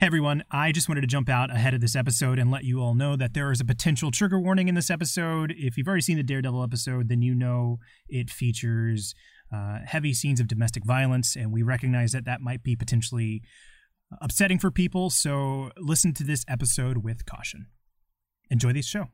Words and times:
Hey 0.00 0.06
everyone, 0.06 0.44
I 0.50 0.72
just 0.72 0.88
wanted 0.88 1.02
to 1.02 1.06
jump 1.06 1.28
out 1.28 1.50
ahead 1.50 1.74
of 1.74 1.82
this 1.82 1.94
episode 1.94 2.38
and 2.38 2.50
let 2.50 2.64
you 2.64 2.80
all 2.80 2.94
know 2.94 3.16
that 3.16 3.34
there 3.34 3.52
is 3.52 3.60
a 3.60 3.66
potential 3.66 4.10
trigger 4.10 4.40
warning 4.40 4.66
in 4.66 4.74
this 4.74 4.88
episode. 4.88 5.52
If 5.54 5.76
you've 5.76 5.86
already 5.86 6.00
seen 6.00 6.16
the 6.16 6.22
Daredevil 6.22 6.62
episode, 6.62 7.10
then 7.10 7.20
you 7.20 7.34
know 7.34 7.80
it 8.08 8.30
features 8.30 9.14
uh, 9.54 9.80
heavy 9.84 10.14
scenes 10.14 10.40
of 10.40 10.48
domestic 10.48 10.86
violence, 10.86 11.36
and 11.36 11.52
we 11.52 11.62
recognize 11.62 12.12
that 12.12 12.24
that 12.24 12.40
might 12.40 12.62
be 12.62 12.74
potentially 12.74 13.42
upsetting 14.22 14.58
for 14.58 14.70
people. 14.70 15.10
So 15.10 15.70
listen 15.76 16.14
to 16.14 16.24
this 16.24 16.46
episode 16.48 17.04
with 17.04 17.26
caution. 17.26 17.66
Enjoy 18.50 18.72
this 18.72 18.86
show. 18.86 19.08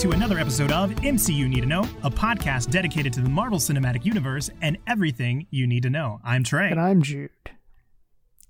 To 0.00 0.12
another 0.12 0.38
episode 0.38 0.72
of 0.72 0.90
MCU 0.92 1.46
Need 1.46 1.60
to 1.60 1.66
Know, 1.66 1.82
a 2.02 2.10
podcast 2.10 2.70
dedicated 2.70 3.12
to 3.12 3.20
the 3.20 3.28
Marvel 3.28 3.58
Cinematic 3.58 4.06
Universe 4.06 4.48
and 4.62 4.78
everything 4.86 5.46
you 5.50 5.66
need 5.66 5.82
to 5.82 5.90
know. 5.90 6.20
I'm 6.24 6.42
Trey. 6.42 6.70
And 6.70 6.80
I'm 6.80 7.02
Jude. 7.02 7.28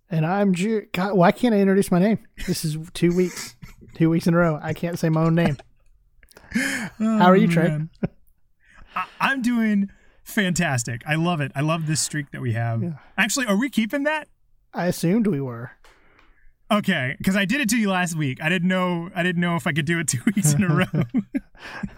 And 0.09 0.25
I'm 0.25 0.55
Jude. 0.55 0.93
God, 0.93 1.17
why 1.17 1.33
can't 1.33 1.53
I 1.53 1.59
introduce 1.59 1.91
my 1.91 1.99
name? 1.99 2.21
This 2.47 2.65
is 2.65 2.79
two 2.95 3.17
weeks, 3.17 3.57
two 3.97 4.09
weeks 4.11 4.29
in 4.29 4.35
a 4.35 4.37
row. 4.37 4.61
I 4.63 4.73
can't 4.75 4.97
say 4.97 5.09
my 5.09 5.25
own 5.25 5.35
name. 5.35 5.57
Oh, 6.55 6.89
How 7.01 7.27
are 7.27 7.37
you, 7.37 7.49
Trey? 7.49 7.69
Oh. 8.05 8.09
I- 8.95 9.07
I'm 9.19 9.43
doing 9.43 9.91
fantastic. 10.23 11.03
I 11.05 11.17
love 11.17 11.41
it. 11.41 11.51
I 11.57 11.63
love 11.63 11.89
this 11.89 12.01
streak 12.01 12.31
that 12.31 12.41
we 12.43 12.53
have. 12.53 12.81
Yeah. 12.81 12.93
Actually, 13.19 13.47
are 13.47 13.57
we 13.59 13.71
keeping 13.71 14.05
that? 14.05 14.29
I 14.73 14.87
assumed 14.87 15.27
we 15.27 15.41
were. 15.41 15.73
Okay, 16.71 17.17
because 17.19 17.37
I 17.37 17.45
did 17.45 17.61
it 17.61 17.69
to 17.71 17.77
you 17.77 17.91
last 17.91 18.17
week. 18.17 18.41
I 18.41 18.49
didn't 18.49 18.69
know. 18.69 19.11
I 19.15 19.25
didn't 19.25 19.41
know 19.41 19.57
if 19.57 19.67
I 19.67 19.73
could 19.73 19.87
do 19.87 19.99
it 19.99 20.07
two 20.07 20.21
weeks 20.27 20.53
in 20.53 20.63
a 20.65 20.75
row. 20.75 20.85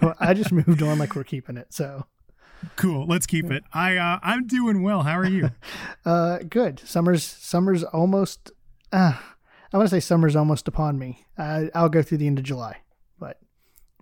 Well, 0.01 0.17
I 0.19 0.35
just 0.35 0.51
moved 0.51 0.83
on 0.83 0.99
like 0.99 1.15
we're 1.15 1.23
keeping 1.23 1.57
it. 1.57 1.73
So, 1.73 2.07
cool. 2.75 3.07
Let's 3.07 3.27
keep 3.27 3.49
it. 3.49 3.63
I 3.73 3.97
uh, 3.97 4.19
I'm 4.21 4.49
doing 4.49 4.83
well. 4.83 5.05
How 5.05 5.17
are 5.17 5.25
you? 5.25 5.51
uh, 6.05 6.39
good. 6.39 6.81
Summer's 6.85 7.23
summer's 7.23 7.85
almost. 7.85 8.51
Uh, 8.93 9.13
I 9.73 9.77
want 9.77 9.89
to 9.89 9.95
say 9.95 10.01
summer's 10.01 10.35
almost 10.35 10.67
upon 10.67 10.99
me. 10.99 11.27
I, 11.39 11.71
I'll 11.77 11.89
go 11.89 12.03
through 12.03 12.19
the 12.19 12.27
end 12.27 12.41
of 12.41 12.45
July, 12.45 12.79
but 13.21 13.39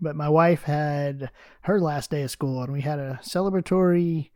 but 0.00 0.16
my 0.16 0.30
wife 0.30 0.62
had 0.62 1.30
her 1.62 1.78
last 1.78 2.10
day 2.10 2.22
of 2.22 2.30
school, 2.30 2.62
and 2.62 2.72
we 2.72 2.80
had 2.80 2.98
a 2.98 3.20
celebratory 3.22 4.30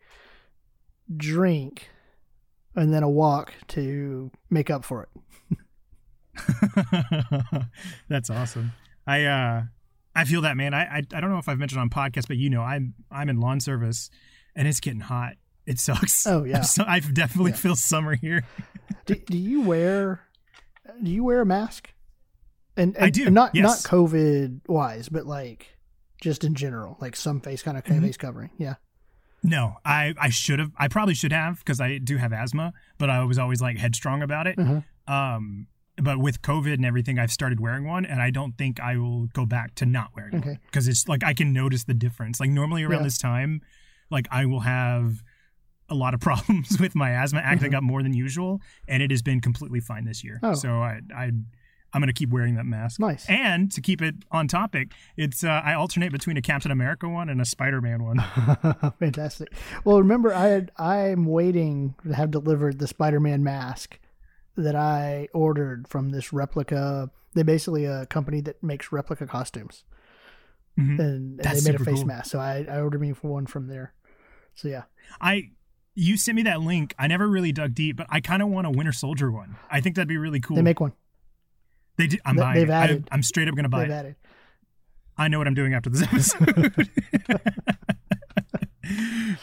drink, 1.17 1.89
and 2.75 2.93
then 2.93 3.03
a 3.03 3.09
walk 3.09 3.55
to 3.69 4.31
make 4.51 4.69
up 4.69 4.85
for 4.85 5.05
it. 5.05 5.14
That's 8.09 8.31
awesome. 8.31 8.73
I 9.07 9.25
uh 9.25 9.63
I 10.17 10.25
feel 10.25 10.43
that 10.43 10.57
man. 10.57 10.75
I, 10.75 10.83
I 10.85 10.97
I 11.15 11.21
don't 11.21 11.31
know 11.31 11.39
if 11.39 11.49
I've 11.49 11.59
mentioned 11.59 11.81
on 11.81 11.91
podcast, 11.91 12.29
but 12.29 12.37
you 12.37 12.51
know 12.51 12.63
I'm 12.63 12.95
I'm 13.11 13.29
in 13.29 13.41
lawn 13.41 13.61
service, 13.61 14.11
and 14.55 14.67
it's 14.69 14.81
getting 14.81 15.01
hot. 15.01 15.35
It 15.67 15.79
sucks. 15.81 16.27
Oh, 16.27 16.45
yeah. 16.45 16.61
So, 16.63 16.85
I 16.87 17.01
definitely 17.01 17.53
Yeah. 17.53 17.57
feel 17.57 17.77
summer 17.77 18.15
here. 18.15 18.45
do, 19.07 19.15
do 19.15 19.37
you 19.39 19.63
wear 19.63 20.21
do 21.03 21.11
you 21.11 21.25
wear 21.25 21.41
a 21.41 21.47
mask 21.47 21.93
and, 22.77 22.95
and 22.97 23.05
I 23.07 23.11
do, 23.11 23.25
and 23.27 23.35
not 23.35 23.55
yes. 23.55 23.63
not 23.65 23.91
covid 23.91 24.61
wise 24.69 25.09
but 25.09 25.27
like 25.27 25.79
just 26.21 26.45
in 26.45 26.55
general 26.55 26.99
like 27.01 27.17
some 27.17 27.41
face 27.41 27.63
kind 27.63 27.77
of 27.79 27.85
Mhm. 27.85 28.03
face 28.03 28.17
covering 28.19 28.51
yeah 28.59 28.75
No, 29.43 29.77
I 29.85 30.15
I 30.21 30.29
should 30.29 30.59
have. 30.59 30.71
I 30.79 30.89
probably 30.89 31.15
should 31.15 31.33
have 31.33 31.59
because 31.59 31.81
I 31.81 31.99
do 31.99 32.17
have 32.19 32.33
asthma, 32.33 32.73
but 32.99 33.09
I 33.11 33.25
was 33.25 33.39
always 33.39 33.61
like 33.63 33.77
headstrong 33.79 34.23
about 34.23 34.47
it. 34.47 34.57
Mhm. 34.59 34.85
Um, 35.09 35.67
but 36.03 36.19
with 36.19 36.43
COVID 36.43 36.75
and 36.75 36.85
everything, 36.85 37.19
I've 37.19 37.31
started 37.31 37.61
wearing 37.61 37.85
one, 37.87 38.05
and 38.05 38.21
I 38.21 38.31
don't 38.31 38.57
think 38.59 38.81
I 38.81 38.97
will 38.97 39.27
go 39.33 39.47
back 39.47 39.75
to 39.77 39.87
not 39.87 40.11
wearing 40.17 40.41
one 40.41 40.59
because 40.67 40.89
it's 40.89 41.07
like 41.09 41.23
I 41.25 41.35
can 41.35 41.53
notice 41.53 41.85
the 41.85 41.95
difference. 41.95 42.41
Like 42.41 42.51
normally 42.51 42.83
around 42.83 43.01
Yeah. 43.01 43.05
this 43.05 43.19
time, 43.19 43.61
like 44.11 44.27
I 44.31 44.47
will 44.47 44.61
have 44.61 45.23
a 45.89 45.95
lot 45.95 46.15
of 46.15 46.21
problems 46.29 46.81
with 46.81 46.95
my 46.95 47.11
asthma 47.11 47.41
acting 47.41 47.73
Mhm. 47.73 47.77
up 47.77 47.83
more 47.85 48.03
than 48.03 48.13
usual, 48.15 48.61
and 48.89 49.03
it 49.03 49.11
has 49.11 49.23
been 49.23 49.41
completely 49.41 49.81
fine 49.81 50.05
this 50.05 50.25
year. 50.25 50.41
Oh. 50.43 50.55
So 50.55 50.83
I 50.83 51.01
I 51.15 51.31
I'm 51.93 52.01
gonna 52.01 52.13
keep 52.13 52.31
wearing 52.31 52.57
that 52.57 52.67
mask. 52.67 52.99
nice 52.99 53.25
And 53.31 53.71
to 53.71 53.81
keep 53.81 54.03
it 54.03 54.17
on 54.33 54.49
topic, 54.49 54.91
it's 55.17 55.45
uh, 55.45 55.61
I 55.65 55.75
alternate 55.75 56.11
between 56.11 56.37
a 56.37 56.43
Captain 56.43 56.73
America 56.73 57.09
one 57.09 57.29
and 57.29 57.41
a 57.41 57.45
Spider 57.45 57.81
Man 57.81 58.03
one. 58.03 58.19
fantastic 58.99 59.53
well 59.85 59.99
remember 59.99 60.35
i 60.35 60.47
had 60.47 60.71
i'm 60.77 61.25
waiting 61.25 61.95
to 62.03 62.13
have 62.15 62.31
delivered 62.31 62.79
the 62.81 62.87
spider-man 62.89 63.43
mask 63.45 63.99
that 64.57 64.77
i 64.77 65.29
ordered 65.35 65.87
from 65.89 66.11
this 66.11 66.33
replica 66.33 67.11
they 67.35 67.43
basically 67.43 67.85
a 67.85 68.07
company 68.07 68.41
that 68.41 68.63
makes 68.63 68.93
replica 68.93 69.27
costumes 69.27 69.85
Mhm. 70.79 70.99
and, 70.99 71.41
and 71.41 71.57
they 71.59 71.71
made 71.73 71.81
a 71.81 71.85
face 71.85 71.95
cool. 71.99 72.05
mask 72.07 72.31
so 72.33 72.41
I, 72.41 72.67
I 72.69 72.81
ordered 72.81 73.01
me 73.01 73.13
for 73.13 73.29
one 73.31 73.47
from 73.47 73.69
there 73.69 73.93
so 74.57 74.67
yeah 74.69 74.83
I 75.21 75.51
you 75.97 76.17
sent 76.17 76.35
me 76.35 76.43
that 76.43 76.61
link. 76.61 76.93
I 76.99 77.07
never 77.07 77.29
really 77.29 77.53
dug 77.53 77.73
deep, 77.73 77.97
but 77.97 78.09
I 78.11 78.19
kind 78.21 78.43
of 78.43 78.49
want 78.49 78.67
a 78.67 78.71
Winter 78.73 78.91
Soldier 78.91 79.31
one. 79.31 79.55
I 79.71 79.81
think 79.81 79.95
that'd 79.95 80.09
be 80.09 80.17
really 80.17 80.41
cool. 80.41 80.57
they 80.57 80.63
make 80.63 80.81
one 80.81 80.93
They 81.97 82.09
do, 82.09 82.17
I'm 82.25 82.35
they- 82.35 82.43
buying 82.43 82.55
they've 82.59 82.69
it. 82.69 82.73
added- 82.73 83.09
I, 83.13 83.15
am 83.15 83.23
straight 83.23 83.47
up 83.47 83.55
gonna 83.55 83.69
buy 83.69 83.83
they've 83.83 83.91
it. 83.91 83.95
added 83.95 84.17
I 85.17 85.29
know 85.29 85.39
what 85.39 85.47
I'm 85.47 85.55
doing 85.55 85.73
after 85.75 85.91
this 85.91 86.03
episode. 86.35 86.89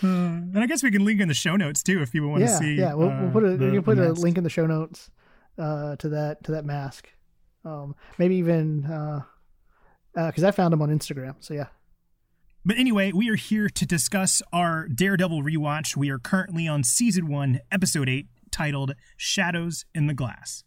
Uh, 0.03 0.07
and 0.07 0.59
I 0.59 0.65
guess 0.65 0.83
we 0.83 0.91
can 0.91 1.03
link 1.05 1.19
in 1.21 1.27
the 1.27 1.33
show 1.33 1.55
notes 1.55 1.83
too 1.83 2.01
if 2.01 2.11
people 2.11 2.29
want 2.29 2.41
to 2.43 2.49
see. 2.57 2.75
Yeah, 2.75 2.93
we'll, 2.93 3.09
uh, 3.09 3.21
we'll 3.21 3.31
put 3.31 3.43
a 3.43 3.57
the- 3.57 3.65
you 3.65 3.71
can 3.73 3.83
put 3.83 3.99
a 3.99 4.11
link 4.13 4.37
in 4.37 4.43
the 4.43 4.49
show 4.49 4.65
notes 4.65 5.09
uh, 5.57 5.95
to 5.97 6.09
that 6.09 6.43
to 6.45 6.51
that 6.53 6.65
mask. 6.65 7.09
Um, 7.63 7.95
maybe 8.17 8.35
even 8.37 8.81
because 10.15 10.43
I 10.43 10.51
found 10.51 10.73
him 10.73 10.81
on 10.81 10.89
Instagram. 10.89 11.35
So 11.39 11.53
yeah, 11.53 11.67
But 12.65 12.77
anyway, 12.77 13.11
we 13.11 13.29
are 13.29 13.35
here 13.35 13.69
to 13.69 13.85
discuss 13.85 14.41
our 14.51 14.87
Daredevil 14.87 15.43
rewatch. 15.43 15.95
We 15.95 16.09
are 16.09 16.19
currently 16.19 16.67
on 16.67 16.83
season 16.83 17.27
one, 17.27 17.59
episode 17.71 18.09
eight, 18.09 18.27
titled 18.51 18.95
Shadows 19.17 19.85
in 19.93 20.07
the 20.07 20.13
Glass. 20.13 20.63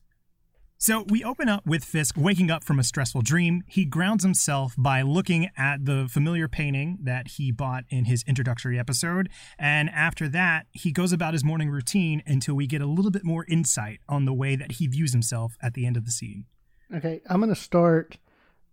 So 0.76 1.04
we 1.08 1.24
open 1.24 1.48
up 1.48 1.64
with 1.66 1.82
Fisk 1.84 2.14
waking 2.18 2.50
up 2.50 2.62
from 2.62 2.78
a 2.78 2.84
stressful 2.84 3.22
dream. 3.22 3.62
He 3.66 3.86
grounds 3.86 4.22
himself 4.22 4.74
by 4.76 5.00
looking 5.00 5.48
at 5.56 5.86
the 5.86 6.08
familiar 6.10 6.46
painting 6.46 6.98
that 7.02 7.28
he 7.28 7.50
bought 7.52 7.84
in 7.88 8.04
his 8.04 8.22
introductory 8.26 8.78
episode. 8.78 9.30
And 9.58 9.88
after 9.88 10.28
that, 10.28 10.66
he 10.72 10.92
goes 10.92 11.12
about 11.12 11.32
his 11.32 11.42
morning 11.42 11.70
routine 11.70 12.22
until 12.26 12.54
we 12.54 12.66
get 12.66 12.82
a 12.82 12.86
little 12.86 13.10
bit 13.10 13.24
more 13.24 13.46
insight 13.48 14.00
on 14.10 14.26
the 14.26 14.34
way 14.34 14.56
that 14.56 14.72
he 14.72 14.86
views 14.86 15.12
himself 15.12 15.56
at 15.62 15.72
the 15.74 15.86
end 15.86 15.96
of 15.96 16.04
the 16.04 16.10
scene. 16.10 16.44
okay. 16.94 17.22
I'm 17.30 17.40
gonna 17.40 17.54
start 17.54 18.18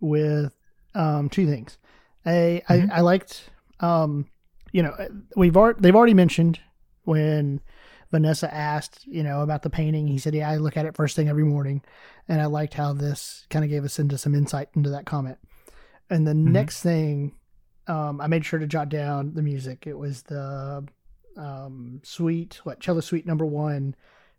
with 0.02 0.54
um, 0.94 1.30
two 1.30 1.46
things. 1.48 1.78
A, 2.26 2.62
Mhm. 2.68 2.92
I, 2.92 2.98
I 2.98 3.02
liked 3.02 3.50
um, 3.80 4.28
you 4.74 4.84
know 4.84 4.94
we've 5.38 5.56
already 5.56 5.80
they've 5.82 5.96
already 5.96 6.14
mentioned 6.14 6.60
when 7.04 7.62
Vanessa 8.12 8.54
asked 8.54 9.06
you 9.08 9.24
know 9.24 9.42
about 9.42 9.62
the 9.64 9.70
painting. 9.70 10.08
He 10.08 10.18
said, 10.18 10.36
"Yeah, 10.36 10.50
I 10.50 10.58
look 10.58 10.78
at 10.78 10.86
it 10.86 10.96
first 10.96 11.16
thing 11.16 11.30
every 11.30 11.46
morning," 11.46 11.82
and 12.28 12.42
I 12.42 12.46
liked 12.46 12.74
how 12.74 12.94
this 12.94 13.46
kind 13.50 13.64
of 13.66 13.70
gave 13.72 13.84
us 13.86 13.98
into 14.00 14.18
some 14.18 14.36
insight 14.36 14.70
into 14.76 14.90
that 14.92 15.06
comment. 15.06 15.38
And 16.10 16.28
the 16.28 16.34
next 16.34 16.82
thing, 16.82 17.36
um, 17.88 18.20
I 18.20 18.28
made 18.28 18.44
sure 18.46 18.60
to 18.60 18.68
jot 18.68 18.90
down 18.90 19.34
the 19.34 19.42
music. 19.42 19.88
It 19.88 19.98
was 19.98 20.24
the 20.24 20.86
um, 21.38 22.02
suite, 22.04 22.60
what 22.64 22.82
cello 22.82 23.00
suite 23.00 23.26
number 23.26 23.46
one, 23.46 23.96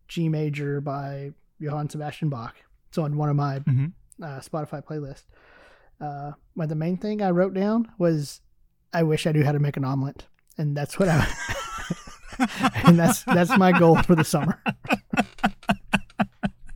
G 0.09 0.28
major 0.28 0.81
by 0.82 1.32
Johann 1.59 1.88
Sebastian 1.88 2.28
Bach. 2.28 2.55
It's 2.88 2.99
on 2.99 3.16
one 3.16 3.31
of 3.31 3.37
my 3.37 3.61
Mhm. 3.61 3.93
uh, 4.22 4.41
Spotify 4.41 4.84
playlist. 4.84 5.25
Uh, 5.99 6.32
but 6.55 6.69
the 6.69 6.75
main 6.75 6.99
thing 6.99 7.22
I 7.22 7.31
wrote 7.31 7.55
down 7.55 7.91
was, 7.97 8.43
I 8.93 9.03
wish 9.05 9.27
I 9.27 9.32
knew 9.32 9.44
how 9.44 9.53
to 9.53 9.59
make 9.59 9.78
an 9.78 9.84
omelet, 9.84 10.27
and 10.59 10.77
that's 10.77 10.99
what 10.99 11.09
I. 11.09 11.27
and 12.84 12.98
that's 12.98 13.22
that's 13.25 13.56
my 13.56 13.72
goal 13.72 14.03
for 14.03 14.14
the 14.14 14.25
summer. 14.25 14.60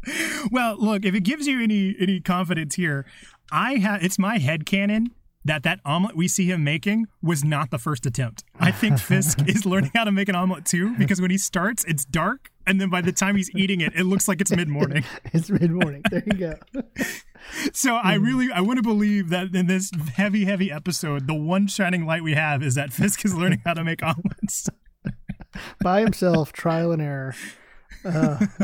well, 0.50 0.76
look, 0.79 1.05
if 1.05 1.14
it 1.14 1.20
gives 1.20 1.46
you 1.46 1.62
any 1.62 1.96
any 1.99 2.20
confidence 2.20 2.75
here, 2.75 3.06
I 3.50 3.76
have 3.76 4.02
it's 4.02 4.19
my 4.19 4.38
head 4.38 4.67
canon 4.67 5.08
that 5.44 5.62
that 5.62 5.81
omelet 5.85 6.17
we 6.17 6.26
see 6.26 6.50
him 6.50 6.64
making 6.64 7.06
was 7.23 7.44
not 7.44 7.70
the 7.70 7.79
first 7.79 8.05
attempt. 8.05 8.43
I 8.58 8.73
think 8.73 8.99
Fisk 8.99 9.49
is 9.49 9.64
learning 9.67 9.93
how 9.94 10.05
to 10.05 10.12
make 10.12 10.29
an 10.29 10.35
omelet 10.35 10.64
too 10.64 10.96
because 10.96 11.20
when 11.20 11.31
he 11.31 11.38
starts, 11.38 11.85
it's 11.85 12.05
dark, 12.05 12.50
and 12.67 12.81
then 12.81 12.91
by 12.91 13.00
the 13.00 13.12
time 13.12 13.37
he's 13.37 13.50
eating 13.55 13.81
it, 13.81 13.93
it 13.94 14.05
looks 14.05 14.29
like 14.29 14.41
it's 14.41 14.50
mid 14.50 14.69
morning. 14.69 15.05
It's 15.32 15.50
mid 15.50 15.70
morning. 15.70 16.02
There 16.11 16.23
you 16.26 16.32
go. 16.32 16.55
So 17.73 17.94
I 17.94 18.17
hmm. 18.17 18.25
really 18.25 18.52
I 18.52 18.61
want 18.61 18.79
to 18.79 18.82
believe 18.82 19.29
that 19.31 19.55
in 19.55 19.67
this 19.67 19.91
heavy 20.14 20.44
heavy 20.44 20.70
episode, 20.70 21.26
the 21.26 21.35
one 21.35 21.67
shining 21.69 22.06
light 22.06 22.23
we 22.23 22.35
have 22.35 22.62
is 22.62 22.75
that 22.75 22.93
Fisk 22.93 23.25
is 23.25 23.35
learning 23.35 23.62
how 23.64 23.75
to 23.75 23.85
make 23.85 24.02
omelets. 24.02 24.69
By 25.83 26.00
himself, 26.00 26.53
trial 26.53 26.93
and 26.93 27.03
error. 27.03 27.35
Uh, 28.05 28.47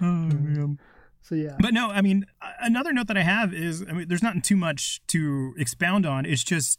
Oh, 0.00 0.04
man. 0.04 0.78
so 1.20 1.34
yeah. 1.34 1.56
But 1.60 1.74
no, 1.74 1.90
I 1.90 2.00
mean, 2.00 2.24
another 2.60 2.92
note 2.94 3.06
that 3.08 3.18
I 3.18 3.22
have 3.22 3.52
is, 3.52 3.84
I 3.86 3.92
mean, 3.92 4.08
there's 4.08 4.22
not 4.22 4.42
too 4.42 4.56
much 4.56 5.02
to 5.08 5.52
expound 5.58 6.06
on. 6.06 6.24
It's 6.24 6.42
just, 6.42 6.78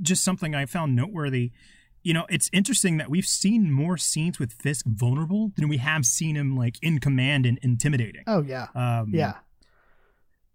just 0.00 0.22
something 0.22 0.54
I 0.54 0.66
found 0.66 0.94
noteworthy 0.94 1.50
you 2.06 2.14
know, 2.14 2.24
it's 2.30 2.48
interesting 2.52 2.98
that 2.98 3.10
we've 3.10 3.26
seen 3.26 3.72
more 3.72 3.96
scenes 3.96 4.38
with 4.38 4.52
Fisk 4.52 4.86
vulnerable 4.86 5.50
than 5.56 5.66
we 5.66 5.78
have 5.78 6.06
seen 6.06 6.36
him 6.36 6.56
like 6.56 6.76
in 6.80 7.00
command 7.00 7.44
and 7.44 7.58
intimidating. 7.62 8.22
Oh 8.28 8.42
yeah, 8.42 8.68
Um, 8.76 9.10
yeah, 9.12 9.38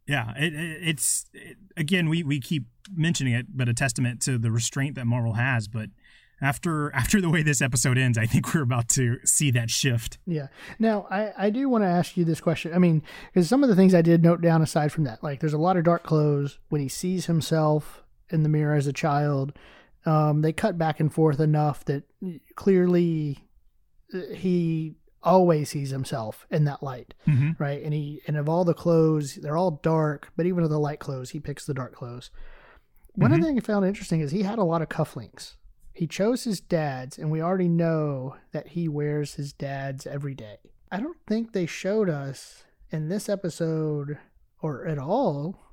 yeah. 0.08 0.32
It, 0.38 0.54
it, 0.54 0.78
it's 0.82 1.26
it, 1.34 1.58
again, 1.76 2.08
we 2.08 2.24
we 2.24 2.40
keep 2.40 2.68
mentioning 2.96 3.34
it, 3.34 3.48
but 3.50 3.68
a 3.68 3.74
testament 3.74 4.22
to 4.22 4.38
the 4.38 4.50
restraint 4.50 4.96
that 4.96 5.06
Marvel 5.08 5.34
has. 5.34 5.68
But 5.68 5.90
after 6.42 6.94
after 6.96 7.22
the 7.22 7.30
way 7.30 7.44
this 7.44 7.62
episode 7.62 7.98
ends, 7.98 8.18
I 8.18 8.26
think 8.26 8.54
we're 8.54 8.64
about 8.64 8.90
to 8.90 9.20
see 9.24 9.52
that 9.52 9.70
shift. 9.70 10.18
yeah. 10.26 10.48
Now 10.80 11.08
I 11.10 11.34
I 11.38 11.50
do 11.50 11.70
want 11.70 11.84
to 11.84 11.88
ask 11.88 12.18
you 12.18 12.26
this 12.26 12.42
question. 12.42 12.74
I 12.74 12.80
mean, 12.80 13.04
because 13.32 13.48
some 13.48 13.64
of 13.64 13.70
the 13.70 13.76
things 13.76 13.94
I 13.94 14.02
did 14.02 14.24
note 14.24 14.42
down 14.42 14.62
aside 14.62 14.92
from 14.92 15.04
that, 15.06 15.24
like 15.24 15.40
there's 15.40 15.54
a 15.54 15.58
lot 15.60 15.78
of 15.78 15.84
dark 15.84 16.04
clothes 16.04 16.60
when 16.70 16.82
he 16.82 16.88
sees 16.88 17.28
himself 17.28 18.04
in 18.30 18.44
the 18.44 18.50
mirror 18.50 18.76
as 18.76 18.88
a 18.88 18.94
child. 18.94 19.54
Um, 20.06 20.42
they 20.42 20.52
cut 20.52 20.80
back 20.80 21.00
and 21.00 21.14
forth 21.14 21.40
enough 21.40 21.86
that 21.86 22.04
clearly 22.56 23.46
uh, 24.14 24.34
he 24.34 24.96
always 25.22 25.70
sees 25.70 25.92
himself 25.92 26.48
in 26.50 26.64
that 26.64 26.82
light. 26.82 27.14
Mm-hmm. 27.28 27.52
right? 27.60 27.84
And 27.84 27.94
he 27.94 28.22
and 28.28 28.36
of 28.36 28.50
all 28.50 28.66
the 28.66 28.74
clothes, 28.74 29.36
they're 29.36 29.58
all 29.58 29.80
dark, 29.84 30.32
but 30.36 30.48
even 30.48 30.64
of 30.64 30.72
the 30.72 30.80
light 30.80 31.00
clothes, 31.00 31.30
he 31.32 31.40
picks 31.40 31.66
the 31.66 31.76
dark 31.76 31.94
clothes. 31.94 32.32
One 33.14 33.34
of 33.34 33.42
the 33.42 33.46
things 33.46 33.62
I 33.62 33.66
found 33.66 33.86
interesting 33.86 34.22
is 34.22 34.32
he 34.32 34.44
had 34.44 34.58
a 34.58 34.64
lot 34.64 34.82
of 34.82 34.90
cufflinks. 34.90 35.56
He 36.02 36.08
chose 36.08 36.46
his 36.46 36.60
dad's, 36.60 37.20
and 37.20 37.30
we 37.30 37.44
already 37.44 37.68
know 37.68 38.36
that 38.54 38.70
he 38.70 38.88
wears 38.88 39.36
his 39.36 39.54
dad's 39.54 40.08
every 40.08 40.34
day. 40.34 40.58
I 40.92 41.00
don't 41.00 41.20
think 41.28 41.54
they 41.54 41.68
showed 41.68 42.10
us 42.10 42.64
in 42.90 43.08
this 43.08 43.30
episode 43.30 44.18
or 44.64 44.88
at 44.88 44.98
all, 44.98 45.64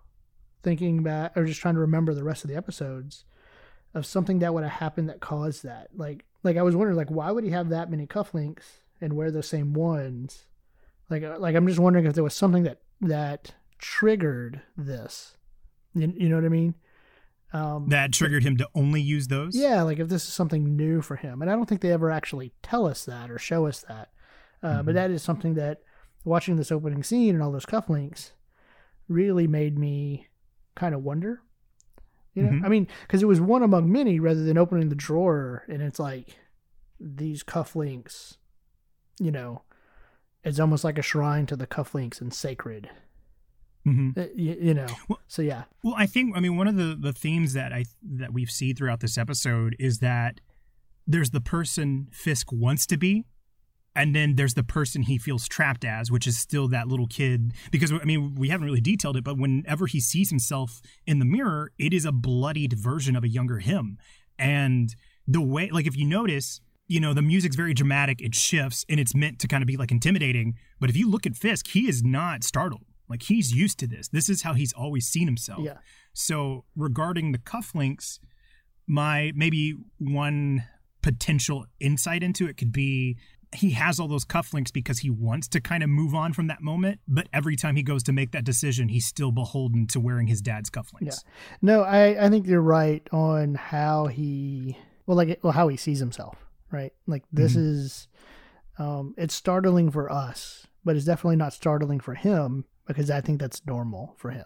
thinking 0.62 1.02
back 1.02 1.34
or 1.34 1.46
just 1.46 1.62
trying 1.62 1.76
to 1.76 1.80
remember 1.80 2.12
the 2.12 2.24
rest 2.24 2.44
of 2.44 2.50
the 2.50 2.58
episodes 2.58 3.24
of 3.94 4.04
something 4.04 4.40
that 4.40 4.52
would 4.52 4.64
have 4.64 4.72
happened 4.72 5.08
that 5.08 5.20
caused 5.20 5.62
that. 5.64 5.88
Like, 5.96 6.26
like 6.42 6.58
I 6.58 6.62
was 6.62 6.76
wondering, 6.76 6.98
like, 6.98 7.10
why 7.10 7.30
would 7.30 7.44
he 7.44 7.50
have 7.52 7.70
that 7.70 7.90
many 7.90 8.06
cufflinks 8.06 8.82
and 9.00 9.14
wear 9.14 9.30
those 9.30 9.48
same 9.48 9.72
ones? 9.72 10.44
Like, 11.08 11.22
uh, 11.22 11.38
like 11.38 11.56
I'm 11.56 11.66
just 11.66 11.80
wondering 11.80 12.04
if 12.04 12.12
there 12.12 12.22
was 12.22 12.34
something 12.34 12.64
that 12.64 12.82
that 13.00 13.54
triggered 13.78 14.60
this. 14.76 15.38
You, 15.94 16.12
you 16.14 16.28
know 16.28 16.36
what 16.36 16.44
I 16.44 16.50
mean? 16.50 16.74
Um, 17.52 17.88
That 17.88 18.12
triggered 18.12 18.42
him 18.44 18.56
to 18.58 18.68
only 18.74 19.00
use 19.00 19.28
those. 19.28 19.56
yeah, 19.56 19.82
like 19.82 19.98
if 19.98 20.08
this 20.08 20.24
is 20.26 20.32
something 20.32 20.76
new 20.76 21.00
for 21.00 21.16
him, 21.16 21.40
and 21.40 21.50
I 21.50 21.54
don't 21.54 21.66
think 21.66 21.80
they 21.80 21.92
ever 21.92 22.10
actually 22.10 22.52
tell 22.62 22.86
us 22.86 23.04
that 23.06 23.30
or 23.30 23.38
show 23.38 23.66
us 23.66 23.80
that. 23.88 24.10
Uh, 24.62 24.82
But 24.82 24.92
Mhm. 24.92 24.94
that 24.94 25.10
is 25.10 25.22
something 25.22 25.54
that 25.54 25.80
watching 26.24 26.56
this 26.56 26.70
opening 26.72 27.02
scene 27.02 27.34
and 27.34 27.42
all 27.42 27.52
those 27.52 27.64
cufflinks 27.64 28.32
really 29.08 29.46
made 29.46 29.78
me 29.78 30.26
kind 30.74 30.94
of 30.94 31.02
wonder. 31.02 31.40
You 32.34 32.42
know, 32.42 32.50
Mhm. 32.50 32.64
I 32.64 32.68
mean, 32.68 32.86
because 33.02 33.22
it 33.22 33.26
was 33.28 33.40
one 33.40 33.62
among 33.62 33.90
many 33.90 34.20
rather 34.20 34.44
than 34.44 34.58
opening 34.58 34.90
the 34.90 34.94
drawer 34.94 35.64
and 35.68 35.80
it's 35.82 35.98
like 35.98 36.36
these 37.00 37.42
cufflinks. 37.42 38.36
You 39.18 39.30
know, 39.32 39.62
it's 40.44 40.60
almost 40.60 40.84
like 40.84 40.98
a 40.98 41.02
shrine 41.02 41.46
to 41.46 41.56
the 41.56 41.66
cufflinks 41.66 42.20
and 42.20 42.32
sacred. 42.34 42.90
Hmm 43.92 44.10
Uh, 44.16 44.26
You, 44.34 44.56
you 44.60 44.74
know, 44.74 44.86
Well- 45.08 45.20
so 45.28 45.42
yeah, 45.42 45.64
Well, 45.82 45.94
I 45.96 46.06
think 46.06 46.36
I 46.36 46.40
mean 46.40 46.56
one 46.56 46.68
of 46.68 46.76
the 46.76 46.96
the 46.98 47.12
themes 47.12 47.52
that 47.54 47.72
I 47.72 47.84
that 48.02 48.32
we've 48.32 48.50
seen 48.50 48.74
throughout 48.76 49.00
this 49.00 49.16
episode 49.18 49.76
is 49.78 49.98
that 49.98 50.40
there's 51.06 51.30
the 51.30 51.40
person 51.40 52.08
Fisk 52.12 52.52
wants 52.52 52.86
to 52.86 52.96
be, 52.98 53.24
and 53.96 54.14
then 54.14 54.34
there's 54.36 54.54
the 54.54 54.62
person 54.62 55.02
he 55.02 55.16
feels 55.18 55.48
trapped 55.48 55.84
as, 55.84 56.10
which 56.10 56.26
is 56.26 56.36
still 56.38 56.68
that 56.68 56.86
little 56.88 57.06
kid. 57.06 57.52
Because 57.70 57.90
I 57.92 58.04
mean, 58.04 58.34
we 58.34 58.48
haven't 58.50 58.66
really 58.66 58.80
detailed 58.80 59.16
it, 59.16 59.24
but 59.24 59.38
whenever 59.38 59.86
he 59.86 60.00
sees 60.00 60.28
himself 60.30 60.80
in 61.06 61.18
the 61.18 61.24
mirror, 61.24 61.72
it 61.78 61.92
is 61.94 62.04
a 62.04 62.12
bloodied 62.12 62.74
version 62.74 63.16
of 63.16 63.24
a 63.24 63.28
younger 63.28 63.58
him, 63.58 63.96
and 64.38 64.94
the 65.26 65.40
way, 65.40 65.70
like, 65.70 65.86
if 65.86 65.96
you 65.96 66.06
notice. 66.06 66.60
You 66.90 67.00
know, 67.00 67.12
the 67.12 67.20
music's 67.20 67.54
very 67.54 67.74
dramatic, 67.74 68.22
it 68.22 68.34
shifts, 68.34 68.86
and 68.88 68.98
it's 68.98 69.14
meant 69.14 69.38
to 69.40 69.46
kind 69.46 69.62
of 69.62 69.66
be 69.66 69.76
like 69.76 69.90
intimidating. 69.92 70.54
But 70.80 70.88
if 70.88 70.96
you 70.96 71.06
look 71.10 71.26
at 71.26 71.36
Fisk, 71.36 71.66
he 71.68 71.86
is 71.86 72.02
not 72.02 72.42
startled. 72.44 72.86
Like, 73.08 73.22
he's 73.24 73.52
used 73.54 73.78
to 73.80 73.86
this. 73.86 74.08
This 74.08 74.28
is 74.28 74.42
how 74.42 74.54
he's 74.54 74.72
always 74.72 75.06
seen 75.06 75.26
himself. 75.26 75.60
yeah, 75.64 75.78
So 76.12 76.64
regarding 76.76 77.32
the 77.32 77.38
cufflinks, 77.38 78.18
my 78.86 79.32
maybe 79.34 79.74
one 79.98 80.64
potential 81.02 81.66
insight 81.80 82.22
into 82.22 82.46
it 82.48 82.56
could 82.56 82.72
be 82.72 83.16
he 83.54 83.70
has 83.70 83.98
all 83.98 84.08
those 84.08 84.26
cufflinks 84.26 84.70
because 84.70 84.98
he 84.98 85.08
wants 85.08 85.48
to 85.48 85.58
kind 85.60 85.82
of 85.82 85.88
move 85.88 86.14
on 86.14 86.34
from 86.34 86.48
that 86.48 86.60
moment, 86.60 87.00
but 87.08 87.28
every 87.32 87.56
time 87.56 87.76
he 87.76 87.82
goes 87.82 88.02
to 88.02 88.12
make 88.12 88.32
that 88.32 88.44
decision, 88.44 88.88
he's 88.88 89.06
still 89.06 89.32
beholden 89.32 89.86
to 89.86 89.98
wearing 90.00 90.26
his 90.26 90.42
dad's 90.42 90.68
cufflinks. 90.68 91.02
Yeah. 91.02 91.12
No, 91.62 91.82
I, 91.82 92.26
I 92.26 92.28
think 92.28 92.46
you're 92.46 92.60
right 92.60 93.06
on 93.10 93.54
how 93.54 94.06
he 94.08 94.76
well 95.06 95.16
like 95.16 95.38
well 95.42 95.52
how 95.54 95.68
he 95.68 95.78
sees 95.78 95.98
himself, 95.98 96.36
right? 96.70 96.92
Like 97.06 97.24
this 97.32 97.54
Mhm. 97.54 97.58
is 97.70 98.08
um 98.78 99.14
it's 99.16 99.34
startling 99.34 99.90
for 99.90 100.12
us, 100.12 100.66
but 100.84 100.94
it's 100.96 101.06
definitely 101.06 101.36
not 101.36 101.54
startling 101.54 102.00
for 102.00 102.14
him 102.14 102.66
because 102.88 103.10
I 103.10 103.20
think 103.20 103.40
that's 103.40 103.64
normal 103.66 104.14
for 104.18 104.30
him. 104.30 104.44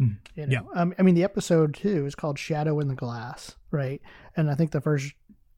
Mhm. 0.00 0.16
You 0.34 0.46
know? 0.46 0.52
Yeah. 0.74 0.80
Um, 0.80 0.94
I 0.98 1.02
mean 1.02 1.14
the 1.14 1.24
episode 1.24 1.74
too 1.74 2.06
is 2.06 2.14
called 2.14 2.38
Shadow 2.38 2.80
in 2.80 2.88
the 2.88 2.94
Glass, 2.94 3.56
right? 3.70 4.00
And 4.36 4.50
I 4.50 4.54
think 4.54 4.70
the 4.70 4.80
first 4.80 5.12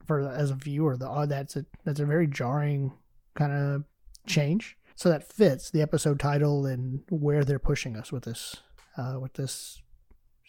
for 0.06 0.20
as 0.28 0.50
a 0.50 0.54
viewer, 0.54 0.96
the 0.96 1.08
oh, 1.08 1.26
that's 1.26 1.54
a 1.56 1.64
that's 1.84 2.00
a 2.00 2.04
very 2.06 2.26
jarring 2.26 2.92
kind 3.36 3.52
of 3.52 3.84
change. 4.26 4.76
So 4.96 5.08
that 5.08 5.24
fits 5.32 5.70
the 5.70 5.82
episode 5.82 6.18
title 6.20 6.66
and 6.66 7.00
where 7.10 7.44
they're 7.44 7.58
pushing 7.58 7.96
us 7.96 8.12
with 8.12 8.24
this 8.24 8.56
uh, 8.96 9.18
with 9.20 9.34
this 9.34 9.80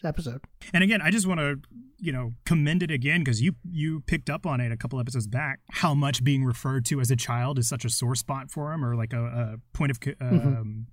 episode. 0.04 0.40
And 0.72 0.84
again, 0.84 1.00
I 1.02 1.10
just 1.10 1.26
want 1.26 1.40
to, 1.40 1.58
you 1.98 2.12
know, 2.12 2.34
commend 2.44 2.82
it 2.82 2.90
again 2.90 3.20
because 3.24 3.40
you 3.40 3.54
you 3.68 4.00
picked 4.06 4.28
up 4.30 4.46
on 4.46 4.60
it 4.60 4.70
a 4.70 4.76
couple 4.76 5.00
episodes 5.00 5.26
back 5.26 5.60
how 5.70 5.94
much 5.94 6.22
being 6.22 6.44
referred 6.44 6.84
to 6.86 7.00
as 7.00 7.10
a 7.10 7.16
child 7.16 7.58
is 7.58 7.68
such 7.68 7.84
a 7.84 7.88
sore 7.90 8.14
spot 8.14 8.50
for 8.50 8.72
him 8.72 8.84
or 8.84 8.94
like 8.94 9.12
a, 9.12 9.24
a 9.24 9.56
point 9.76 9.90
of 9.90 9.98
Mhm. 10.00 10.14
um, 10.20 10.38
um, 10.56 10.86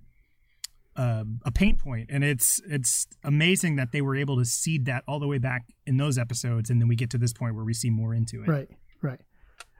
a 0.96 1.52
pain 1.52 1.76
point, 1.76 2.10
and 2.10 2.22
it's 2.24 2.60
it's 2.68 3.06
amazing 3.22 3.76
that 3.76 3.92
they 3.92 4.00
were 4.00 4.16
able 4.16 4.38
to 4.38 4.44
seed 4.44 4.86
that 4.86 5.04
all 5.08 5.18
the 5.18 5.26
way 5.26 5.38
back 5.38 5.66
in 5.86 5.96
those 5.96 6.18
episodes, 6.18 6.70
and 6.70 6.80
then 6.80 6.88
we 6.88 6.96
get 6.96 7.10
to 7.10 7.18
this 7.18 7.32
point 7.32 7.54
where 7.54 7.64
we 7.64 7.74
see 7.74 7.90
more 7.90 8.14
into 8.14 8.42
it. 8.42 8.48
Right, 8.48 8.68
right. 9.02 9.20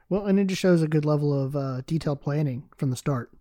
Well, 0.09 0.25
and 0.25 0.39
it 0.39 0.47
just 0.47 0.61
shows 0.61 0.81
a 0.81 0.87
good 0.87 1.05
level 1.05 1.33
of 1.33 1.55
uh, 1.55 1.81
detailed 1.87 2.21
planning 2.21 2.69
from 2.77 2.89
the 2.89 2.95
start. 2.95 3.31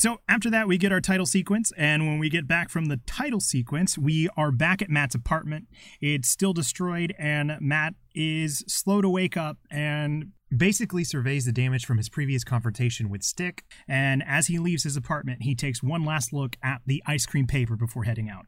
So 0.00 0.16
after 0.26 0.48
that, 0.48 0.66
we 0.66 0.78
get 0.78 0.92
our 0.92 1.00
title 1.02 1.26
sequence, 1.26 1.72
and 1.76 2.06
when 2.06 2.18
we 2.18 2.30
get 2.30 2.48
back 2.48 2.70
from 2.70 2.86
the 2.86 2.96
title 3.06 3.38
sequence, 3.38 3.98
we 3.98 4.30
are 4.34 4.50
back 4.50 4.80
at 4.80 4.88
Matt's 4.88 5.14
apartment. 5.14 5.66
It's 6.00 6.30
still 6.30 6.54
destroyed, 6.54 7.14
and 7.18 7.58
Matt 7.60 7.92
is 8.14 8.64
slow 8.66 9.02
to 9.02 9.10
wake 9.10 9.36
up 9.36 9.58
and 9.70 10.32
basically 10.56 11.04
surveys 11.04 11.44
the 11.44 11.52
damage 11.52 11.84
from 11.84 11.98
his 11.98 12.08
previous 12.08 12.44
confrontation 12.44 13.10
with 13.10 13.22
Stick. 13.22 13.62
And 13.86 14.22
as 14.26 14.46
he 14.46 14.58
leaves 14.58 14.84
his 14.84 14.96
apartment, 14.96 15.42
he 15.42 15.54
takes 15.54 15.82
one 15.82 16.06
last 16.06 16.32
look 16.32 16.56
at 16.62 16.80
the 16.86 17.02
ice 17.04 17.26
cream 17.26 17.46
paper 17.46 17.76
before 17.76 18.04
heading 18.04 18.30
out. 18.30 18.46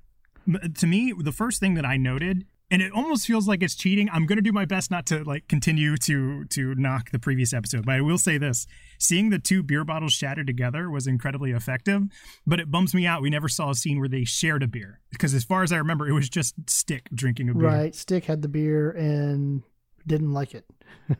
To 0.78 0.86
me, 0.86 1.12
the 1.16 1.32
first 1.32 1.60
thing 1.60 1.74
that 1.74 1.84
I 1.84 1.98
noted 1.98 2.46
and 2.72 2.82
it 2.82 2.90
almost 2.92 3.26
feels 3.26 3.46
like 3.46 3.62
it's 3.62 3.76
cheating. 3.76 4.08
I'm 4.12 4.26
going 4.26 4.38
to 4.38 4.42
do 4.42 4.50
my 4.50 4.64
best 4.64 4.90
not 4.90 5.06
to 5.06 5.22
like 5.22 5.46
continue 5.46 5.96
to 5.98 6.44
to 6.46 6.74
knock 6.74 7.10
the 7.10 7.18
previous 7.20 7.52
episode, 7.52 7.84
but 7.86 7.94
I 7.94 8.00
will 8.00 8.18
say 8.18 8.38
this: 8.38 8.66
seeing 8.98 9.30
the 9.30 9.38
two 9.38 9.62
beer 9.62 9.84
bottles 9.84 10.12
shatter 10.14 10.42
together 10.42 10.90
was 10.90 11.06
incredibly 11.06 11.52
effective. 11.52 12.02
But 12.46 12.58
it 12.58 12.70
bums 12.70 12.94
me 12.94 13.06
out. 13.06 13.22
We 13.22 13.30
never 13.30 13.48
saw 13.48 13.70
a 13.70 13.74
scene 13.74 14.00
where 14.00 14.08
they 14.08 14.24
shared 14.24 14.62
a 14.64 14.66
beer 14.66 15.00
because, 15.10 15.34
as 15.34 15.44
far 15.44 15.62
as 15.62 15.70
I 15.70 15.76
remember, 15.76 16.08
it 16.08 16.12
was 16.12 16.28
just 16.28 16.54
Stick 16.68 17.08
drinking 17.14 17.50
a 17.50 17.54
beer. 17.54 17.68
Right. 17.68 17.94
Stick 17.94 18.24
had 18.24 18.42
the 18.42 18.48
beer 18.48 18.90
and 18.90 19.62
didn't 20.06 20.32
like 20.32 20.54
it. 20.54 20.64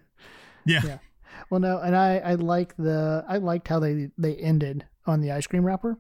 Yeah. 0.65 0.81
Yeah. 0.85 0.99
Well, 1.51 1.61
no, 1.61 1.79
and 1.79 1.97
I 1.97 2.19
I 2.19 2.35
like 2.35 2.77
the 2.77 3.25
I 3.29 3.39
liked 3.39 3.69
how 3.69 3.79
they 3.81 4.11
they 4.17 4.37
ended 4.37 4.87
on 5.07 5.21
the 5.21 5.33
ice 5.33 5.47
cream 5.47 5.65
wrapper. 5.65 5.99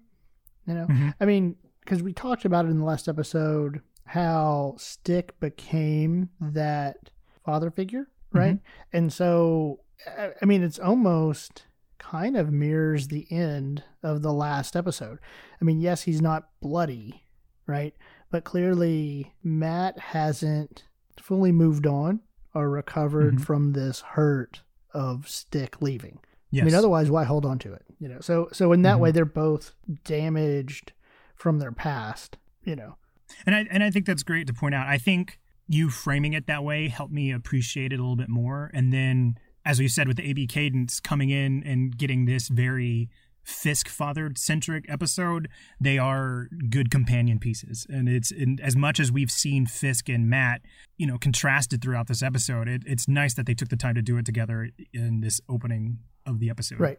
You 0.67 0.75
know, 0.75 0.87
Mhm. 0.87 1.15
I 1.21 1.25
mean, 1.25 1.57
because 1.81 2.01
we 2.03 2.13
talked 2.13 2.45
about 2.45 2.65
it 2.67 2.69
in 2.69 2.79
the 2.79 2.85
last 2.85 3.09
episode 3.09 3.81
how 4.07 4.75
Stick 4.79 5.39
became 5.41 6.31
that 6.41 7.11
father 7.45 7.71
figure, 7.71 8.09
right? 8.33 8.59
And 8.93 9.13
so, 9.13 9.81
I- 10.07 10.45
mean, 10.45 10.63
it's 10.63 10.79
almost 10.79 11.67
kind 11.99 12.37
of 12.37 12.53
mirrors 12.53 13.09
the 13.09 13.27
end 13.31 13.85
of 14.03 14.23
the 14.23 14.33
last 14.33 14.75
episode. 14.77 15.19
I 15.61 15.65
mean, 15.65 15.81
yes, 15.81 16.03
he's 16.03 16.21
not 16.21 16.49
bloody, 16.61 17.23
right? 17.67 17.95
But 18.31 18.45
clearly, 18.45 19.35
Matt 19.43 19.99
hasn't 19.99 20.85
fully 21.21 21.53
moved 21.53 21.87
on 21.87 22.21
or 22.55 22.69
recovered 22.69 23.37
Mhm. 23.37 23.41
from 23.43 23.73
this 23.73 24.01
hurt 24.01 24.63
of 24.93 25.29
Stick 25.29 25.81
leaving. 25.81 26.19
Yes. 26.51 26.63
I 26.63 26.65
mean, 26.67 26.75
otherwise, 26.75 27.11
why 27.11 27.25
hold 27.25 27.47
on 27.47 27.59
to 27.61 27.73
it? 27.73 27.85
You 27.99 28.09
know. 28.09 28.21
So, 28.21 28.49
so 28.53 28.73
in 28.73 28.83
that 28.83 28.97
Mhm. 28.97 29.01
way, 29.01 29.11
they're 29.11 29.25
both 29.25 29.75
damaged 30.05 30.93
from 31.35 31.59
their 31.61 31.73
past. 31.73 32.37
You 32.65 32.77
know. 32.77 32.97
And 33.47 33.55
I 33.55 33.67
and 33.71 33.83
I 33.83 33.91
think 33.91 34.07
that's 34.07 34.23
great 34.23 34.47
to 34.47 34.53
point 34.53 34.75
out. 34.75 34.87
I 34.87 34.99
think 34.99 35.39
you 35.69 35.91
framing 35.91 36.33
it 36.33 36.47
that 36.47 36.65
way 36.65 36.89
helped 36.89 37.13
me 37.13 37.33
appreciate 37.33 37.93
it 37.93 37.97
a 37.97 38.03
little 38.03 38.17
bit 38.17 38.29
more. 38.29 38.71
And 38.75 38.93
then, 38.93 39.39
as 39.65 39.79
we 39.79 39.89
said, 39.89 40.09
with 40.09 40.17
the 40.17 40.29
AB 40.29 40.47
cadence 40.47 41.01
coming 41.01 41.31
in 41.31 41.63
and 41.65 41.97
getting 41.97 42.27
this 42.27 42.49
very 42.49 43.09
Fisk 43.45 43.89
fathered 43.89 44.39
centric 44.39 44.85
episode, 44.89 45.49
they 45.81 45.99
are 45.99 46.49
good 46.71 46.93
companion 46.93 47.41
pieces. 47.41 47.87
And 47.91 48.09
it's 48.09 48.31
in, 48.31 48.61
as 48.63 48.77
much 48.77 49.01
as 49.01 49.11
we've 49.11 49.33
seen 49.33 49.67
Fisk 49.67 50.09
and 50.09 50.31
Matt, 50.31 50.63
you 50.97 51.09
know, 51.09 51.19
contrasted 51.19 51.83
throughout 51.83 52.07
this 52.07 52.23
episode, 52.23 52.69
it, 52.69 52.83
it's 52.87 53.09
nice 53.09 53.35
that 53.35 53.47
they 53.47 53.55
took 53.55 53.69
the 53.69 53.77
time 53.77 53.97
to 53.97 54.03
do 54.03 54.17
it 54.17 54.25
together 54.25 54.71
in 54.93 55.23
this 55.23 55.41
opening 55.49 55.99
of 56.25 56.39
the 56.39 56.51
episode. 56.51 56.79
Right. 56.79 56.99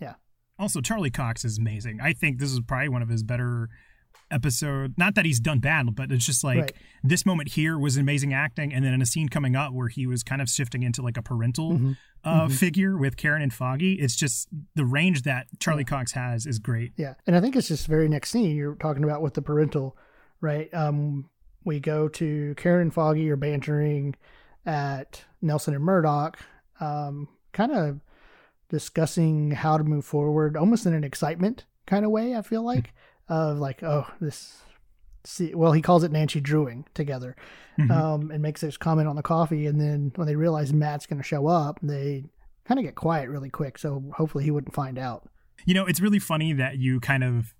Yeah. 0.00 0.14
Also, 0.58 0.80
Charlie 0.80 1.10
Cox 1.10 1.44
is 1.44 1.58
amazing. 1.58 2.00
I 2.00 2.14
think 2.14 2.38
this 2.38 2.50
is 2.50 2.60
probably 2.60 2.88
one 2.88 3.02
of 3.02 3.10
his 3.10 3.22
better 3.22 3.68
episode. 4.30 4.94
Not 4.96 5.14
that 5.14 5.24
he's 5.24 5.40
done 5.40 5.58
bad, 5.60 5.94
but 5.94 6.10
it's 6.10 6.26
just 6.26 6.42
like 6.42 6.58
Right. 6.58 6.72
this 7.02 7.24
moment 7.26 7.50
here 7.50 7.78
was 7.78 7.96
amazing 7.96 8.32
acting, 8.32 8.72
and 8.72 8.84
then 8.84 8.92
in 8.94 9.02
a 9.02 9.06
scene 9.06 9.28
coming 9.28 9.54
up 9.54 9.72
where 9.72 9.88
he 9.88 10.06
was 10.06 10.22
kind 10.22 10.40
of 10.42 10.48
shifting 10.48 10.82
into 10.82 11.02
like 11.02 11.16
a 11.16 11.22
parental 11.22 11.72
Mhm. 11.78 11.96
uh, 12.24 12.46
Mhm. 12.46 12.52
figure 12.52 12.96
with 12.96 13.16
Karen 13.16 13.42
and 13.42 13.52
Foggy. 13.52 13.94
It's 13.94 14.16
just 14.16 14.48
the 14.74 14.84
range 14.84 15.22
that 15.22 15.46
Charlie 15.60 15.84
Cox 15.84 16.12
has 16.12 16.46
is 16.46 16.58
great. 16.58 16.92
Yeah, 16.96 17.14
and 17.26 17.36
I 17.36 17.40
think 17.40 17.54
it's 17.54 17.68
just 17.68 17.86
very 17.86 18.08
next 18.08 18.30
scene 18.30 18.56
you're 18.56 18.76
talking 18.76 19.04
about 19.04 19.22
with 19.22 19.34
the 19.34 19.42
parental, 19.42 19.96
right? 20.40 20.72
Um, 20.74 21.28
we 21.64 21.80
go 21.80 22.08
to 22.08 22.54
Karen 22.56 22.82
and 22.82 22.94
Foggy 22.94 23.30
are 23.30 23.36
bantering 23.36 24.14
at 24.66 25.24
Nelson 25.42 25.74
and 25.74 25.84
Murdoch, 25.84 26.38
um, 26.80 27.28
kind 27.52 27.72
of 27.72 28.00
discussing 28.68 29.50
how 29.52 29.76
to 29.78 29.84
move 29.84 30.04
forward, 30.04 30.56
almost 30.56 30.86
in 30.86 30.94
an 30.94 31.04
excitement 31.04 31.66
kind 31.86 32.04
of 32.04 32.10
way. 32.10 32.34
I 32.34 32.42
feel 32.42 32.62
like 32.62 32.92
of 33.28 33.58
like, 33.58 33.82
oh, 33.82 34.06
this. 34.20 34.58
See, 35.26 35.54
well, 35.54 35.72
he 35.72 35.80
calls 35.80 36.04
it 36.04 36.12
Nancy 36.12 36.38
Drewing 36.40 36.84
together, 36.92 37.34
Mhm. 37.78 37.90
um, 37.90 38.30
and 38.30 38.42
makes 38.42 38.60
this 38.60 38.76
comment 38.76 39.08
on 39.08 39.16
the 39.16 39.22
coffee, 39.22 39.66
and 39.66 39.80
then 39.80 40.12
when 40.16 40.26
they 40.26 40.36
realize 40.36 40.72
Matt's 40.72 41.06
going 41.06 41.16
to 41.18 41.22
show 41.26 41.46
up, 41.46 41.78
they 41.82 42.24
kind 42.66 42.78
of 42.78 42.84
get 42.84 42.94
quiet 42.94 43.30
really 43.30 43.48
quick. 43.48 43.78
So 43.78 44.04
hopefully 44.16 44.44
he 44.44 44.50
wouldn't 44.50 44.74
find 44.74 44.98
out. 44.98 45.28
You 45.64 45.72
know, 45.72 45.86
it's 45.86 46.00
really 46.00 46.18
funny 46.18 46.52
that 46.52 46.76
you 46.76 47.00
kind 47.00 47.24
of 47.24 47.54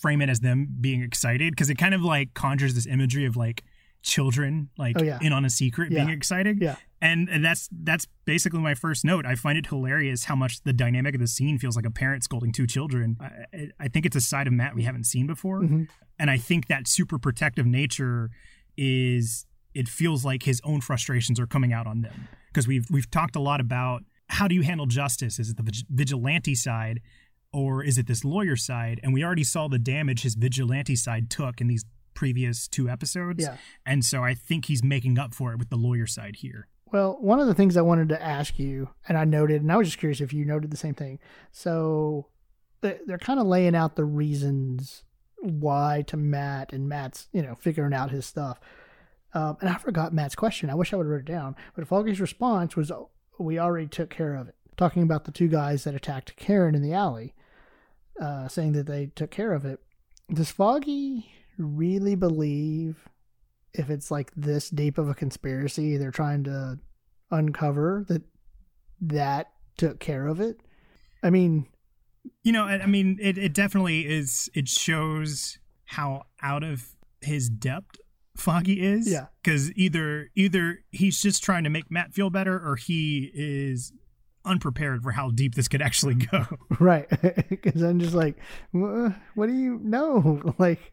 frame 0.00 0.20
it 0.20 0.28
as 0.28 0.40
them 0.40 0.68
being 0.80 1.02
excited 1.02 1.52
because 1.52 1.70
it 1.70 1.76
kind 1.76 1.94
of 1.94 2.02
like 2.02 2.34
conjures 2.34 2.74
this 2.74 2.86
imagery 2.86 3.24
of 3.24 3.36
like 3.36 3.64
children 4.02 4.70
like 4.78 4.96
Oh, 4.98 5.02
yeah. 5.04 5.18
in 5.20 5.32
on 5.32 5.44
a 5.44 5.50
secret 5.50 5.90
being 5.90 6.08
excited. 6.08 6.60
Yeah. 6.60 6.76
And, 7.00 7.28
and 7.28 7.44
that's 7.44 7.68
that's 7.70 8.06
basically 8.24 8.60
my 8.60 8.74
first 8.74 9.04
note. 9.04 9.24
I 9.26 9.34
find 9.36 9.56
it 9.58 9.66
hilarious 9.66 10.24
how 10.24 10.34
much 10.34 10.62
the 10.62 10.72
dynamic 10.72 11.14
of 11.14 11.20
the 11.20 11.26
scene 11.28 11.58
feels 11.58 11.76
like 11.76 11.86
a 11.86 11.90
parent 11.90 12.24
scolding 12.24 12.50
two 12.52 12.66
children. 12.66 13.16
I, 13.20 13.68
I- 13.78 13.88
think 13.88 14.04
it's 14.06 14.16
a 14.16 14.20
side 14.20 14.46
of 14.46 14.52
Matt 14.52 14.74
we 14.74 14.82
haven't 14.82 15.04
seen 15.04 15.26
before, 15.26 15.60
Mhm. 15.62 15.88
and 16.18 16.30
I 16.30 16.38
think 16.38 16.66
that 16.68 16.88
super 16.88 17.18
protective 17.18 17.66
nature 17.66 18.30
is 18.76 19.46
it 19.74 19.88
feels 19.88 20.24
like 20.24 20.42
his 20.44 20.60
own 20.64 20.80
frustrations 20.80 21.38
are 21.38 21.46
coming 21.46 21.72
out 21.72 21.86
on 21.86 22.00
them 22.02 22.28
because 22.48 22.66
we've 22.66 22.86
we've 22.90 23.10
talked 23.10 23.36
a 23.36 23.40
lot 23.40 23.60
about 23.60 24.02
how 24.28 24.48
do 24.48 24.54
you 24.54 24.62
handle 24.62 24.86
justice? 24.86 25.38
Is 25.38 25.50
it 25.50 25.56
the 25.56 25.82
vigilante 25.90 26.54
side 26.54 27.00
or 27.52 27.82
is 27.82 27.96
it 27.96 28.06
this 28.06 28.24
lawyer 28.24 28.56
side? 28.56 29.00
And 29.02 29.12
we 29.14 29.24
already 29.24 29.44
saw 29.44 29.68
the 29.68 29.78
damage 29.78 30.22
his 30.22 30.34
vigilante 30.34 30.96
side 30.96 31.30
took 31.30 31.60
in 31.60 31.66
these 31.68 31.84
previous 32.18 32.66
two 32.66 32.88
episodes. 32.88 33.44
Yeah. 33.44 33.56
And 33.86 34.04
so 34.04 34.24
I 34.24 34.34
think 34.34 34.64
he's 34.64 34.82
making 34.82 35.20
up 35.20 35.32
for 35.32 35.52
it 35.52 35.58
with 35.60 35.70
the 35.70 35.76
lawyer 35.76 36.06
side 36.06 36.36
here. 36.36 36.66
Well, 36.90 37.16
one 37.20 37.38
of 37.38 37.46
the 37.46 37.54
things 37.54 37.76
I 37.76 37.82
wanted 37.82 38.08
to 38.08 38.20
ask 38.20 38.58
you, 38.58 38.88
and 39.08 39.16
I 39.16 39.24
noted, 39.24 39.62
and 39.62 39.70
I 39.70 39.76
was 39.76 39.86
just 39.86 39.98
curious 39.98 40.20
if 40.20 40.32
you 40.32 40.44
noted 40.44 40.72
the 40.72 40.76
same 40.76 40.94
thing. 40.94 41.20
So 41.52 42.26
they- 42.80 42.98
they're 43.06 43.18
kind 43.18 43.38
of 43.38 43.46
laying 43.46 43.76
out 43.76 43.94
the 43.94 44.04
reasons 44.04 45.04
why 45.40 46.02
to 46.08 46.16
Matt, 46.16 46.72
and 46.72 46.88
Matt's, 46.88 47.28
you 47.32 47.40
know, 47.42 47.54
figuring 47.54 47.94
out 47.94 48.10
his 48.10 48.26
stuff. 48.26 48.58
Um, 49.32 49.56
and 49.60 49.70
I 49.70 49.74
forgot 49.78 50.12
Matt's 50.12 50.34
question. 50.34 50.70
I 50.70 50.74
wish 50.74 50.92
I 50.92 50.96
would 50.96 51.04
have 51.06 51.10
wrote 51.12 51.20
it 51.20 51.24
down. 51.32 51.54
But 51.76 51.86
Foggy's 51.86 52.20
response 52.20 52.74
was, 52.74 52.90
"Oh, 52.90 53.10
"We 53.38 53.60
already 53.60 53.86
took 53.86 54.10
care 54.10 54.34
of 54.34 54.48
it." 54.48 54.56
Talking 54.76 55.04
about 55.04 55.24
the 55.24 55.30
two 55.30 55.46
guys 55.46 55.84
that 55.84 55.94
attacked 55.94 56.34
Karen 56.34 56.74
in 56.74 56.82
the 56.82 56.94
alley, 56.94 57.34
uh, 58.20 58.48
saying 58.48 58.72
that 58.72 58.86
they 58.86 59.06
took 59.14 59.30
care 59.30 59.52
of 59.52 59.64
it. 59.64 59.78
Does 60.32 60.50
Foggy 60.50 61.30
really 61.58 62.14
believe 62.14 63.08
if 63.74 63.90
it's 63.90 64.10
like 64.10 64.32
this 64.36 64.70
deep 64.70 64.96
of 64.98 65.08
a 65.08 65.14
conspiracy 65.14 65.96
they're 65.96 66.10
trying 66.10 66.44
to 66.44 66.78
uncover 67.30 68.04
that 68.08 68.22
that 69.00 69.50
took 69.76 70.00
care 70.00 70.26
of 70.26 70.40
it? 70.40 70.60
I 71.22 71.30
mean, 71.30 71.66
You 72.42 72.52
know, 72.52 72.64
I 72.64 72.86
mean, 72.86 73.18
it, 73.20 73.36
it 73.38 73.52
definitely 73.52 74.06
is. 74.06 74.48
It 74.54 74.68
shows 74.68 75.58
how 75.84 76.24
out 76.42 76.62
of 76.62 76.96
his 77.20 77.48
depth 77.48 77.96
Foggy 78.36 78.80
is. 78.80 79.10
Yeah. 79.10 79.26
Because 79.42 79.72
either 79.72 80.30
either 80.36 80.78
he's 80.90 81.20
just 81.20 81.42
trying 81.42 81.64
to 81.64 81.70
make 81.70 81.90
Matt 81.90 82.14
feel 82.14 82.30
better, 82.30 82.54
or 82.56 82.76
he 82.76 83.30
is 83.34 83.92
unprepared 84.44 85.02
for 85.02 85.10
how 85.10 85.30
deep 85.30 85.54
this 85.56 85.66
could 85.68 85.82
actually 85.82 86.14
go. 86.14 86.46
right? 86.78 87.06
Because 87.48 87.82
I'm 87.82 87.98
just 87.98 88.14
like, 88.14 88.36
what 88.72 89.46
do 89.48 89.52
you 89.52 89.80
know? 89.82 90.54
Like, 90.58 90.92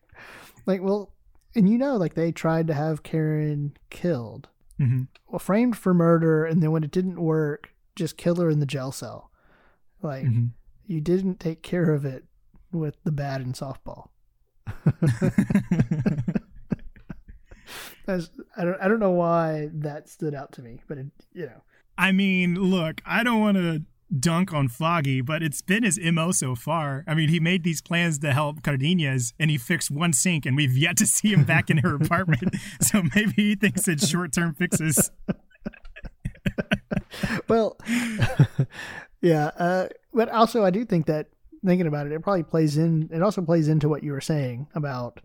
like, 0.65 0.81
well, 0.81 1.13
and 1.55 1.69
you 1.69 1.77
know, 1.77 1.95
like 1.98 2.13
they 2.15 2.31
tried 2.31 2.67
to 2.67 2.74
have 2.74 3.03
Karen 3.03 3.75
killed, 3.89 4.50
hmm 4.77 5.03
well, 5.27 5.39
framed 5.39 5.77
for 5.77 5.93
murder, 5.93 6.45
and 6.45 6.62
then 6.62 6.72
when 6.72 6.84
it 6.84 6.91
didn't 6.91 7.22
work, 7.22 7.74
just 7.95 8.17
kill 8.17 8.36
her 8.38 8.50
in 8.50 8.60
the 8.60 8.65
jail 8.65 8.91
cell. 8.91 9.31
Like, 10.01 10.25
hmm 10.25 10.45
you 10.88 11.01
didn't 11.01 11.39
take 11.39 11.63
care 11.63 11.91
of 11.91 12.05
it 12.05 12.25
with 12.72 12.95
the 13.03 13.12
bat 13.12 13.41
and 13.41 13.55
softball. 13.55 14.10
That's, 18.05 18.29
I 18.55 18.63
don't 18.65 18.79
I 18.79 18.88
don't 18.88 19.00
know 19.00 19.12
why 19.12 19.69
that 19.74 20.07
stood 20.10 20.36
out 20.36 20.51
to 20.53 20.62
me, 20.62 20.81
but 20.88 20.98
it 21.00 21.07
you 21.34 21.48
know 21.48 21.63
I 21.98 22.12
mean, 22.12 22.55
look, 22.55 23.01
I 23.05 23.24
don't 23.24 23.39
want 23.39 23.57
to 23.57 23.81
dunk 24.19 24.53
on 24.53 24.67
Foggy, 24.67 25.22
but 25.22 25.43
it's 25.43 25.62
been 25.62 25.84
his 25.84 26.00
MO 26.00 26.31
so 26.31 26.55
far. 26.55 27.03
I 27.07 27.13
mean, 27.13 27.29
he 27.29 27.39
made 27.39 27.63
these 27.63 27.81
plans 27.81 28.19
to 28.19 28.34
help 28.34 28.63
Cardenas 28.63 29.34
and 29.39 29.51
he 29.51 29.57
fixed 29.57 29.91
one 29.91 30.13
sink, 30.13 30.45
and 30.45 30.55
we've 30.55 30.77
yet 30.77 30.98
to 30.98 31.05
see 31.05 31.34
him 31.34 31.43
back 31.43 31.69
in 31.69 31.77
her 31.77 31.95
apartment. 32.01 32.55
So 32.81 33.03
maybe 33.15 33.34
he 33.36 33.55
thinks 33.55 33.88
it's 33.88 34.07
short 34.07 34.34
term 34.34 34.53
fixes. 34.53 35.12
well 37.48 37.77
yeah 39.22 39.51
uh, 39.57 39.88
but 40.13 40.29
also 40.29 40.63
I 40.63 40.69
do 40.69 40.86
think 40.86 41.05
that 41.07 41.27
thinking 41.65 41.88
about 41.88 42.05
it 42.05 42.12
it 42.12 42.22
probably 42.22 42.43
plays 42.43 42.77
in 42.77 43.10
it 43.12 43.22
also 43.22 43.41
plays 43.41 43.67
into 43.67 43.89
what 43.89 44.03
you 44.03 44.12
were 44.12 44.22
saying 44.22 44.67
about 44.75 45.19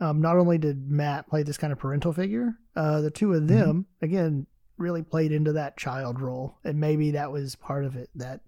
um, 0.00 0.20
not 0.20 0.36
only 0.36 0.58
did 0.58 0.90
Matt 0.90 1.28
play 1.28 1.42
this 1.42 1.56
kind 1.56 1.72
of 1.72 1.78
parental 1.78 2.12
figure 2.12 2.54
uh, 2.76 3.00
the 3.00 3.10
two 3.10 3.32
of 3.32 3.48
them 3.48 3.86
again 4.02 4.46
really 4.78 5.02
played 5.02 5.32
into 5.32 5.52
that 5.52 5.76
child 5.76 6.20
role 6.20 6.56
and 6.64 6.80
maybe 6.80 7.10
that 7.12 7.32
was 7.32 7.56
part 7.56 7.84
of 7.84 7.96
it 7.96 8.10
that 8.14 8.40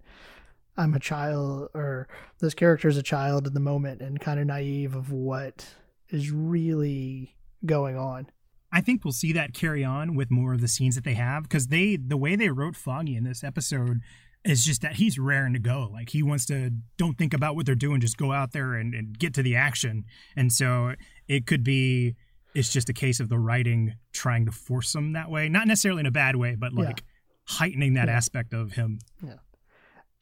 I'm 0.77 0.93
a 0.93 0.99
child 0.99 1.69
or 1.73 2.07
this 2.39 2.53
character 2.53 2.87
is 2.87 2.97
a 2.97 3.03
child 3.03 3.47
in 3.47 3.53
the 3.53 3.59
moment 3.59 4.01
and 4.01 4.19
kind 4.19 4.39
of 4.39 4.47
naive 4.47 4.95
of 4.95 5.11
what 5.11 5.65
is 6.09 6.31
really 6.31 7.35
going 7.65 7.97
on 7.97 8.27
I 8.71 8.81
think 8.81 9.03
we'll 9.03 9.11
see 9.11 9.33
that 9.33 9.53
carry 9.53 9.83
on 9.83 10.15
with 10.15 10.31
more 10.31 10.53
of 10.53 10.61
the 10.61 10.67
scenes 10.67 10.95
that 10.95 11.03
they 11.03 11.15
have 11.15 11.43
because 11.43 11.67
they 11.67 11.97
the 11.97 12.17
way 12.17 12.35
they 12.35 12.49
wrote 12.49 12.75
Foggy 12.75 13.17
in 13.17 13.25
this 13.25 13.43
episode 13.43 13.99
is 14.43 14.63
just 14.63 14.81
that 14.81 14.93
he's 14.93 15.19
raring 15.19 15.53
to 15.53 15.59
go. 15.59 15.89
Like 15.91 16.09
he 16.09 16.23
wants 16.23 16.45
to 16.47 16.71
don't 16.97 17.17
think 17.17 17.33
about 17.33 17.55
what 17.55 17.65
they're 17.65 17.75
doing, 17.75 18.01
just 18.01 18.17
go 18.17 18.31
out 18.31 18.53
there 18.53 18.73
and, 18.73 18.93
and 18.93 19.17
get 19.17 19.33
to 19.35 19.43
the 19.43 19.55
action. 19.55 20.05
And 20.35 20.51
so 20.51 20.95
it 21.27 21.45
could 21.45 21.63
be 21.63 22.15
it's 22.53 22.71
just 22.71 22.89
a 22.89 22.93
case 22.93 23.19
of 23.19 23.29
the 23.29 23.39
writing 23.39 23.93
trying 24.13 24.45
to 24.45 24.51
force 24.51 24.93
him 24.93 25.13
that 25.13 25.29
way, 25.29 25.47
not 25.49 25.67
necessarily 25.67 26.01
in 26.01 26.05
a 26.05 26.11
bad 26.11 26.35
way, 26.35 26.55
but 26.55 26.73
Yeah. 26.73 26.83
like 26.85 27.03
heightening 27.47 27.93
that 27.95 28.07
Yeah. 28.07 28.15
aspect 28.15 28.53
of 28.53 28.73
him. 28.73 28.99
Yeah, 29.23 29.35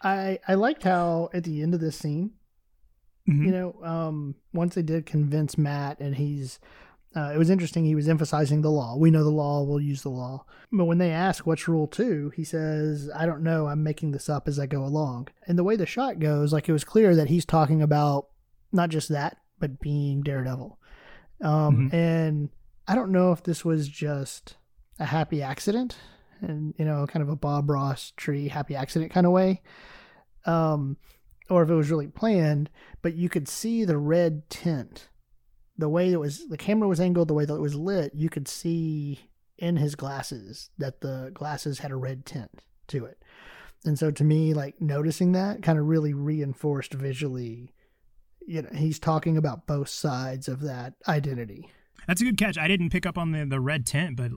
I 0.01 0.39
I 0.47 0.53
liked 0.55 0.83
how 0.83 1.29
at 1.33 1.43
the 1.43 1.61
end 1.61 1.73
of 1.73 1.79
this 1.81 1.97
scene 1.97 2.31
Mhm. 3.27 3.45
you 3.45 3.51
know 3.51 3.75
um 3.83 4.35
once 4.53 4.73
they 4.75 4.81
did 4.81 5.05
convince 5.05 5.57
matt 5.57 5.99
and 5.99 6.15
he's 6.15 6.59
uh, 7.15 7.31
it 7.33 7.37
was 7.37 7.49
interesting 7.49 7.85
he 7.85 7.93
was 7.93 8.07
emphasizing 8.07 8.61
the 8.61 8.71
law 8.71 8.95
we 8.95 9.11
know 9.11 9.23
the 9.23 9.29
law 9.29 9.61
we'll 9.61 9.79
use 9.81 10.01
the 10.03 10.09
law 10.09 10.43
but 10.71 10.85
when 10.85 10.97
they 10.99 11.11
ask 11.11 11.45
what's 11.45 11.67
rule 11.67 11.85
two 11.85 12.31
he 12.35 12.43
says 12.43 13.09
i 13.15 13.25
don't 13.27 13.43
know 13.43 13.67
i'm 13.67 13.83
making 13.83 14.11
this 14.11 14.29
up 14.29 14.47
as 14.47 14.57
i 14.57 14.65
go 14.65 14.83
along 14.83 15.27
and 15.45 15.59
the 15.59 15.63
way 15.63 15.75
the 15.75 15.85
shot 15.85 16.17
goes 16.19 16.51
like 16.53 16.67
it 16.69 16.71
was 16.73 16.83
clear 16.83 17.13
that 17.15 17.27
he's 17.29 17.45
talking 17.45 17.81
about 17.83 18.27
not 18.71 18.89
just 18.89 19.09
that 19.09 19.37
but 19.59 19.79
being 19.79 20.21
daredevil 20.21 20.78
um 21.41 21.89
and 21.93 22.49
i 22.87 22.95
don't 22.95 23.11
know 23.11 23.31
if 23.31 23.43
this 23.43 23.63
was 23.63 23.87
just 23.87 24.57
a 24.99 25.05
happy 25.05 25.41
accident 25.41 25.97
and 26.41 26.73
you 26.77 26.85
know 26.85 27.05
kind 27.07 27.23
of 27.23 27.29
a 27.29 27.35
bob 27.35 27.69
ross 27.69 28.13
tree 28.17 28.47
happy 28.47 28.75
accident 28.75 29.11
kind 29.11 29.25
of 29.25 29.31
way 29.31 29.61
um 30.45 30.97
or 31.49 31.63
if 31.63 31.69
it 31.69 31.75
was 31.75 31.89
really 31.89 32.07
planned, 32.07 32.69
but 33.01 33.15
you 33.15 33.27
could 33.27 33.47
see 33.47 33.83
the 33.83 33.97
red 33.97 34.49
tint. 34.49 35.09
The 35.77 35.89
way 35.89 36.11
it 36.11 36.19
was, 36.19 36.47
the 36.47 36.57
camera 36.57 36.87
was 36.87 36.99
angled, 36.99 37.27
the 37.27 37.33
way 37.33 37.45
that 37.45 37.55
it 37.55 37.61
was 37.61 37.75
lit, 37.75 38.13
you 38.13 38.29
could 38.29 38.47
see 38.47 39.29
in 39.57 39.77
his 39.77 39.95
glasses 39.95 40.69
that 40.77 41.01
the 41.01 41.31
glasses 41.33 41.79
had 41.79 41.91
a 41.91 41.95
red 41.95 42.25
tint 42.25 42.63
to 42.87 43.05
it. 43.05 43.17
And 43.85 43.97
so 43.97 44.11
to 44.11 44.23
me, 44.23 44.53
like 44.53 44.79
noticing 44.81 45.31
that 45.31 45.63
kind 45.63 45.79
of 45.79 45.85
really 45.85 46.13
reinforced 46.13 46.93
visually, 46.93 47.73
you 48.47 48.61
know, 48.61 48.69
he's 48.73 48.99
talking 48.99 49.37
about 49.37 49.67
both 49.67 49.89
sides 49.89 50.47
of 50.47 50.61
that 50.61 50.93
identity. 51.07 51.69
That's 52.07 52.21
a 52.21 52.23
good 52.25 52.37
catch. 52.37 52.57
I 52.57 52.67
didn't 52.67 52.89
pick 52.89 53.05
up 53.05 53.19
on 53.19 53.33
the, 53.33 53.45
the 53.45 53.59
red 53.59 53.85
tent, 53.85 54.15
but 54.15 54.31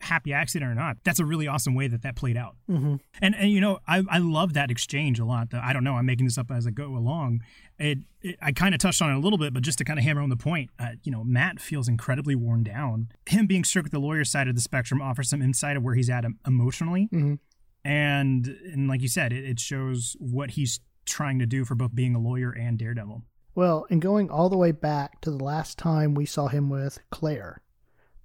happy 0.00 0.32
accident 0.32 0.70
or 0.70 0.74
not, 0.74 0.96
that's 1.04 1.18
a 1.18 1.26
really 1.26 1.46
awesome 1.46 1.74
way 1.74 1.86
that 1.88 2.00
that 2.02 2.16
played 2.16 2.38
out. 2.38 2.56
Mm-hmm. 2.70 2.96
And 3.20 3.34
and 3.34 3.50
you 3.50 3.60
know, 3.60 3.80
I 3.86 4.02
I 4.08 4.16
love 4.18 4.54
that 4.54 4.70
exchange 4.70 5.18
a 5.18 5.24
lot. 5.26 5.48
I 5.52 5.74
don't 5.74 5.84
know. 5.84 5.96
I'm 5.96 6.06
making 6.06 6.24
this 6.26 6.38
up 6.38 6.50
as 6.50 6.66
I 6.66 6.70
go 6.70 6.96
along. 6.96 7.42
It, 7.78 7.98
it 8.22 8.36
I 8.40 8.52
kind 8.52 8.74
of 8.74 8.80
touched 8.80 9.02
on 9.02 9.10
it 9.10 9.16
a 9.16 9.18
little 9.18 9.36
bit, 9.38 9.52
but 9.52 9.62
just 9.62 9.76
to 9.78 9.84
kind 9.84 9.98
of 9.98 10.04
hammer 10.06 10.22
on 10.22 10.30
the 10.30 10.36
point, 10.36 10.70
uh, 10.78 10.92
you 11.02 11.12
know, 11.12 11.22
Matt 11.22 11.60
feels 11.60 11.86
incredibly 11.86 12.34
worn 12.34 12.62
down. 12.62 13.08
Him 13.28 13.46
being 13.46 13.64
strict 13.64 13.84
with 13.86 13.92
the 13.92 13.98
lawyer 13.98 14.24
side 14.24 14.48
of 14.48 14.54
the 14.54 14.62
spectrum 14.62 15.02
offers 15.02 15.28
some 15.28 15.42
insight 15.42 15.76
of 15.76 15.82
where 15.82 15.94
he's 15.94 16.08
at 16.08 16.24
emotionally, 16.46 17.08
Mhm. 17.12 17.40
and 17.84 18.46
and 18.72 18.88
like 18.88 19.02
you 19.02 19.08
said, 19.08 19.32
it, 19.34 19.44
it 19.44 19.60
shows 19.60 20.16
what 20.18 20.52
he's 20.52 20.80
trying 21.04 21.38
to 21.40 21.46
do 21.46 21.64
for 21.64 21.74
both 21.74 21.94
being 21.94 22.14
a 22.14 22.20
lawyer 22.20 22.52
and 22.52 22.78
Daredevil. 22.78 23.22
Well, 23.54 23.86
and 23.90 24.00
going 24.00 24.30
all 24.30 24.48
the 24.48 24.56
way 24.56 24.72
back 24.72 25.20
to 25.22 25.30
the 25.30 25.42
last 25.44 25.78
time 25.78 26.14
we 26.14 26.24
saw 26.26 26.48
him 26.48 26.70
with 26.70 26.98
Claire, 27.10 27.60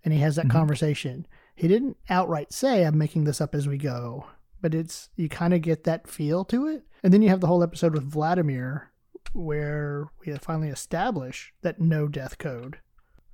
and 0.03 0.13
he 0.13 0.19
has 0.21 0.35
that 0.37 0.45
Mhm. 0.47 0.51
conversation. 0.51 1.27
He 1.55 1.67
didn't 1.67 1.97
outright 2.09 2.53
say, 2.53 2.85
"I'm 2.85 2.97
making 2.97 3.25
this 3.25 3.41
up 3.41 3.53
as 3.53 3.67
we 3.67 3.77
go," 3.77 4.25
but 4.61 4.73
it's 4.73 5.09
you 5.15 5.27
kind 5.27 5.53
of 5.53 5.61
get 5.61 5.83
that 5.83 6.07
feel 6.07 6.45
to 6.45 6.67
it. 6.67 6.85
And 7.03 7.13
then 7.13 7.21
you 7.21 7.29
have 7.29 7.41
the 7.41 7.47
whole 7.47 7.63
episode 7.63 7.93
with 7.93 8.03
Vladimir, 8.03 8.91
where 9.33 10.07
we 10.25 10.33
finally 10.37 10.69
establish 10.69 11.53
that 11.61 11.79
no 11.81 12.07
death 12.07 12.37
code, 12.37 12.79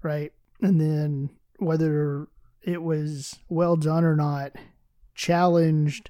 right? 0.02 0.34
And 0.62 0.82
then 0.82 1.30
whether 1.60 2.28
it 2.62 2.82
was 2.82 3.40
well 3.50 3.76
done 3.76 4.04
or 4.04 4.16
not, 4.16 4.54
challenged, 5.16 6.10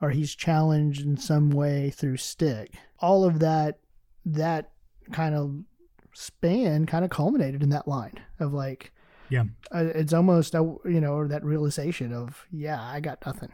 or 0.00 0.10
he's 0.10 0.34
challenged 0.34 1.04
in 1.04 1.16
some 1.16 1.50
way 1.50 1.90
through 1.90 2.16
Stick. 2.18 2.74
All 3.00 3.24
of 3.24 3.40
that, 3.40 3.80
that 4.24 4.72
kind 5.12 5.34
of 5.34 5.60
span 6.14 6.86
kind 6.86 7.04
of 7.04 7.10
culminated 7.10 7.62
in 7.62 7.70
that 7.70 7.86
line 7.88 8.14
of 8.38 8.52
like, 8.52 8.92
Yeah. 9.28 9.44
uh, 9.72 9.84
it's 9.94 10.12
almost 10.12 10.54
a, 10.54 10.58
you 10.84 11.00
know, 11.00 11.26
that 11.26 11.44
realization 11.44 12.12
of, 12.12 12.46
yeah, 12.50 12.80
I 12.82 13.00
got 13.00 13.24
nothing. 13.24 13.50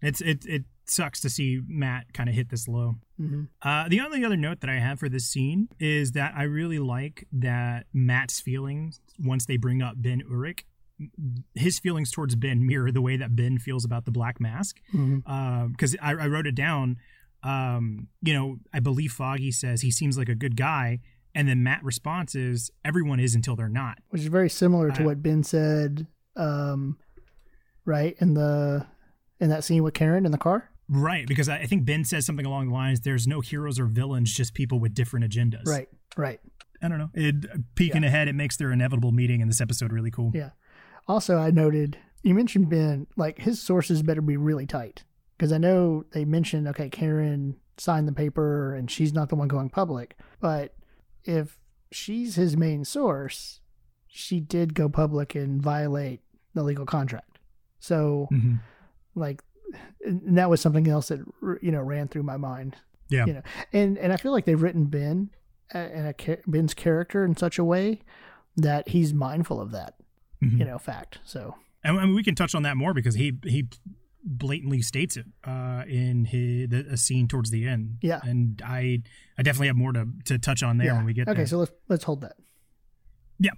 It's 0.00 0.20
it 0.20 0.44
it 0.46 0.64
sucks 0.86 1.20
to 1.20 1.28
see 1.28 1.60
Matt 1.66 2.14
kind 2.14 2.28
of 2.28 2.34
hit 2.34 2.48
this 2.50 2.66
low. 2.68 2.96
hmm 3.18 3.44
Uh, 3.62 3.88
the 3.88 4.00
only 4.00 4.24
other 4.24 4.36
note 4.36 4.60
that 4.60 4.70
I 4.70 4.78
have 4.78 4.98
for 5.00 5.08
this 5.08 5.26
scene 5.26 5.68
is 5.78 6.12
that 6.12 6.32
I 6.36 6.44
really 6.44 6.78
like 6.78 7.26
that 7.32 7.86
Matt's 7.92 8.40
feelings 8.40 9.00
once 9.18 9.44
they 9.44 9.56
bring 9.56 9.82
up 9.82 9.94
Ben 9.98 10.22
Urich, 10.22 10.60
his 11.54 11.78
feelings 11.78 12.10
towards 12.10 12.36
Ben 12.36 12.64
mirror 12.66 12.90
the 12.92 13.02
way 13.02 13.16
that 13.16 13.36
Ben 13.36 13.58
feels 13.58 13.84
about 13.84 14.04
the 14.04 14.10
Black 14.12 14.40
Mask. 14.40 14.80
Because 14.92 15.94
I, 16.00 16.12
I 16.12 16.26
wrote 16.28 16.46
it 16.46 16.54
down. 16.54 16.96
Um, 17.42 18.08
you 18.22 18.34
know, 18.34 18.56
I 18.72 18.80
believe 18.80 19.12
Foggy 19.12 19.52
says 19.52 19.82
he 19.82 19.90
seems 19.90 20.18
like 20.18 20.28
a 20.28 20.34
good 20.34 20.56
guy, 20.56 21.00
and 21.34 21.48
then 21.48 21.62
Matt 21.62 21.84
responds 21.84 22.34
is 22.34 22.70
everyone 22.84 23.20
is 23.20 23.34
until 23.34 23.54
they're 23.56 23.68
not. 23.68 23.98
Which 24.10 24.22
is 24.22 24.28
very 24.28 24.50
similar 24.50 24.90
to 24.90 25.02
I- 25.02 25.06
what 25.06 25.22
Ben 25.22 25.42
said, 25.42 26.06
um, 26.36 26.98
right 27.84 28.16
in 28.20 28.34
the 28.34 28.86
in 29.40 29.50
that 29.50 29.62
scene 29.64 29.82
with 29.82 29.94
Karen 29.94 30.26
in 30.26 30.32
the 30.32 30.38
car. 30.38 30.70
Right, 30.88 31.26
because 31.28 31.48
I 31.48 31.58
I 31.58 31.66
think 31.66 31.84
Ben 31.84 32.04
says 32.04 32.24
something 32.26 32.46
along 32.46 32.68
the 32.68 32.74
lines, 32.74 33.00
"There's 33.00 33.26
no 33.26 33.40
heroes 33.40 33.78
or 33.78 33.86
villains, 33.86 34.32
just 34.32 34.54
people 34.54 34.80
with 34.80 34.94
different 34.94 35.30
agendas." 35.30 35.66
Right, 35.66 35.88
right. 36.16 36.40
I 36.82 36.88
don't 36.88 36.98
know. 36.98 37.10
It 37.14 37.74
peeking 37.74 38.04
ahead, 38.04 38.28
it 38.28 38.34
makes 38.34 38.56
their 38.56 38.72
inevitable 38.72 39.12
meeting 39.12 39.40
in 39.40 39.48
this 39.48 39.60
episode 39.60 39.92
really 39.92 40.10
cool. 40.10 40.30
Yeah. 40.34 40.50
Also, 41.06 41.36
I 41.36 41.50
noted 41.50 41.98
you 42.22 42.34
mentioned 42.34 42.68
Ben. 42.70 43.06
Like 43.16 43.38
his 43.38 43.60
sources 43.60 44.02
better 44.02 44.20
be 44.22 44.36
really 44.36 44.64
tight 44.66 45.04
because 45.38 45.52
I 45.52 45.58
know 45.58 46.04
they 46.12 46.24
mentioned 46.26 46.68
okay, 46.68 46.90
Karen 46.90 47.56
signed 47.78 48.06
the 48.08 48.12
paper 48.12 48.74
and 48.74 48.90
she's 48.90 49.12
not 49.14 49.28
the 49.30 49.36
one 49.36 49.48
going 49.48 49.70
public. 49.70 50.16
But 50.40 50.74
if 51.24 51.58
she's 51.92 52.34
his 52.34 52.56
main 52.56 52.84
source, 52.84 53.60
she 54.08 54.40
did 54.40 54.74
go 54.74 54.88
public 54.88 55.34
and 55.34 55.62
violate 55.62 56.20
the 56.54 56.62
legal 56.62 56.84
contract. 56.86 57.38
So, 57.78 58.26
hmm 58.30 58.56
like, 59.14 59.42
and 60.04 60.38
that 60.38 60.48
was 60.50 60.60
something 60.60 60.86
else 60.88 61.08
that 61.08 61.20
you 61.62 61.70
know 61.72 61.80
ran 61.82 62.08
through 62.08 62.22
my 62.24 62.36
mind. 62.36 62.76
Yeah. 63.10 63.26
You 63.26 63.34
know, 63.34 63.42
and 63.72 63.96
and 63.98 64.12
I 64.12 64.16
feel 64.16 64.32
like 64.32 64.44
they've 64.44 64.60
written 64.60 64.84
Ben 64.86 65.30
uh, 65.74 65.78
and 65.78 66.08
a 66.08 66.38
Ben's 66.46 66.74
character 66.74 67.24
in 67.24 67.36
such 67.36 67.58
a 67.58 67.64
way 67.64 68.02
that 68.56 68.88
he's 68.88 69.12
mindful 69.14 69.60
of 69.60 69.70
that 69.72 69.94
Mhm. 70.42 70.58
you 70.58 70.64
know 70.64 70.78
fact 70.78 71.18
so 71.24 71.54
And, 71.84 71.96
and 71.98 72.14
we 72.14 72.22
can 72.22 72.34
touch 72.36 72.54
on 72.54 72.62
that 72.62 72.76
more 72.76 72.92
because 72.94 73.14
he 73.16 73.38
he 73.44 73.68
blatantly 74.28 74.82
states 74.82 75.16
it 75.16 75.24
uh, 75.44 75.82
in 75.88 76.26
his 76.26 76.68
the, 76.68 76.86
a 76.92 76.96
scene 76.96 77.26
towards 77.28 77.50
the 77.50 77.66
end. 77.66 77.96
Yeah. 78.02 78.20
and 78.22 78.60
I 78.64 79.02
I 79.38 79.42
definitely 79.42 79.68
have 79.68 79.76
more 79.76 79.92
to 79.92 80.06
to 80.26 80.38
touch 80.38 80.62
on 80.62 80.76
there 80.78 80.88
yeah 80.88 80.96
when 80.96 81.06
we 81.06 81.14
get 81.14 81.28
okay 81.28 81.38
there. 81.38 81.46
so 81.46 81.58
let's 81.58 81.72
let's 81.88 82.04
hold 82.04 82.20
that 82.20 82.36
Yeah. 83.38 83.52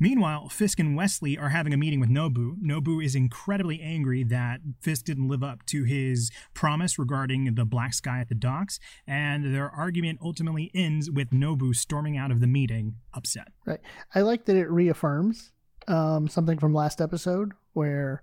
Meanwhile, 0.00 0.48
Fisk 0.50 0.78
and 0.78 0.94
Wesley 0.96 1.36
are 1.36 1.48
having 1.48 1.72
a 1.74 1.76
meeting 1.76 1.98
with 1.98 2.08
Nobu. 2.08 2.54
Nobu 2.62 3.04
is 3.04 3.16
incredibly 3.16 3.80
angry 3.80 4.22
that 4.22 4.60
Fisk 4.80 5.04
didn't 5.06 5.26
live 5.26 5.42
up 5.42 5.66
to 5.66 5.82
his 5.82 6.30
promise 6.54 7.00
regarding 7.00 7.52
the 7.56 7.64
black 7.64 7.92
sky 7.94 8.20
at 8.20 8.28
the 8.28 8.36
docks, 8.36 8.78
and 9.08 9.52
their 9.52 9.68
argument 9.68 10.20
ultimately 10.22 10.70
ends 10.72 11.10
with 11.10 11.30
Nobu 11.30 11.74
storming 11.74 12.16
out 12.16 12.30
of 12.30 12.38
the 12.40 12.46
meeting, 12.46 12.94
upset. 13.12 13.48
right 13.66 13.80
i 14.14 14.20
like 14.20 14.44
that 14.44 14.54
it 14.54 14.70
reaffirms 14.70 15.50
um 15.88 16.28
something 16.28 16.58
from 16.58 16.72
last 16.72 17.00
episode 17.00 17.50
where 17.72 18.22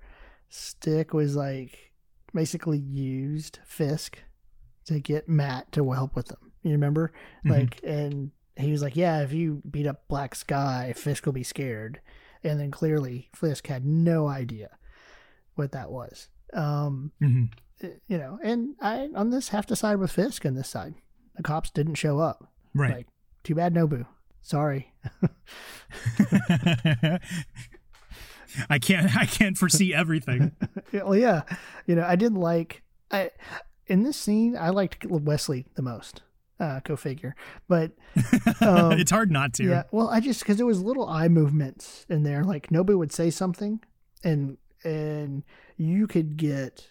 stick 0.49 1.13
was 1.13 1.35
like 1.35 1.91
basically 2.33 2.77
used 2.77 3.59
fisk 3.65 4.19
to 4.85 4.99
get 4.99 5.27
matt 5.29 5.71
to 5.71 5.91
help 5.91 6.15
with 6.15 6.27
them 6.27 6.51
you 6.63 6.71
remember 6.71 7.11
Mhm. 7.45 7.51
like 7.51 7.79
and 7.83 8.31
he 8.57 8.71
was 8.71 8.81
like 8.81 8.95
yeah 8.95 9.21
if 9.21 9.33
you 9.33 9.61
beat 9.69 9.87
up 9.87 10.07
black 10.07 10.35
sky 10.35 10.93
fisk 10.95 11.25
will 11.25 11.33
be 11.33 11.43
scared 11.43 11.99
and 12.43 12.59
then 12.59 12.71
clearly 12.71 13.29
fisk 13.33 13.67
had 13.67 13.85
no 13.85 14.27
idea 14.27 14.69
what 15.55 15.71
that 15.71 15.91
was 15.91 16.29
um 16.53 17.11
Mhm. 17.21 17.49
you 18.07 18.17
know, 18.17 18.39
and 18.41 18.75
I 18.81 19.09
on 19.15 19.31
this 19.31 19.49
have 19.49 19.65
to 19.67 19.75
side 19.75 19.97
with 19.97 20.09
Fisk 20.11 20.45
on 20.45 20.53
this 20.55 20.69
side. 20.69 20.95
The 21.35 21.43
cops 21.43 21.69
didn't 21.69 21.95
show 21.95 22.19
up. 22.19 22.49
Right. 22.73 22.93
Like, 22.95 23.07
too 23.43 23.53
bad, 23.53 23.73
Nobu. 23.73 24.05
Sorry. 24.41 24.93
I 28.69 28.79
can't 28.79 29.15
I 29.23 29.25
can't 29.25 29.57
foresee 29.57 29.93
everything. 29.93 30.51
well, 30.93 31.15
yeah, 31.15 31.43
you 31.85 31.95
know, 31.95 32.03
I 32.05 32.15
did 32.15 32.33
like 32.33 32.81
I 33.11 33.31
in 33.87 34.03
this 34.03 34.17
scene. 34.17 34.55
I 34.57 34.69
liked 34.69 35.05
Wesley 35.05 35.65
the 35.75 35.81
most. 35.81 36.21
Uh, 36.59 36.79
go 36.85 36.95
figure. 36.95 37.35
But 37.67 37.91
Um, 38.61 38.93
it's 38.93 39.11
hard 39.11 39.29
not 39.29 39.53
to. 39.55 39.63
yeah, 39.65 39.83
well, 39.91 40.07
I 40.09 40.19
just 40.21 40.39
because 40.39 40.57
there 40.57 40.65
was 40.65 40.81
little 40.81 41.07
eye 41.07 41.27
movements 41.27 42.05
in 42.09 42.23
there. 42.23 42.43
Like 42.43 42.69
Nobu 42.69 42.97
would 42.97 43.11
say 43.11 43.29
something, 43.29 43.81
and 44.23 44.57
and 44.83 45.43
you 45.77 46.07
could 46.07 46.37
get. 46.37 46.87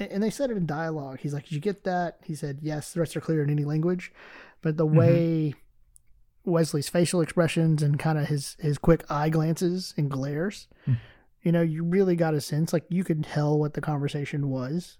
And 0.00 0.22
they 0.22 0.30
said 0.30 0.50
it 0.50 0.56
in 0.56 0.64
dialogue. 0.64 1.18
He's 1.20 1.34
like, 1.34 1.44
"Did 1.44 1.52
you 1.56 1.60
get 1.60 1.82
that?" 1.84 2.18
He 2.24 2.34
said, 2.34 2.60
"Yes." 2.62 2.92
The 2.92 3.00
rest 3.00 3.16
are 3.16 3.20
clear 3.20 3.42
in 3.42 3.50
any 3.50 3.64
language, 3.64 4.12
but 4.62 4.76
the 4.76 4.86
Mhm. 4.86 4.94
way 4.94 5.54
Wesley's 6.48 6.88
facial 6.88 7.20
expressions 7.20 7.82
and 7.82 7.98
kind 7.98 8.18
of 8.18 8.26
his 8.28 8.56
his 8.58 8.78
quick 8.78 9.04
eye 9.10 9.28
glances 9.28 9.94
and 9.96 10.10
glares, 10.10 10.66
Hmm. 10.84 10.94
you 11.42 11.52
know, 11.52 11.62
you 11.62 11.84
really 11.84 12.16
got 12.16 12.34
a 12.34 12.40
sense 12.40 12.72
like 12.72 12.84
you 12.88 13.04
could 13.04 13.24
tell 13.24 13.58
what 13.58 13.74
the 13.74 13.80
conversation 13.80 14.48
was 14.48 14.98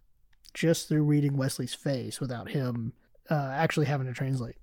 just 0.55 0.89
through 0.89 1.03
reading 1.05 1.37
Wesley's 1.37 1.75
face 1.75 2.21
without 2.21 2.51
him 2.51 2.93
uh, 3.31 3.51
actually 3.55 3.87
having 3.87 4.07
to 4.07 4.13
translate. 4.13 4.57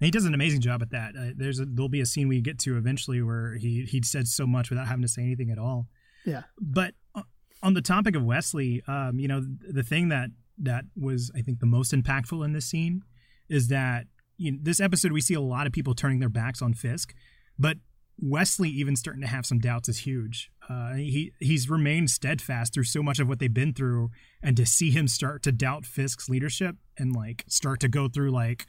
And 0.00 0.06
he 0.06 0.10
does 0.10 0.24
an 0.24 0.34
amazing 0.34 0.60
job 0.60 0.82
at 0.82 0.90
that. 0.90 1.14
Uh, 1.16 1.30
there's 1.36 1.60
a, 1.60 1.64
there'll 1.64 1.88
be 1.88 2.00
a 2.00 2.06
scene 2.06 2.26
we 2.26 2.40
get 2.40 2.58
to 2.60 2.76
eventually 2.76 3.22
where 3.22 3.54
he 3.54 3.82
he 3.84 4.02
said 4.02 4.26
so 4.26 4.46
much 4.46 4.68
without 4.68 4.88
having 4.88 5.02
to 5.02 5.08
say 5.08 5.22
anything 5.22 5.50
at 5.50 5.58
all. 5.58 5.86
Yeah. 6.24 6.42
But 6.60 6.94
uh, 7.14 7.22
on 7.62 7.74
the 7.74 7.80
topic 7.80 8.16
of 8.16 8.24
Wesley, 8.24 8.82
um, 8.88 9.18
you 9.20 9.28
know, 9.28 9.40
the 9.70 9.84
thing 9.84 10.08
that 10.08 10.30
that 10.58 10.84
was 10.96 11.30
I 11.34 11.42
think 11.42 11.60
the 11.60 11.66
most 11.66 11.92
impactful 11.92 12.44
in 12.44 12.52
this 12.52 12.66
scene 12.66 13.02
is 13.48 13.68
that 13.68 14.06
you 14.44 14.52
know, 14.52 14.58
this 14.60 14.78
episode 14.78 15.10
we 15.10 15.22
see 15.22 15.34
a 15.34 15.40
lot 15.40 15.66
of 15.66 15.72
people 15.72 15.94
turning 15.94 16.18
their 16.18 16.28
backs 16.28 16.60
on 16.60 16.74
Fisk, 16.74 17.14
but 17.58 17.78
Wesley 18.20 18.68
even 18.68 18.94
starting 18.94 19.22
to 19.22 19.26
have 19.26 19.46
some 19.46 19.58
doubts 19.58 19.88
is 19.88 20.00
huge. 20.00 20.50
Uh, 20.68 20.94
he 20.94 21.32
he's 21.40 21.68
remained 21.68 22.10
steadfast 22.10 22.74
through 22.74 22.84
so 22.84 23.02
much 23.02 23.18
of 23.18 23.26
what 23.26 23.38
they've 23.38 23.52
been 23.52 23.72
through, 23.72 24.10
and 24.42 24.56
to 24.58 24.66
see 24.66 24.90
him 24.90 25.08
start 25.08 25.42
to 25.44 25.52
doubt 25.52 25.86
Fisk's 25.86 26.28
leadership 26.28 26.76
and 26.98 27.16
like 27.16 27.44
start 27.48 27.80
to 27.80 27.88
go 27.88 28.06
through 28.06 28.30
like, 28.30 28.66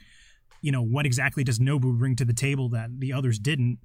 you 0.62 0.72
know, 0.72 0.82
what 0.82 1.06
exactly 1.06 1.44
does 1.44 1.60
Nobu 1.60 1.98
bring 1.98 2.16
to 2.16 2.26
the 2.26 2.34
table 2.34 2.70
that 2.70 2.90
the 3.00 3.12
others 3.12 3.38
didn't, 3.38 3.80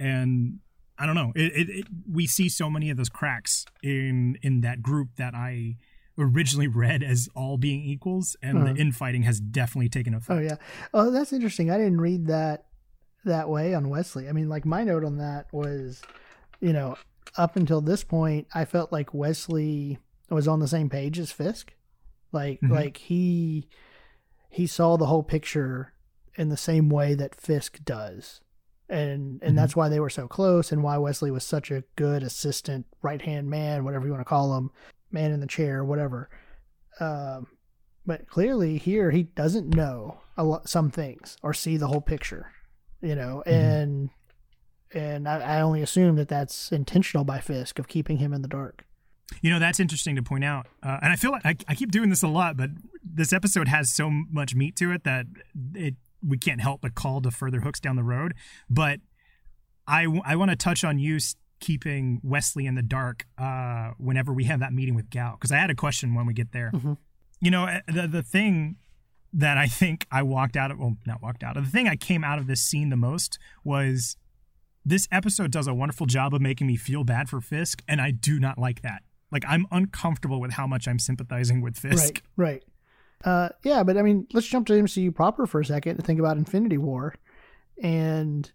and 0.00 0.58
I 0.98 1.06
don't 1.06 1.14
know. 1.14 1.32
It, 1.36 1.52
it, 1.54 1.70
it 1.70 1.86
we 2.10 2.26
see 2.26 2.48
so 2.48 2.68
many 2.68 2.90
of 2.90 2.96
those 2.96 3.08
cracks 3.08 3.64
in 3.84 4.36
in 4.42 4.62
that 4.62 4.82
group 4.82 5.10
that 5.16 5.34
I 5.34 5.76
originally 6.18 6.68
read 6.68 7.02
as 7.02 7.28
all 7.34 7.58
being 7.58 7.82
equals, 7.82 8.36
and 8.42 8.58
Uh-huh. 8.58 8.72
the 8.72 8.80
infighting 8.80 9.22
has 9.24 9.38
definitely 9.40 9.88
taken 9.88 10.14
effect. 10.14 10.30
Oh 10.38 10.42
yeah. 10.42 10.56
Oh, 10.94 11.10
that's 11.10 11.32
interesting. 11.32 11.70
I 11.70 11.78
didn't 11.78 12.00
read 12.00 12.26
that 12.26 12.64
that 13.24 13.48
way 13.48 13.74
on 13.74 13.88
Wesley. 13.88 14.28
I 14.28 14.32
mean, 14.32 14.48
like 14.48 14.64
my 14.64 14.84
note 14.84 15.04
on 15.04 15.18
that 15.18 15.52
was, 15.52 16.00
you 16.60 16.72
know, 16.72 16.96
up 17.36 17.56
until 17.56 17.80
this 17.80 18.04
point, 18.04 18.46
I 18.54 18.64
felt 18.64 18.92
like 18.92 19.12
Wesley 19.12 19.98
was 20.30 20.46
on 20.48 20.60
the 20.60 20.68
same 20.68 20.88
page 20.88 21.18
as 21.18 21.32
Fisk. 21.32 21.74
Like 22.32 22.60
Mhm. 22.60 22.70
like 22.70 22.96
he 22.98 23.68
he 24.48 24.66
saw 24.66 24.96
the 24.96 25.06
whole 25.06 25.22
picture 25.22 25.92
in 26.36 26.48
the 26.48 26.56
same 26.56 26.88
way 26.88 27.14
that 27.14 27.34
Fisk 27.34 27.84
does. 27.84 28.40
and 28.88 29.42
and 29.42 29.54
Mhm. 29.54 29.56
that's 29.56 29.74
why 29.74 29.88
they 29.88 29.98
were 29.98 30.08
so 30.08 30.28
close 30.28 30.70
and 30.70 30.80
why 30.80 30.96
Wesley 30.96 31.32
was 31.32 31.42
such 31.42 31.72
a 31.72 31.82
good 31.96 32.22
assistant 32.22 32.86
right 33.02 33.20
hand 33.22 33.50
man 33.50 33.82
whatever 33.84 34.06
you 34.06 34.12
want 34.12 34.20
to 34.20 34.24
call 34.24 34.56
him 34.56 34.70
man 35.10 35.30
in 35.32 35.40
the 35.40 35.46
chair 35.46 35.84
whatever 35.84 36.28
um, 37.00 37.46
but 38.06 38.26
clearly 38.28 38.78
here 38.78 39.10
he 39.10 39.24
doesn't 39.24 39.74
know 39.74 40.18
a 40.36 40.44
lot, 40.44 40.68
some 40.68 40.90
things 40.90 41.36
or 41.42 41.52
see 41.54 41.76
the 41.76 41.86
whole 41.88 42.00
picture 42.00 42.50
you 43.02 43.14
know 43.14 43.42
Mhm. 43.46 43.52
and 43.82 44.10
and 44.94 45.28
I, 45.28 45.40
I 45.40 45.60
only 45.60 45.82
assume 45.82 46.16
that 46.16 46.28
that's 46.28 46.70
intentional 46.72 47.24
by 47.24 47.40
Fisk 47.40 47.78
of 47.78 47.88
keeping 47.88 48.18
him 48.18 48.32
in 48.32 48.42
the 48.42 48.48
dark 48.48 48.84
You 49.42 49.50
know, 49.50 49.58
that's 49.58 49.80
interesting 49.80 50.14
to 50.14 50.22
point 50.22 50.44
out. 50.44 50.68
Uh, 50.84 50.98
and 51.02 51.12
I 51.12 51.16
feel 51.16 51.32
like 51.32 51.44
I, 51.44 51.56
I 51.66 51.74
keep 51.74 51.90
doing 51.90 52.10
this 52.10 52.22
a 52.22 52.28
lot, 52.28 52.56
but 52.56 52.70
this 53.02 53.32
episode 53.32 53.66
has 53.66 53.92
so 53.92 54.08
much 54.08 54.54
meat 54.54 54.76
to 54.76 54.92
it 54.92 55.02
that 55.02 55.26
it 55.74 55.96
we 56.22 56.38
can't 56.38 56.60
help 56.60 56.80
but 56.80 56.94
call 56.94 57.20
to 57.22 57.32
further 57.32 57.60
hooks 57.62 57.80
down 57.80 57.96
the 57.96 58.04
road. 58.04 58.34
But 58.70 59.00
I, 59.88 60.06
I 60.24 60.36
want 60.36 60.52
to 60.52 60.56
touch 60.56 60.84
on 60.84 61.00
you 61.00 61.18
keeping 61.60 62.20
Wesley 62.22 62.66
in 62.66 62.74
the 62.74 62.82
dark 62.82 63.26
uh, 63.38 63.90
whenever 63.98 64.32
we 64.32 64.44
have 64.44 64.60
that 64.60 64.72
meeting 64.72 64.94
with 64.94 65.10
Gao, 65.10 65.32
because 65.32 65.52
I 65.52 65.56
had 65.56 65.70
a 65.70 65.74
question 65.74 66.14
when 66.14 66.26
we 66.26 66.34
get 66.34 66.52
there. 66.52 66.70
Mhm. 66.74 66.98
You 67.40 67.50
know, 67.50 67.64
uh, 67.64 67.80
the, 67.86 68.06
the 68.06 68.22
thing 68.22 68.76
that 69.32 69.58
I 69.58 69.66
think 69.66 70.06
I 70.10 70.22
walked 70.22 70.56
out 70.56 70.70
of, 70.70 70.78
well, 70.78 70.96
not 71.06 71.22
walked 71.22 71.42
out 71.42 71.56
of, 71.56 71.64
the 71.66 71.70
thing 71.70 71.88
I 71.88 71.96
came 71.96 72.24
out 72.24 72.38
of 72.38 72.46
this 72.46 72.60
scene 72.62 72.90
the 72.90 72.96
most 72.96 73.38
was 73.64 74.16
this 74.84 75.08
episode 75.10 75.50
does 75.50 75.66
a 75.66 75.74
wonderful 75.74 76.06
job 76.06 76.32
of 76.34 76.40
making 76.40 76.66
me 76.66 76.76
feel 76.76 77.04
bad 77.04 77.28
for 77.28 77.40
Fisk, 77.40 77.82
and 77.88 78.00
I 78.00 78.12
do 78.12 78.38
not 78.38 78.58
like 78.58 78.82
that. 78.82 79.02
Like 79.32 79.44
I'm 79.48 79.66
uncomfortable 79.70 80.40
with 80.40 80.52
how 80.52 80.66
much 80.66 80.86
I'm 80.86 80.98
sympathizing 80.98 81.60
with 81.60 81.76
Fisk. 81.76 82.22
Right, 82.36 82.62
right. 82.62 82.64
Uh, 83.24 83.48
yeah, 83.64 83.82
but 83.82 83.96
I 83.96 84.02
mean, 84.02 84.26
let's 84.32 84.46
jump 84.46 84.66
to 84.68 84.74
MCU 84.74 85.12
proper 85.14 85.46
for 85.46 85.60
a 85.60 85.64
second 85.64 85.96
and 85.96 86.04
think 86.04 86.20
about 86.20 86.36
Infinity 86.36 86.78
War. 86.78 87.14
And, 87.82 88.50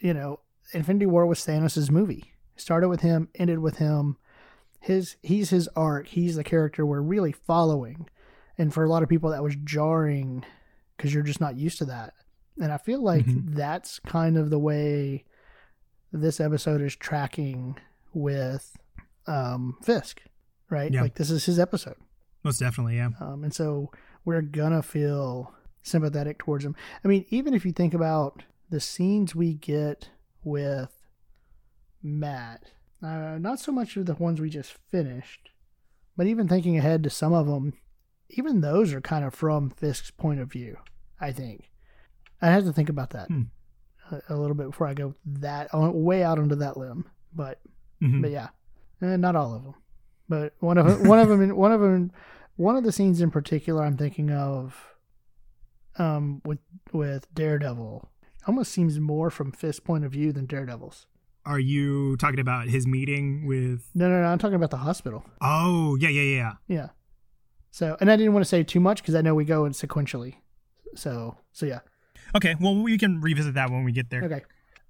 you 0.00 0.14
know, 0.14 0.40
Infinity 0.72 1.06
War 1.06 1.26
was 1.26 1.40
Thanos' 1.40 1.90
movie. 1.90 2.32
Started 2.56 2.88
with 2.88 3.00
him, 3.00 3.28
ended 3.34 3.58
with 3.60 3.76
him. 3.76 4.16
His 4.80 5.16
he's 5.22 5.50
his 5.50 5.68
arc. 5.76 6.08
He's 6.08 6.36
the 6.36 6.44
character 6.44 6.84
we're 6.86 7.00
really 7.00 7.32
following. 7.32 8.08
And 8.58 8.72
for 8.72 8.84
a 8.84 8.88
lot 8.88 9.02
of 9.02 9.08
people 9.08 9.30
that 9.30 9.42
was 9.42 9.56
jarring 9.64 10.44
because 10.96 11.12
you're 11.12 11.22
just 11.22 11.40
not 11.40 11.56
used 11.56 11.78
to 11.78 11.84
that. 11.86 12.14
And 12.60 12.72
I 12.72 12.78
feel 12.78 13.02
like 13.02 13.26
Mhm. 13.26 13.54
that's 13.54 13.98
kind 14.00 14.38
of 14.38 14.48
the 14.50 14.58
way 14.58 15.24
this 16.12 16.40
episode 16.40 16.80
is 16.80 16.96
tracking 16.96 17.76
with 18.14 18.76
um, 19.26 19.76
Fisk, 19.82 20.22
right? 20.70 20.90
Yeah. 20.92 21.02
Like 21.02 21.16
this 21.16 21.30
is 21.30 21.44
his 21.44 21.58
episode. 21.58 21.96
Most 22.44 22.60
definitely, 22.60 22.96
yeah. 22.96 23.10
Um, 23.20 23.42
and 23.44 23.52
so 23.52 23.90
we're 24.24 24.40
gonna 24.40 24.82
feel 24.82 25.52
sympathetic 25.82 26.38
towards 26.38 26.64
him. 26.64 26.76
I 27.04 27.08
mean, 27.08 27.26
even 27.30 27.52
if 27.52 27.66
you 27.66 27.72
think 27.72 27.92
about 27.92 28.44
the 28.70 28.80
scenes 28.80 29.34
we 29.34 29.52
get 29.54 30.10
with 30.44 30.95
Matt, 32.06 32.70
uh, 33.02 33.36
not 33.38 33.58
so 33.58 33.72
much 33.72 33.96
of 33.96 34.06
the 34.06 34.14
ones 34.14 34.40
we 34.40 34.48
just 34.48 34.72
finished, 34.90 35.50
but 36.16 36.26
even 36.26 36.46
thinking 36.48 36.78
ahead 36.78 37.02
to 37.02 37.10
some 37.10 37.32
of 37.32 37.46
them, 37.46 37.72
even 38.30 38.60
those 38.60 38.92
are 38.92 39.00
kind 39.00 39.24
of 39.24 39.34
from 39.34 39.70
Fisk's 39.70 40.10
point 40.10 40.40
of 40.40 40.50
view. 40.50 40.76
I 41.20 41.32
think 41.32 41.70
I 42.40 42.48
have 42.50 42.64
to 42.64 42.72
think 42.72 42.88
about 42.88 43.10
that 43.10 43.28
Hmm. 43.28 43.42
a, 44.10 44.20
a 44.30 44.36
little 44.36 44.54
bit 44.54 44.66
before 44.66 44.86
I 44.86 44.94
go 44.94 45.14
that 45.24 45.68
way 45.74 46.22
out 46.22 46.38
onto 46.38 46.54
that 46.56 46.76
limb. 46.76 47.06
But 47.34 47.60
Mhm. 48.02 48.22
but 48.22 48.30
yeah, 48.30 48.48
eh, 49.02 49.16
not 49.16 49.34
all 49.36 49.54
of 49.54 49.64
them, 49.64 49.74
but 50.28 50.54
one 50.60 50.78
of 50.78 51.00
one 51.06 51.18
of 51.18 51.28
them, 51.28 51.56
one 51.56 51.72
of 51.72 51.80
them, 51.80 52.12
one 52.56 52.76
of 52.76 52.84
the 52.84 52.92
scenes 52.92 53.20
in 53.20 53.30
particular, 53.30 53.82
I'm 53.82 53.96
thinking 53.96 54.30
of, 54.30 54.94
um, 55.98 56.40
with 56.44 56.58
with 56.92 57.32
Daredevil, 57.34 58.08
almost 58.46 58.70
seems 58.72 59.00
more 59.00 59.28
from 59.30 59.50
Fisk's 59.52 59.80
point 59.80 60.04
of 60.04 60.12
view 60.12 60.32
than 60.32 60.46
Daredevil's. 60.46 61.06
Are 61.46 61.60
you 61.60 62.16
talking 62.16 62.40
about 62.40 62.68
his 62.68 62.86
meeting 62.86 63.46
with? 63.46 63.88
No, 63.94 64.08
no, 64.08 64.20
no, 64.20 64.26
I'm 64.26 64.38
talking 64.38 64.56
about 64.56 64.70
the 64.70 64.78
hospital. 64.78 65.24
Oh, 65.40 65.96
yeah, 65.96 66.08
yeah, 66.08 66.22
yeah, 66.22 66.36
yeah. 66.36 66.52
Yeah. 66.76 66.88
So, 67.70 67.96
and 68.00 68.10
I 68.10 68.16
didn't 68.16 68.32
want 68.32 68.44
to 68.44 68.48
say 68.48 68.62
too 68.62 68.80
much 68.80 69.02
because 69.02 69.14
I 69.14 69.20
know 69.20 69.34
we 69.34 69.44
go 69.44 69.64
in 69.64 69.72
sequentially. 69.72 70.34
So, 70.94 71.36
so 71.52 71.66
yeah. 71.66 71.80
Okay, 72.34 72.56
well, 72.60 72.74
we 72.74 72.98
can 72.98 73.20
revisit 73.20 73.54
that 73.54 73.70
when 73.70 73.84
we 73.84 73.92
get 73.92 74.10
there. 74.10 74.24
Okay. 74.24 74.42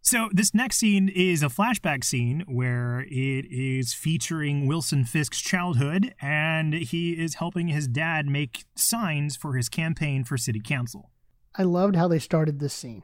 So 0.02 0.28
this 0.32 0.54
next 0.54 0.76
scene 0.76 1.08
is 1.08 1.42
a 1.42 1.46
flashback 1.46 2.04
scene 2.04 2.44
where 2.46 3.00
it 3.00 3.44
is 3.50 3.92
featuring 3.92 4.68
Wilson 4.68 5.04
Fisk's 5.04 5.40
childhood, 5.40 6.14
and 6.22 6.74
he 6.74 7.12
is 7.12 7.34
helping 7.34 7.68
his 7.68 7.88
dad 7.88 8.26
make 8.26 8.64
signs 8.76 9.36
for 9.36 9.54
his 9.54 9.68
campaign 9.68 10.22
for 10.22 10.38
city 10.38 10.60
council. 10.60 11.10
I 11.56 11.64
loved 11.64 11.96
how 11.96 12.06
they 12.06 12.20
started 12.20 12.60
this 12.60 12.72
scene. 12.72 13.02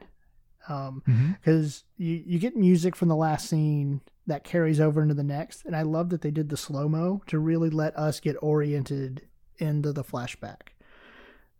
Um, 0.69 1.03
Mm-hmm. 1.07 1.31
because 1.33 1.83
you, 1.97 2.23
you 2.25 2.39
get 2.39 2.55
music 2.55 2.95
from 2.95 3.09
the 3.09 3.15
last 3.15 3.49
scene 3.49 4.01
that 4.27 4.43
carries 4.45 4.79
over 4.79 5.01
into 5.01 5.13
the 5.13 5.23
next 5.23 5.65
and 5.65 5.75
i 5.75 5.81
love 5.81 6.09
that 6.09 6.21
they 6.21 6.31
did 6.31 6.47
the 6.47 6.55
slow 6.55 6.87
mo 6.87 7.21
to 7.27 7.37
really 7.37 7.69
let 7.69 7.93
us 7.97 8.21
get 8.21 8.37
oriented 8.41 9.27
into 9.57 9.91
the 9.91 10.03
flashback 10.05 10.69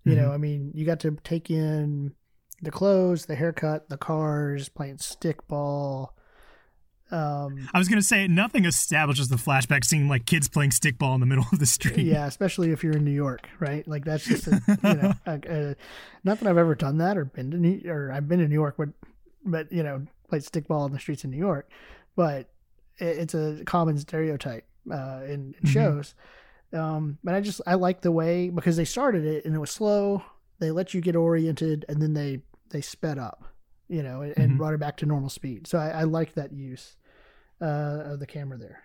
you 0.06 0.16
know 0.16 0.32
i 0.32 0.38
mean 0.38 0.72
you 0.74 0.86
got 0.86 1.02
to 1.02 1.18
take 1.24 1.50
in 1.52 2.13
the 2.62 2.72
clothes 2.72 3.26
the 3.26 3.36
haircut 3.36 3.89
the 3.89 3.98
cars 3.98 4.70
playing 4.70 4.96
stickball 4.98 6.10
um 7.13 7.69
I 7.73 7.78
was 7.80 7.88
gonna 7.88 8.02
say 8.02 8.28
nothing 8.28 8.65
establishes 8.65 9.28
the 9.30 9.36
flashback 9.36 9.86
scene 9.86 10.08
like 10.08 10.26
kids 10.26 10.49
playing 10.49 10.71
stickball 10.71 11.13
in 11.13 11.19
the 11.19 11.26
middle 11.26 11.45
of 11.52 11.60
the 11.60 11.65
street. 11.65 12.06
yeah 12.08 12.26
especially 12.26 12.71
if 12.71 12.84
you're 12.84 12.95
in 12.97 13.06
new 13.06 13.12
york 13.12 13.47
right 13.60 13.88
like 13.88 14.04
that's 14.04 14.26
just 14.28 14.47
a, 14.47 14.62
you 14.84 14.95
know 14.95 15.13
a, 15.26 15.39
a, 15.47 15.76
not 16.23 16.39
that 16.39 16.47
i've 16.49 16.58
ever 16.58 16.76
done 16.76 16.97
that 16.97 17.17
or 17.17 17.26
been 17.26 17.52
to 17.52 17.58
new 17.58 17.82
or 17.89 18.12
i've 18.12 18.28
been 18.28 18.39
to 18.39 18.47
new 18.47 18.56
york 18.56 18.76
but 18.78 18.89
but 19.45 19.71
you 19.71 19.84
know 19.84 20.06
played 20.30 20.41
stickball 20.41 20.88
in 20.88 20.93
the 20.93 20.99
streets 20.99 21.23
in 21.23 21.30
new 21.32 21.38
york 21.38 21.69
but 22.15 22.49
it, 22.97 23.17
it's 23.19 23.34
a 23.36 23.62
common 23.65 23.97
stereotype 23.97 24.65
uh 24.91 25.21
in, 25.26 25.54
in 25.62 25.63
Mhm. 25.63 25.67
shows 25.67 26.15
um 26.73 27.17
but 27.23 27.36
i 27.36 27.39
just 27.41 27.62
i 27.67 27.76
like 27.76 28.02
the 28.02 28.12
way 28.12 28.49
because 28.49 28.76
they 28.78 28.86
started 28.86 29.23
it 29.26 29.45
and 29.45 29.54
it 29.54 29.60
was 29.60 29.69
slow 29.71 30.23
they 30.60 30.71
let 30.71 30.93
you 30.93 31.02
get 31.02 31.15
oriented 31.15 31.86
and 31.88 32.02
then 32.02 32.13
they 32.13 32.41
they 32.69 32.82
sped 32.82 33.19
up 33.19 33.43
you 33.88 34.02
know 34.02 34.21
and, 34.21 34.34
Mhm. 34.54 34.58
brought 34.58 34.73
it 34.73 34.80
back 34.80 34.97
to 34.97 35.06
normal 35.06 35.30
speed 35.30 35.67
so 35.67 35.78
i, 35.78 35.89
I 35.89 36.04
like 36.04 36.34
that 36.34 36.52
use 36.54 36.95
uh 37.63 38.12
of 38.13 38.19
the 38.19 38.28
camera 38.28 38.58
there 38.58 38.80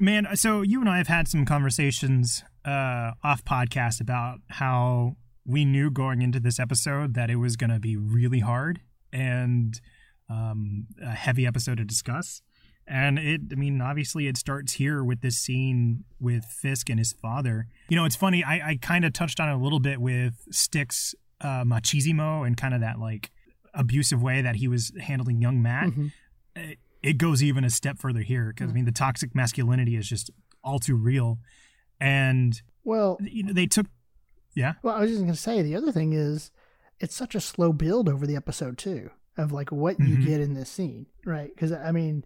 Man, 0.00 0.26
so 0.34 0.62
you 0.62 0.80
and 0.80 0.88
I 0.90 0.98
have 0.98 1.06
had 1.06 1.28
some 1.28 1.44
conversations 1.44 2.42
uh, 2.64 3.12
off 3.22 3.44
podcast 3.44 4.00
about 4.00 4.40
how 4.48 5.14
we 5.46 5.64
knew 5.64 5.88
going 5.88 6.20
into 6.20 6.40
this 6.40 6.58
episode 6.58 7.14
that 7.14 7.30
it 7.30 7.36
was 7.36 7.54
going 7.54 7.70
to 7.70 7.78
be 7.78 7.96
really 7.96 8.40
hard 8.40 8.80
and 9.12 9.80
um, 10.28 10.88
a 11.00 11.12
heavy 11.12 11.46
episode 11.46 11.76
to 11.78 11.84
discuss. 11.84 12.42
And 12.88 13.20
it, 13.20 13.40
I 13.52 13.54
mean, 13.54 13.80
obviously, 13.80 14.26
it 14.26 14.36
starts 14.36 14.72
here 14.74 15.04
with 15.04 15.20
this 15.20 15.38
scene 15.38 16.02
with 16.18 16.44
Fisk 16.44 16.90
and 16.90 16.98
his 16.98 17.12
father. 17.12 17.68
You 17.88 17.96
know, 17.96 18.04
it's 18.04 18.16
funny. 18.16 18.42
I, 18.42 18.70
I 18.70 18.78
kind 18.82 19.04
of 19.04 19.12
touched 19.12 19.38
on 19.38 19.48
it 19.48 19.54
a 19.54 19.58
little 19.62 19.80
bit 19.80 20.00
with 20.00 20.34
Stick's 20.50 21.14
uh, 21.40 21.62
machismo 21.62 22.44
and 22.44 22.56
kind 22.56 22.74
of 22.74 22.80
that 22.80 22.98
like 22.98 23.30
abusive 23.74 24.20
way 24.20 24.42
that 24.42 24.56
he 24.56 24.66
was 24.66 24.92
handling 25.00 25.40
young 25.40 25.62
Matt 25.62 25.86
Mhm. 25.92 26.12
it, 26.56 26.78
it 27.04 27.18
goes 27.18 27.42
even 27.42 27.62
a 27.64 27.70
step 27.70 27.98
further 27.98 28.22
here 28.22 28.48
because 28.54 28.70
I 28.70 28.74
mean 28.74 28.84
the 28.86 28.92
toxic 28.92 29.34
masculinity 29.34 29.94
is 29.96 30.08
just 30.08 30.30
all 30.64 30.78
too 30.78 30.96
real, 30.96 31.38
and 32.00 32.60
well 32.82 33.18
you 33.20 33.42
know 33.44 33.52
they 33.52 33.66
took 33.66 33.86
yeah 34.54 34.74
Well, 34.82 34.94
I 34.96 35.00
was 35.00 35.10
just 35.10 35.20
going 35.22 35.32
to 35.32 35.38
say 35.38 35.62
the 35.62 35.76
other 35.76 35.92
thing 35.92 36.12
is 36.12 36.50
it's 37.00 37.14
such 37.14 37.34
a 37.34 37.40
slow 37.40 37.72
build 37.72 38.08
over 38.08 38.26
the 38.26 38.36
episode 38.36 38.78
too 38.78 39.10
of 39.36 39.52
like 39.52 39.70
what 39.72 39.98
you 40.00 40.16
Mhm. 40.16 40.24
get 40.24 40.40
in 40.40 40.54
this 40.54 40.70
scene, 40.70 41.06
right? 41.26 41.50
Because 41.54 41.72
I 41.72 41.90
mean, 41.92 42.24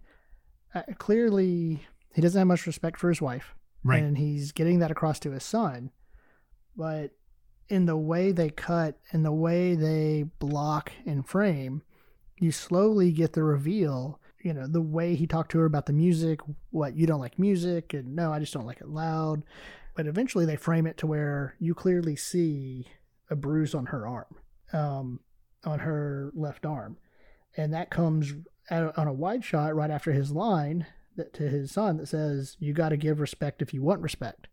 uh, 0.75 0.83
clearly 0.97 1.85
he 2.13 2.21
doesn't 2.21 2.37
have 2.39 2.47
much 2.47 2.67
respect 2.67 2.99
for 2.99 3.09
his 3.09 3.21
wife, 3.21 3.55
right 3.83 4.03
and 4.03 4.17
he's 4.17 4.51
getting 4.51 4.79
that 4.79 4.91
across 4.91 5.19
to 5.21 5.31
his 5.31 5.43
son. 5.43 5.91
But 6.75 7.11
in 7.67 7.85
the 7.85 7.97
way 7.97 8.31
they 8.31 8.49
cut 8.49 8.99
and 9.11 9.25
the 9.25 9.31
way 9.31 9.75
they 9.75 10.23
block 10.39 10.91
and 11.05 11.27
frame, 11.27 11.81
you 12.39 12.51
slowly 12.51 13.11
get 13.11 13.33
the 13.33 13.43
reveal. 13.43 14.19
You 14.41 14.53
know, 14.53 14.67
the 14.67 14.81
way 14.81 15.15
he 15.15 15.27
talked 15.27 15.51
to 15.51 15.59
her 15.59 15.65
about 15.65 15.85
the 15.85 15.93
music, 15.93 16.39
what 16.69 16.95
you 16.95 17.05
don't 17.05 17.19
like 17.19 17.37
music, 17.37 17.93
and 17.93 18.15
no, 18.15 18.31
I 18.31 18.39
just 18.39 18.53
don't 18.53 18.65
like 18.65 18.81
it 18.81 18.87
loud. 18.87 19.43
But 19.95 20.07
eventually 20.07 20.45
they 20.45 20.55
frame 20.55 20.87
it 20.87 20.97
to 20.99 21.07
where 21.07 21.55
you 21.59 21.75
clearly 21.75 22.15
see 22.15 22.87
a 23.29 23.35
bruise 23.35 23.75
on 23.75 23.87
her 23.87 24.07
arm, 24.07 24.35
um, 24.71 25.19
on 25.65 25.79
her 25.79 26.31
left 26.33 26.65
arm. 26.65 26.97
And 27.57 27.73
that 27.73 27.89
comes 27.89 28.33
on 28.71 29.07
a 29.07 29.13
wide 29.13 29.43
shot 29.43 29.75
right 29.75 29.91
after 29.91 30.13
his 30.13 30.31
line 30.31 30.85
that, 31.15 31.33
to 31.33 31.43
his 31.43 31.71
son 31.71 31.97
that 31.97 32.07
says, 32.07 32.55
You 32.59 32.73
got 32.73 32.89
to 32.89 32.97
give 32.97 33.19
respect 33.19 33.61
if 33.61 33.73
you 33.73 33.81
want 33.81 34.01
respect. 34.01 34.47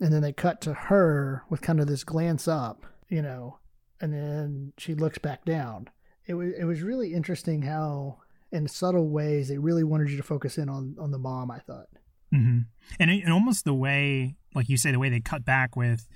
And 0.00 0.12
then 0.12 0.22
they 0.22 0.32
cut 0.32 0.60
to 0.62 0.72
her 0.72 1.44
with 1.50 1.60
kind 1.60 1.78
of 1.78 1.86
this 1.86 2.04
glance 2.04 2.48
up, 2.48 2.84
you 3.08 3.22
know, 3.22 3.58
and 4.00 4.12
then 4.12 4.72
she 4.78 4.94
looks 4.94 5.18
back 5.18 5.44
down. 5.44 5.88
It 6.26 6.34
was, 6.34 6.52
it 6.58 6.64
was 6.64 6.82
really 6.82 7.12
interesting 7.12 7.62
how, 7.62 8.18
in 8.52 8.66
subtle 8.68 9.08
ways, 9.08 9.48
they 9.48 9.58
really 9.58 9.84
wanted 9.84 10.10
you 10.10 10.16
to 10.16 10.22
focus 10.22 10.58
in 10.58 10.68
on, 10.68 10.96
on 11.00 11.10
the 11.10 11.18
mom, 11.18 11.50
I 11.50 11.58
thought. 11.60 11.86
hmm 12.32 12.60
and, 12.98 13.10
it, 13.10 13.22
and 13.24 13.32
almost 13.32 13.64
the 13.64 13.74
way 13.74 14.36
like 14.54 14.68
you 14.68 14.76
say 14.76 14.90
the 14.90 14.98
way 14.98 15.08
they 15.08 15.20
cut 15.20 15.44
back 15.44 15.76
with 15.76 16.08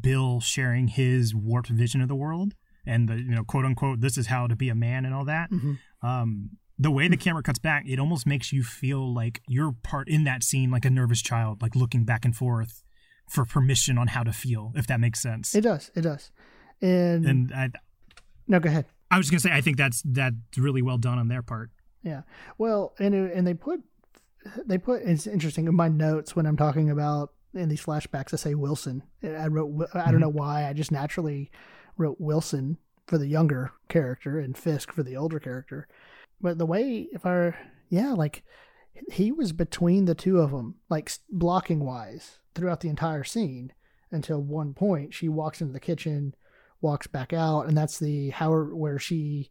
Bill 0.00 0.40
sharing 0.40 0.88
his 0.88 1.34
warped 1.34 1.68
vision 1.68 2.00
of 2.00 2.08
the 2.08 2.14
world 2.14 2.54
and 2.86 3.08
the 3.08 3.16
you 3.16 3.30
know 3.34 3.44
quote 3.44 3.64
unquote 3.64 4.00
this 4.00 4.16
is 4.16 4.26
how 4.28 4.46
to 4.46 4.56
be 4.56 4.68
a 4.70 4.74
man 4.74 5.04
and 5.04 5.14
all 5.14 5.24
that 5.26 5.50
Mhm. 5.50 5.78
um 6.02 6.50
the 6.78 6.90
way 6.90 7.06
the 7.06 7.16
camera 7.18 7.42
cuts 7.42 7.58
back, 7.60 7.84
it 7.86 8.00
almost 8.00 8.26
makes 8.26 8.52
you 8.52 8.62
feel 8.64 9.14
like 9.14 9.40
you're 9.46 9.72
part 9.84 10.08
in 10.08 10.24
that 10.24 10.42
scene, 10.42 10.70
like 10.70 10.84
a 10.84 10.90
nervous 10.90 11.22
child, 11.22 11.62
like 11.62 11.76
looking 11.76 12.04
back 12.04 12.24
and 12.24 12.34
forth 12.34 12.82
for 13.28 13.44
permission 13.44 13.98
on 13.98 14.08
how 14.08 14.24
to 14.24 14.32
feel, 14.32 14.72
if 14.74 14.86
that 14.88 14.98
makes 14.98 15.20
sense. 15.22 15.54
It 15.54 15.60
does. 15.60 15.92
It 15.94 16.00
does. 16.00 16.32
And, 16.80 17.24
and 17.24 17.52
I, 17.52 17.70
no, 18.48 18.58
go 18.58 18.68
ahead. 18.68 18.86
I 19.12 19.18
was 19.18 19.30
gonna 19.30 19.38
say 19.40 19.52
I 19.52 19.60
think 19.60 19.76
that's 19.76 20.02
that's 20.04 20.34
really 20.56 20.82
well 20.82 20.98
done 20.98 21.18
on 21.18 21.28
their 21.28 21.42
part. 21.42 21.70
Yeah. 22.02 22.22
Well, 22.58 22.94
and 22.98 23.14
and 23.14 23.46
they 23.46 23.54
put 23.54 23.82
they 24.66 24.78
put 24.78 25.02
it's 25.02 25.26
interesting 25.26 25.66
in 25.66 25.74
my 25.74 25.88
notes 25.88 26.34
when 26.34 26.46
I'm 26.46 26.56
talking 26.56 26.90
about 26.90 27.32
in 27.54 27.68
these 27.68 27.82
flashbacks. 27.82 28.32
I 28.32 28.36
say 28.36 28.54
Wilson. 28.54 29.02
I 29.22 29.46
wrote 29.46 29.88
I 29.94 30.04
don't 30.04 30.14
mm-hmm. 30.14 30.20
know 30.20 30.28
why. 30.28 30.68
I 30.68 30.72
just 30.72 30.92
naturally 30.92 31.50
wrote 31.96 32.20
Wilson 32.20 32.78
for 33.06 33.18
the 33.18 33.28
younger 33.28 33.72
character 33.88 34.38
and 34.38 34.56
Fisk 34.56 34.92
for 34.92 35.02
the 35.02 35.16
older 35.16 35.38
character. 35.38 35.88
But 36.40 36.58
the 36.58 36.66
way 36.66 37.08
if 37.12 37.24
I 37.24 37.54
yeah 37.88 38.12
like 38.12 38.42
he 39.10 39.32
was 39.32 39.52
between 39.52 40.04
the 40.04 40.14
two 40.14 40.38
of 40.38 40.50
them 40.50 40.76
like 40.88 41.10
blocking 41.30 41.80
wise 41.80 42.38
throughout 42.54 42.80
the 42.80 42.88
entire 42.88 43.24
scene 43.24 43.72
until 44.10 44.42
one 44.42 44.74
point 44.74 45.14
she 45.14 45.28
walks 45.28 45.60
into 45.60 45.72
the 45.72 45.80
kitchen 45.80 46.34
walks 46.82 47.06
back 47.06 47.32
out, 47.32 47.62
and 47.62 47.76
that's 47.76 47.98
the 47.98 48.30
how 48.30 48.52
where 48.52 48.98
she 48.98 49.50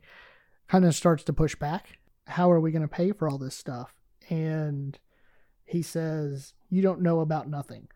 kind 0.68 0.86
of 0.86 0.94
starts 0.94 1.24
to 1.24 1.34
push 1.34 1.56
back. 1.56 1.98
How 2.28 2.52
are 2.52 2.60
we 2.60 2.72
going 2.72 2.82
to 2.82 2.88
pay 2.88 3.12
for 3.12 3.28
all 3.28 3.38
this 3.38 3.56
stuff? 3.56 3.94
And 4.30 4.98
he 5.66 5.82
says, 5.82 6.54
"You 6.70 6.82
don't 6.82 7.02
know 7.02 7.20
about 7.20 7.50
nothing." 7.50 7.88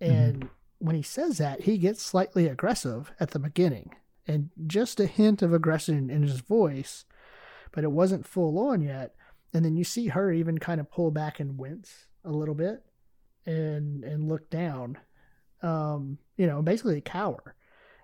And 0.00 0.40
mm-hmm. 0.40 0.86
when 0.86 0.96
he 0.96 1.02
says 1.02 1.38
that, 1.38 1.62
he 1.62 1.78
gets 1.78 2.02
slightly 2.02 2.46
aggressive 2.46 3.12
at 3.20 3.30
the 3.30 3.38
beginning, 3.38 3.94
and 4.26 4.50
just 4.66 5.00
a 5.00 5.06
hint 5.06 5.42
of 5.42 5.52
aggression 5.52 6.10
in 6.10 6.22
his 6.22 6.40
voice, 6.40 7.04
but 7.72 7.84
it 7.84 7.92
wasn't 7.92 8.26
full 8.26 8.58
on 8.58 8.80
yet. 8.80 9.14
And 9.52 9.64
then 9.64 9.76
you 9.76 9.84
see 9.84 10.08
her 10.08 10.30
even 10.30 10.58
kind 10.58 10.80
of 10.80 10.90
pull 10.90 11.10
back 11.10 11.40
and 11.40 11.58
wince 11.58 12.06
a 12.24 12.30
little 12.30 12.54
bit, 12.54 12.84
and 13.46 14.04
and 14.04 14.28
look 14.28 14.50
down, 14.50 14.98
um, 15.62 16.18
you 16.36 16.46
know, 16.46 16.62
basically 16.62 17.00
cower. 17.00 17.54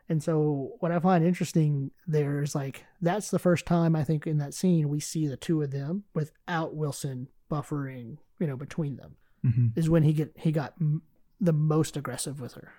And 0.09 0.23
so 0.23 0.73
what 0.81 0.93
I 0.93 0.99
find 0.99 1.25
interesting 1.25 1.90
there 2.07 2.43
is 2.43 2.55
like 2.55 2.85
that's 3.01 3.31
the 3.31 3.38
first 3.38 3.64
time 3.67 3.97
I 3.97 4.05
think 4.05 4.27
in 4.27 4.38
that 4.38 4.55
scene 4.55 4.88
we 4.88 5.01
see 5.01 5.27
the 5.27 5.37
two 5.37 5.62
of 5.62 5.71
them 5.71 6.05
without 6.14 6.75
Wilson 6.75 7.29
buffering, 7.51 8.19
you 8.38 8.47
know, 8.47 8.57
between 8.57 8.97
them. 8.97 9.17
Mm-hmm. 9.45 9.79
Is 9.79 9.90
when 9.90 10.03
he 10.03 10.12
get 10.12 10.33
he 10.37 10.53
got 10.53 10.75
m- 10.81 11.03
the 11.40 11.53
most 11.53 11.97
aggressive 11.97 12.40
with 12.40 12.55
her. 12.55 12.73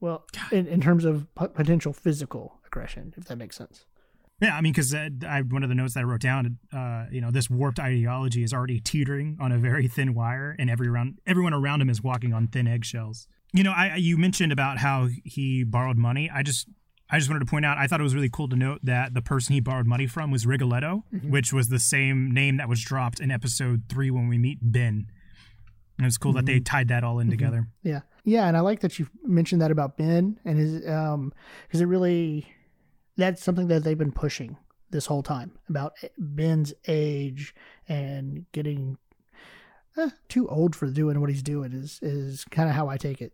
Well, 0.00 0.24
in, 0.50 0.66
in 0.66 0.80
terms 0.80 1.04
of 1.04 1.32
p- 1.36 1.48
potential 1.48 1.92
physical 1.92 2.60
aggression, 2.66 3.14
if 3.16 3.24
that 3.24 3.36
makes 3.36 3.56
sense. 3.56 3.86
Yeah, 4.40 4.56
I 4.56 4.60
mean, 4.60 4.72
because 4.72 4.92
uh, 4.92 5.08
I 5.26 5.42
one 5.42 5.62
of 5.62 5.68
the 5.68 5.76
notes 5.76 5.94
that 5.94 6.00
I 6.00 6.02
wrote 6.02 6.20
down, 6.20 6.58
uh, 6.72 7.04
you 7.12 7.20
know, 7.20 7.30
this 7.30 7.48
warped 7.48 7.78
ideology 7.78 8.42
is 8.42 8.52
already 8.52 8.80
teetering 8.80 9.38
on 9.40 9.52
a 9.52 9.58
very 9.58 9.86
thin 9.86 10.14
wire, 10.14 10.56
and 10.58 10.68
every 10.68 10.88
around 10.88 11.18
everyone 11.26 11.54
around 11.54 11.80
him 11.80 11.88
is 11.88 12.02
walking 12.02 12.32
on 12.32 12.48
thin 12.48 12.66
eggshells. 12.66 13.28
You 13.52 13.62
know, 13.62 13.72
I 13.72 13.96
you 13.96 14.16
mentioned 14.16 14.52
about 14.52 14.78
how 14.78 15.08
he 15.24 15.64
borrowed 15.64 15.98
money. 15.98 16.30
I 16.32 16.42
just 16.42 16.68
I 17.10 17.18
just 17.18 17.28
wanted 17.28 17.40
to 17.40 17.50
point 17.50 17.66
out 17.66 17.76
I 17.76 17.86
thought 17.86 18.00
it 18.00 18.04
was 18.04 18.14
really 18.14 18.30
cool 18.30 18.48
to 18.48 18.56
note 18.56 18.80
that 18.84 19.12
the 19.12 19.20
person 19.20 19.52
he 19.52 19.60
borrowed 19.60 19.86
money 19.86 20.06
from 20.06 20.30
was 20.30 20.46
Rigoletto, 20.46 21.04
mm-hmm. 21.12 21.30
which 21.30 21.52
was 21.52 21.68
the 21.68 21.78
same 21.78 22.32
name 22.32 22.56
that 22.56 22.68
was 22.68 22.80
dropped 22.82 23.20
in 23.20 23.30
episode 23.30 23.84
three 23.88 24.10
when 24.10 24.28
we 24.28 24.38
meet 24.38 24.58
Ben. 24.62 25.06
And 25.98 26.06
it's 26.06 26.16
cool 26.16 26.30
mm-hmm. 26.30 26.38
that 26.38 26.46
they 26.46 26.56
mm-hmm. 26.56 26.64
tied 26.64 26.88
that 26.88 27.04
all 27.04 27.18
in 27.18 27.26
mm-hmm. 27.26 27.32
together. 27.32 27.68
Yeah, 27.82 28.00
yeah, 28.24 28.48
and 28.48 28.56
I 28.56 28.60
like 28.60 28.80
that 28.80 28.98
you 28.98 29.06
mentioned 29.22 29.60
that 29.60 29.70
about 29.70 29.98
Ben 29.98 30.40
and 30.44 30.58
his 30.58 30.88
um 30.88 31.32
because 31.66 31.82
it 31.82 31.86
really 31.86 32.46
that's 33.16 33.42
something 33.42 33.68
that 33.68 33.84
they've 33.84 33.98
been 33.98 34.12
pushing 34.12 34.56
this 34.90 35.06
whole 35.06 35.22
time 35.22 35.52
about 35.68 35.94
Ben's 36.16 36.72
age 36.86 37.54
and 37.88 38.46
getting 38.52 38.96
eh, 39.96 40.10
too 40.28 40.48
old 40.48 40.76
for 40.76 40.86
doing 40.86 41.20
what 41.20 41.30
he's 41.30 41.42
doing 41.42 41.72
is 41.72 41.98
is 42.02 42.44
kind 42.50 42.68
of 42.68 42.74
how 42.74 42.88
I 42.88 42.96
take 42.96 43.20
it. 43.20 43.32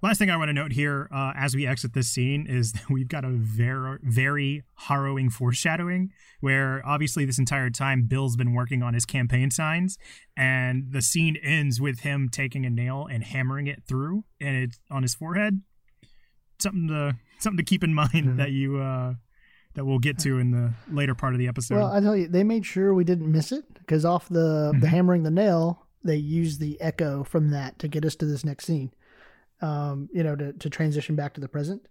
Last 0.00 0.18
thing 0.18 0.30
I 0.30 0.36
want 0.36 0.48
to 0.48 0.52
note 0.52 0.70
here 0.70 1.08
uh, 1.12 1.32
as 1.36 1.56
we 1.56 1.66
exit 1.66 1.92
this 1.92 2.08
scene 2.08 2.46
is 2.46 2.72
that 2.72 2.88
we've 2.90 3.08
got 3.08 3.24
a 3.24 3.30
very, 3.30 3.98
very 4.02 4.62
harrowing 4.76 5.28
foreshadowing 5.28 6.12
where 6.40 6.82
obviously 6.86 7.24
this 7.24 7.38
entire 7.38 7.68
time 7.68 8.04
Bill's 8.04 8.36
been 8.36 8.54
working 8.54 8.80
on 8.80 8.94
his 8.94 9.04
campaign 9.04 9.50
signs, 9.50 9.98
and 10.36 10.92
the 10.92 11.02
scene 11.02 11.36
ends 11.42 11.80
with 11.80 12.00
him 12.00 12.28
taking 12.30 12.64
a 12.64 12.70
nail 12.70 13.08
and 13.10 13.24
hammering 13.24 13.66
it 13.66 13.82
through, 13.88 14.24
and 14.40 14.56
it's 14.56 14.78
on 14.88 15.02
his 15.02 15.16
forehead. 15.16 15.62
Something 16.60 16.88
to 16.88 17.16
something 17.38 17.58
to 17.58 17.64
keep 17.64 17.82
in 17.82 17.92
mind 17.94 18.12
mm-hmm. 18.12 18.36
that 18.36 18.52
you 18.52 18.78
uh, 18.78 19.14
that 19.74 19.84
we'll 19.84 19.98
get 19.98 20.18
to 20.20 20.38
in 20.38 20.52
the 20.52 20.72
later 20.92 21.14
part 21.14 21.34
of 21.34 21.40
the 21.40 21.48
episode. 21.48 21.76
Well, 21.76 21.92
I 21.92 22.00
tell 22.00 22.16
you, 22.16 22.28
they 22.28 22.44
made 22.44 22.64
sure 22.64 22.94
we 22.94 23.04
didn't 23.04 23.30
miss 23.30 23.50
it 23.50 23.64
because 23.74 24.04
off 24.04 24.28
the 24.28 24.70
mm-hmm. 24.72 24.80
the 24.80 24.88
hammering 24.88 25.24
the 25.24 25.30
nail, 25.30 25.87
they 26.04 26.16
use 26.16 26.58
the 26.58 26.80
echo 26.80 27.24
from 27.24 27.50
that 27.50 27.78
to 27.78 27.88
get 27.88 28.04
us 28.04 28.16
to 28.16 28.26
this 28.26 28.44
next 28.44 28.64
scene 28.64 28.92
um, 29.60 30.08
you 30.12 30.22
know, 30.22 30.36
to, 30.36 30.52
to 30.52 30.70
transition 30.70 31.16
back 31.16 31.34
to 31.34 31.40
the 31.40 31.48
present. 31.48 31.86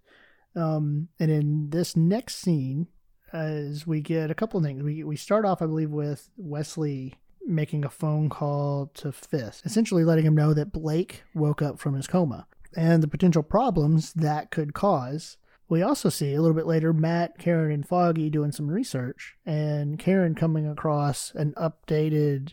Um, 0.56 1.08
and 1.18 1.30
in 1.30 1.70
this 1.70 1.96
next 1.96 2.36
scene, 2.36 2.88
as 3.32 3.86
we 3.86 4.00
get 4.00 4.30
a 4.30 4.34
couple 4.34 4.58
of 4.58 4.64
things, 4.64 4.82
we, 4.82 5.04
we 5.04 5.16
start 5.16 5.44
off, 5.44 5.60
I 5.60 5.66
believe, 5.66 5.90
with 5.90 6.30
Wesley 6.36 7.14
making 7.46 7.84
a 7.84 7.90
phone 7.90 8.28
call 8.28 8.90
to 8.94 9.12
Fisk, 9.12 9.64
essentially 9.64 10.04
letting 10.04 10.24
him 10.24 10.34
know 10.34 10.54
that 10.54 10.72
Blake 10.72 11.22
woke 11.34 11.62
up 11.62 11.78
from 11.78 11.94
his 11.94 12.06
coma 12.06 12.46
and 12.76 13.02
the 13.02 13.08
potential 13.08 13.42
problems 13.42 14.12
that 14.14 14.50
could 14.50 14.74
cause. 14.74 15.36
We 15.68 15.82
also 15.82 16.08
see 16.08 16.34
a 16.34 16.40
little 16.40 16.56
bit 16.56 16.66
later 16.66 16.92
Matt, 16.94 17.38
Karen, 17.38 17.72
and 17.72 17.86
Foggy 17.86 18.30
doing 18.30 18.52
some 18.52 18.68
research, 18.68 19.36
and 19.44 19.98
Karen 19.98 20.34
coming 20.34 20.66
across 20.66 21.32
an 21.34 21.52
updated, 21.58 22.52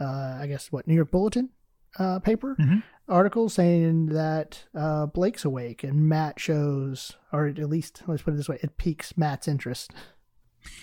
uh, 0.00 0.38
I 0.40 0.46
guess, 0.46 0.70
what, 0.72 0.86
New 0.86 0.94
York 0.94 1.10
Bulletin 1.10 1.50
uh, 1.98 2.18
paper 2.20 2.56
mm-hmm 2.58 2.78
article 3.08 3.48
saying 3.48 4.06
that 4.06 4.64
uh, 4.74 5.06
Blake's 5.06 5.44
awake 5.44 5.84
and 5.84 6.08
Matt 6.08 6.40
shows, 6.40 7.12
or 7.32 7.46
at 7.46 7.58
least 7.68 8.02
let's 8.06 8.22
put 8.22 8.34
it 8.34 8.36
this 8.36 8.48
way, 8.48 8.58
it 8.62 8.76
piques 8.76 9.16
Matt's 9.16 9.48
interest. 9.48 9.92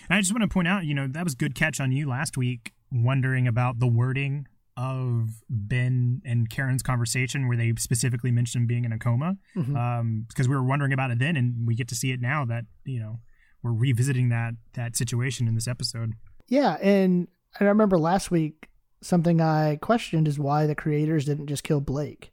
I 0.10 0.20
just 0.20 0.32
want 0.32 0.44
to 0.44 0.48
point 0.48 0.68
out, 0.68 0.86
you 0.86 0.94
know, 0.94 1.08
that 1.08 1.24
was 1.24 1.36
good 1.36 1.56
catch 1.56 1.80
on 1.80 1.92
you 1.92 2.08
last 2.08 2.38
week, 2.38 2.72
wondering 2.92 3.48
about 3.48 3.80
the 3.80 3.88
wording 3.88 4.48
of 4.76 5.44
Ben 5.50 6.22
and 6.26 6.50
Karen's 6.50 6.82
conversation 6.82 7.48
where 7.48 7.58
they 7.58 7.74
specifically 7.78 8.32
mentioned 8.32 8.68
being 8.68 8.86
in 8.86 8.94
a 8.94 8.98
coma, 8.98 9.38
because 9.54 9.70
mm-hmm. 9.70 9.78
um, 9.78 10.26
we 10.38 10.48
were 10.48 10.64
wondering 10.64 10.94
about 10.94 11.12
it 11.12 11.20
then, 11.20 11.36
and 11.36 11.68
we 11.68 11.76
get 11.76 11.88
to 11.90 11.96
see 11.96 12.12
it 12.12 12.22
now 12.22 12.46
that 12.46 12.64
you 12.86 13.00
know 13.00 13.20
we're 13.62 13.74
revisiting 13.74 14.30
that 14.30 14.54
that 14.74 14.96
situation 14.96 15.48
in 15.48 15.54
this 15.54 15.68
episode. 15.68 16.14
Yeah, 16.48 16.78
and 16.82 17.28
I 17.60 17.66
remember 17.66 18.00
last 18.00 18.32
week 18.32 18.70
something 19.04 19.42
I 19.42 19.78
questioned 19.78 20.28
is 20.28 20.40
why 20.40 20.66
the 20.66 20.76
creators 20.76 21.26
didn't 21.26 21.48
just 21.48 21.64
kill 21.64 21.82
Blake. 21.82 22.32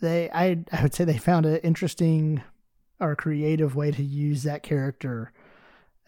They, 0.00 0.30
I, 0.30 0.64
I 0.72 0.82
would 0.82 0.94
say 0.94 1.04
they 1.04 1.18
found 1.18 1.46
an 1.46 1.56
interesting 1.58 2.42
or 3.00 3.16
creative 3.16 3.74
way 3.74 3.90
to 3.90 4.02
use 4.02 4.42
that 4.42 4.62
character 4.62 5.32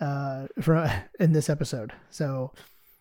uh, 0.00 0.46
for 0.60 0.90
in 1.20 1.32
this 1.32 1.48
episode. 1.48 1.92
So 2.10 2.52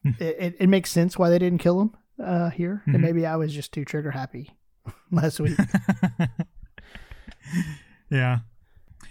hmm. 0.04 0.12
it, 0.20 0.36
it, 0.40 0.56
it, 0.60 0.68
makes 0.68 0.92
sense 0.92 1.18
why 1.18 1.30
they 1.30 1.40
didn't 1.40 1.60
kill 1.60 1.82
him 1.82 1.98
uh, 2.24 2.50
here, 2.52 2.82
mm-hmm. 2.82 2.96
and 2.96 3.04
maybe 3.04 3.26
I 3.26 3.36
was 3.36 3.54
just 3.54 3.72
too 3.72 3.86
trigger 3.86 4.12
happy 4.12 4.52
last 5.12 5.40
week. 5.40 5.58
yeah. 8.10 8.40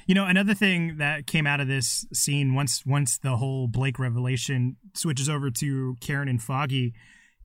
You 0.07 0.15
know, 0.15 0.27
another 0.27 0.55
thing 0.55 0.97
that 0.97 1.27
came 1.27 1.47
out 1.47 1.61
of 1.61 1.69
this 1.69 2.07
scene 2.13 2.55
once 2.55 2.85
once 2.85 3.19
the 3.19 3.37
whole 3.37 3.69
Blake 3.69 3.99
revelation 3.99 4.77
switches 4.95 5.29
over 5.29 5.51
to 5.51 5.97
Karen 6.01 6.29
and 6.29 6.43
Foggy, 6.43 6.95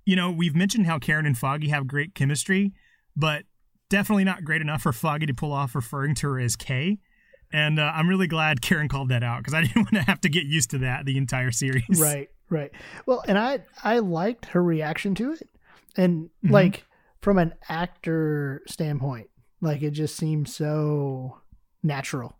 you 0.05 0.15
know, 0.15 0.31
we've 0.31 0.55
mentioned 0.55 0.85
how 0.85 0.99
Karen 0.99 1.25
and 1.25 1.37
Foggy 1.37 1.69
have 1.69 1.87
great 1.87 2.15
chemistry, 2.15 2.73
but 3.15 3.43
definitely 3.89 4.23
not 4.23 4.43
great 4.43 4.61
enough 4.61 4.83
for 4.83 4.93
Foggy 4.93 5.25
to 5.25 5.33
pull 5.33 5.51
off 5.51 5.75
referring 5.75 6.15
to 6.15 6.29
her 6.29 6.39
as 6.39 6.55
Kay. 6.55 6.99
And 7.51 7.79
uh, 7.79 7.91
I'm 7.93 8.07
really 8.07 8.27
glad 8.27 8.61
Karen 8.61 8.87
called 8.87 9.09
that 9.09 9.23
out 9.23 9.39
because 9.39 9.53
I 9.53 9.61
didn't 9.65 9.77
want 9.77 9.93
to 9.93 10.01
have 10.01 10.21
to 10.21 10.29
get 10.29 10.45
used 10.45 10.71
to 10.71 10.79
that 10.79 11.05
the 11.05 11.17
entire 11.17 11.51
series. 11.51 11.99
Right, 11.99 12.29
right. 12.49 12.71
Well, 13.05 13.23
and 13.27 13.37
I 13.37 13.59
I 13.83 13.99
liked 13.99 14.45
her 14.47 14.63
reaction 14.63 15.15
to 15.15 15.33
it, 15.33 15.49
and 15.95 16.25
mm-hmm. 16.25 16.51
like 16.51 16.85
from 17.21 17.37
an 17.37 17.53
actor 17.69 18.61
standpoint, 18.67 19.29
like 19.61 19.81
it 19.81 19.91
just 19.91 20.15
seems 20.15 20.55
so 20.55 21.39
natural. 21.81 22.35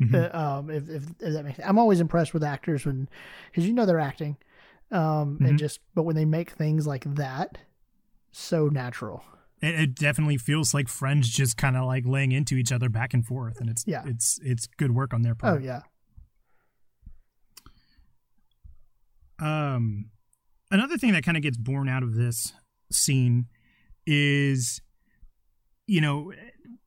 Mm-hmm. 0.00 0.14
Uh, 0.14 0.38
um, 0.38 0.70
if, 0.70 0.88
if, 0.88 1.02
if 1.20 1.32
that 1.34 1.44
makes, 1.44 1.60
I'm 1.64 1.78
always 1.78 2.00
impressed 2.00 2.34
with 2.34 2.42
actors 2.42 2.84
when, 2.84 3.08
because 3.50 3.66
you 3.66 3.72
know 3.72 3.86
they're 3.86 4.00
acting, 4.00 4.36
um, 4.90 5.34
mm-hmm. 5.34 5.46
and 5.46 5.58
just 5.58 5.80
but 5.94 6.02
when 6.02 6.16
they 6.16 6.24
make 6.24 6.50
things 6.50 6.86
like 6.86 7.04
that, 7.14 7.58
so 8.32 8.68
natural. 8.68 9.24
It, 9.60 9.80
it 9.80 9.94
definitely 9.94 10.36
feels 10.36 10.74
like 10.74 10.88
friends 10.88 11.28
just 11.28 11.56
kind 11.56 11.76
of 11.76 11.84
like 11.86 12.04
laying 12.06 12.32
into 12.32 12.56
each 12.56 12.72
other 12.72 12.88
back 12.88 13.14
and 13.14 13.24
forth, 13.24 13.60
and 13.60 13.70
it's 13.70 13.84
yeah, 13.86 14.02
it's 14.06 14.38
it's 14.42 14.66
good 14.66 14.94
work 14.94 15.14
on 15.14 15.22
their 15.22 15.34
part. 15.34 15.60
Oh 15.60 15.64
yeah. 15.64 15.80
Um, 19.40 20.10
another 20.70 20.96
thing 20.96 21.12
that 21.12 21.24
kind 21.24 21.36
of 21.36 21.42
gets 21.42 21.56
born 21.56 21.88
out 21.88 22.02
of 22.02 22.14
this 22.14 22.52
scene 22.90 23.46
is, 24.06 24.80
you 25.86 26.00
know, 26.00 26.32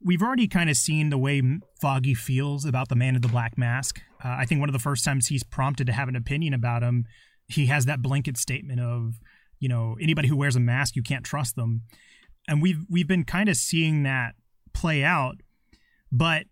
we've 0.04 0.22
already 0.22 0.48
kind 0.48 0.70
of 0.70 0.78
seen 0.78 1.10
the 1.10 1.18
way 1.18 1.42
Foggy 1.82 2.14
feels 2.14 2.66
about 2.66 2.90
the 2.90 2.96
man 2.96 3.16
in 3.16 3.22
the 3.22 3.28
black 3.28 3.58
mask. 3.58 4.02
Uh, 4.24 4.30
I 4.30 4.46
think 4.46 4.60
one 4.60 4.70
of 4.70 4.74
the 4.74 4.80
first 4.80 5.04
times 5.04 5.28
he's 5.28 5.44
prompted 5.44 5.88
to 5.88 5.94
have 5.94 6.08
an 6.08 6.16
opinion 6.16 6.54
about 6.54 6.84
him 6.84 7.06
he 7.48 7.68
has 7.68 7.86
that 7.86 8.02
blanket 8.02 8.38
statement 8.38 8.80
of, 8.80 9.20
you 9.60 9.70
know, 9.70 9.96
anybody 10.02 10.28
who 10.28 10.36
wears 10.36 10.56
a 10.56 10.60
mask, 10.60 10.96
you 10.96 11.04
can't 11.04 11.26
trust 11.26 11.56
them. 11.56 11.84
And 12.48 12.62
we've 12.62 12.86
we've 12.90 13.08
been 13.08 13.24
kind 13.24 13.50
of 13.50 13.58
seeing 13.58 14.04
that 14.04 14.36
play 14.74 15.04
out, 15.04 15.38
but 16.12 16.46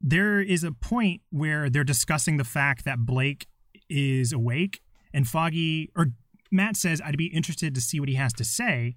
there 0.00 0.40
is 0.40 0.64
a 0.64 0.72
point 0.72 1.22
where 1.30 1.70
they're 1.70 1.84
discussing 1.84 2.36
the 2.36 2.44
fact 2.44 2.84
that 2.84 2.98
Blake 3.00 3.46
is 3.88 4.32
awake 4.32 4.80
and 5.12 5.26
Foggy 5.26 5.90
or 5.96 6.08
Matt 6.50 6.76
says 6.76 7.00
I'd 7.04 7.16
be 7.16 7.26
interested 7.26 7.74
to 7.74 7.80
see 7.80 8.00
what 8.00 8.08
he 8.08 8.14
has 8.14 8.32
to 8.34 8.44
say 8.44 8.96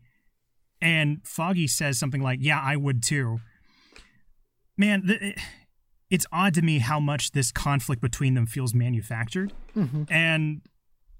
and 0.82 1.22
Foggy 1.24 1.68
says 1.68 1.98
something 1.98 2.22
like, 2.22 2.40
"Yeah, 2.42 2.62
I 2.62 2.76
would 2.76 3.02
too." 3.02 3.40
Man, 4.78 5.06
the, 5.06 5.36
it's 6.10 6.26
odd 6.32 6.54
to 6.54 6.62
me 6.62 6.80
how 6.80 7.00
much 7.00 7.32
this 7.32 7.52
conflict 7.52 8.02
between 8.02 8.36
them 8.36 8.46
feels 8.46 8.74
manufactured. 8.74 9.54
Mm-hmm. 9.76 10.04
And 10.10 10.62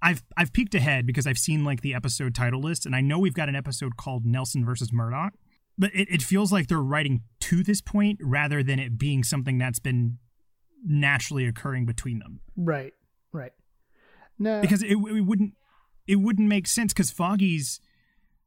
I've 0.02 0.24
I've 0.36 0.54
peeked 0.54 0.76
ahead 0.76 1.06
because 1.06 1.26
I've 1.26 1.38
seen 1.38 1.64
like 1.64 1.82
the 1.82 1.94
episode 1.94 2.36
title 2.36 2.62
list, 2.62 2.86
and 2.86 2.96
I 2.96 3.02
know 3.02 3.20
we've 3.20 3.34
got 3.34 3.50
an 3.50 3.56
episode 3.56 3.98
called 3.98 4.26
Nelson 4.26 4.66
versus 4.66 4.92
Murdock. 4.94 5.34
But 5.78 5.94
it, 5.94 6.08
it 6.10 6.22
feels 6.24 6.52
like 6.52 6.68
they're 6.68 6.80
writing 6.80 7.22
to 7.42 7.64
this 7.64 7.82
point 7.82 8.20
rather 8.22 8.64
than 8.64 8.80
it 8.80 8.98
being 8.98 9.24
something 9.24 9.60
that's 9.60 9.78
been 9.80 10.18
naturally 10.84 11.46
occurring 11.46 11.86
between 11.86 12.20
them. 12.20 12.40
Right. 12.56 12.94
Right. 13.32 13.52
No, 14.40 14.62
Because 14.62 14.82
it, 14.84 14.92
it 14.92 15.26
wouldn't 15.26 15.54
it 16.08 16.18
wouldn't 16.18 16.48
make 16.48 16.68
sense 16.68 16.94
because 16.94 17.12
Foggy's 17.12 17.80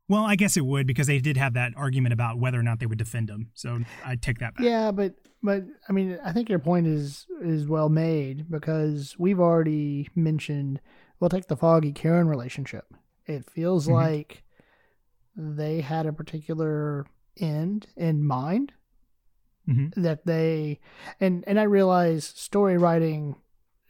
well, 0.09 0.25
I 0.25 0.35
guess 0.35 0.57
it 0.57 0.67
would 0.67 0.89
because 0.89 1.07
they 1.07 1.21
did 1.21 1.37
have 1.37 1.55
that 1.55 1.73
argument 1.77 2.13
about 2.13 2.39
whether 2.39 2.59
or 2.59 2.65
not 2.65 2.81
they 2.81 2.87
would 2.87 2.99
defend 2.99 3.31
him. 3.31 3.51
So 3.55 3.79
I 4.05 4.17
take 4.17 4.39
that 4.41 4.57
back. 4.57 4.65
Yeah, 4.65 4.91
but 4.91 5.15
but 5.41 5.63
I 5.89 5.93
mean, 5.93 6.19
I 6.25 6.33
think 6.33 6.49
your 6.49 6.59
point 6.59 6.89
is 6.89 7.27
is 7.43 7.69
well 7.69 7.89
made 7.89 8.51
because 8.51 9.15
we've 9.19 9.39
already 9.41 10.09
mentioned. 10.17 10.81
We'll 11.21 11.31
take 11.31 11.47
the 11.49 11.57
Foggy 11.57 11.93
Karen 11.93 12.27
relationship. 12.29 12.93
It 13.27 13.49
feels 13.49 13.87
Mhm. 13.87 13.93
like 13.93 14.43
they 15.37 15.81
had 15.83 16.07
a 16.07 16.13
particular 16.13 17.07
end 17.37 17.87
in 17.97 18.25
mind 18.25 18.73
Mhm. 19.69 19.95
that 19.97 20.27
they 20.27 20.81
and 21.21 21.45
and 21.47 21.61
I 21.61 21.65
realize 21.65 22.25
story 22.25 22.77
writing, 22.79 23.37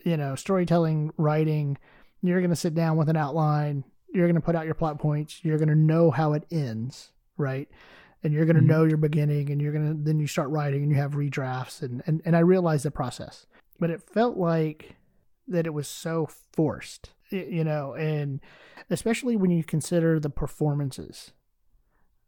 you 0.05 0.17
know, 0.17 0.35
storytelling 0.35 1.13
writing. 1.17 1.79
You're 2.23 2.41
going 2.41 2.51
to 2.51 2.57
sit 2.57 2.75
down 2.75 2.97
with 2.99 3.09
an 3.09 3.17
outline. 3.17 3.85
You're 4.13 4.27
going 4.27 4.35
to 4.35 4.41
put 4.41 4.57
out 4.57 4.67
your 4.67 4.75
plot 4.75 4.99
points. 4.99 5.45
You're 5.45 5.57
going 5.57 5.69
to 5.69 5.75
know 5.77 6.11
how 6.11 6.33
it 6.35 6.45
ends, 6.51 7.13
right? 7.37 7.69
and 8.23 8.35
you're 8.35 8.45
going 8.45 8.55
to 8.57 8.61
Mhm. 8.61 8.67
know 8.67 8.85
your 8.85 8.99
beginning 8.99 9.49
and 9.51 9.63
you're 9.63 9.73
going 9.73 9.97
to 9.97 10.03
then 10.05 10.21
you 10.21 10.27
start 10.27 10.51
writing 10.51 10.83
and 10.83 10.93
you 10.93 10.99
have 10.99 11.13
redrafts 11.15 11.81
and, 11.81 12.03
and 12.07 12.21
and 12.27 12.37
i 12.37 12.39
realized 12.41 12.85
the 12.85 12.91
process 12.91 13.47
but 13.79 13.89
it 13.89 14.03
felt 14.03 14.37
like 14.37 14.95
that 15.49 15.65
it 15.67 15.73
was 15.73 15.89
so 15.89 16.27
forced 16.53 17.15
you 17.31 17.65
know 17.65 17.95
and 17.95 18.41
especially 18.91 19.37
when 19.37 19.51
you 19.51 19.63
consider 19.65 20.19
the 20.21 20.31
performances 20.31 21.33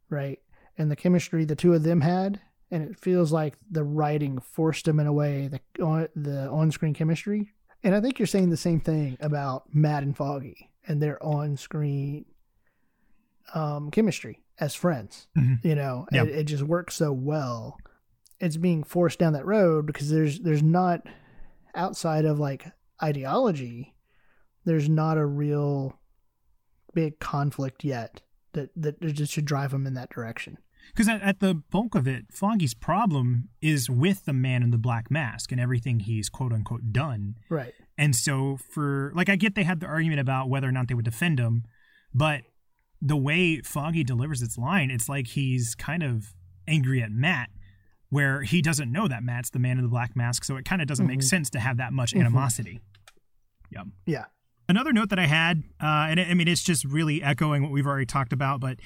right 0.09 0.39
and 0.79 0.91
the 0.91 0.97
chemistry 0.97 1.45
the 1.45 1.57
two 1.57 1.75
of 1.75 1.83
them 1.83 2.01
had 2.01 2.41
and 2.71 2.83
it 2.83 2.99
feels 2.99 3.33
like 3.33 3.55
the 3.71 3.85
writing 3.85 4.39
forced 4.39 4.85
them 4.87 4.99
in 5.01 5.07
a 5.07 5.13
way 5.13 5.49
the 5.49 5.83
on 5.85 6.09
the 6.17 6.49
on-screen 6.49 6.95
chemistry 6.95 7.51
and 7.83 7.95
i 7.95 8.01
think 8.01 8.19
you're 8.19 8.27
saying 8.27 8.51
the 8.51 8.57
same 8.57 8.81
thing 8.81 9.17
about 9.21 9.65
matt 9.75 10.03
and 10.03 10.17
foggy 10.17 10.71
and 10.87 11.01
their 11.03 11.23
on-screen 11.23 12.25
um, 13.55 13.91
chemistry 13.91 14.41
as 14.61 14.75
friends 14.75 15.27
Mhm. 15.37 15.65
you 15.65 15.75
know 15.75 16.07
Yeah. 16.13 16.23
it, 16.25 16.29
it 16.31 16.45
just 16.45 16.63
works 16.63 16.95
so 16.95 17.13
well 17.13 17.77
it's 18.41 18.57
being 18.57 18.83
forced 18.83 19.19
down 19.19 19.33
that 19.35 19.47
road 19.47 19.87
because 19.87 20.11
there's 20.11 20.41
there's 20.41 20.63
not 20.63 21.07
outside 21.75 22.25
of 22.25 22.39
like 22.39 22.67
ideology 23.03 23.92
there's 24.65 24.89
not 24.89 25.19
a 25.19 25.27
real 25.27 25.99
big 26.95 27.19
conflict 27.19 27.85
yet 27.85 28.21
that 28.53 28.71
that 28.77 29.01
just 29.13 29.33
should 29.33 29.45
drive 29.47 29.71
them 29.71 29.87
in 29.87 29.95
that 29.95 30.11
direction 30.11 30.59
Because 30.95 31.09
at, 31.09 31.23
at 31.23 31.41
the 31.41 31.55
bulk 31.55 31.95
of 31.95 32.07
it, 32.07 32.27
Foggy's 32.31 32.75
problem 32.75 33.49
is 33.63 33.89
with 33.89 34.25
the 34.27 34.33
man 34.35 34.63
in 34.63 34.71
the 34.71 34.79
black 34.79 35.11
mask 35.11 35.53
and 35.53 35.61
everything 35.61 36.01
he's 36.01 36.29
quote 36.29 36.53
unquote 36.53 36.93
done. 36.93 37.37
right 37.49 37.73
And 37.97 38.15
so, 38.15 38.57
for 38.75 39.13
like, 39.15 39.29
I 39.31 39.37
get 39.37 39.55
they 39.55 39.63
had 39.65 39.81
the 39.81 39.87
argument 39.87 40.21
about 40.21 40.49
whether 40.51 40.69
or 40.69 40.73
not 40.73 40.89
they 40.89 40.95
would 40.95 41.05
defend 41.05 41.39
him, 41.39 41.65
but 42.13 42.43
the 43.01 43.17
way 43.17 43.61
Foggy 43.63 44.05
delivers 44.05 44.43
its 44.43 44.57
line, 44.59 44.91
it's 44.91 45.09
like 45.09 45.29
he's 45.29 45.75
kind 45.75 46.03
of 46.03 46.35
angry 46.69 47.03
at 47.03 47.11
Matt, 47.11 47.49
where 48.11 48.43
he 48.43 48.61
doesn't 48.63 48.93
know 48.93 49.09
that 49.09 49.23
Matt's 49.25 49.51
the 49.51 49.59
man 49.59 49.79
in 49.79 49.83
the 49.85 49.89
black 49.91 50.15
mask. 50.15 50.45
So 50.45 50.57
it 50.57 50.65
kind 50.65 50.81
of 50.83 50.89
doesn't 50.89 51.07
make 51.07 51.21
Mhm. 51.21 51.25
sense 51.25 51.51
to 51.51 51.61
have 51.61 51.79
that 51.79 51.93
much 51.93 52.13
Mhm. 52.13 52.21
animosity. 52.21 52.81
Yep. 53.71 53.87
yeah 54.07 54.25
Another 54.69 54.93
note 54.93 55.11
that 55.11 55.19
I 55.19 55.27
had, 55.27 55.63
uh, 55.83 56.07
and 56.09 56.21
I 56.21 56.35
mean, 56.35 56.49
it's 56.49 56.63
just 56.63 56.85
really 56.85 57.23
echoing 57.23 57.63
what 57.63 57.73
we've 57.73 57.87
already 57.87 58.07
talked 58.07 58.33
about, 58.33 58.61
but 58.61 58.79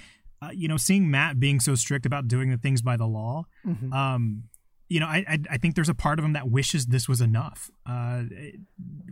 uh, 0.43 0.51
you 0.53 0.69
know, 0.69 0.77
seeing 0.77 1.11
Matt 1.11 1.41
being 1.41 1.61
so 1.61 1.75
strict 1.75 2.05
about 2.07 2.29
doing 2.29 2.51
the 2.51 2.59
things 2.59 2.83
by 2.83 2.97
the 2.97 3.07
law, 3.07 3.45
Mhm. 3.67 3.93
um, 3.93 4.45
you 4.89 5.01
know, 5.01 5.07
I, 5.07 5.25
I 5.29 5.39
I 5.53 5.57
think 5.59 5.75
there's 5.75 5.89
a 5.89 5.95
part 5.95 6.19
of 6.19 6.25
him 6.25 6.35
that 6.35 6.49
wishes 6.51 6.87
this 6.87 7.09
was 7.09 7.21
enough. 7.21 7.71
Uh, 7.87 8.25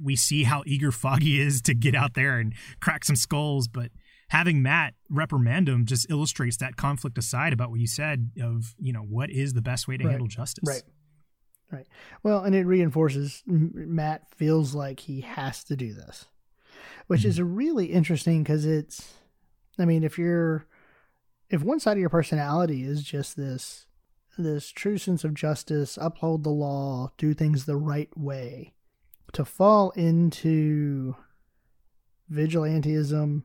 we 0.00 0.16
see 0.16 0.44
how 0.44 0.62
eager 0.66 0.92
Foggy 0.92 1.40
is 1.40 1.60
to 1.62 1.74
get 1.74 1.94
out 1.94 2.14
there 2.14 2.38
and 2.38 2.54
crack 2.80 3.04
some 3.04 3.16
skulls, 3.16 3.66
but 3.68 3.90
having 4.28 4.62
Matt 4.62 4.94
reprimand 5.10 5.68
him 5.68 5.84
just 5.86 6.08
illustrates 6.10 6.56
that 6.58 6.76
conflict 6.76 7.16
aside 7.18 7.52
about 7.52 7.70
what 7.70 7.80
you 7.80 7.86
said 7.86 8.30
of 8.40 8.74
you 8.78 8.92
know 8.92 9.00
what 9.02 9.30
is 9.30 9.54
the 9.54 9.62
best 9.62 9.88
way 9.88 9.96
to 9.96 10.04
Right. 10.04 10.10
handle 10.12 10.28
justice. 10.28 10.64
Right. 10.66 10.82
Right. 11.72 11.86
Well, 12.22 12.44
and 12.44 12.54
it 12.54 12.66
reinforces 12.66 13.42
Matt 13.46 14.32
feels 14.36 14.74
like 14.74 15.00
he 15.00 15.22
has 15.22 15.64
to 15.64 15.74
do 15.76 15.92
this, 15.92 16.26
which 17.06 17.24
is 17.24 17.38
mm-hmm. 17.38 17.54
really 17.54 17.86
interesting 17.86 18.42
because 18.42 18.64
it's, 18.64 19.14
I 19.78 19.84
mean, 19.84 20.04
if 20.04 20.18
you're, 20.18 20.66
if 21.50 21.62
one 21.62 21.80
side 21.80 21.96
of 21.96 22.00
your 22.00 22.08
personality 22.08 22.84
is 22.84 23.02
just 23.02 23.36
this, 23.36 23.86
this 24.36 24.70
true 24.70 24.98
sense 24.98 25.24
of 25.24 25.34
justice, 25.34 25.98
uphold 26.00 26.42
the 26.42 26.50
law, 26.50 27.12
do 27.18 27.34
things 27.34 27.64
the 27.64 27.76
right 27.76 28.10
way, 28.16 28.72
to 29.32 29.44
fall 29.44 29.90
into 29.90 31.14
vigilantism 32.32 33.42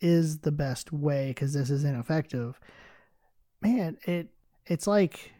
is 0.00 0.40
the 0.40 0.52
best 0.52 0.92
way 0.92 1.28
because 1.28 1.54
this 1.54 1.70
is 1.70 1.84
ineffective. 1.84 2.60
Man, 3.60 3.96
it 4.04 4.28
it's 4.66 4.86
like 4.86 5.32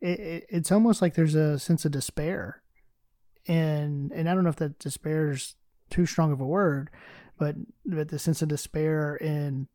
it, 0.00 0.20
it, 0.20 0.46
it's 0.48 0.70
almost 0.70 1.02
like 1.02 1.14
there's 1.14 1.34
a 1.34 1.58
sense 1.58 1.84
of 1.84 1.92
despair 1.92 2.62
and 3.46 4.12
and 4.12 4.28
i 4.28 4.34
don't 4.34 4.44
know 4.44 4.50
if 4.50 4.56
that 4.56 4.78
despair 4.78 5.30
is 5.30 5.56
too 5.90 6.06
strong 6.06 6.32
of 6.32 6.40
a 6.40 6.46
word 6.46 6.90
but 7.38 7.54
but 7.84 8.08
the 8.08 8.18
sense 8.18 8.42
of 8.42 8.48
despair 8.48 9.16
in 9.16 9.68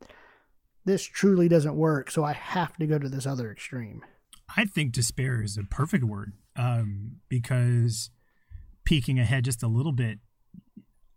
this 0.85 1.03
truly 1.03 1.47
doesn't 1.47 1.75
work 1.75 2.11
so 2.11 2.23
i 2.23 2.33
have 2.33 2.75
to 2.77 2.85
go 2.87 2.97
to 2.97 3.09
this 3.09 3.25
other 3.25 3.51
extreme 3.51 4.03
I 4.55 4.65
think 4.65 4.91
despair 4.91 5.41
is 5.41 5.57
a 5.57 5.63
perfect 5.63 6.03
word 6.03 6.33
um, 6.55 7.17
because 7.29 8.09
peeking 8.83 9.19
ahead 9.19 9.45
just 9.45 9.63
a 9.63 9.67
little 9.67 9.91
bit, 9.91 10.19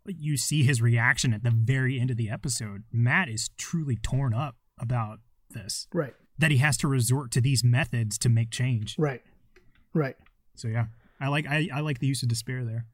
you 0.05 0.37
see 0.37 0.63
his 0.63 0.81
reaction 0.81 1.33
at 1.33 1.43
the 1.43 1.51
very 1.51 1.99
end 1.99 2.09
of 2.09 2.17
the 2.17 2.29
episode. 2.29 2.83
Matt 2.91 3.29
is 3.29 3.49
truly 3.57 3.95
torn 3.95 4.33
up 4.33 4.55
about 4.79 5.19
this, 5.51 5.87
right 5.93 6.13
that 6.39 6.51
he 6.51 6.57
has 6.57 6.77
to 6.77 6.87
resort 6.87 7.31
to 7.31 7.41
these 7.41 7.63
methods 7.63 8.17
to 8.19 8.29
make 8.29 8.51
change. 8.51 8.95
right 8.97 9.21
right 9.93 10.15
So 10.55 10.67
yeah, 10.67 10.85
I 11.19 11.27
like 11.27 11.45
I, 11.47 11.69
I 11.73 11.81
like 11.81 11.99
the 11.99 12.07
use 12.07 12.23
of 12.23 12.29
despair 12.29 12.63
there. 12.63 12.85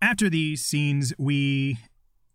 After 0.00 0.28
these 0.28 0.64
scenes, 0.64 1.12
we 1.18 1.78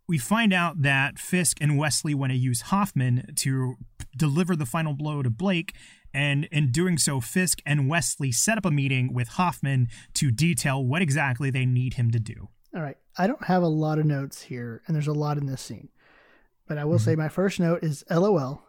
we 0.07 0.17
find 0.17 0.51
out 0.51 0.81
that 0.81 1.19
Fisk 1.19 1.57
and 1.61 1.77
Wesley 1.77 2.13
want 2.13 2.31
to 2.31 2.37
use 2.37 2.61
Hoffman 2.61 3.33
to 3.37 3.75
deliver 4.17 4.55
the 4.55 4.65
final 4.65 4.93
blow 4.93 5.21
to 5.23 5.29
Blake, 5.29 5.73
and 6.13 6.45
in 6.51 6.71
doing 6.71 6.97
so, 6.97 7.21
Fisk 7.21 7.61
and 7.65 7.87
Wesley 7.87 8.31
set 8.31 8.57
up 8.57 8.65
a 8.65 8.71
meeting 8.71 9.13
with 9.13 9.29
Hoffman 9.29 9.87
to 10.15 10.31
detail 10.31 10.83
what 10.83 11.01
exactly 11.01 11.49
they 11.49 11.65
need 11.65 11.93
him 11.93 12.11
to 12.11 12.19
do. 12.19 12.49
all 12.75 12.81
right 12.81 12.97
i 13.17 13.27
don't 13.27 13.43
have 13.45 13.63
a 13.63 13.67
lot 13.67 13.99
of 13.99 14.05
notes 14.05 14.41
here 14.43 14.81
and 14.87 14.95
there's 14.95 15.07
a 15.07 15.13
lot 15.13 15.37
in 15.37 15.45
this 15.45 15.61
scene 15.61 15.89
but 16.67 16.77
i 16.77 16.85
will 16.85 16.95
mm-hmm. 16.95 17.03
say 17.05 17.15
my 17.15 17.27
first 17.29 17.59
note 17.59 17.83
is 17.83 18.03
lol 18.09 18.63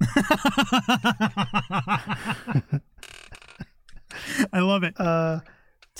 I 4.52 4.60
love 4.60 4.82
it. 4.82 4.94
uh 4.98 5.40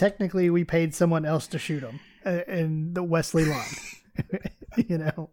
technically 0.01 0.49
we 0.51 0.65
paid 0.65 0.95
someone 0.95 1.25
else 1.33 1.47
to 1.47 1.59
shoot 1.59 1.83
him 1.83 2.01
uh, 2.25 2.41
in 2.49 2.95
the 2.95 3.03
wesley 3.03 3.45
line 3.45 3.75
you 4.89 4.99
know? 4.99 5.31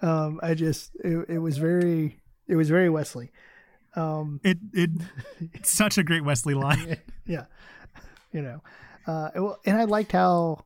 Um 0.00 0.40
i 0.42 0.54
just 0.54 0.90
it, 1.04 1.16
it 1.28 1.38
was 1.38 1.56
very 1.58 2.20
it 2.48 2.56
was 2.56 2.68
very 2.68 2.88
wesley. 2.90 3.30
Um 3.94 4.40
It 4.50 4.58
it 4.72 4.90
it's 5.56 5.72
such 5.82 5.98
a 5.98 6.02
great 6.04 6.24
Wesley 6.24 6.54
line. 6.54 6.96
yeah 7.26 7.46
you 8.32 8.42
know 8.42 8.58
uh 9.06 9.28
it- 9.34 9.40
well, 9.40 9.58
and 9.66 9.76
i 9.76 9.84
liked 9.84 10.12
how 10.12 10.64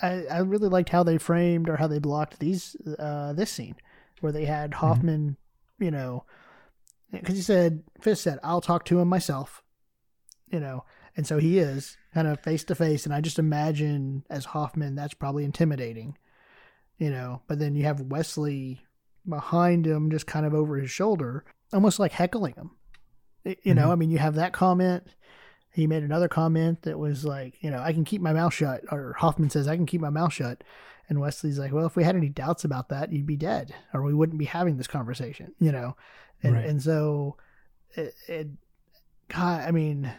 I, 0.00 0.24
I 0.30 0.38
really 0.52 0.68
liked 0.68 0.90
how 0.90 1.02
they 1.02 1.18
framed 1.18 1.68
or 1.68 1.76
how 1.76 1.88
they 1.88 1.98
blocked 1.98 2.38
these 2.38 2.76
uh 2.98 3.32
this 3.32 3.50
scene 3.50 3.76
where 4.20 4.32
they 4.32 4.44
had 4.44 4.74
hoffman 4.74 5.36
you 5.86 5.90
know 5.90 6.24
because 7.10 7.36
he 7.36 7.42
said 7.42 7.82
fisk 8.00 8.22
said 8.24 8.38
i'll 8.42 8.60
talk 8.60 8.84
to 8.86 9.00
him 9.00 9.08
myself 9.08 9.62
you 10.54 10.60
know 10.60 10.84
and 11.18 11.26
so 11.26 11.36
he 11.38 11.58
is 11.58 11.98
kind 12.14 12.26
of 12.26 12.40
face 12.40 12.64
to 12.64 12.74
face 12.74 13.04
and 13.04 13.14
i 13.14 13.20
just 13.20 13.38
imagine 13.38 14.24
as 14.30 14.46
hoffman 14.46 14.94
that's 14.94 15.12
probably 15.12 15.44
intimidating 15.44 16.16
you 16.98 17.10
know, 17.10 17.42
but 17.46 17.58
then 17.58 17.74
you 17.74 17.84
have 17.84 18.00
Wesley 18.00 18.84
behind 19.28 19.86
him, 19.86 20.10
just 20.10 20.26
kind 20.26 20.44
of 20.44 20.52
over 20.52 20.76
his 20.76 20.90
shoulder, 20.90 21.44
almost 21.72 21.98
like 21.98 22.12
heckling 22.12 22.54
him. 22.54 22.70
You 23.62 23.74
know, 23.74 23.82
mm-hmm. 23.84 23.90
I 23.92 23.94
mean, 23.94 24.10
you 24.10 24.18
have 24.18 24.34
that 24.34 24.52
comment. 24.52 25.06
He 25.72 25.86
made 25.86 26.02
another 26.02 26.28
comment 26.28 26.82
that 26.82 26.98
was 26.98 27.24
like, 27.24 27.54
you 27.62 27.70
know, 27.70 27.78
I 27.78 27.92
can 27.92 28.04
keep 28.04 28.20
my 28.20 28.32
mouth 28.32 28.52
shut, 28.52 28.82
or 28.90 29.14
Hoffman 29.18 29.48
says, 29.48 29.68
I 29.68 29.76
can 29.76 29.86
keep 29.86 30.00
my 30.00 30.10
mouth 30.10 30.32
shut. 30.32 30.64
And 31.08 31.20
Wesley's 31.20 31.58
like, 31.58 31.72
well, 31.72 31.86
if 31.86 31.96
we 31.96 32.04
had 32.04 32.16
any 32.16 32.28
doubts 32.28 32.64
about 32.64 32.88
that, 32.90 33.12
you'd 33.12 33.26
be 33.26 33.36
dead, 33.36 33.74
or 33.94 34.02
we 34.02 34.12
wouldn't 34.12 34.38
be 34.38 34.44
having 34.44 34.76
this 34.76 34.88
conversation, 34.88 35.54
you 35.58 35.72
know? 35.72 35.96
And, 36.42 36.54
right. 36.54 36.66
and 36.66 36.82
so 36.82 37.36
it, 37.94 38.14
it, 38.26 38.48
God, 39.28 39.66
I 39.66 39.70
mean, 39.70 40.12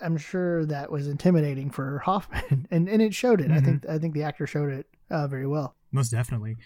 I'm 0.00 0.16
sure 0.16 0.64
that 0.66 0.90
was 0.90 1.08
intimidating 1.08 1.70
for 1.70 1.98
Hoffman, 1.98 2.66
and, 2.70 2.88
and 2.88 3.02
it 3.02 3.14
showed 3.14 3.40
it. 3.40 3.48
Mm-hmm. 3.48 3.56
I 3.56 3.60
think 3.60 3.88
I 3.88 3.98
think 3.98 4.14
the 4.14 4.22
actor 4.22 4.46
showed 4.46 4.70
it 4.70 4.86
uh, 5.10 5.26
very 5.26 5.46
well. 5.46 5.76
Most 5.90 6.10
definitely. 6.10 6.56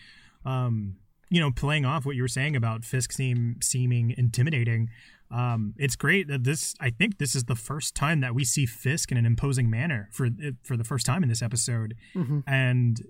Um, 0.44 0.96
you 1.28 1.40
know, 1.40 1.50
playing 1.50 1.84
off 1.84 2.06
what 2.06 2.14
you 2.14 2.22
were 2.22 2.28
saying 2.28 2.54
about 2.54 2.84
Fisk 2.84 3.12
seem 3.12 3.56
seeming 3.60 4.14
intimidating. 4.16 4.90
Um, 5.30 5.74
it's 5.76 5.96
great 5.96 6.28
that 6.28 6.44
this. 6.44 6.74
I 6.80 6.90
think 6.90 7.18
this 7.18 7.34
is 7.34 7.44
the 7.44 7.56
first 7.56 7.94
time 7.94 8.20
that 8.20 8.34
we 8.34 8.44
see 8.44 8.64
Fisk 8.64 9.10
in 9.10 9.18
an 9.18 9.26
imposing 9.26 9.68
manner 9.68 10.08
for 10.12 10.28
for 10.62 10.76
the 10.76 10.84
first 10.84 11.04
time 11.04 11.22
in 11.22 11.28
this 11.28 11.42
episode, 11.42 11.94
mm-hmm. 12.14 12.40
and 12.46 13.02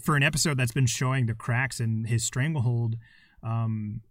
for 0.00 0.14
an 0.16 0.22
episode 0.22 0.58
that's 0.58 0.72
been 0.72 0.86
showing 0.86 1.26
the 1.26 1.34
cracks 1.34 1.80
in 1.80 2.04
his 2.04 2.24
stranglehold. 2.24 2.96
Um, 3.42 4.02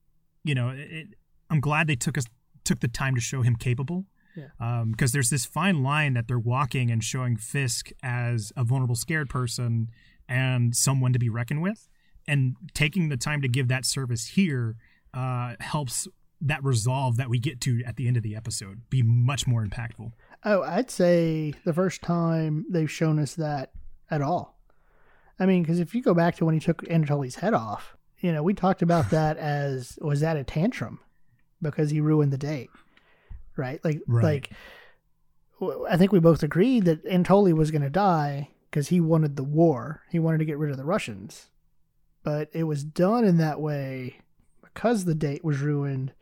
you 0.44 0.54
know, 0.54 0.70
it, 0.70 1.08
I'm 1.50 1.62
glad 1.62 1.88
they 1.88 1.96
took 1.96 2.18
us 2.18 2.26
took 2.66 2.80
the 2.80 2.88
time 2.88 3.16
to 3.16 3.22
show 3.22 3.42
him 3.42 3.56
capable. 3.56 4.06
Yeah. 4.36 4.84
Because 4.86 5.12
um, 5.12 5.14
there's 5.14 5.30
this 5.30 5.46
fine 5.46 5.84
line 5.84 6.14
that 6.14 6.28
they're 6.28 6.40
walking 6.40 6.92
and 6.92 7.04
showing 7.04 7.38
Fisk 7.38 7.92
as 8.04 8.52
a 8.56 8.64
vulnerable, 8.64 8.96
scared 8.96 9.30
person 9.30 9.90
and 10.28 10.76
someone 10.76 11.14
to 11.14 11.20
be 11.20 11.30
reckoned 11.30 11.62
with, 11.62 11.88
and 12.28 12.56
taking 12.74 13.10
the 13.10 13.18
time 13.18 13.42
to 13.42 13.48
give 13.48 13.68
that 13.68 13.86
service 13.86 14.28
here 14.30 14.76
uh, 15.14 15.56
helps 15.60 16.08
that 16.42 16.64
resolve 16.64 17.18
that 17.18 17.30
we 17.30 17.40
get 17.40 17.62
to 17.62 17.82
at 17.86 17.96
the 17.96 18.08
end 18.08 18.18
of 18.18 18.24
the 18.24 18.36
episode 18.36 18.82
be 18.90 19.02
much 19.02 19.48
more 19.48 19.66
impactful. 19.66 20.12
Oh, 20.44 20.62
I'd 20.64 20.92
say 20.92 21.54
the 21.64 21.74
first 21.74 22.02
time 22.02 22.66
they've 22.70 22.92
shown 22.92 23.20
us 23.20 23.36
that 23.36 23.72
at 24.12 24.22
all. 24.22 24.60
I 25.40 25.46
mean, 25.46 25.64
because 25.64 25.80
if 25.80 25.96
you 25.96 26.02
go 26.02 26.14
back 26.14 26.36
to 26.38 26.46
when 26.46 26.54
he 26.54 26.60
took 26.60 26.88
Anatoly's 26.90 27.36
head 27.36 27.54
off, 27.54 27.96
you 28.20 28.32
know, 28.32 28.44
we 28.44 28.54
talked 28.54 28.82
about 28.82 29.10
that 29.12 29.38
as 29.38 29.98
was 30.02 30.22
that 30.22 30.38
a 30.38 30.44
tantrum 30.44 31.00
because 31.62 31.90
he 31.90 32.02
ruined 32.02 32.32
the 32.32 32.38
date, 32.38 32.70
right? 33.56 33.84
Like, 33.84 34.02
right. 34.08 34.24
like 34.24 34.52
I 35.90 35.98
think 35.98 36.12
we 36.12 36.20
both 36.20 36.44
agreed 36.44 36.86
that 36.86 37.06
Anatoly 37.06 37.54
was 37.54 37.72
going 37.72 37.82
to 37.82 37.90
die 37.90 38.50
because 38.70 38.90
he 38.90 39.00
wanted 39.00 39.36
the 39.36 39.44
war. 39.44 40.02
He 40.10 40.20
wanted 40.20 40.40
to 40.40 40.46
get 40.46 40.58
rid 40.58 40.72
of 40.72 40.78
the 40.78 40.84
Russians, 40.84 41.50
but 42.24 42.50
it 42.54 42.64
was 42.64 42.84
done 42.84 43.24
in 43.24 43.38
that 43.38 43.62
way 43.62 44.20
because 44.62 45.06
the 45.06 45.16
date 45.16 45.44
was 45.44 45.60
ruined, 45.60 46.14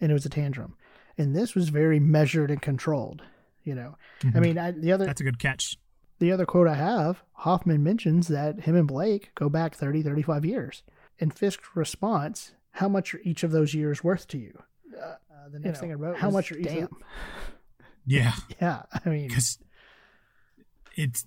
and 0.00 0.10
it 0.10 0.14
was 0.14 0.26
a 0.26 0.30
tantrum. 0.30 0.74
And 1.16 1.36
this 1.36 1.54
was 1.54 1.68
very 1.68 2.00
measured 2.00 2.50
and 2.50 2.60
controlled. 2.60 3.22
You 3.64 3.76
know, 3.76 3.96
mm-hmm. 4.20 4.36
I 4.36 4.40
mean, 4.40 4.58
I, 4.58 4.70
the 4.72 4.90
other 4.90 5.06
that's 5.06 5.20
a 5.20 5.24
good 5.24 5.38
catch. 5.38 5.76
The 6.18 6.32
other 6.32 6.46
quote 6.46 6.68
I 6.68 6.74
have, 6.74 7.22
Hoffman 7.32 7.82
mentions 7.82 8.28
that 8.28 8.60
him 8.60 8.76
and 8.76 8.86
Blake 8.86 9.32
go 9.34 9.48
back 9.48 9.74
30, 9.74 10.02
35 10.02 10.44
years. 10.44 10.82
And 11.18 11.36
Fisk's 11.36 11.68
response 11.74 12.52
how 12.72 12.88
much 12.88 13.14
are 13.14 13.20
each 13.24 13.42
of 13.42 13.50
those 13.50 13.74
years 13.74 14.02
worth 14.04 14.26
to 14.28 14.38
you? 14.38 14.62
Uh, 15.00 15.14
uh 15.42 15.48
the 15.50 15.58
next 15.58 15.64
you 15.66 15.72
know, 15.72 15.80
thing 15.80 15.90
I 15.92 15.94
wrote, 15.94 16.16
how 16.18 16.30
much 16.30 16.52
are 16.52 16.58
each 16.58 16.66
damn. 16.66 16.88
Yeah, 18.04 18.32
yeah. 18.60 18.82
I 18.92 19.08
mean, 19.08 19.28
because 19.28 19.58
it's. 20.96 21.24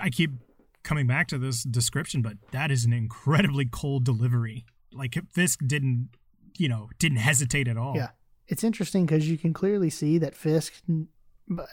I 0.00 0.10
keep 0.10 0.32
coming 0.82 1.06
back 1.06 1.28
to 1.28 1.38
this 1.38 1.62
description, 1.62 2.20
but 2.20 2.34
that 2.50 2.72
is 2.72 2.84
an 2.84 2.92
incredibly 2.92 3.64
cold 3.64 4.04
delivery. 4.04 4.66
Like 4.92 5.16
Fisk 5.32 5.60
didn't, 5.64 6.08
you 6.58 6.68
know, 6.68 6.90
didn't 6.98 7.18
hesitate 7.18 7.68
at 7.68 7.76
all. 7.76 7.94
Yeah, 7.96 8.08
it's 8.48 8.64
interesting 8.64 9.06
because 9.06 9.28
you 9.28 9.38
can 9.38 9.52
clearly 9.52 9.88
see 9.88 10.18
that 10.18 10.34
Fisk 10.34 10.74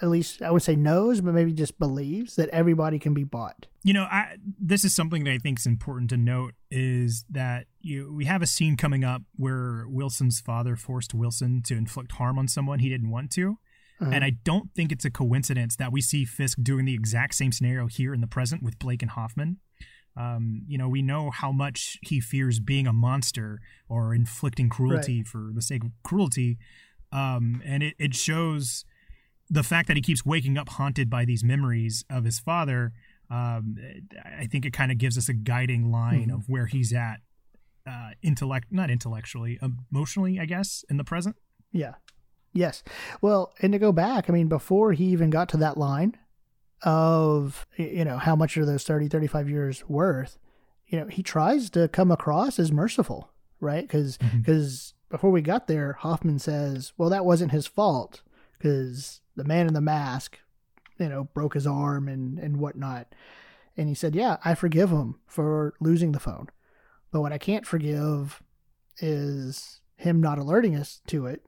at 0.01 0.09
least 0.09 0.41
I 0.41 0.51
would 0.51 0.61
say 0.61 0.75
knows, 0.75 1.21
but 1.21 1.33
maybe 1.33 1.53
just 1.53 1.79
believes 1.79 2.35
that 2.35 2.49
everybody 2.49 2.99
can 2.99 3.13
be 3.13 3.23
bought. 3.23 3.67
You 3.83 3.93
know, 3.93 4.03
I, 4.03 4.35
this 4.59 4.83
is 4.83 4.93
something 4.93 5.23
that 5.23 5.31
I 5.31 5.37
think 5.37 5.59
is 5.59 5.65
important 5.65 6.09
to 6.11 6.17
note 6.17 6.53
is 6.69 7.25
that 7.29 7.67
you 7.79 8.13
we 8.13 8.25
have 8.25 8.41
a 8.41 8.47
scene 8.47 8.77
coming 8.77 9.03
up 9.03 9.21
where 9.35 9.85
Wilson's 9.87 10.39
father 10.41 10.75
forced 10.75 11.13
Wilson 11.13 11.61
to 11.65 11.75
inflict 11.75 12.13
harm 12.13 12.37
on 12.37 12.47
someone 12.47 12.79
he 12.79 12.89
didn't 12.89 13.09
want 13.09 13.31
to. 13.31 13.57
Uh-huh. 14.01 14.11
And 14.11 14.23
I 14.23 14.31
don't 14.43 14.73
think 14.73 14.91
it's 14.91 15.05
a 15.05 15.11
coincidence 15.11 15.75
that 15.75 15.91
we 15.91 16.01
see 16.01 16.25
Fisk 16.25 16.57
doing 16.61 16.85
the 16.85 16.93
exact 16.93 17.35
same 17.35 17.51
scenario 17.51 17.87
here 17.87 18.13
in 18.13 18.21
the 18.21 18.27
present 18.27 18.63
with 18.63 18.79
Blake 18.79 19.01
and 19.01 19.11
Hoffman. 19.11 19.57
Um, 20.17 20.63
you 20.67 20.77
know, 20.77 20.89
we 20.89 21.01
know 21.01 21.29
how 21.29 21.51
much 21.51 21.97
he 22.01 22.19
fears 22.19 22.59
being 22.59 22.87
a 22.87 22.93
monster 22.93 23.59
or 23.87 24.13
inflicting 24.13 24.69
cruelty 24.69 25.19
right. 25.19 25.27
for 25.27 25.51
the 25.53 25.61
sake 25.61 25.83
of 25.83 25.91
cruelty. 26.03 26.57
Um, 27.13 27.61
and 27.63 27.83
it, 27.83 27.93
it 27.97 28.15
shows 28.15 28.85
the 29.51 29.63
fact 29.63 29.89
that 29.89 29.97
he 29.97 30.01
keeps 30.01 30.25
waking 30.25 30.57
up 30.57 30.69
haunted 30.69 31.09
by 31.09 31.25
these 31.25 31.43
memories 31.43 32.05
of 32.09 32.23
his 32.23 32.39
father, 32.39 32.93
um, 33.29 33.75
I 34.25 34.45
think 34.45 34.65
it 34.65 34.71
kind 34.71 34.91
of 34.91 34.97
gives 34.97 35.17
us 35.17 35.27
a 35.27 35.33
guiding 35.33 35.91
line 35.91 36.27
mm-hmm. 36.27 36.35
of 36.35 36.49
where 36.49 36.67
he's 36.67 36.93
at, 36.93 37.17
uh, 37.85 38.11
intellect, 38.23 38.67
not 38.71 38.89
intellectually, 38.89 39.59
emotionally, 39.91 40.39
I 40.39 40.45
guess, 40.45 40.85
in 40.89 40.95
the 40.95 41.03
present. 41.03 41.35
Yeah. 41.73 41.95
Yes. 42.53 42.81
Well, 43.21 43.53
and 43.61 43.73
to 43.73 43.79
go 43.79 43.91
back, 43.91 44.29
I 44.29 44.33
mean, 44.33 44.47
before 44.47 44.93
he 44.93 45.05
even 45.05 45.29
got 45.29 45.49
to 45.49 45.57
that 45.57 45.77
line 45.77 46.17
of, 46.83 47.67
you 47.75 48.05
know, 48.05 48.17
how 48.17 48.37
much 48.37 48.57
are 48.57 48.65
those 48.65 48.83
30, 48.83 49.09
35 49.09 49.49
years 49.49 49.83
worth, 49.89 50.37
you 50.87 50.99
know, 50.99 51.07
he 51.07 51.23
tries 51.23 51.69
to 51.71 51.89
come 51.89 52.09
across 52.09 52.57
as 52.57 52.71
merciful, 52.71 53.31
right? 53.59 53.83
Because, 53.83 54.17
because 54.17 54.93
mm-hmm. 54.93 55.15
before 55.15 55.31
we 55.31 55.41
got 55.41 55.67
there, 55.67 55.93
Hoffman 55.93 56.39
says, 56.39 56.93
well, 56.97 57.09
that 57.09 57.25
wasn't 57.25 57.51
his 57.51 57.67
fault 57.67 58.21
because 58.57 59.20
the 59.41 59.47
man 59.47 59.67
in 59.67 59.73
the 59.73 59.81
mask, 59.81 60.37
you 60.99 61.09
know, 61.09 61.23
broke 61.33 61.55
his 61.55 61.65
arm 61.65 62.07
and, 62.07 62.37
and 62.37 62.57
whatnot. 62.57 63.07
And 63.75 63.89
he 63.89 63.95
said, 63.95 64.15
Yeah, 64.15 64.37
I 64.45 64.53
forgive 64.53 64.91
him 64.91 65.15
for 65.25 65.73
losing 65.79 66.11
the 66.11 66.19
phone. 66.19 66.49
But 67.11 67.21
what 67.21 67.33
I 67.33 67.39
can't 67.39 67.65
forgive 67.65 68.43
is 68.99 69.81
him 69.95 70.21
not 70.21 70.37
alerting 70.37 70.75
us 70.75 71.01
to 71.07 71.25
it. 71.25 71.43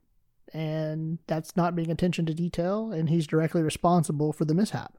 And 0.53 1.19
that's 1.27 1.55
not 1.55 1.75
being 1.75 1.91
attention 1.91 2.25
to 2.25 2.33
detail. 2.33 2.91
And 2.91 3.09
he's 3.09 3.27
directly 3.27 3.61
responsible 3.61 4.33
for 4.33 4.45
the 4.45 4.55
mishap. 4.55 4.97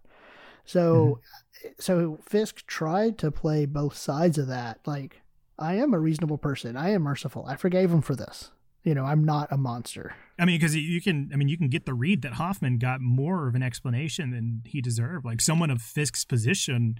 So, 0.64 1.20
mm-hmm. 1.64 1.68
so 1.80 2.18
Fisk 2.24 2.64
tried 2.66 3.18
to 3.18 3.32
play 3.32 3.66
both 3.66 3.96
sides 3.96 4.38
of 4.38 4.46
that. 4.46 4.78
Like, 4.86 5.22
I 5.58 5.74
am 5.74 5.94
a 5.94 5.98
reasonable 5.98 6.38
person. 6.38 6.76
I 6.76 6.90
am 6.90 7.02
merciful. 7.02 7.44
I 7.46 7.56
forgave 7.56 7.90
him 7.90 8.02
for 8.02 8.14
this 8.14 8.52
you 8.84 8.94
know, 8.94 9.04
I'm 9.04 9.24
not 9.24 9.50
a 9.50 9.56
monster. 9.56 10.14
I 10.38 10.44
mean, 10.44 10.58
because 10.58 10.74
you 10.74 11.00
can, 11.00 11.30
I 11.32 11.36
mean, 11.36 11.48
you 11.48 11.56
can 11.56 11.68
get 11.68 11.86
the 11.86 11.94
read 11.94 12.22
that 12.22 12.34
Hoffman 12.34 12.78
got 12.78 13.00
more 13.00 13.46
of 13.46 13.54
an 13.54 13.62
explanation 13.62 14.30
than 14.30 14.62
he 14.64 14.80
deserved. 14.80 15.24
Like 15.24 15.40
someone 15.40 15.70
of 15.70 15.80
Fisk's 15.80 16.24
position, 16.24 16.96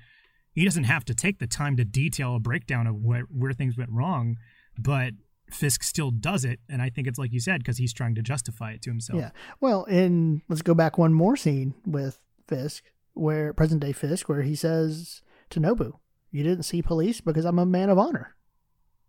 he 0.53 0.65
doesn't 0.65 0.85
have 0.85 1.05
to 1.07 1.15
take 1.15 1.41
the 1.41 1.47
time 1.47 1.77
to 1.77 1.85
detail 1.85 2.37
a 2.37 2.41
breakdown 2.41 2.87
of 2.87 2.97
where, 2.97 3.23
where 3.23 3.53
things 3.53 3.77
went 3.77 3.91
wrong, 3.91 4.37
but 4.79 5.15
Fisk 5.51 5.83
still 5.83 6.11
does 6.11 6.45
it, 6.45 6.61
and 6.69 6.81
I 6.81 6.91
think 6.91 7.07
it's 7.07 7.19
like 7.19 7.33
you 7.33 7.41
said 7.41 7.61
because 7.61 7.79
he's 7.79 7.93
trying 7.93 8.15
to 8.15 8.23
justify 8.23 8.73
it 8.73 8.83
to 8.83 8.91
himself. 8.91 9.21
Yeah. 9.21 9.31
Well, 9.61 9.85
and 9.85 10.43
let's 10.49 10.63
go 10.63 10.75
back 10.75 10.97
one 10.97 11.13
more 11.13 11.37
scene 11.37 11.75
with 11.87 12.19
Fisk, 12.49 12.85
where 13.13 13.53
present 13.53 13.81
day 13.83 13.93
Fisk, 13.93 14.29
where 14.29 14.43
he 14.43 14.55
says 14.55 15.23
to 15.51 15.61
Nobu, 15.61 15.93
"You 16.31 16.43
didn't 16.43 16.65
see 16.65 16.83
police 16.83 17.21
because 17.21 17.45
I'm 17.45 17.59
a 17.59 17.67
man 17.67 17.91
of 17.91 17.99
honor." 17.99 18.35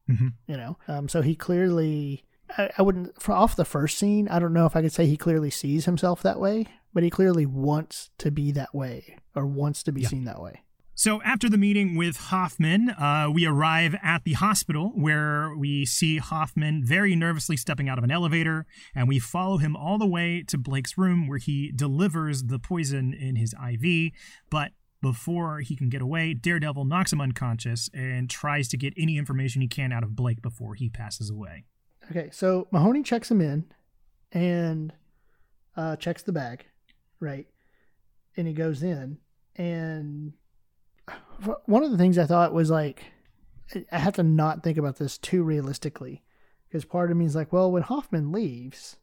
Mm-hmm. 0.09 0.27
You 0.47 0.57
know, 0.57 0.77
um, 0.87 1.07
so 1.07 1.21
he 1.21 1.35
clearly 1.35 2.23
I, 2.57 2.69
I 2.77 2.81
wouldn't 2.81 3.15
off 3.29 3.55
the 3.55 3.65
first 3.65 3.97
scene. 3.97 4.27
I 4.27 4.39
don't 4.39 4.53
know 4.53 4.65
if 4.65 4.75
I 4.75 4.81
could 4.81 4.93
say 4.93 5.05
he 5.05 5.17
clearly 5.17 5.49
sees 5.49 5.85
himself 5.85 6.21
that 6.23 6.39
way, 6.39 6.67
but 6.93 7.03
he 7.03 7.09
clearly 7.09 7.45
wants 7.45 8.09
to 8.19 8.31
be 8.31 8.51
that 8.51 8.73
way 8.73 9.17
or 9.35 9.45
wants 9.45 9.83
to 9.83 9.91
be 9.91 10.01
yeah. 10.01 10.07
seen 10.07 10.25
that 10.25 10.41
way. 10.41 10.61
So 10.97 11.21
after 11.23 11.49
the 11.49 11.57
meeting 11.57 11.97
with 11.97 12.15
Hoffman, 12.15 12.89
uh, 12.91 13.27
we 13.29 13.45
arrive 13.45 13.97
at 14.01 14.23
the 14.23 14.31
hospital 14.31 14.93
where 14.95 15.53
we 15.53 15.85
see 15.85 16.19
Hoffman 16.19 16.85
very 16.85 17.17
nervously 17.17 17.57
stepping 17.57 17.89
out 17.89 17.97
of 17.97 18.05
an 18.05 18.11
elevator, 18.11 18.65
and 18.95 19.05
we 19.05 19.19
follow 19.19 19.57
him 19.57 19.75
all 19.75 19.97
the 19.97 20.05
way 20.05 20.41
to 20.47 20.57
Blake's 20.57 20.97
room 20.97 21.27
where 21.27 21.37
he 21.37 21.69
delivers 21.75 22.43
the 22.43 22.59
poison 22.59 23.13
in 23.13 23.35
his 23.35 23.53
IV. 23.53 24.13
But 24.49 24.71
before 25.01 25.59
he 25.59 25.75
can 25.75 25.89
get 25.89 26.01
away, 26.01 26.33
Daredevil 26.33 26.85
knocks 26.85 27.11
him 27.11 27.19
unconscious 27.19 27.89
and 27.93 28.29
tries 28.29 28.69
to 28.69 28.77
get 28.77 28.93
any 28.95 29.17
information 29.17 29.61
he 29.61 29.67
can 29.67 29.91
out 29.91 30.03
of 30.03 30.15
Blake 30.15 30.41
before 30.41 30.75
he 30.75 30.87
passes 30.87 31.29
away. 31.29 31.65
Okay, 32.11 32.29
so 32.31 32.67
Mahoney 32.71 33.03
checks 33.03 33.31
him 33.31 33.41
in 33.41 33.65
and 34.31 34.93
uh, 35.75 35.95
checks 35.95 36.23
the 36.23 36.31
bag, 36.31 36.65
right? 37.19 37.47
And 38.37 38.47
he 38.47 38.53
goes 38.53 38.83
in. 38.83 39.17
And 39.55 40.33
one 41.65 41.83
of 41.83 41.91
the 41.91 41.97
things 41.97 42.17
I 42.17 42.25
thought 42.25 42.53
was 42.53 42.69
like, 42.69 43.05
I 43.91 43.97
have 43.97 44.15
to 44.15 44.23
not 44.23 44.63
think 44.63 44.77
about 44.77 44.97
this 44.97 45.17
too 45.17 45.43
realistically. 45.43 46.23
Because 46.67 46.85
part 46.85 47.11
of 47.11 47.17
me 47.17 47.25
is 47.25 47.35
like, 47.35 47.53
well, 47.53 47.71
when 47.71 47.83
Hoffman 47.83 48.31
leaves, 48.31 48.97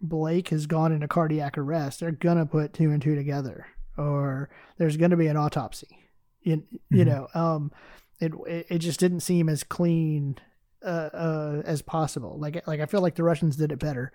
Blake 0.00 0.48
has 0.48 0.66
gone 0.66 0.92
into 0.92 1.08
cardiac 1.08 1.58
arrest. 1.58 2.00
They're 2.00 2.12
going 2.12 2.38
to 2.38 2.46
put 2.46 2.72
two 2.72 2.90
and 2.90 3.02
two 3.02 3.14
together. 3.14 3.66
Or 3.96 4.48
there's 4.78 4.96
going 4.96 5.10
to 5.10 5.16
be 5.16 5.26
an 5.26 5.36
autopsy. 5.36 5.98
You, 6.42 6.62
you 6.90 7.04
mm-hmm. 7.04 7.10
know, 7.10 7.28
um, 7.34 7.72
it 8.20 8.32
it, 8.46 8.66
it 8.70 8.78
just 8.78 9.00
didn't 9.00 9.20
seem 9.20 9.48
as 9.48 9.64
clean 9.64 10.38
uh, 10.84 11.10
uh, 11.12 11.62
as 11.64 11.82
possible. 11.82 12.38
Like 12.38 12.66
like 12.66 12.80
I 12.80 12.86
feel 12.86 13.00
like 13.00 13.14
the 13.14 13.24
Russians 13.24 13.56
did 13.56 13.72
it 13.72 13.78
better. 13.78 14.12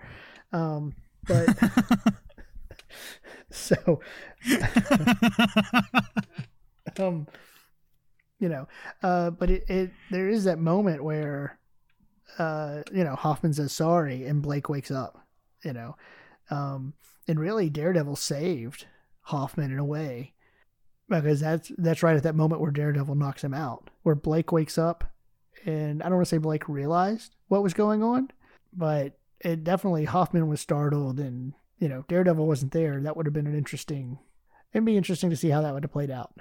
Um, 0.52 0.96
but 1.28 1.48
so 3.50 4.00
um 7.00 7.28
you 8.40 8.50
know 8.50 8.68
uh 9.04 9.30
but 9.30 9.50
it, 9.50 9.64
it 9.70 9.92
there 10.12 10.30
is 10.30 10.44
that 10.44 10.60
moment 10.60 11.04
where 11.04 11.58
uh 12.40 12.82
you 12.92 13.04
know 13.04 13.16
hoffman 13.16 13.54
says 13.54 13.72
sorry 13.72 14.26
and 14.26 14.42
blake 14.42 14.70
wakes 14.70 14.92
up 14.92 15.26
you 15.64 15.74
know 15.74 15.96
um 16.50 16.94
and 17.28 17.40
really 17.40 17.70
daredevil 17.70 18.16
saved 18.16 18.86
hoffman 19.22 19.72
in 19.72 19.80
a 19.80 19.86
way 19.86 20.34
because 21.10 21.40
that's 21.40 21.72
that's 21.78 22.04
right 22.04 22.18
at 22.18 22.24
that 22.24 22.36
moment 22.36 22.60
where 22.60 22.72
daredevil 22.72 23.16
knocks 23.16 23.44
him 23.44 23.54
out 23.54 23.90
where 24.02 24.16
blake 24.16 24.52
wakes 24.52 24.78
up 24.78 25.13
and 25.66 26.02
i 26.02 26.06
don't 26.06 26.16
want 26.16 26.26
to 26.26 26.30
say 26.30 26.38
blake 26.38 26.68
realized 26.70 27.36
what 27.48 27.64
was 27.64 27.74
going 27.74 28.04
on 28.04 28.30
but 28.74 29.18
it 29.40 29.64
definitely 29.64 30.06
hoffman 30.06 30.48
was 30.48 30.62
startled 30.62 31.20
and 31.20 31.54
you 31.80 31.88
know 31.90 32.04
daredevil 32.08 32.46
wasn't 32.48 32.72
there 32.72 33.02
that 33.02 33.16
would 33.16 33.26
have 33.26 33.34
been 33.34 33.48
an 33.48 33.58
interesting 33.58 34.18
it'd 34.74 34.86
be 34.86 34.98
interesting 34.98 35.30
to 35.30 35.36
see 35.36 35.50
how 35.50 35.62
that 35.62 35.74
would 35.74 35.84
have 35.84 35.92
played 35.92 36.12
out 36.12 36.34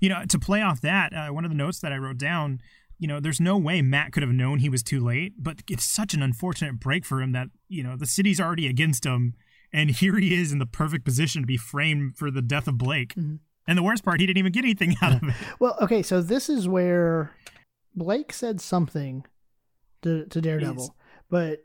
You 0.00 0.08
know, 0.08 0.24
to 0.28 0.38
play 0.38 0.62
off 0.62 0.80
that, 0.80 1.12
uh, 1.12 1.28
one 1.28 1.44
of 1.44 1.50
the 1.50 1.56
notes 1.56 1.80
that 1.80 1.92
I 1.92 1.96
wrote 1.96 2.18
down, 2.18 2.60
you 2.98 3.06
know, 3.08 3.20
there's 3.20 3.40
no 3.40 3.56
way 3.56 3.82
Matt 3.82 4.12
could 4.12 4.22
have 4.22 4.32
known 4.32 4.58
he 4.58 4.68
was 4.68 4.82
too 4.82 5.00
late, 5.00 5.34
but 5.38 5.62
it's 5.68 5.84
such 5.84 6.14
an 6.14 6.22
unfortunate 6.22 6.78
break 6.80 7.04
for 7.04 7.20
him 7.22 7.32
that, 7.32 7.48
you 7.68 7.82
know, 7.82 7.96
the 7.96 8.06
city's 8.06 8.40
already 8.40 8.66
against 8.68 9.04
him, 9.04 9.34
and 9.72 9.90
here 9.90 10.18
he 10.18 10.34
is 10.34 10.52
in 10.52 10.58
the 10.58 10.66
perfect 10.66 11.04
position 11.04 11.42
to 11.42 11.46
be 11.46 11.56
framed 11.56 12.16
for 12.16 12.30
the 12.30 12.42
death 12.42 12.68
of 12.68 12.78
Blake. 12.78 13.14
Mhm. 13.14 13.38
And 13.66 13.78
the 13.78 13.82
worst 13.82 14.04
part, 14.04 14.20
he 14.20 14.26
didn't 14.26 14.38
even 14.38 14.52
get 14.52 14.64
anything 14.64 14.96
out 15.02 15.14
of 15.22 15.28
it. 15.28 15.34
Well, 15.60 15.76
okay, 15.80 16.02
so 16.02 16.20
this 16.20 16.48
is 16.48 16.66
where 16.68 17.30
Blake 17.94 18.32
said 18.32 18.60
something 18.60 19.24
to, 20.02 20.26
to 20.26 20.40
Daredevil, 20.40 20.94
but 21.30 21.64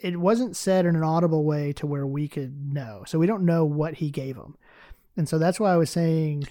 it- 0.00 0.20
wasn't 0.20 0.56
said 0.56 0.86
in 0.86 0.94
an 0.96 1.02
audible 1.02 1.44
way 1.44 1.72
to 1.74 1.86
where 1.86 2.06
we 2.06 2.28
could 2.28 2.72
know. 2.72 3.02
So 3.06 3.18
we 3.18 3.26
don't 3.26 3.44
know 3.44 3.64
what 3.64 3.94
he 3.94 4.10
gave 4.10 4.36
him. 4.36 4.56
And 5.16 5.28
so 5.28 5.38
that's 5.38 5.58
why 5.60 5.72
I 5.72 5.76
was 5.76 5.90
saying 5.90 6.44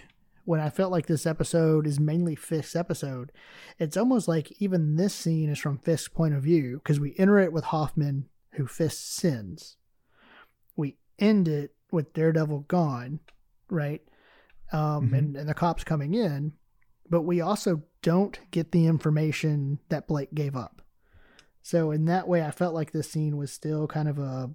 when 0.45 0.59
I 0.59 0.69
felt 0.69 0.91
like 0.91 1.05
this 1.05 1.25
episode 1.25 1.87
is 1.87 1.99
mainly 1.99 2.35
Fisk's 2.35 2.75
episode, 2.75 3.31
it's 3.79 3.95
almost 3.97 4.27
like 4.27 4.51
even 4.61 4.95
this 4.97 5.13
scene 5.13 5.49
is 5.49 5.57
from 5.59 5.77
Fisk's 5.77 6.09
point 6.09 6.33
of 6.33 6.43
view 6.43 6.77
because 6.77 6.99
we 6.99 7.15
enter 7.17 7.39
it 7.39 7.53
with 7.53 7.63
Hoffman, 7.65 8.27
who 8.53 8.67
Fisk 8.67 8.97
sins. 8.97 9.77
We 10.75 10.97
end 11.17 11.47
it 11.47 11.73
with 11.91 12.13
Daredevil 12.13 12.65
gone, 12.67 13.19
right? 13.69 14.01
Um, 14.73 15.09
Mhm. 15.11 15.17
and, 15.17 15.37
and 15.37 15.49
the 15.49 15.53
cops 15.53 15.83
coming 15.85 16.13
in, 16.13 16.53
but 17.09 17.21
we 17.23 17.41
also 17.41 17.83
don't 18.01 18.39
get 18.51 18.71
the 18.71 18.85
information 18.87 19.79
that 19.89 20.07
Blake 20.07 20.33
gave 20.33 20.55
up. 20.55 20.81
So 21.61 21.91
in 21.91 22.05
that 22.05 22.27
way, 22.27 22.43
I 22.43 22.51
felt 22.51 22.73
like 22.73 22.91
this 22.91 23.09
scene 23.09 23.37
was 23.37 23.51
still 23.51 23.87
kind 23.87 24.09
of 24.09 24.19
a 24.19 24.51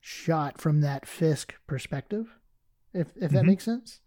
shot 0.00 0.60
from 0.60 0.80
that 0.80 1.06
Fisk 1.06 1.54
perspective, 1.66 2.34
if 2.92 3.08
if 3.16 3.30
that 3.32 3.44
Mhm. 3.44 3.48
makes 3.48 3.64
sense. 3.64 4.00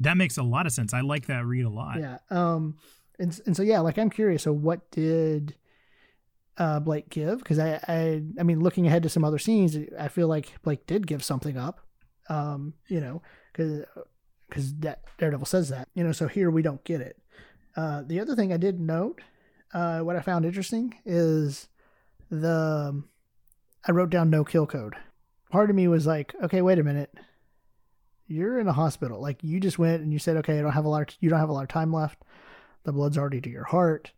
That 0.00 0.16
makes 0.16 0.36
a 0.36 0.42
lot 0.42 0.66
of 0.66 0.72
sense. 0.72 0.92
I 0.94 1.00
like 1.00 1.26
that 1.26 1.44
read 1.46 1.64
a 1.64 1.70
lot. 1.70 1.98
Yeah. 1.98 2.18
Um. 2.30 2.78
And 3.18 3.38
and 3.46 3.56
so 3.56 3.62
yeah, 3.62 3.80
like 3.80 3.98
I'm 3.98 4.10
curious. 4.10 4.42
So 4.42 4.52
what 4.52 4.90
did 4.90 5.56
uh 6.58 6.80
Blake 6.80 7.10
give? 7.10 7.38
Because 7.38 7.58
I 7.58 7.80
I 7.88 8.22
I 8.38 8.42
mean, 8.42 8.60
looking 8.60 8.86
ahead 8.86 9.02
to 9.02 9.08
some 9.08 9.24
other 9.24 9.38
scenes, 9.38 9.76
I 9.98 10.08
feel 10.08 10.28
like 10.28 10.54
Blake 10.62 10.86
did 10.86 11.06
give 11.06 11.22
something 11.24 11.56
up. 11.58 11.80
Um. 12.28 12.74
You 12.88 13.00
know, 13.00 13.22
because 13.52 13.84
because 14.48 14.74
that 14.76 15.02
Daredevil 15.18 15.46
says 15.46 15.68
that. 15.68 15.88
You 15.94 16.04
know. 16.04 16.12
So 16.12 16.28
here 16.28 16.50
we 16.50 16.62
don't 16.62 16.84
get 16.84 17.00
it. 17.00 17.18
Uh. 17.76 18.02
The 18.06 18.20
other 18.20 18.34
thing 18.34 18.52
I 18.52 18.56
did 18.56 18.80
note, 18.80 19.20
uh, 19.72 20.00
what 20.00 20.16
I 20.16 20.20
found 20.20 20.44
interesting 20.44 20.94
is 21.04 21.68
the 22.30 23.02
I 23.86 23.92
wrote 23.92 24.10
down 24.10 24.30
no 24.30 24.44
kill 24.44 24.66
code. 24.66 24.94
Part 25.50 25.70
of 25.70 25.76
me 25.76 25.86
was 25.88 26.06
like, 26.06 26.34
okay, 26.42 26.60
wait 26.60 26.78
a 26.78 26.84
minute 26.84 27.14
you're 28.28 28.58
in 28.58 28.68
a 28.68 28.72
hospital. 28.72 29.20
Like 29.20 29.42
you 29.42 29.60
just 29.60 29.78
went 29.78 30.02
and 30.02 30.12
you 30.12 30.18
said, 30.18 30.36
okay, 30.38 30.58
I 30.58 30.62
don't 30.62 30.72
have 30.72 30.84
a 30.84 30.88
lot. 30.88 31.10
Of, 31.10 31.16
you 31.20 31.30
don't 31.30 31.38
have 31.38 31.48
a 31.48 31.52
lot 31.52 31.62
of 31.62 31.68
time 31.68 31.92
left. 31.92 32.18
The 32.84 32.92
blood's 32.92 33.18
already 33.18 33.40
to 33.40 33.50
your 33.50 33.64
heart. 33.64 34.12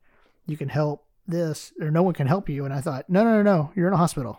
You 0.47 0.57
can 0.57 0.69
help 0.69 1.07
this, 1.27 1.73
or 1.81 1.91
no 1.91 2.03
one 2.03 2.15
can 2.15 2.27
help 2.27 2.49
you. 2.49 2.65
And 2.65 2.73
I 2.73 2.81
thought, 2.81 3.09
no, 3.09 3.23
no, 3.25 3.37
no, 3.37 3.43
no. 3.43 3.73
You're 3.75 3.89
in 3.89 3.95
a 3.95 3.99
hospital. 3.99 4.39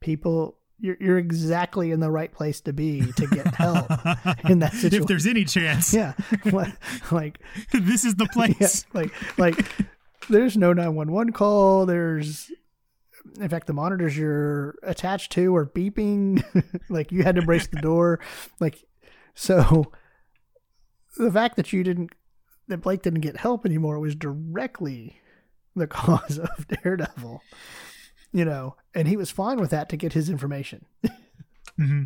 People, 0.00 0.55
you're 0.78 0.96
you're 1.00 1.18
exactly 1.18 1.90
in 1.90 2.00
the 2.00 2.10
right 2.10 2.32
place 2.32 2.60
to 2.62 2.72
be 2.72 3.12
to 3.12 3.26
get 3.26 3.54
help 3.54 3.90
in 4.48 4.58
that 4.60 4.72
situation. 4.72 5.02
if 5.02 5.06
there's 5.06 5.26
any 5.26 5.44
chance, 5.44 5.92
yeah, 5.94 6.12
like, 7.10 7.38
this 7.72 8.04
is 8.04 8.14
the 8.16 8.24
yeah, 8.24 8.32
place. 8.32 8.86
like 8.92 9.38
like 9.38 9.66
there's 10.28 10.56
no 10.56 10.72
911 10.72 11.32
call. 11.32 11.86
There's 11.86 12.50
in 13.40 13.48
fact 13.48 13.66
the 13.66 13.72
monitors 13.72 14.16
you're 14.16 14.76
attached 14.82 15.32
to 15.32 15.54
are 15.56 15.66
beeping. 15.66 16.44
like 16.90 17.12
you 17.12 17.22
had 17.22 17.36
to 17.36 17.42
brace 17.42 17.66
the 17.66 17.80
door. 17.80 18.20
Like 18.60 18.84
so 19.34 19.92
the 21.16 21.32
fact 21.32 21.56
that 21.56 21.72
you 21.72 21.82
didn't 21.82 22.10
that 22.68 22.78
Blake 22.78 23.02
didn't 23.02 23.20
get 23.20 23.36
help 23.36 23.64
anymore 23.64 23.98
was 23.98 24.14
directly 24.14 25.20
the 25.74 25.86
cause 25.86 26.38
of 26.38 26.66
Daredevil. 26.68 27.42
You 28.36 28.44
know, 28.44 28.76
and 28.94 29.08
he 29.08 29.16
was 29.16 29.30
fine 29.30 29.58
with 29.58 29.70
that 29.70 29.88
to 29.88 29.96
get 29.96 30.12
his 30.12 30.28
information. 30.28 30.84
hmm 31.78 32.02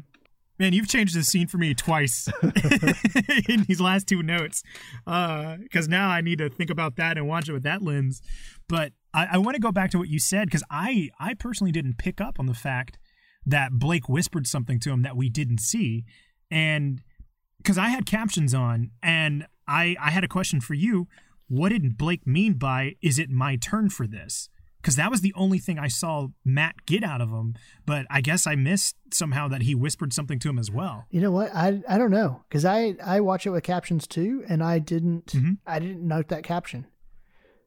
Man, 0.60 0.72
you've 0.72 0.86
changed 0.86 1.16
the 1.16 1.24
scene 1.24 1.48
for 1.48 1.58
me 1.58 1.74
twice 1.74 2.28
in 3.48 3.64
these 3.64 3.80
last 3.80 4.06
two 4.06 4.22
notes, 4.22 4.62
because 5.04 5.88
now 5.88 6.08
I 6.08 6.20
need 6.20 6.38
to 6.38 6.48
think 6.48 6.70
about 6.70 6.94
that 6.96 7.16
and 7.16 7.26
watch 7.26 7.48
it 7.48 7.52
with 7.52 7.64
that 7.64 7.82
lens. 7.82 8.22
But 8.68 8.92
I, 9.12 9.26
I 9.32 9.38
want 9.38 9.56
to 9.56 9.60
go 9.60 9.72
back 9.72 9.90
to 9.90 9.98
what 9.98 10.08
you 10.08 10.20
said 10.20 10.46
because 10.46 10.62
I, 10.70 11.10
I 11.18 11.34
personally 11.34 11.72
didn't 11.72 11.98
pick 11.98 12.20
up 12.20 12.38
on 12.38 12.46
the 12.46 12.54
fact 12.54 12.96
that 13.44 13.72
Blake 13.72 14.08
whispered 14.08 14.46
something 14.46 14.78
to 14.80 14.90
him 14.90 15.02
that 15.02 15.16
we 15.16 15.30
didn't 15.30 15.58
see, 15.58 16.04
and 16.48 17.02
because 17.56 17.76
I 17.76 17.88
had 17.88 18.06
captions 18.06 18.54
on, 18.54 18.92
and 19.02 19.48
I, 19.66 19.96
I 20.00 20.10
had 20.10 20.22
a 20.22 20.28
question 20.28 20.60
for 20.60 20.74
you. 20.74 21.08
What 21.48 21.70
did 21.70 21.98
Blake 21.98 22.24
mean 22.24 22.52
by 22.52 22.94
"Is 23.02 23.18
it 23.18 23.30
my 23.30 23.56
turn 23.56 23.88
for 23.88 24.06
this"? 24.06 24.48
Because 24.80 24.96
that 24.96 25.10
was 25.10 25.20
the 25.20 25.32
only 25.36 25.58
thing 25.58 25.78
I 25.78 25.88
saw 25.88 26.28
Matt 26.44 26.86
get 26.86 27.02
out 27.04 27.20
of 27.20 27.30
him. 27.30 27.54
But 27.86 28.06
I 28.10 28.20
guess 28.20 28.46
I 28.46 28.54
missed 28.54 28.96
somehow 29.12 29.48
that 29.48 29.62
he 29.62 29.74
whispered 29.74 30.12
something 30.12 30.38
to 30.40 30.48
him 30.48 30.58
as 30.58 30.70
well. 30.70 31.06
You 31.10 31.20
know 31.20 31.30
what? 31.30 31.54
I 31.54 31.82
I 31.88 31.98
don't 31.98 32.10
know 32.10 32.42
because 32.48 32.64
I 32.64 32.96
I 33.04 33.20
watch 33.20 33.46
it 33.46 33.50
with 33.50 33.62
captions 33.64 34.06
too, 34.06 34.44
and 34.48 34.62
I 34.62 34.78
didn't 34.78 35.26
Mhm. 35.32 35.58
I 35.66 35.78
didn't 35.78 36.06
note 36.06 36.28
that 36.28 36.42
caption, 36.44 36.86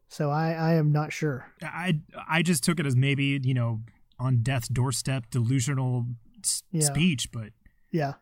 so 0.07 0.29
I 0.29 0.51
I 0.53 0.73
am 0.75 0.91
not 0.91 1.11
sure. 1.13 1.45
I 1.61 1.99
I 2.29 2.41
just 2.41 2.63
took 2.63 2.79
it 2.79 2.85
as 2.85 2.95
maybe 2.95 3.39
you 3.43 3.53
know 3.53 3.81
on 4.19 4.41
death's 4.43 4.67
doorstep 4.67 5.29
delusional 5.29 6.05
s- 6.43 6.63
Yeah. 6.71 6.81
speech, 6.81 7.31
but 7.31 7.49
Yeah, 7.91 8.13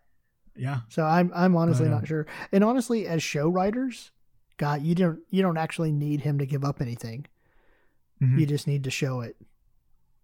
yeah, 0.56 0.82
so 0.90 1.06
I'm 1.06 1.32
I'm 1.36 1.56
honestly 1.56 1.86
But, 1.88 1.94
uh, 1.94 1.98
not 2.00 2.08
sure. 2.08 2.28
And 2.52 2.64
honestly, 2.64 3.08
as 3.08 3.22
show 3.24 3.48
writers, 3.50 4.12
God, 4.58 4.82
you 4.84 4.96
don't 4.96 5.20
you 5.30 5.42
don't 5.42 5.58
actually 5.58 5.92
need 5.92 6.22
him 6.22 6.40
to 6.40 6.46
give 6.46 6.64
up 6.66 6.82
anything. 6.82 7.26
Mhm. 8.22 8.40
You 8.40 8.46
just 8.46 8.68
need 8.68 8.84
to 8.84 8.92
show 8.92 9.22
it. 9.22 9.36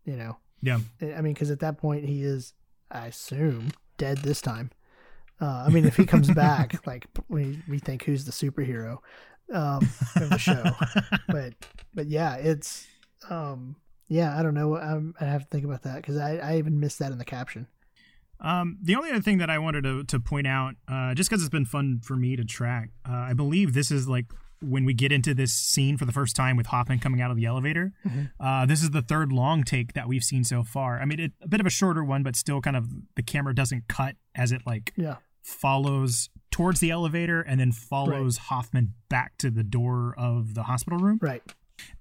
You 0.05 0.15
know, 0.15 0.37
yeah. 0.61 0.79
I 1.01 1.21
mean, 1.21 1.33
because 1.33 1.51
at 1.51 1.59
that 1.59 1.77
point 1.77 2.05
he 2.05 2.23
is, 2.23 2.53
I 2.89 3.07
assume, 3.07 3.71
dead 3.97 4.19
this 4.19 4.41
time. 4.41 4.71
Uh, 5.41 5.65
I 5.67 5.69
mean, 5.69 5.85
if 5.85 5.97
he 5.97 6.05
comes 6.05 6.31
back, 6.31 6.79
like 6.87 7.07
we 7.27 7.61
we 7.67 7.79
think 7.79 8.03
who's 8.03 8.25
the 8.25 8.31
superhero 8.31 8.99
um, 9.53 9.87
of 10.15 10.29
the 10.29 10.37
show. 10.37 10.63
but 11.27 11.53
but 11.93 12.07
yeah, 12.07 12.35
it's 12.35 12.87
um 13.29 13.75
yeah, 14.07 14.37
I 14.37 14.43
don't 14.43 14.53
know. 14.53 14.77
I'm, 14.77 15.13
I 15.19 15.25
have 15.25 15.43
to 15.43 15.47
think 15.47 15.65
about 15.65 15.83
that 15.83 15.97
because 15.97 16.17
I, 16.17 16.37
I 16.37 16.57
even 16.57 16.79
missed 16.79 16.99
that 16.99 17.11
in 17.11 17.17
the 17.17 17.25
caption. 17.25 17.67
Um, 18.39 18.77
the 18.81 18.95
only 18.95 19.09
other 19.09 19.21
thing 19.21 19.39
that 19.39 19.49
I 19.49 19.57
wanted 19.59 19.83
to, 19.83 20.03
to 20.05 20.19
point 20.19 20.47
out, 20.47 20.75
uh, 20.87 21.13
just 21.13 21.29
because 21.29 21.41
it's 21.41 21.49
been 21.49 21.65
fun 21.65 21.99
for 22.03 22.15
me 22.15 22.35
to 22.35 22.45
track, 22.45 22.91
uh, 23.07 23.13
I 23.13 23.33
believe 23.33 23.73
this 23.73 23.91
is 23.91 24.07
like 24.07 24.25
when 24.61 24.85
we 24.85 24.93
get 24.93 25.11
into 25.11 25.33
this 25.33 25.53
scene 25.53 25.97
for 25.97 26.05
the 26.05 26.11
first 26.11 26.35
time 26.35 26.57
with 26.57 26.67
Hoffman 26.67 26.99
coming 26.99 27.21
out 27.21 27.29
of 27.31 27.37
the 27.37 27.45
elevator. 27.45 27.93
Mhm. 28.05 28.31
Uh, 28.39 28.65
this 28.65 28.81
is 28.81 28.89
the 28.91 29.01
third 29.01 29.31
long 29.31 29.63
take 29.63 29.93
that 29.93 30.07
we've 30.07 30.23
seen 30.23 30.43
so 30.43 30.63
far. 30.63 30.99
I 30.99 31.05
mean, 31.05 31.19
it, 31.19 31.33
a 31.41 31.47
bit 31.47 31.59
of 31.59 31.65
a 31.65 31.69
shorter 31.69 32.03
one, 32.03 32.23
but 32.23 32.35
still 32.35 32.59
kind 32.61 32.75
of 32.75 32.87
the 33.15 33.21
camera 33.23 33.53
doesn't 33.53 33.87
cut 33.87 34.15
as 34.35 34.51
it 34.51 34.61
like 34.65 34.93
Yeah, 34.95 35.17
follows 35.43 36.29
towards 36.51 36.79
the 36.79 36.91
elevator 36.91 37.41
and 37.41 37.59
then 37.59 37.71
follows 37.71 38.37
Hoffman 38.37 38.93
back 39.09 39.37
to 39.39 39.49
the 39.49 39.63
door 39.63 40.13
of 40.17 40.53
the 40.53 40.63
hospital 40.63 40.99
room. 40.99 41.19
right. 41.21 41.43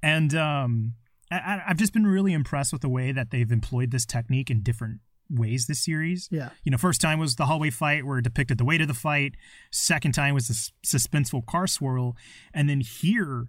And 0.02 0.34
um, 0.34 0.94
I- 1.30 1.36
I, 1.38 1.62
I've 1.68 1.76
just 1.76 1.92
been 1.92 2.06
really 2.06 2.32
impressed 2.32 2.72
with 2.72 2.80
the 2.82 2.88
way 2.88 3.12
that 3.12 3.30
they've 3.30 3.50
employed 3.52 3.90
this 3.90 4.06
technique 4.06 4.50
in 4.50 4.62
different 4.62 5.00
ways 5.30 5.66
this 5.66 5.84
series. 5.84 6.28
Yeah, 6.30 6.50
You 6.64 6.70
know, 6.70 6.78
first 6.78 7.00
time 7.00 7.18
was 7.18 7.34
the 7.36 7.46
hallway 7.46 7.70
fight 7.70 8.04
where 8.06 8.18
it 8.18 8.22
depicted 8.22 8.58
the 8.58 8.64
weight 8.64 8.80
of 8.80 8.88
the 8.88 8.94
fight. 8.94 9.34
Second 9.72 10.12
time 10.12 10.34
was 10.34 10.48
the 10.48 10.52
s- 10.52 10.72
suspenseful 10.84 11.44
car 11.46 11.66
swirl, 11.66 12.16
and 12.54 12.68
then 12.68 12.80
here, 12.80 13.48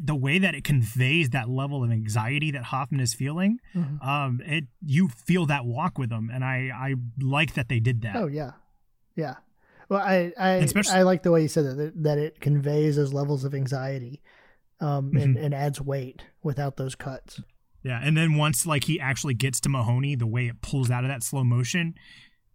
the 0.00 0.16
way 0.16 0.38
that 0.38 0.54
it 0.56 0.64
conveys 0.64 1.30
that 1.30 1.48
level 1.48 1.84
of 1.84 1.90
anxiety 1.92 2.50
that 2.50 2.64
Hoffman 2.64 3.00
is 3.00 3.14
feeling, 3.14 3.58
Mhm. 3.74 4.04
um, 4.04 4.40
it 4.44 4.64
you 4.84 5.08
feel 5.08 5.46
that 5.46 5.64
walk 5.64 5.98
with 5.98 6.10
him, 6.10 6.30
and 6.32 6.44
I 6.44 6.70
I 6.74 6.94
like 7.20 7.54
that 7.54 7.68
they 7.68 7.78
did 7.78 8.02
that. 8.02 8.16
Oh 8.16 8.26
yeah, 8.26 8.52
yeah. 9.14 9.36
Well, 9.88 10.00
I 10.00 10.32
I, 10.38 10.50
Especially- 10.54 10.94
I 10.94 11.02
like 11.02 11.22
the 11.22 11.30
way 11.30 11.42
you 11.42 11.48
said 11.48 11.64
that 11.76 12.02
that- 12.02 12.18
it 12.18 12.40
conveys 12.40 12.96
those 12.96 13.12
levels 13.12 13.44
of 13.44 13.54
anxiety, 13.54 14.20
um, 14.80 15.14
and, 15.16 15.36
Mhm. 15.36 15.44
and 15.44 15.54
adds 15.54 15.80
weight 15.80 16.24
without 16.42 16.76
those 16.76 16.96
cuts. 16.96 17.40
Yeah, 17.84 18.00
and 18.02 18.16
then 18.16 18.36
once 18.36 18.66
like 18.66 18.84
he 18.84 19.00
actually 19.00 19.34
gets 19.34 19.60
to 19.60 19.68
Mahoney, 19.68 20.14
the 20.14 20.26
way 20.26 20.46
it 20.46 20.62
pulls 20.62 20.90
out 20.90 21.04
of 21.04 21.08
that 21.08 21.22
slow 21.22 21.44
motion, 21.44 21.94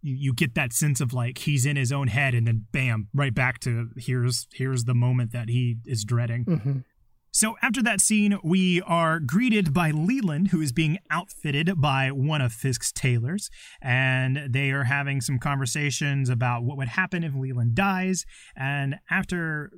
you, 0.00 0.14
you 0.14 0.34
get 0.34 0.54
that 0.54 0.72
sense 0.72 1.00
of 1.00 1.12
like 1.12 1.38
he's 1.38 1.66
in 1.66 1.76
his 1.76 1.92
own 1.92 2.08
head, 2.08 2.34
and 2.34 2.46
then 2.46 2.66
bam, 2.72 3.08
right 3.14 3.34
back 3.34 3.60
to 3.60 3.88
here's 3.96 4.46
here's 4.52 4.84
the 4.84 4.94
moment 4.94 5.32
that 5.32 5.48
he 5.48 5.76
is 5.84 6.04
dreading. 6.04 6.44
hmm 6.44 6.78
So 7.30 7.56
after 7.62 7.82
that 7.82 8.00
scene, 8.00 8.38
we 8.42 8.80
are 8.82 9.20
greeted 9.20 9.74
by 9.74 9.90
Leland, 9.90 10.48
who 10.48 10.62
is 10.62 10.72
being 10.72 10.98
outfitted 11.10 11.78
by 11.78 12.10
one 12.10 12.40
of 12.40 12.52
Fisk's 12.52 12.90
tailors, 12.90 13.50
and 13.82 14.48
they 14.50 14.70
are 14.70 14.84
having 14.84 15.20
some 15.20 15.38
conversations 15.38 16.30
about 16.30 16.64
what 16.64 16.78
would 16.78 16.88
happen 16.88 17.22
if 17.22 17.34
Leland 17.34 17.74
dies. 17.74 18.24
And 18.56 18.96
after 19.10 19.70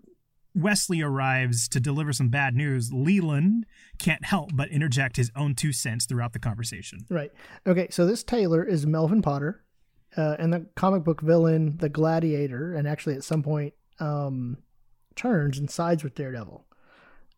Wesley 0.55 1.01
arrives 1.01 1.69
to 1.69 1.81
deliver 1.81 2.13
some 2.13 2.29
bad 2.29 2.55
news, 2.55 2.93
Leland 2.93 3.67
can't 3.99 4.25
help 4.25 4.51
but 4.55 4.69
interject 4.71 5.17
his 5.17 5.31
own 5.37 5.55
two 5.55 5.73
cents 5.73 6.07
throughout 6.07 6.33
the 6.33 6.39
conversation. 6.39 7.01
Right. 7.09 7.31
Okay. 7.67 7.89
So 7.91 8.07
this 8.07 8.23
tailor 8.25 8.65
is 8.65 8.87
Melvin 8.87 9.23
Potter, 9.23 9.63
uh, 10.17 10.37
and 10.39 10.53
the 10.53 10.67
comic 10.75 11.05
book 11.05 11.21
villain, 11.21 11.77
the 11.79 11.89
Gladiator, 11.89 12.75
and 12.75 12.89
actually 12.89 13.15
at 13.15 13.25
some 13.25 13.43
point 13.43 13.75
um, 14.01 14.57
turns 15.15 15.59
and 15.59 15.71
sides 15.71 16.03
with 16.03 16.15
Daredevil. 16.15 16.67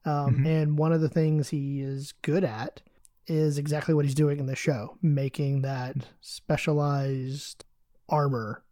Um, 0.05 0.37
Mhm. 0.39 0.47
And 0.47 0.79
one 0.79 0.93
of 0.93 1.01
the 1.01 1.09
things 1.09 1.51
he 1.51 1.81
is 1.81 2.13
good 2.23 2.45
at 2.45 2.83
is 3.27 3.59
exactly 3.59 3.95
what 3.95 4.05
he's 4.05 4.15
doing 4.15 4.39
in 4.41 4.47
the 4.47 4.57
show, 4.57 4.97
making 5.03 5.63
that 5.63 6.09
specialized 6.21 7.65
armor, 8.09 8.65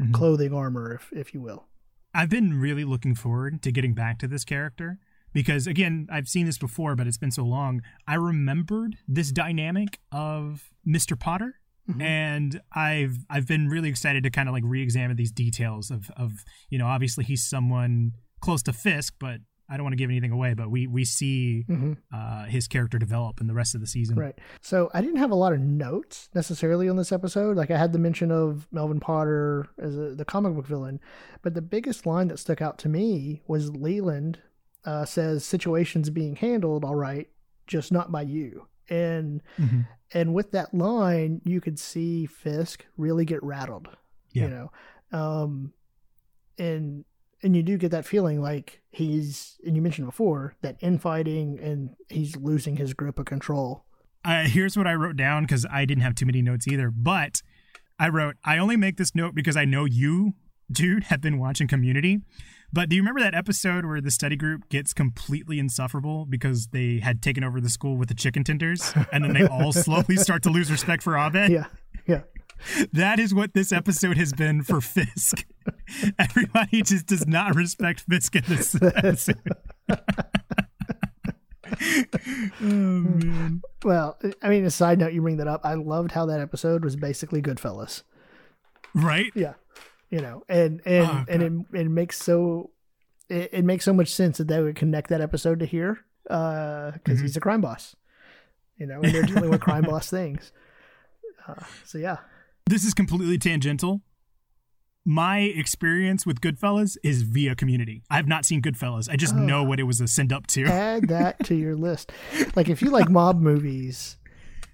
Mhm. 0.00 0.12
clothing 0.14 0.52
armor, 0.54 0.94
if 0.94 1.12
if 1.12 1.34
you 1.34 1.40
will. 1.40 1.66
I've 2.14 2.30
been 2.30 2.58
really 2.58 2.84
looking 2.84 3.14
forward 3.14 3.62
to 3.62 3.72
getting 3.72 3.94
back 3.94 4.18
to 4.20 4.28
this 4.28 4.44
character 4.44 4.98
because 5.32 5.66
again, 5.66 6.08
I've 6.10 6.28
seen 6.28 6.46
this 6.46 6.58
before, 6.58 6.96
but 6.96 7.06
it's 7.06 7.18
been 7.18 7.30
so 7.30 7.44
long. 7.44 7.82
I 8.06 8.14
remembered 8.14 8.96
this 9.06 9.30
dynamic 9.30 10.00
of 10.10 10.70
Mr. 10.86 11.18
Potter. 11.18 11.60
Mhm. 11.88 12.02
And 12.02 12.60
I've 12.72 13.24
I've 13.30 13.46
been 13.46 13.68
really 13.68 13.88
excited 13.88 14.22
to 14.24 14.30
kind 14.30 14.48
of 14.48 14.52
like 14.52 14.64
re-examine 14.66 15.16
these 15.16 15.32
details 15.32 15.90
of 15.90 16.10
of 16.16 16.44
you 16.68 16.78
know 16.78 16.86
obviously 16.86 17.24
he's 17.24 17.48
someone 17.48 18.12
close 18.40 18.62
to 18.64 18.72
Fisk, 18.74 19.14
but 19.18 19.40
I 19.68 19.76
don't 19.76 19.84
want 19.84 19.92
to 19.92 19.96
give 19.98 20.10
anything 20.10 20.30
away. 20.32 20.54
But 20.54 20.70
we 20.70 20.86
we 20.86 21.04
see 21.04 21.62
hmm 21.62 21.92
uh, 22.12 22.44
his 22.44 22.66
character 22.68 22.98
develop 22.98 23.40
in 23.40 23.46
the 23.46 23.54
rest 23.54 23.74
of 23.74 23.80
the 23.80 23.86
season. 23.86 24.16
Right. 24.16 24.38
So 24.62 24.90
I 24.94 25.00
didn't 25.00 25.18
have 25.18 25.30
a 25.30 25.34
lot 25.34 25.52
of 25.52 25.60
notes 25.60 26.28
necessarily 26.34 26.88
on 26.88 26.96
this 26.96 27.12
episode. 27.12 27.56
Like 27.56 27.70
I 27.70 27.76
had 27.76 27.92
the 27.92 27.98
mention 27.98 28.30
of 28.30 28.66
Melvin 28.72 29.00
Potter 29.00 29.66
as 29.78 29.96
a, 29.96 30.14
the 30.14 30.24
comic 30.24 30.54
book 30.54 30.66
villain, 30.66 31.00
but 31.42 31.54
the 31.54 31.62
biggest 31.62 32.06
line 32.06 32.28
that 32.28 32.38
stuck 32.38 32.62
out 32.62 32.78
to 32.78 32.88
me 32.88 33.42
was 33.46 33.70
Leland 33.74 34.38
uh, 34.84 35.04
says 35.04 35.44
situations 35.44 36.08
being 36.08 36.36
handled 36.36 36.84
all 36.84 36.94
right, 36.94 37.28
just 37.66 37.92
not 37.92 38.10
by 38.10 38.22
you. 38.22 38.66
And 38.88 39.42
Mhm. 39.58 39.86
and 40.14 40.32
with 40.32 40.52
that 40.52 40.72
line, 40.72 41.42
you 41.44 41.60
could 41.60 41.78
see 41.78 42.24
Fisk 42.24 42.86
really 42.96 43.26
get 43.26 43.42
rattled. 43.42 43.88
Yeah. 44.32 44.44
You 44.44 44.48
know, 44.50 44.70
um, 45.18 45.72
and 46.58 47.04
and 47.42 47.56
you 47.56 47.62
do 47.62 47.76
get 47.76 47.90
that 47.90 48.04
feeling 48.04 48.40
like 48.40 48.80
he's 48.90 49.58
and 49.64 49.76
you 49.76 49.82
mentioned 49.82 50.06
before 50.06 50.54
that 50.62 50.76
infighting 50.80 51.58
and 51.60 51.94
he's 52.08 52.36
losing 52.36 52.76
his 52.76 52.94
grip 52.94 53.18
of 53.18 53.26
control. 53.26 53.84
Uh, 54.24 54.44
here's 54.44 54.76
what 54.76 54.86
I 54.86 54.94
wrote 54.94 55.16
down 55.16 55.44
because 55.44 55.64
I 55.70 55.84
didn't 55.84 56.02
have 56.02 56.14
too 56.14 56.26
many 56.26 56.42
notes 56.42 56.66
either. 56.66 56.90
But 56.90 57.42
I 57.98 58.08
wrote, 58.08 58.36
I 58.44 58.58
only 58.58 58.76
make 58.76 58.96
this 58.96 59.14
note 59.14 59.34
because 59.34 59.56
I 59.56 59.64
know 59.64 59.84
you, 59.84 60.34
dude, 60.70 61.04
have 61.04 61.20
been 61.20 61.38
watching 61.38 61.68
Community. 61.68 62.20
But 62.72 62.90
do 62.90 62.96
you 62.96 63.02
remember 63.02 63.20
that 63.20 63.34
episode 63.34 63.86
where 63.86 64.00
the 64.00 64.10
study 64.10 64.36
group 64.36 64.68
gets 64.68 64.92
completely 64.92 65.58
insufferable 65.58 66.26
because 66.26 66.66
they 66.68 66.98
had 66.98 67.22
taken 67.22 67.42
over 67.42 67.60
the 67.60 67.70
school 67.70 67.96
with 67.96 68.08
the 68.08 68.14
chicken 68.14 68.44
tenders, 68.44 68.92
and 69.10 69.24
then 69.24 69.32
they 69.32 69.46
all 69.46 69.72
slowly 69.72 70.16
start 70.16 70.42
to 70.42 70.50
lose 70.50 70.70
respect 70.70 71.02
for 71.02 71.16
Abed? 71.16 71.50
Yeah, 71.50 71.66
yeah. 72.06 72.22
That 72.92 73.18
is 73.18 73.32
what 73.34 73.54
this 73.54 73.72
episode 73.72 74.16
has 74.16 74.32
been 74.32 74.62
for 74.62 74.80
Fisk. 74.80 75.44
Everybody 76.18 76.82
just 76.82 77.06
does 77.06 77.26
not 77.26 77.54
respect 77.54 78.00
Fisk 78.00 78.34
in 78.36 78.42
this 78.48 78.74
episode. 78.82 79.36
oh 82.60 82.64
man. 82.64 83.62
Well, 83.84 84.18
I 84.42 84.48
mean, 84.48 84.64
a 84.64 84.70
side 84.70 84.98
note, 84.98 85.12
you 85.12 85.22
bring 85.22 85.36
that 85.38 85.48
up. 85.48 85.60
I 85.64 85.74
loved 85.74 86.12
how 86.12 86.26
that 86.26 86.40
episode 86.40 86.84
was 86.84 86.96
basically 86.96 87.42
Goodfellas. 87.42 88.02
Right? 88.94 89.30
Yeah, 89.34 89.54
you 90.10 90.20
know, 90.20 90.42
and 90.48 90.80
and 90.84 91.06
Oh, 91.06 91.24
and 91.28 91.42
it, 91.42 91.78
it 91.80 91.88
makes 91.88 92.18
so 92.18 92.70
it, 93.28 93.50
it 93.52 93.64
makes 93.64 93.84
so 93.84 93.92
much 93.92 94.08
sense 94.12 94.38
that 94.38 94.48
they 94.48 94.62
would 94.62 94.76
connect 94.76 95.10
that 95.10 95.20
episode 95.20 95.60
to 95.60 95.66
here 95.66 95.98
because 96.24 96.94
Mhm. 97.04 97.20
he's 97.22 97.36
a 97.36 97.40
crime 97.40 97.60
boss, 97.60 97.94
you 98.76 98.86
know, 98.86 99.00
and 99.00 99.14
they're 99.14 99.22
dealing 99.22 99.50
with 99.50 99.60
crime 99.60 99.84
boss 99.84 100.10
things. 100.10 100.52
Uh, 101.46 101.54
so 101.84 101.98
yeah, 101.98 102.18
this 102.68 102.84
is 102.84 102.94
completely 102.94 103.38
tangential. 103.38 104.02
My 105.04 105.38
experience 105.40 106.26
with 106.26 106.40
Goodfellas 106.40 106.98
is 107.02 107.22
via 107.22 107.54
Community. 107.54 108.02
I 108.10 108.16
have 108.16 108.28
not 108.28 108.44
seen 108.44 108.60
Goodfellas. 108.60 109.08
I 109.10 109.16
just 109.16 109.34
Oh. 109.34 109.38
know 109.38 109.64
what 109.64 109.80
it 109.80 109.84
was 109.84 110.00
a 110.00 110.06
send 110.08 110.32
up 110.32 110.46
to. 110.48 110.64
add 110.66 111.08
that 111.08 111.42
to 111.46 111.54
your 111.54 111.76
list. 111.76 112.12
Like 112.54 112.68
if 112.68 112.82
you 112.82 112.90
like 112.90 113.08
mob 113.08 113.40
movies, 113.50 114.18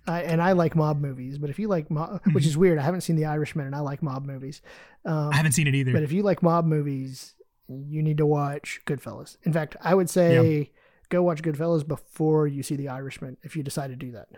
I, 0.09 0.23
and 0.23 0.43
I 0.43 0.53
like 0.53 0.75
mob 0.75 1.01
movies, 1.01 1.39
but 1.39 1.51
if 1.51 1.59
you 1.59 1.69
like 1.69 1.91
mob, 1.91 2.21
which 2.33 2.47
is 2.47 2.57
weird, 2.59 2.79
I 2.79 2.83
haven't 2.83 3.03
seen 3.03 3.17
The 3.17 3.27
Irishman, 3.27 3.67
and 3.67 3.75
I 3.77 3.81
like 3.81 4.03
mob 4.03 4.27
movies. 4.27 4.61
Um, 5.05 5.31
I 5.33 5.37
haven't 5.37 5.53
seen 5.53 5.67
it 5.69 5.75
either. 5.75 5.93
But 5.93 6.03
if 6.03 6.11
you 6.13 6.23
like 6.23 6.43
mob 6.43 6.67
movies, 6.67 7.35
you 7.69 8.03
need 8.03 8.19
to 8.19 8.27
watch 8.27 8.81
Goodfellas. 8.87 9.37
In 9.45 9.53
fact, 9.53 9.77
I 9.81 9.95
would 9.95 10.11
say 10.11 10.73
go 11.11 11.23
watch 11.23 11.43
Goodfellas 11.43 11.87
before 11.87 12.47
you 12.49 12.63
see 12.65 12.75
The 12.77 12.89
Irishman 12.89 13.37
if 13.43 13.55
you 13.57 13.63
decide 13.63 13.89
to 13.91 13.97
do 13.97 14.11
that. 14.13 14.29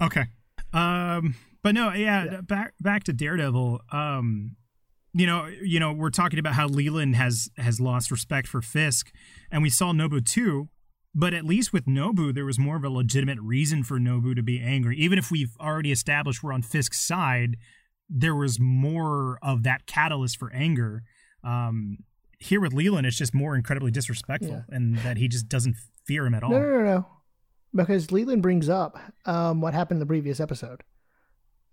Okay. 0.00 0.26
Um 0.72 1.34
but 1.62 1.74
no, 1.74 1.92
yeah, 1.92 2.24
Yeah. 2.24 2.40
back 2.40 2.74
back 2.80 3.04
to 3.04 3.12
Daredevil. 3.12 3.80
Um 3.92 4.56
you 5.14 5.26
know, 5.26 5.46
you 5.46 5.78
know, 5.78 5.92
we're 5.92 6.08
talking 6.10 6.38
about 6.38 6.54
how 6.54 6.66
Leland 6.66 7.16
has 7.16 7.50
has 7.58 7.80
lost 7.80 8.10
respect 8.10 8.48
for 8.48 8.62
Fisk 8.62 9.12
and 9.50 9.62
we 9.62 9.70
saw 9.70 9.92
Nobu 9.92 10.24
too, 10.24 10.68
but 11.14 11.34
at 11.34 11.44
least 11.44 11.72
with 11.72 11.86
Nobu 11.86 12.34
there 12.34 12.44
was 12.46 12.58
more 12.58 12.76
of 12.76 12.84
a 12.84 12.88
legitimate 12.90 13.38
reason 13.40 13.84
for 13.84 13.98
Nobu 13.98 14.34
to 14.34 14.42
be 14.42 14.60
angry. 14.60 14.96
Even 14.96 15.18
if 15.18 15.30
we've 15.30 15.54
already 15.60 15.92
established 15.92 16.42
we're 16.42 16.52
on 16.52 16.62
Fisk's 16.62 17.00
side, 17.00 17.56
there 18.08 18.34
was 18.34 18.58
more 18.58 19.38
of 19.42 19.62
that 19.64 19.86
catalyst 19.86 20.38
for 20.38 20.50
anger. 20.52 21.02
Um 21.44 21.98
here 22.38 22.60
with 22.60 22.72
Leland 22.72 23.06
it's 23.06 23.16
just 23.18 23.34
more 23.34 23.54
incredibly 23.54 23.90
disrespectful 23.90 24.64
and 24.68 24.96
that 24.98 25.16
he 25.18 25.28
just 25.28 25.48
doesn't 25.48 25.76
fear 26.06 26.26
him 26.26 26.34
at 26.34 26.42
all. 26.42 26.50
No, 26.50 26.58
no, 26.58 26.68
no, 26.78 26.84
no. 26.84 27.06
Because 27.74 28.12
Leland 28.12 28.42
brings 28.42 28.68
up 28.68 28.98
um, 29.24 29.60
what 29.60 29.74
happened 29.74 29.96
in 29.96 30.00
the 30.00 30.06
previous 30.06 30.40
episode 30.40 30.82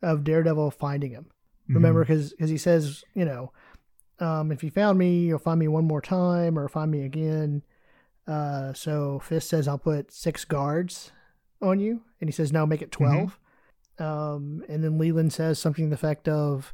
of 0.01 0.23
Daredevil 0.23 0.71
finding 0.71 1.11
him. 1.11 1.25
Mhm. 1.69 1.75
Remember, 1.75 2.03
because 2.03 2.33
he 2.39 2.57
says, 2.57 3.03
you 3.13 3.25
know, 3.25 3.51
um, 4.19 4.51
if 4.51 4.63
you 4.63 4.71
found 4.71 4.97
me, 4.97 5.25
you'll 5.25 5.39
find 5.39 5.59
me 5.59 5.67
one 5.67 5.85
more 5.85 6.01
time 6.01 6.57
or 6.57 6.67
find 6.67 6.89
me 6.91 7.03
again. 7.03 7.63
Uh, 8.27 8.73
so 8.73 9.19
Fisk 9.19 9.49
says, 9.49 9.67
I'll 9.67 9.77
put 9.77 10.11
six 10.11 10.45
guards 10.45 11.11
on 11.61 11.79
you. 11.79 12.01
And 12.21 12.29
he 12.29 12.31
says, 12.31 12.51
no, 12.51 12.65
make 12.65 12.81
it 12.81 12.91
12. 12.91 13.39
Um, 13.97 14.63
and 14.69 14.83
then 14.83 14.97
Leland 14.97 15.33
says 15.33 15.59
something 15.59 15.85
to 15.85 15.89
the 15.89 15.95
effect 15.95 16.27
of, 16.27 16.73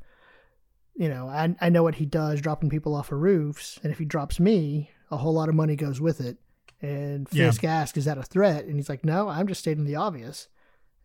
you 0.96 1.10
know, 1.10 1.28
I, 1.28 1.56
I 1.60 1.70
know 1.70 1.82
what 1.84 1.96
he 1.96 2.06
does, 2.06 2.42
dropping 2.42 2.70
people 2.70 2.96
off 2.96 3.12
of 3.12 3.20
roofs. 3.20 3.80
And 3.84 3.92
if 3.92 3.98
he 4.00 4.06
drops 4.06 4.40
me, 4.40 4.92
a 5.12 5.18
whole 5.18 5.34
lot 5.34 5.50
of 5.50 5.56
money 5.56 5.76
goes 5.76 6.00
with 6.00 6.22
it. 6.22 6.38
And 6.86 7.28
Yeah. 7.32 7.48
Fisk 7.48 7.64
asks, 7.64 7.98
is 7.98 8.06
that 8.06 8.18
a 8.18 8.24
threat? 8.24 8.66
And 8.66 8.76
he's 8.76 8.90
like, 8.90 9.04
no, 9.04 9.28
I'm 9.28 9.48
just 9.48 9.62
stating 9.62 9.86
the 9.86 9.96
obvious. 9.96 10.48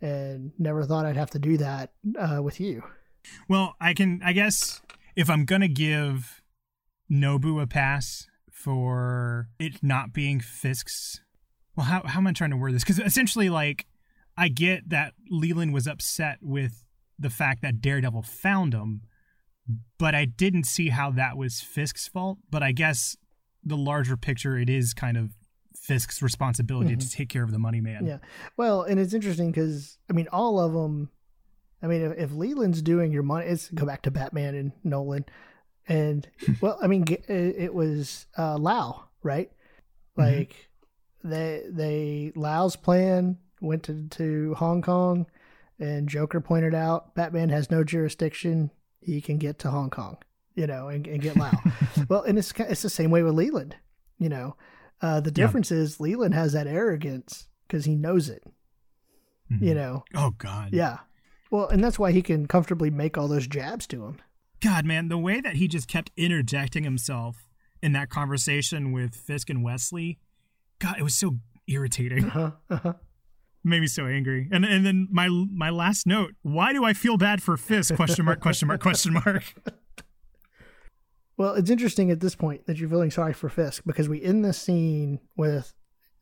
And 0.00 0.52
never 0.58 0.84
thought 0.84 1.06
I'd 1.06 1.16
have 1.16 1.30
to 1.30 1.38
do 1.38 1.56
that 1.58 1.92
uh, 2.18 2.40
with 2.42 2.60
you. 2.60 2.82
Well, 3.48 3.74
I 3.80 3.92
can. 3.92 4.20
I 4.24 4.32
guess 4.32 4.80
if 5.14 5.28
I'm 5.28 5.44
gonna 5.44 5.68
give 5.68 6.42
Nobu 7.10 7.60
a 7.62 7.66
pass 7.66 8.26
for 8.50 9.48
it 9.58 9.82
not 9.82 10.12
being 10.14 10.40
Fisk's, 10.40 11.20
well, 11.76 11.84
how 11.86 12.02
how 12.06 12.20
am 12.20 12.26
I 12.26 12.32
trying 12.32 12.50
to 12.50 12.56
word 12.56 12.74
this? 12.74 12.82
Because 12.82 12.98
essentially, 12.98 13.50
like, 13.50 13.86
I 14.38 14.48
get 14.48 14.88
that 14.88 15.12
Leland 15.28 15.74
was 15.74 15.86
upset 15.86 16.38
with 16.40 16.84
the 17.18 17.30
fact 17.30 17.60
that 17.60 17.82
Daredevil 17.82 18.22
found 18.22 18.72
him, 18.72 19.02
but 19.98 20.14
I 20.14 20.24
didn't 20.24 20.64
see 20.64 20.88
how 20.88 21.10
that 21.10 21.36
was 21.36 21.60
Fisk's 21.60 22.08
fault. 22.08 22.38
But 22.50 22.62
I 22.62 22.72
guess 22.72 23.16
the 23.62 23.76
larger 23.76 24.16
picture, 24.16 24.56
it 24.56 24.70
is 24.70 24.94
kind 24.94 25.18
of 25.18 25.32
Fisk's 25.80 26.20
responsibility 26.22 26.94
to 26.96 27.10
take 27.10 27.28
care 27.28 27.42
of 27.42 27.52
the 27.52 27.58
money 27.58 27.80
man. 27.80 28.06
Yeah. 28.06 28.18
Well, 28.56 28.82
and 28.82 29.00
it's 29.00 29.14
interesting 29.14 29.50
because 29.50 29.98
I 30.08 30.12
mean, 30.12 30.28
all 30.32 30.60
of 30.60 30.72
them. 30.72 31.10
I 31.82 31.86
mean, 31.86 32.02
if, 32.02 32.18
if 32.18 32.32
Leland's 32.32 32.82
doing 32.82 33.10
your 33.12 33.22
money, 33.22 33.46
it's 33.46 33.70
go 33.70 33.86
back 33.86 34.02
to 34.02 34.10
Batman 34.10 34.54
and 34.54 34.72
Nolan, 34.84 35.24
and 35.88 36.28
well, 36.60 36.78
I 36.82 36.86
mean, 36.86 37.04
it, 37.08 37.24
it 37.28 37.74
was 37.74 38.26
uh, 38.38 38.58
Lau, 38.58 39.04
right? 39.22 39.50
Mhm. 40.18 40.36
Like 40.38 40.68
they 41.24 41.62
they 41.70 42.32
Lau's 42.36 42.76
plan 42.76 43.38
went 43.62 43.84
to 43.84 44.06
to 44.10 44.54
Hong 44.54 44.82
Kong, 44.82 45.26
and 45.78 46.08
Joker 46.08 46.40
pointed 46.40 46.74
out 46.74 47.14
Batman 47.14 47.48
has 47.48 47.70
no 47.70 47.82
jurisdiction; 47.84 48.70
he 49.00 49.20
can 49.22 49.38
get 49.38 49.58
to 49.60 49.70
Hong 49.70 49.88
Kong. 49.90 50.18
you 50.54 50.66
know, 50.66 50.88
and, 50.88 51.06
and 51.06 51.22
get 51.22 51.36
loud. 51.36 51.56
well, 52.10 52.22
and 52.22 52.36
it's 52.38 52.52
it's 52.58 52.82
the 52.82 52.90
same 52.90 53.10
way 53.10 53.22
with 53.22 53.32
Leland. 53.34 53.76
You 54.18 54.28
know, 54.28 54.56
uh, 55.02 55.20
the 55.20 55.30
difference 55.30 55.70
yeah. 55.70 55.78
is 55.78 56.00
Leland 56.00 56.34
has 56.34 56.52
that 56.52 56.66
arrogance 56.66 57.48
because 57.66 57.84
he 57.84 57.94
knows 57.94 58.28
it. 58.28 58.42
Mm-hmm. 59.50 59.64
You 59.64 59.74
know. 59.74 60.04
Oh 60.14 60.30
God. 60.38 60.70
Yeah. 60.72 60.98
Well, 61.50 61.68
and 61.68 61.82
that's 61.82 61.98
why 61.98 62.12
he 62.12 62.22
can 62.22 62.46
comfortably 62.46 62.90
make 62.90 63.18
all 63.18 63.26
those 63.26 63.46
jabs 63.46 63.86
to 63.88 64.04
him. 64.04 64.18
God, 64.60 64.84
man, 64.84 65.08
the 65.08 65.18
way 65.18 65.40
that 65.40 65.56
he 65.56 65.66
just 65.66 65.88
kept 65.88 66.10
interjecting 66.16 66.84
himself 66.84 67.48
in 67.82 67.92
that 67.92 68.10
conversation 68.10 68.92
with 68.92 69.14
Fisk 69.14 69.50
and 69.50 69.64
Wesley, 69.64 70.18
God, 70.78 70.96
it 70.98 71.02
was 71.02 71.14
so 71.14 71.38
irritating. 71.66 72.26
Uh-huh, 72.26 72.50
uh-huh. 72.68 72.92
Made 73.64 73.80
me 73.80 73.86
so 73.86 74.06
angry. 74.06 74.48
And 74.50 74.64
and 74.64 74.86
then 74.86 75.08
my 75.10 75.28
my 75.28 75.68
last 75.68 76.06
note: 76.06 76.32
Why 76.42 76.72
do 76.72 76.84
I 76.84 76.94
feel 76.94 77.18
bad 77.18 77.42
for 77.42 77.56
Fisk? 77.58 77.94
Question 77.94 78.24
mark? 78.24 78.40
Question 78.40 78.68
mark? 78.68 78.80
Question 78.80 79.12
mark? 79.12 79.54
Well, 81.40 81.54
it's 81.54 81.70
interesting 81.70 82.10
at 82.10 82.20
this 82.20 82.34
point 82.34 82.66
that 82.66 82.76
you're 82.76 82.90
feeling 82.90 83.10
sorry 83.10 83.32
for 83.32 83.48
Fisk 83.48 83.84
because 83.86 84.10
we 84.10 84.22
end 84.22 84.44
the 84.44 84.52
scene 84.52 85.20
with 85.38 85.72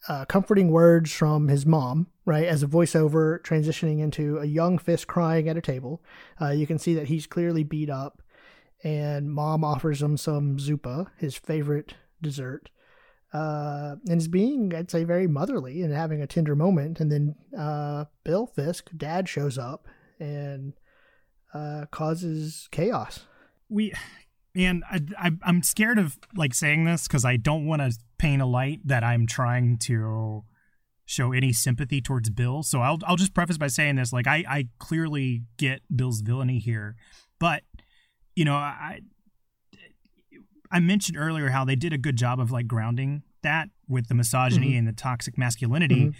uh, 0.06 0.24
comforting 0.26 0.70
words 0.70 1.12
from 1.12 1.48
his 1.48 1.66
mom, 1.66 2.06
right, 2.24 2.44
as 2.46 2.62
a 2.62 2.68
voiceover 2.68 3.42
transitioning 3.42 3.98
into 3.98 4.38
a 4.38 4.44
young 4.44 4.78
Fisk 4.78 5.08
crying 5.08 5.48
at 5.48 5.56
a 5.56 5.60
table. 5.60 6.04
Uh, 6.40 6.50
you 6.50 6.68
can 6.68 6.78
see 6.78 6.94
that 6.94 7.08
he's 7.08 7.26
clearly 7.26 7.64
beat 7.64 7.90
up, 7.90 8.22
and 8.84 9.28
mom 9.28 9.64
offers 9.64 10.00
him 10.00 10.16
some 10.16 10.56
zupa, 10.56 11.08
his 11.16 11.34
favorite 11.34 11.94
dessert. 12.22 12.70
Uh, 13.32 13.96
and 14.08 14.20
is 14.20 14.28
being, 14.28 14.72
I'd 14.72 14.88
say, 14.88 15.02
very 15.02 15.26
motherly 15.26 15.82
and 15.82 15.92
having 15.92 16.22
a 16.22 16.28
tender 16.28 16.54
moment. 16.54 17.00
And 17.00 17.10
then 17.10 17.34
uh, 17.58 18.04
Bill 18.22 18.46
Fisk, 18.46 18.90
dad, 18.96 19.28
shows 19.28 19.58
up 19.58 19.88
and 20.20 20.74
uh, 21.52 21.86
causes 21.90 22.68
chaos. 22.70 23.26
We 23.68 23.92
and 24.58 24.82
I, 24.90 25.00
I 25.18 25.30
I'm 25.42 25.62
scared 25.62 25.98
of 25.98 26.18
like 26.34 26.52
saying 26.52 26.84
this 26.84 27.06
because 27.06 27.24
I 27.24 27.36
don't 27.36 27.66
want 27.66 27.80
to 27.80 27.96
paint 28.18 28.42
a 28.42 28.46
light 28.46 28.80
that 28.84 29.04
I'm 29.04 29.26
trying 29.26 29.78
to 29.78 30.44
show 31.06 31.32
any 31.32 31.52
sympathy 31.52 32.00
towards 32.00 32.28
Bill. 32.30 32.62
So 32.62 32.80
I'll 32.80 32.98
I'll 33.06 33.16
just 33.16 33.34
preface 33.34 33.56
by 33.56 33.68
saying 33.68 33.96
this: 33.96 34.12
like 34.12 34.26
I 34.26 34.44
I 34.48 34.68
clearly 34.78 35.44
get 35.56 35.80
Bill's 35.94 36.20
villainy 36.20 36.58
here, 36.58 36.96
but 37.38 37.62
you 38.34 38.44
know 38.44 38.54
I 38.54 39.00
I 40.70 40.80
mentioned 40.80 41.16
earlier 41.16 41.50
how 41.50 41.64
they 41.64 41.76
did 41.76 41.92
a 41.92 41.98
good 41.98 42.16
job 42.16 42.40
of 42.40 42.50
like 42.50 42.66
grounding 42.66 43.22
that 43.42 43.68
with 43.88 44.08
the 44.08 44.14
misogyny 44.14 44.70
mm-hmm. 44.70 44.78
and 44.78 44.88
the 44.88 44.92
toxic 44.92 45.38
masculinity. 45.38 46.06
Mm-hmm. 46.06 46.18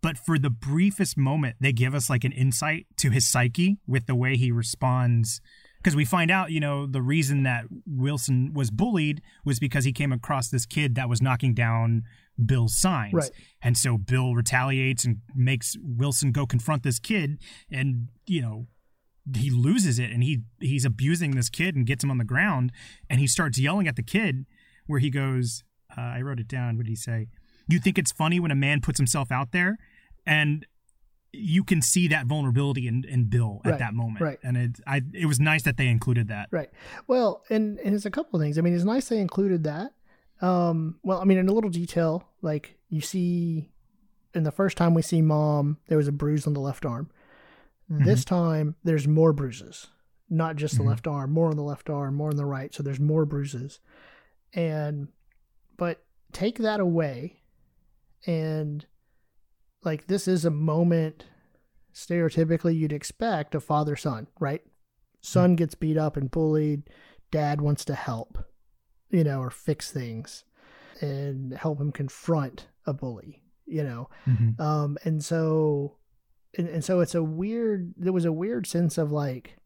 But 0.00 0.16
for 0.16 0.38
the 0.38 0.48
briefest 0.48 1.18
moment, 1.18 1.56
they 1.60 1.72
give 1.72 1.94
us 1.94 2.08
like 2.08 2.24
an 2.24 2.32
insight 2.32 2.86
to 2.98 3.10
his 3.10 3.28
psyche 3.28 3.78
with 3.86 4.06
the 4.06 4.14
way 4.14 4.36
he 4.36 4.50
responds 4.50 5.42
because 5.82 5.96
we 5.96 6.04
find 6.04 6.30
out, 6.30 6.50
you 6.50 6.60
know, 6.60 6.86
the 6.86 7.00
reason 7.00 7.42
that 7.44 7.64
Wilson 7.86 8.52
was 8.52 8.70
bullied 8.70 9.22
was 9.44 9.58
because 9.58 9.84
he 9.84 9.92
came 9.92 10.12
across 10.12 10.48
this 10.48 10.66
kid 10.66 10.94
that 10.94 11.08
was 11.08 11.22
knocking 11.22 11.54
down 11.54 12.02
Bill's 12.44 12.76
signs. 12.76 13.14
Right. 13.14 13.30
And 13.62 13.78
so 13.78 13.96
Bill 13.96 14.34
retaliates 14.34 15.04
and 15.04 15.18
makes 15.34 15.76
Wilson 15.82 16.32
go 16.32 16.46
confront 16.46 16.82
this 16.82 16.98
kid 16.98 17.38
and, 17.70 18.08
you 18.26 18.42
know, 18.42 18.66
he 19.36 19.50
loses 19.50 19.98
it 19.98 20.10
and 20.10 20.24
he 20.24 20.40
he's 20.60 20.84
abusing 20.84 21.32
this 21.32 21.48
kid 21.48 21.76
and 21.76 21.86
gets 21.86 22.02
him 22.02 22.10
on 22.10 22.18
the 22.18 22.24
ground 22.24 22.72
and 23.08 23.20
he 23.20 23.26
starts 23.26 23.58
yelling 23.58 23.86
at 23.86 23.96
the 23.96 24.02
kid 24.02 24.46
where 24.86 24.98
he 24.98 25.10
goes 25.10 25.62
uh, 25.96 26.00
I 26.00 26.22
wrote 26.22 26.40
it 26.40 26.48
down 26.48 26.76
what 26.76 26.86
did 26.86 26.90
he 26.90 26.96
say 26.96 27.28
you 27.68 27.78
think 27.78 27.98
it's 27.98 28.10
funny 28.10 28.40
when 28.40 28.50
a 28.50 28.56
man 28.56 28.80
puts 28.80 28.98
himself 28.98 29.30
out 29.30 29.52
there 29.52 29.78
and 30.26 30.66
you 31.32 31.64
can 31.64 31.80
see 31.80 32.08
that 32.08 32.26
vulnerability 32.26 32.88
in, 32.88 33.04
in 33.04 33.24
Bill 33.24 33.60
at 33.64 33.70
right, 33.70 33.78
that 33.78 33.94
moment. 33.94 34.20
Right. 34.20 34.38
And 34.42 34.56
it 34.56 34.80
I 34.86 35.02
it 35.12 35.26
was 35.26 35.38
nice 35.38 35.62
that 35.62 35.76
they 35.76 35.88
included 35.88 36.28
that. 36.28 36.48
Right. 36.50 36.70
Well, 37.06 37.44
and, 37.50 37.78
and 37.80 37.94
it's 37.94 38.06
a 38.06 38.10
couple 38.10 38.38
of 38.38 38.44
things. 38.44 38.58
I 38.58 38.62
mean, 38.62 38.74
it's 38.74 38.84
nice 38.84 39.08
they 39.08 39.18
included 39.20 39.64
that. 39.64 39.92
Um, 40.42 40.98
well, 41.02 41.20
I 41.20 41.24
mean, 41.24 41.38
in 41.38 41.48
a 41.48 41.52
little 41.52 41.70
detail, 41.70 42.28
like 42.42 42.78
you 42.88 43.00
see 43.00 43.70
in 44.34 44.42
the 44.42 44.52
first 44.52 44.76
time 44.76 44.94
we 44.94 45.02
see 45.02 45.22
mom, 45.22 45.78
there 45.88 45.98
was 45.98 46.08
a 46.08 46.12
bruise 46.12 46.46
on 46.46 46.54
the 46.54 46.60
left 46.60 46.84
arm. 46.84 47.10
Mm-hmm. 47.90 48.04
This 48.04 48.24
time 48.24 48.76
there's 48.84 49.06
more 49.06 49.32
bruises. 49.32 49.88
Not 50.32 50.56
just 50.56 50.74
the 50.74 50.80
mm-hmm. 50.80 50.90
left 50.90 51.06
arm, 51.08 51.32
more 51.32 51.48
on 51.48 51.56
the 51.56 51.62
left 51.62 51.90
arm, 51.90 52.14
more 52.14 52.30
on 52.30 52.36
the 52.36 52.44
right. 52.44 52.72
So 52.72 52.82
there's 52.82 53.00
more 53.00 53.24
bruises. 53.24 53.80
And 54.54 55.08
but 55.76 56.02
take 56.32 56.58
that 56.58 56.80
away 56.80 57.40
and 58.26 58.86
like 59.82 60.06
this 60.06 60.28
is 60.28 60.44
a 60.44 60.50
moment 60.50 61.24
stereotypically 61.94 62.76
you'd 62.76 62.92
expect 62.92 63.54
a 63.54 63.60
father 63.60 63.96
son, 63.96 64.26
right? 64.38 64.62
Son 65.20 65.56
gets 65.56 65.74
beat 65.74 65.96
up 65.96 66.16
and 66.16 66.30
bullied, 66.30 66.88
dad 67.30 67.60
wants 67.60 67.84
to 67.84 67.94
help, 67.94 68.38
you 69.10 69.24
know, 69.24 69.40
or 69.40 69.50
fix 69.50 69.90
things 69.90 70.44
and 71.00 71.54
help 71.54 71.80
him 71.80 71.92
confront 71.92 72.68
a 72.86 72.92
bully, 72.92 73.42
you 73.66 73.82
know. 73.82 74.08
Mm-hmm. 74.26 74.60
Um 74.60 74.98
and 75.04 75.24
so 75.24 75.96
and, 76.56 76.68
and 76.68 76.84
so 76.84 77.00
it's 77.00 77.14
a 77.14 77.22
weird 77.22 77.94
there 77.96 78.12
was 78.12 78.24
a 78.24 78.32
weird 78.32 78.66
sense 78.66 78.98
of 78.98 79.12
like 79.12 79.56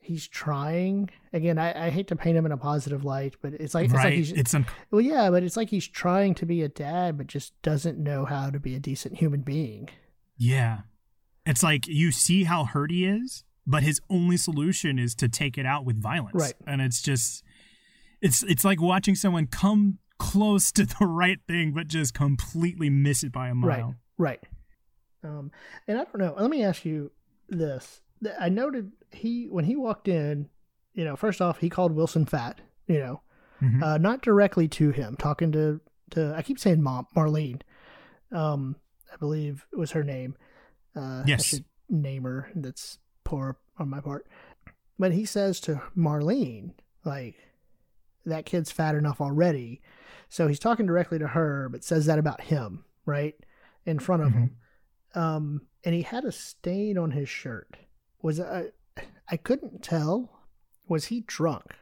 he's 0.00 0.26
trying. 0.26 1.10
Again 1.32 1.58
I, 1.58 1.86
I 1.86 1.90
hate 1.90 2.08
to 2.08 2.16
paint 2.16 2.36
him 2.36 2.46
in 2.46 2.52
a 2.52 2.56
positive 2.56 3.04
light 3.04 3.36
but 3.40 3.52
it's 3.54 3.74
like 3.74 3.92
right. 3.92 3.94
it's 3.94 4.04
like 4.04 4.14
he's 4.14 4.32
it's 4.32 4.54
un- 4.54 4.66
well 4.90 5.00
yeah 5.00 5.30
but 5.30 5.42
it's 5.42 5.56
like 5.56 5.70
he's 5.70 5.86
trying 5.86 6.34
to 6.34 6.46
be 6.46 6.62
a 6.62 6.68
dad 6.68 7.16
but 7.16 7.26
just 7.26 7.60
doesn't 7.62 7.98
know 7.98 8.24
how 8.24 8.50
to 8.50 8.58
be 8.58 8.74
a 8.74 8.80
decent 8.80 9.18
human 9.18 9.42
being. 9.42 9.88
Yeah. 10.36 10.80
It's 11.46 11.62
like 11.62 11.86
you 11.86 12.10
see 12.12 12.44
how 12.44 12.64
hurt 12.64 12.90
he 12.90 13.04
is 13.04 13.44
but 13.66 13.82
his 13.82 14.00
only 14.10 14.36
solution 14.36 14.98
is 14.98 15.14
to 15.16 15.28
take 15.28 15.56
it 15.56 15.66
out 15.66 15.84
with 15.84 16.02
violence. 16.02 16.34
Right. 16.34 16.54
And 16.66 16.80
it's 16.80 17.02
just 17.02 17.44
it's 18.20 18.42
it's 18.42 18.64
like 18.64 18.80
watching 18.80 19.14
someone 19.14 19.46
come 19.46 19.98
close 20.18 20.72
to 20.72 20.84
the 20.84 21.06
right 21.06 21.38
thing 21.46 21.72
but 21.72 21.86
just 21.86 22.12
completely 22.14 22.90
miss 22.90 23.22
it 23.22 23.32
by 23.32 23.48
a 23.48 23.54
mile. 23.54 23.94
Right 24.18 24.40
right. 25.22 25.30
Um 25.30 25.50
and 25.86 25.98
i 25.98 26.04
don't 26.04 26.18
know. 26.18 26.34
Let 26.36 26.50
me 26.50 26.64
ask 26.64 26.84
you 26.84 27.12
this 27.48 28.00
I 28.38 28.48
noted 28.48 28.92
he 29.10 29.46
when 29.48 29.64
he 29.64 29.76
walked 29.76 30.08
in, 30.08 30.48
you 30.94 31.04
know, 31.04 31.16
first 31.16 31.40
off 31.40 31.58
he 31.58 31.70
called 31.70 31.92
Wilson 31.92 32.26
fat, 32.26 32.60
you 32.86 32.98
know, 32.98 33.22
mm-hmm. 33.62 33.82
uh, 33.82 33.98
not 33.98 34.22
directly 34.22 34.68
to 34.68 34.90
him, 34.90 35.16
talking 35.16 35.52
to 35.52 35.80
to 36.10 36.34
I 36.36 36.42
keep 36.42 36.58
saying 36.58 36.82
mom 36.82 37.06
Marlene, 37.16 37.62
um, 38.32 38.76
I 39.12 39.16
believe 39.16 39.66
it 39.72 39.78
was 39.78 39.92
her 39.92 40.04
name. 40.04 40.36
Uh, 40.94 41.22
yes, 41.26 41.40
I 41.40 41.44
should 41.44 41.64
name 41.88 42.24
her. 42.24 42.50
That's 42.54 42.98
poor 43.24 43.58
on 43.78 43.88
my 43.88 44.00
part. 44.00 44.26
But 44.98 45.12
he 45.12 45.24
says 45.24 45.60
to 45.60 45.80
Marlene, 45.96 46.72
like, 47.04 47.36
that 48.26 48.44
kid's 48.44 48.70
fat 48.70 48.94
enough 48.94 49.20
already. 49.20 49.80
So 50.28 50.46
he's 50.46 50.58
talking 50.58 50.84
directly 50.84 51.18
to 51.18 51.28
her, 51.28 51.70
but 51.70 51.82
says 51.82 52.04
that 52.06 52.18
about 52.18 52.42
him, 52.42 52.84
right? 53.06 53.34
In 53.86 53.98
front 53.98 54.22
of 54.22 54.28
mm-hmm. 54.28 54.38
him. 54.38 54.56
Um, 55.14 55.62
and 55.84 55.94
he 55.94 56.02
had 56.02 56.24
a 56.24 56.32
stain 56.32 56.98
on 56.98 57.12
his 57.12 57.30
shirt 57.30 57.76
was 58.22 58.40
I 58.40 58.44
uh, 58.96 59.02
I 59.30 59.36
couldn't 59.36 59.82
tell. 59.82 60.30
Was 60.88 61.06
he 61.06 61.20
drunk? 61.26 61.76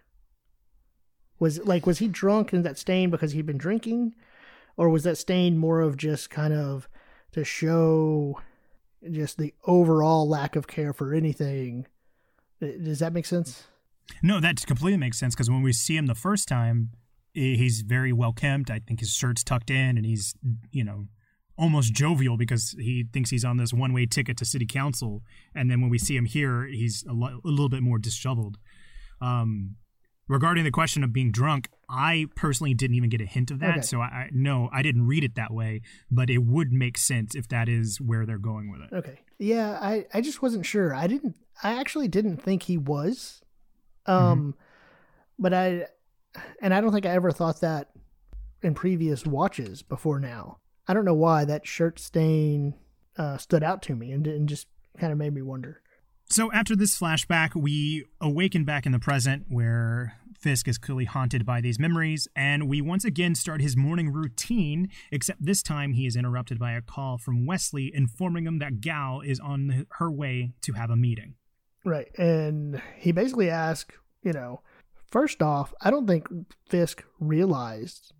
Was 1.38 1.58
like 1.64 1.86
was 1.86 1.98
he 1.98 2.08
drunk 2.08 2.52
in 2.52 2.62
that 2.62 2.78
stain 2.78 3.10
because 3.10 3.32
he'd 3.32 3.46
been 3.46 3.58
drinking, 3.58 4.14
or 4.76 4.88
was 4.88 5.04
that 5.04 5.18
stain 5.18 5.56
more 5.56 5.80
of 5.80 5.96
just 5.96 6.30
kind 6.30 6.52
of 6.52 6.88
to 7.32 7.44
show 7.44 8.40
just 9.10 9.38
the 9.38 9.54
overall 9.64 10.28
lack 10.28 10.56
of 10.56 10.66
care 10.66 10.92
for 10.92 11.14
anything? 11.14 11.86
Does 12.60 12.98
that 12.98 13.12
make 13.12 13.26
sense? 13.26 13.68
No, 14.22 14.40
that 14.40 14.66
completely 14.66 14.98
makes 14.98 15.18
sense 15.18 15.34
because 15.34 15.50
when 15.50 15.62
we 15.62 15.72
see 15.72 15.96
him 15.96 16.06
the 16.06 16.14
first 16.14 16.48
time, 16.48 16.90
he's 17.32 17.82
very 17.82 18.12
well 18.12 18.32
kempt. 18.32 18.70
I 18.70 18.80
think 18.80 19.00
his 19.00 19.12
shirt's 19.12 19.44
tucked 19.44 19.70
in, 19.70 19.96
and 19.96 20.04
he's 20.04 20.34
you 20.70 20.84
know 20.84 21.06
almost 21.58 21.92
jovial 21.92 22.36
because 22.36 22.76
he 22.78 23.04
thinks 23.12 23.30
he's 23.30 23.44
on 23.44 23.56
this 23.56 23.72
one 23.72 23.92
way 23.92 24.06
ticket 24.06 24.36
to 24.38 24.44
city 24.44 24.66
council. 24.66 25.22
And 25.54 25.70
then 25.70 25.80
when 25.80 25.90
we 25.90 25.98
see 25.98 26.16
him 26.16 26.24
here, 26.24 26.64
he's 26.64 27.04
a, 27.08 27.12
lo- 27.12 27.40
a 27.44 27.48
little 27.48 27.68
bit 27.68 27.82
more 27.82 27.98
disheveled. 27.98 28.58
Um, 29.20 29.76
regarding 30.28 30.64
the 30.64 30.70
question 30.70 31.02
of 31.02 31.12
being 31.12 31.32
drunk, 31.32 31.68
I 31.90 32.26
personally 32.36 32.74
didn't 32.74 32.96
even 32.96 33.10
get 33.10 33.20
a 33.20 33.26
hint 33.26 33.50
of 33.50 33.58
that. 33.60 33.70
Okay. 33.70 33.80
So 33.80 34.00
I, 34.00 34.04
I 34.04 34.28
no, 34.32 34.70
I 34.72 34.82
didn't 34.82 35.06
read 35.06 35.24
it 35.24 35.34
that 35.34 35.52
way, 35.52 35.82
but 36.10 36.30
it 36.30 36.38
would 36.38 36.72
make 36.72 36.96
sense 36.96 37.34
if 37.34 37.48
that 37.48 37.68
is 37.68 38.00
where 38.00 38.24
they're 38.24 38.38
going 38.38 38.70
with 38.70 38.82
it. 38.82 38.94
Okay. 38.94 39.20
Yeah, 39.38 39.78
I, 39.80 40.06
I 40.14 40.20
just 40.20 40.42
wasn't 40.42 40.64
sure. 40.64 40.94
I 40.94 41.06
didn't 41.06 41.36
I 41.62 41.78
actually 41.78 42.08
didn't 42.08 42.36
think 42.38 42.64
he 42.64 42.78
was. 42.78 43.42
Um 44.06 44.38
mm-hmm. 44.38 44.50
but 45.38 45.54
I 45.54 45.86
and 46.62 46.72
I 46.72 46.80
don't 46.80 46.92
think 46.92 47.06
I 47.06 47.10
ever 47.10 47.32
thought 47.32 47.60
that 47.62 47.88
in 48.62 48.74
previous 48.74 49.26
watches 49.26 49.82
before 49.82 50.20
now. 50.20 50.58
I 50.88 50.94
don't 50.94 51.04
know 51.04 51.14
why 51.14 51.44
that 51.44 51.66
shirt 51.66 51.98
stain 51.98 52.74
uh, 53.16 53.36
stood 53.36 53.62
out 53.62 53.82
to 53.82 53.94
me 53.94 54.10
and, 54.10 54.26
and 54.26 54.48
just 54.48 54.66
kind 54.98 55.12
of 55.12 55.18
made 55.18 55.34
me 55.34 55.42
wonder. 55.42 55.82
So 56.30 56.50
after 56.52 56.74
this 56.74 56.98
flashback, 56.98 57.54
we 57.54 58.04
awaken 58.20 58.64
back 58.64 58.84
in 58.86 58.92
the 58.92 58.98
present 58.98 59.46
where 59.48 60.18
Fisk 60.38 60.68
is 60.68 60.78
clearly 60.78 61.06
haunted 61.06 61.44
by 61.44 61.60
these 61.60 61.78
memories, 61.78 62.28
and 62.36 62.68
we 62.68 62.80
once 62.80 63.04
again 63.04 63.34
start 63.34 63.60
his 63.60 63.76
morning 63.76 64.12
routine, 64.12 64.88
except 65.10 65.44
this 65.44 65.62
time 65.62 65.94
he 65.94 66.06
is 66.06 66.16
interrupted 66.16 66.58
by 66.58 66.72
a 66.72 66.82
call 66.82 67.18
from 67.18 67.46
Wesley 67.46 67.90
informing 67.92 68.46
him 68.46 68.58
that 68.58 68.80
Gao 68.80 69.20
is 69.20 69.40
on 69.40 69.86
her 69.98 70.10
way 70.10 70.52
to 70.62 70.74
have 70.74 70.90
a 70.90 70.96
meeting. 70.96 71.34
Right. 71.84 72.08
And 72.18 72.80
he 72.96 73.12
basically 73.12 73.50
asks, 73.50 73.94
you 74.22 74.32
know, 74.32 74.60
first 75.10 75.42
off, 75.42 75.72
I 75.80 75.90
don't 75.90 76.06
think 76.06 76.28
Fisk 76.68 77.04
realized 77.18 78.12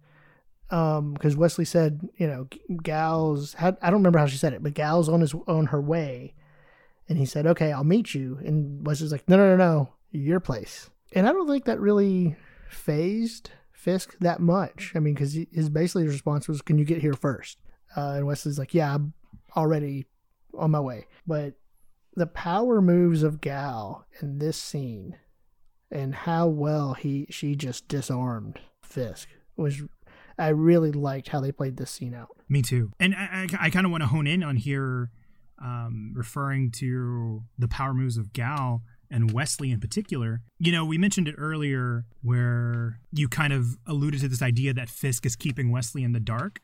because 0.69 1.35
um, 1.35 1.39
Wesley 1.39 1.65
said, 1.65 2.09
you 2.17 2.27
know, 2.27 2.47
Gao's. 2.83 3.57
I 3.59 3.71
don't 3.71 3.93
remember 3.95 4.19
how 4.19 4.27
she 4.27 4.37
said 4.37 4.53
it, 4.53 4.63
but 4.63 4.75
Gao's 4.75 5.09
on 5.09 5.23
his 5.23 5.35
on 5.47 5.67
her 5.67 5.81
way, 5.81 6.35
and 7.09 7.17
he 7.17 7.25
said, 7.25 7.47
"Okay, 7.47 7.73
I'll 7.73 7.85
meet 7.85 8.15
you." 8.15 8.39
And 8.45 8.87
Wesley's 8.87 9.13
like, 9.13 9.29
"No, 9.29 9.37
no, 9.37 9.57
no, 9.57 9.57
no, 9.57 9.95
your 10.11 10.41
place." 10.41 10.91
And 11.13 11.27
I 11.27 11.33
don't 11.33 11.49
think 11.49 11.65
that 11.65 11.81
really 11.81 12.37
phased 12.69 13.51
Fisk 13.73 14.17
that 14.21 14.41
much. 14.41 14.93
I 14.95 14.99
mean, 14.99 15.15
because 15.15 15.39
his 15.53 15.71
basically 15.71 16.05
his 16.05 16.13
response 16.13 16.49
was, 16.49 16.61
"Can 16.61 16.79
you 16.79 16.85
get 16.85 17.01
here 17.01 17.15
first? 17.15 17.59
Uh, 17.97 18.15
and 18.17 18.27
Wesley's 18.27 18.59
like, 18.59 18.75
"Yeah, 18.75 18.95
I'm 18.95 19.15
already 19.57 20.05
on 20.53 20.73
my 20.73 20.81
way." 20.81 21.07
But 21.27 21.55
the 22.15 22.27
power 22.27 22.83
moves 22.83 23.23
of 23.23 23.41
Gao 23.41 24.05
in 24.21 24.39
this 24.39 24.59
scene, 24.59 25.17
and 25.91 26.15
how 26.15 26.47
well 26.49 26.93
he 26.93 27.27
she 27.31 27.55
just 27.55 27.89
disarmed 27.89 28.61
Fisk 28.83 29.29
was 29.57 29.83
I 30.39 30.49
really 30.49 30.93
liked 30.93 31.29
how 31.29 31.41
they 31.41 31.53
played 31.53 31.77
this 31.77 31.91
scene 31.91 32.15
out. 32.15 32.29
Me 32.49 32.63
too. 32.63 32.93
And 33.01 33.15
I, 33.15 33.47
I, 33.53 33.67
I 33.67 33.71
kind 33.71 33.85
of 33.85 33.93
want 33.93 34.03
to 34.03 34.09
hone 34.09 34.27
in 34.27 34.43
on 34.43 34.57
here, 34.57 35.11
um, 35.63 36.13
referring 36.15 36.71
to 36.73 37.43
the 37.59 37.69
power 37.69 37.93
moves 37.93 38.17
of 38.17 38.33
Gao 38.33 38.83
and 39.11 39.33
Wesley 39.33 39.71
in 39.71 39.81
particular. 39.81 40.43
You 40.59 40.73
know, 40.73 40.85
we 40.85 40.99
mentioned 40.99 41.29
it 41.29 41.35
earlier 41.39 42.05
where 42.23 43.01
you 43.13 43.29
kind 43.29 43.53
of 43.53 43.77
alluded 43.87 44.21
to 44.21 44.29
this 44.29 44.43
idea 44.43 44.73
that 44.75 44.89
Fisk 44.89 45.27
is 45.27 45.35
keeping 45.35 45.71
Wesley 45.71 46.03
in 46.03 46.13
the 46.13 46.21
dark. 46.21 46.61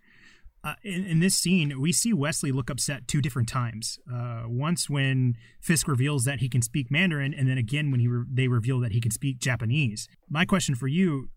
Uh, 0.63 0.75
in, 0.83 1.05
in, 1.05 1.21
this 1.21 1.37
scene, 1.37 1.79
we 1.79 1.93
see 1.93 2.15
Wesley 2.15 2.51
look 2.51 2.71
upset 2.71 3.07
two 3.07 3.21
different 3.21 3.49
times. 3.49 3.99
Uh, 4.11 4.45
once 4.47 4.89
when 4.89 5.37
Fisk 5.61 5.87
reveals 5.87 6.25
that 6.25 6.41
he 6.41 6.49
can 6.49 6.63
speak 6.63 6.91
Mandarin, 6.91 7.35
and 7.35 7.47
then 7.47 7.59
again 7.59 7.91
when 7.91 8.01
he 8.01 8.09
re- 8.09 8.25
they 8.33 8.49
reveal 8.49 8.81
that 8.81 8.93
he 8.93 9.01
can 9.01 9.11
speak 9.11 9.39
Japanese. 9.41 10.09
My 10.31 10.47
question 10.47 10.75
for 10.75 10.87
you 10.87 11.29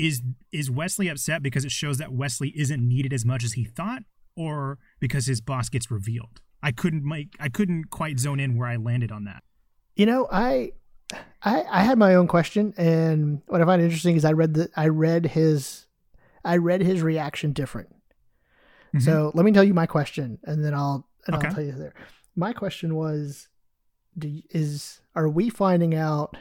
is 0.00 0.22
is 0.52 0.70
Wesley 0.70 1.08
upset 1.08 1.42
because 1.42 1.64
it 1.64 1.70
shows 1.70 1.98
that 1.98 2.12
Wesley 2.12 2.52
isn't 2.56 2.86
needed 2.86 3.12
as 3.12 3.24
much 3.24 3.44
as 3.44 3.52
he 3.52 3.64
thought, 3.64 4.02
or 4.36 4.78
because 4.98 5.26
his 5.26 5.40
boss 5.40 5.68
gets 5.68 5.90
revealed? 5.90 6.40
I 6.62 6.72
couldn't 6.72 7.04
make 7.04 7.36
I 7.38 7.48
couldn't 7.48 7.90
quite 7.90 8.18
zone 8.18 8.40
in 8.40 8.56
where 8.56 8.68
I 8.68 8.76
landed 8.76 9.12
on 9.12 9.24
that. 9.24 9.42
You 9.96 10.06
know, 10.06 10.28
I 10.30 10.72
I, 11.42 11.64
I 11.70 11.82
had 11.82 11.98
my 11.98 12.14
own 12.14 12.26
question, 12.28 12.74
and 12.76 13.42
what 13.46 13.60
I 13.60 13.64
find 13.64 13.82
interesting 13.82 14.16
is 14.16 14.24
I 14.24 14.32
read 14.32 14.54
the 14.54 14.70
I 14.76 14.88
read 14.88 15.26
his 15.26 15.86
I 16.44 16.56
read 16.56 16.82
his 16.82 17.02
reaction 17.02 17.52
different. 17.52 17.94
Mm-hmm. 18.94 19.00
So 19.00 19.30
let 19.34 19.44
me 19.44 19.52
tell 19.52 19.64
you 19.64 19.74
my 19.74 19.86
question, 19.86 20.38
and 20.44 20.64
then 20.64 20.74
I'll 20.74 21.06
and 21.26 21.36
okay. 21.36 21.48
I'll 21.48 21.54
tell 21.54 21.64
you 21.64 21.72
there. 21.72 21.94
My 22.36 22.52
question 22.52 22.94
was, 22.94 23.48
do, 24.16 24.40
is 24.50 25.00
are 25.14 25.28
we 25.28 25.50
finding 25.50 25.94
out 25.94 26.36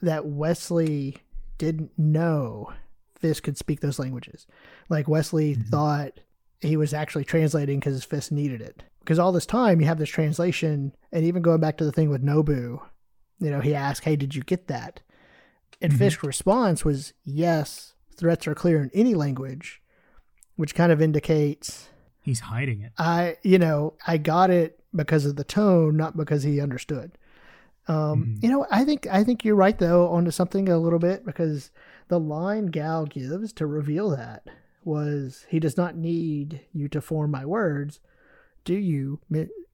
that 0.00 0.26
Wesley 0.26 1.18
didn't 1.58 1.90
know 1.98 2.72
Fisk 3.18 3.42
could 3.42 3.58
speak 3.58 3.80
those 3.80 3.98
languages. 3.98 4.46
Like 4.88 5.08
Wesley 5.08 5.54
mm-hmm. 5.54 5.68
thought 5.68 6.20
he 6.60 6.76
was 6.76 6.92
actually 6.92 7.24
translating 7.24 7.78
because 7.78 8.04
Fisk 8.04 8.32
needed 8.32 8.60
it. 8.60 8.82
Because 9.00 9.18
all 9.18 9.32
this 9.32 9.46
time 9.46 9.80
you 9.80 9.86
have 9.86 9.98
this 9.98 10.10
translation, 10.10 10.94
and 11.12 11.24
even 11.24 11.42
going 11.42 11.60
back 11.60 11.78
to 11.78 11.84
the 11.84 11.92
thing 11.92 12.10
with 12.10 12.22
Nobu, 12.22 12.80
you 13.38 13.50
know, 13.50 13.60
he 13.60 13.74
asked, 13.74 14.04
"Hey, 14.04 14.16
did 14.16 14.34
you 14.34 14.42
get 14.42 14.66
that?" 14.66 15.00
And 15.80 15.92
mm-hmm. 15.92 15.98
Fisk's 15.98 16.22
response 16.22 16.84
was, 16.84 17.14
"Yes, 17.24 17.94
threats 18.16 18.46
are 18.46 18.54
clear 18.54 18.82
in 18.82 18.90
any 18.92 19.14
language," 19.14 19.80
which 20.56 20.74
kind 20.74 20.92
of 20.92 21.00
indicates 21.00 21.88
he's 22.20 22.40
hiding 22.40 22.82
it. 22.82 22.92
I, 22.98 23.36
you 23.42 23.58
know, 23.58 23.94
I 24.06 24.18
got 24.18 24.50
it 24.50 24.78
because 24.94 25.24
of 25.24 25.36
the 25.36 25.44
tone, 25.44 25.96
not 25.96 26.16
because 26.16 26.42
he 26.42 26.60
understood. 26.60 27.12
Um, 27.86 27.96
mm-hmm. 27.96 28.44
You 28.44 28.50
know, 28.50 28.66
I 28.70 28.84
think 28.84 29.06
I 29.06 29.24
think 29.24 29.44
you're 29.44 29.56
right 29.56 29.78
though 29.78 30.08
onto 30.08 30.30
something 30.30 30.68
a 30.68 30.78
little 30.78 30.98
bit 30.98 31.24
because 31.24 31.70
the 32.08 32.18
line 32.18 32.66
Gao 32.66 33.04
gives 33.04 33.52
to 33.54 33.66
reveal 33.66 34.10
that 34.10 34.48
was 34.84 35.44
he 35.48 35.60
does 35.60 35.76
not 35.76 35.96
need 35.96 36.62
you 36.72 36.88
to 36.88 37.00
form 37.00 37.30
my 37.30 37.44
words. 37.44 38.00
Do 38.64 38.74
you, 38.74 39.20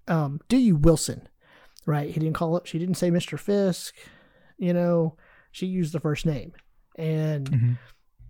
um, 0.08 0.40
do 0.48 0.56
you 0.56 0.76
Wilson? 0.76 1.28
Right? 1.86 2.10
He 2.10 2.20
didn't 2.20 2.34
call 2.34 2.56
it. 2.56 2.66
She 2.66 2.78
didn't 2.78 2.96
say 2.96 3.10
Mr. 3.10 3.38
Fisk. 3.38 3.94
You 4.58 4.72
know, 4.72 5.16
she 5.52 5.66
used 5.66 5.92
the 5.92 6.00
first 6.00 6.26
name, 6.26 6.52
and 6.96 7.50
mm-hmm. 7.50 7.72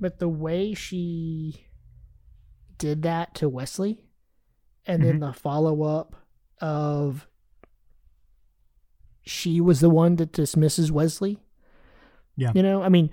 but 0.01 0.19
the 0.19 0.29
way 0.29 0.75
she 0.75 1.67
did 2.79 3.03
that 3.03 3.35
to 3.37 3.49
Wesley, 3.49 4.05
and 4.87 5.01
mm-hmm. 5.01 5.09
then 5.09 5.21
the 5.21 5.33
follow 5.33 5.83
up 5.83 6.17
of 6.61 7.29
she 9.23 9.61
was 9.61 9.81
the 9.81 9.91
one 9.91 10.17
that 10.17 10.33
dismisses 10.33 10.91
Wesley. 10.91 11.39
Yeah. 12.37 12.53
You 12.55 12.63
know, 12.63 12.83
I 12.83 12.89
mean, 12.89 13.11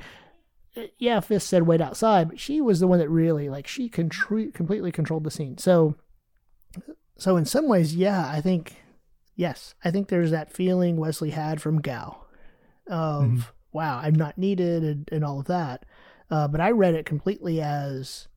yeah, 0.98 1.20
Fisk 1.20 1.48
said 1.48 1.64
wait 1.64 1.82
outside, 1.82 2.30
but 2.30 2.40
she 2.40 2.62
was 2.62 2.80
the 2.80 2.88
one 2.88 3.00
that 3.00 3.10
really, 3.10 3.50
like, 3.50 3.68
she 3.68 3.90
contr- 3.90 4.54
completely 4.54 4.92
controlled 4.92 5.24
the 5.24 5.32
scene. 5.32 5.58
So, 5.58 5.96
so 7.18 7.38
in 7.38 7.46
some 7.46 7.68
ways, 7.68 7.96
yeah, 7.96 8.30
I 8.30 8.42
think, 8.42 8.78
yes, 9.36 9.76
I 9.84 9.92
think 9.92 10.08
there's 10.08 10.32
that 10.32 10.54
feeling 10.54 10.98
Wesley 10.98 11.32
had 11.32 11.62
from 11.62 11.82
Gao 11.82 12.26
of, 12.88 13.24
mm-hmm. 13.24 13.40
wow, 13.72 14.00
I'm 14.00 14.16
not 14.16 14.38
needed 14.38 14.84
and, 14.84 15.10
and 15.12 15.26
all 15.26 15.40
of 15.40 15.48
that. 15.48 15.86
Uh, 16.30 16.48
but 16.48 16.62
I 16.62 16.72
read 16.72 16.96
it 16.96 17.06
completely 17.06 17.62
as 17.62 18.28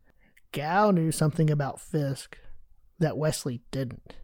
Gao 0.52 0.90
knew 0.90 1.12
something 1.12 1.50
about 1.50 1.80
Fisk 1.80 2.38
that 2.98 3.16
Wesley 3.16 3.62
didn't 3.70 4.14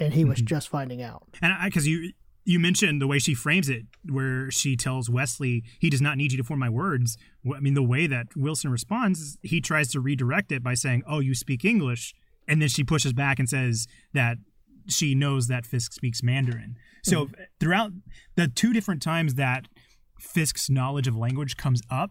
and 0.00 0.14
he 0.14 0.24
was 0.24 0.38
mm-hmm. 0.38 0.46
just 0.46 0.68
finding 0.68 1.02
out. 1.02 1.22
And 1.42 1.52
I, 1.52 1.66
because 1.66 1.86
you 1.86 2.12
you 2.44 2.58
mentioned 2.58 3.00
the 3.00 3.06
way 3.06 3.18
she 3.18 3.34
frames 3.34 3.68
it, 3.68 3.84
where 4.08 4.50
she 4.50 4.76
tells 4.76 5.10
Wesley, 5.10 5.64
he 5.78 5.90
does 5.90 6.00
not 6.00 6.16
need 6.16 6.32
you 6.32 6.38
to 6.38 6.44
form 6.44 6.60
my 6.60 6.70
words. 6.70 7.16
I 7.54 7.60
mean, 7.60 7.74
the 7.74 7.82
way 7.82 8.06
that 8.06 8.28
Wilson 8.36 8.70
responds, 8.70 9.38
he 9.42 9.60
tries 9.60 9.90
to 9.92 10.00
redirect 10.00 10.50
it 10.52 10.62
by 10.62 10.74
saying, 10.74 11.02
oh, 11.06 11.20
you 11.20 11.34
speak 11.34 11.64
English. 11.64 12.14
And 12.48 12.60
then 12.60 12.68
she 12.68 12.82
pushes 12.82 13.12
back 13.12 13.38
and 13.38 13.48
says 13.48 13.86
that 14.14 14.38
she 14.88 15.14
knows 15.14 15.46
that 15.48 15.66
Fisk 15.66 15.92
speaks 15.92 16.22
Mandarin. 16.22 16.76
So 17.04 17.26
mm-hmm. 17.26 17.42
throughout 17.60 17.92
the 18.36 18.48
two 18.48 18.72
different 18.72 19.02
times 19.02 19.34
that 19.34 19.66
Fisk's 20.18 20.68
knowledge 20.68 21.06
of 21.06 21.16
language 21.16 21.56
comes 21.56 21.80
up, 21.90 22.10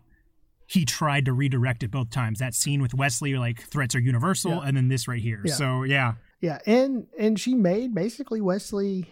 he 0.67 0.85
tried 0.85 1.25
to 1.25 1.33
redirect 1.33 1.81
it 1.83 1.89
both 1.89 2.11
times. 2.11 2.39
That 2.39 2.53
scene 2.53 2.81
with 2.81 2.93
Wesley, 2.93 3.35
like 3.35 3.61
threats 3.61 3.95
are 3.95 3.99
universal, 3.99 4.51
yeah. 4.51 4.61
and 4.65 4.77
then 4.77 4.87
this 4.87 5.07
right 5.07 5.21
here. 5.21 5.41
Yeah. 5.43 5.53
So 5.53 5.83
yeah. 5.83 6.13
Yeah, 6.41 6.59
and 6.65 7.07
and 7.17 7.39
she 7.39 7.53
made 7.53 7.93
basically 7.93 8.39
Wesley 8.39 9.09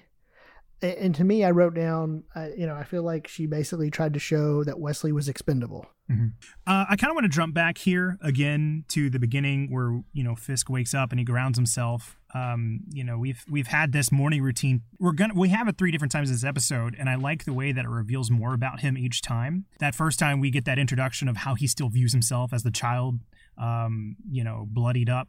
and 0.81 1.15
to 1.15 1.23
me, 1.23 1.43
I 1.43 1.51
wrote 1.51 1.73
down, 1.73 2.23
uh, 2.35 2.49
you 2.55 2.67
know, 2.67 2.75
I 2.75 2.83
feel 2.83 3.03
like 3.03 3.27
she 3.27 3.47
basically 3.47 3.89
tried 3.89 4.13
to 4.13 4.19
show 4.19 4.63
that 4.63 4.79
Wesley 4.79 5.11
was 5.11 5.27
expendable. 5.27 5.87
Mm-hmm. 6.11 6.27
Uh, 6.65 6.85
I 6.89 6.95
kind 6.95 7.09
of 7.09 7.15
want 7.15 7.25
to 7.25 7.35
jump 7.35 7.53
back 7.53 7.79
here 7.79 8.17
again 8.21 8.85
to 8.89 9.09
the 9.09 9.19
beginning 9.19 9.69
where 9.69 10.01
you 10.13 10.23
know 10.23 10.35
Fisk 10.35 10.69
wakes 10.69 10.93
up 10.93 11.11
and 11.11 11.19
he 11.19 11.25
grounds 11.25 11.57
himself. 11.57 12.17
Um, 12.33 12.81
you 12.91 13.03
know, 13.03 13.17
we've 13.17 13.43
we've 13.49 13.67
had 13.67 13.91
this 13.91 14.11
morning 14.11 14.41
routine. 14.41 14.83
We're 14.99 15.11
gonna 15.11 15.33
we 15.33 15.49
have 15.49 15.67
it 15.67 15.77
three 15.77 15.91
different 15.91 16.11
times 16.11 16.29
in 16.29 16.35
this 16.35 16.45
episode, 16.45 16.95
and 16.97 17.09
I 17.09 17.15
like 17.15 17.43
the 17.43 17.53
way 17.53 17.71
that 17.71 17.83
it 17.83 17.89
reveals 17.89 18.31
more 18.31 18.53
about 18.53 18.79
him 18.79 18.97
each 18.97 19.21
time. 19.21 19.65
That 19.79 19.95
first 19.95 20.17
time 20.19 20.39
we 20.39 20.49
get 20.49 20.65
that 20.65 20.79
introduction 20.79 21.27
of 21.27 21.37
how 21.37 21.55
he 21.55 21.67
still 21.67 21.89
views 21.89 22.13
himself 22.13 22.53
as 22.53 22.63
the 22.63 22.71
child, 22.71 23.19
um, 23.57 24.15
you 24.29 24.45
know, 24.45 24.65
bloodied 24.69 25.09
up, 25.09 25.27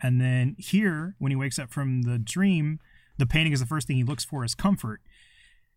and 0.00 0.20
then 0.20 0.54
here 0.58 1.16
when 1.18 1.32
he 1.32 1.36
wakes 1.36 1.58
up 1.58 1.72
from 1.72 2.02
the 2.02 2.18
dream 2.18 2.78
the 3.18 3.26
painting 3.26 3.52
is 3.52 3.60
the 3.60 3.66
first 3.66 3.86
thing 3.86 3.96
he 3.96 4.04
looks 4.04 4.24
for 4.24 4.44
is 4.44 4.54
comfort. 4.54 5.00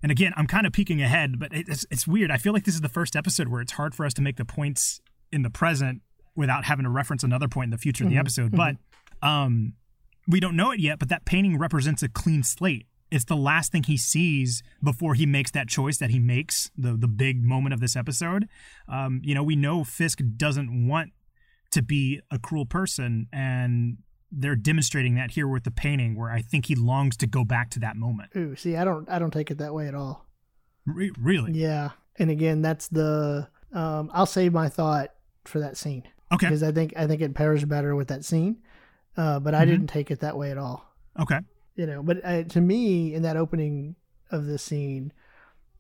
And 0.02 0.12
again, 0.12 0.34
I'm 0.38 0.48
kind 0.48 0.68
of 0.68 0.74
peeking 0.74 1.02
ahead, 1.02 1.40
but 1.40 1.50
it's, 1.52 1.86
it's 1.90 2.08
weird. 2.08 2.30
I 2.30 2.38
feel 2.38 2.54
like 2.54 2.66
this 2.66 2.76
is 2.76 2.82
the 2.82 2.90
first 2.90 3.16
episode 3.16 3.48
where 3.48 3.62
it's 3.62 3.74
hard 3.74 3.96
for 3.96 4.06
us 4.06 4.14
to 4.16 4.22
make 4.22 4.38
the 4.38 4.46
points 4.46 5.02
in 5.32 5.42
the 5.42 5.50
present 5.50 6.02
without 6.36 6.66
having 6.66 6.84
to 6.84 6.90
reference 6.90 7.24
another 7.24 7.48
point 7.48 7.66
in 7.66 7.72
the 7.72 7.78
future 7.78 8.04
of 8.04 8.10
the 8.10 8.16
mm-hmm. 8.16 8.22
episode. 8.22 8.52
Mm-hmm. 8.52 8.76
But 9.22 9.28
um, 9.28 9.74
we 10.28 10.40
don't 10.40 10.56
know 10.56 10.72
it 10.72 10.80
yet, 10.80 11.00
but 11.00 11.10
that 11.10 11.26
painting 11.26 11.58
represents 11.58 12.04
a 12.04 12.10
clean 12.10 12.44
slate. 12.44 12.86
It's 13.10 13.26
the 13.26 13.38
last 13.38 13.72
thing 13.72 13.84
he 13.84 13.98
sees 13.98 14.62
before 14.84 15.14
he 15.14 15.26
makes 15.26 15.52
that 15.52 15.68
choice 15.68 15.98
that 15.98 16.10
he 16.10 16.20
makes, 16.20 16.70
the 16.78 16.98
the 16.98 17.08
big 17.08 17.42
moment 17.42 17.74
of 17.74 17.80
this 17.80 17.96
episode. 17.96 18.50
Um, 18.90 19.22
you 19.24 19.34
know, 19.34 19.44
we 19.44 19.56
know 19.56 19.86
Fisk 19.86 20.20
doesn't 20.36 20.88
want 20.88 21.12
to 21.72 21.82
be 21.82 22.20
a 22.30 22.38
cruel 22.38 22.66
person, 22.66 23.28
and 23.32 24.00
they're 24.32 24.56
demonstrating 24.56 25.16
that 25.16 25.32
here 25.32 25.48
with 25.48 25.64
the 25.64 25.72
painting 25.72 26.16
where 26.16 26.30
I 26.30 26.42
think 26.42 26.66
he 26.66 26.76
longs 26.76 27.16
to 27.18 27.28
go 27.28 27.44
back 27.44 27.70
to 27.72 27.80
that 27.80 27.96
moment. 27.96 28.32
Ooh, 28.36 28.56
see, 28.56 28.76
I 28.76 28.84
don't 28.84 29.10
I 29.10 29.20
don't 29.20 29.32
take 29.32 29.52
it 29.52 29.58
that 29.60 29.74
way 29.74 29.88
at 29.88 29.96
all. 29.96 30.26
Re- 30.86 31.12
really? 31.20 31.54
Yeah. 31.54 31.92
And 32.18 32.30
again, 32.30 32.62
that's 32.62 32.88
the 32.88 33.48
um 33.74 34.12
I'll 34.14 34.26
save 34.26 34.54
my 34.54 34.70
thought 34.70 35.14
for 35.46 35.60
that 35.60 35.78
scene. 35.78 36.04
Okay. 36.32 36.48
Because 36.48 36.64
I 36.64 36.72
think 36.72 36.94
I 36.98 37.08
think 37.08 37.22
it 37.22 37.36
pairs 37.36 37.64
better 37.66 37.96
with 37.96 38.10
that 38.10 38.26
scene. 38.26 38.58
Uh, 39.16 39.40
but 39.40 39.56
I 39.56 39.62
mm-hmm. 39.62 39.72
didn't 39.72 39.88
take 39.88 40.12
it 40.12 40.20
that 40.20 40.38
way 40.38 40.52
at 40.52 40.58
all. 40.58 40.94
Okay. 41.20 41.40
You 41.76 41.86
know, 41.86 42.04
but 42.04 42.24
uh, 42.24 42.44
to 42.44 42.62
me 42.62 43.14
in 43.14 43.24
that 43.24 43.38
opening 43.38 43.96
of 44.32 44.46
the 44.46 44.58
scene, 44.58 45.14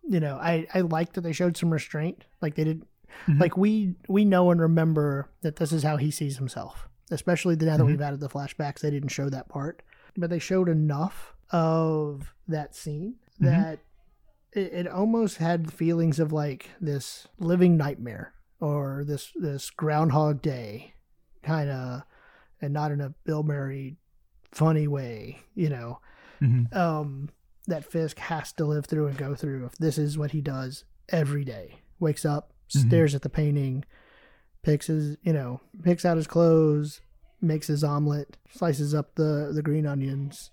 you 0.03 0.19
know, 0.19 0.37
I 0.37 0.67
I 0.73 0.81
liked 0.81 1.13
that 1.13 1.21
they 1.21 1.33
showed 1.33 1.57
some 1.57 1.71
restraint. 1.71 2.23
Like 2.41 2.55
they 2.55 2.63
did 2.63 2.81
mm-hmm. 3.27 3.39
like 3.39 3.57
we 3.57 3.95
we 4.07 4.23
know 4.23 4.51
and 4.51 4.61
remember 4.61 5.29
that 5.41 5.57
this 5.57 5.73
is 5.73 5.83
how 5.83 5.97
he 5.97 6.11
sees 6.11 6.37
himself 6.37 6.86
especially 7.11 7.55
now 7.55 7.65
that 7.65 7.77
mm-hmm. 7.79 7.87
we've 7.87 8.01
added 8.01 8.19
the 8.19 8.29
flashbacks. 8.29 8.79
They 8.79 8.89
didn't 8.89 9.09
show 9.09 9.29
that 9.29 9.49
part, 9.49 9.81
but 10.15 10.29
they 10.29 10.39
showed 10.39 10.69
enough 10.69 11.33
of 11.51 12.33
that 12.47 12.75
scene 12.75 13.15
mm-hmm. 13.41 13.45
that 13.45 13.79
it, 14.53 14.73
it 14.73 14.87
almost 14.87 15.37
had 15.37 15.71
feelings 15.71 16.19
of 16.19 16.31
like 16.31 16.69
this 16.81 17.27
living 17.39 17.77
nightmare 17.77 18.33
or 18.59 19.03
this 19.05 19.31
this 19.35 19.69
Groundhog 19.69 20.41
Day 20.41 20.93
kind 21.43 21.69
of, 21.69 22.03
and 22.61 22.73
not 22.73 22.91
in 22.91 23.01
a 23.01 23.13
Bill 23.23 23.43
Murray 23.43 23.97
funny 24.51 24.87
way, 24.87 25.39
you 25.55 25.69
know. 25.69 25.99
Mhm. 26.41 26.75
Um, 26.75 27.29
that 27.67 27.85
Fisk 27.85 28.17
has 28.19 28.53
to 28.53 28.65
live 28.65 28.85
through 28.85 29.07
and 29.07 29.17
go 29.17 29.35
through 29.35 29.65
if 29.65 29.77
this 29.77 29.97
is 29.97 30.17
what 30.17 30.31
he 30.31 30.41
does 30.41 30.85
every 31.09 31.43
day. 31.43 31.79
Wakes 31.99 32.25
up, 32.25 32.53
Mhm. 32.73 32.87
stares 32.87 33.15
at 33.15 33.21
the 33.21 33.29
painting, 33.29 33.83
picks 34.67 34.87
his, 34.87 35.15
you 35.23 35.31
know, 35.33 35.61
picks 35.83 36.03
out 36.05 36.17
his 36.17 36.27
clothes, 36.27 36.99
makes 37.41 37.67
his 37.67 37.83
omelet, 37.83 38.37
slices 38.51 38.93
up 38.93 39.15
the 39.15 39.51
the 39.55 39.61
green 39.63 39.85
onions, 39.85 40.51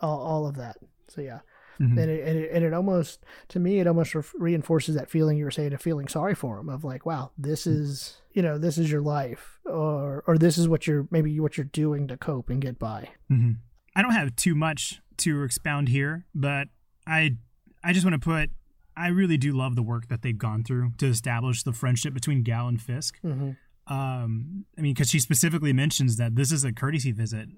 all, 0.00 0.20
all 0.20 0.46
of 0.46 0.56
that. 0.56 0.76
So 1.08 1.20
yeah, 1.20 1.40
Mhm. 1.80 1.98
and 2.00 2.10
it, 2.10 2.28
and 2.28 2.38
it 2.38 2.50
and 2.52 2.64
it 2.64 2.72
almost 2.72 3.24
to 3.48 3.58
me 3.58 3.80
it 3.80 3.86
almost 3.86 4.14
re- 4.14 4.22
reinforces 4.38 4.94
that 4.94 5.10
feeling 5.10 5.36
you 5.36 5.44
were 5.44 5.50
saying 5.50 5.72
of 5.74 5.82
feeling 5.82 6.06
sorry 6.08 6.34
for 6.34 6.58
him 6.60 6.68
of 6.68 6.84
like 6.84 7.04
wow 7.04 7.32
this 7.36 7.66
is 7.66 8.20
you 8.32 8.42
know 8.42 8.56
this 8.58 8.78
is 8.78 8.90
your 8.92 9.00
life 9.02 9.58
or 9.66 10.22
or 10.26 10.38
this 10.38 10.56
is 10.58 10.68
what 10.68 10.86
you're 10.86 11.06
maybe 11.10 11.38
what 11.40 11.56
you're 11.56 11.64
doing 11.72 12.06
to 12.08 12.16
cope 12.16 12.48
and 12.50 12.62
get 12.62 12.78
by. 12.78 13.08
Mhm. 13.30 13.56
I 13.96 14.02
don't 14.02 14.12
have 14.14 14.34
too 14.36 14.54
much 14.54 15.00
to 15.18 15.42
expound 15.42 15.88
here, 15.88 16.24
but 16.34 16.68
I 17.06 17.36
I 17.84 17.92
just 17.92 18.06
want 18.06 18.14
to 18.14 18.24
put 18.24 18.50
I 18.96 19.08
really 19.08 19.36
do 19.36 19.52
love 19.52 19.76
the 19.76 19.82
work 19.82 20.08
that 20.08 20.22
they've 20.22 20.36
gone 20.36 20.64
through 20.64 20.92
to 20.98 21.06
establish 21.06 21.62
the 21.62 21.72
friendship 21.72 22.14
between 22.14 22.42
Gao 22.42 22.68
and 22.68 22.80
Fisk. 22.80 23.18
Mm-hmm. 23.24 23.50
Um, 23.92 24.64
I 24.78 24.80
mean, 24.80 24.94
because 24.94 25.10
she 25.10 25.18
specifically 25.18 25.72
mentions 25.72 26.16
that 26.16 26.36
this 26.36 26.52
is 26.52 26.64
a 26.64 26.72
courtesy 26.72 27.10
visit, 27.10 27.48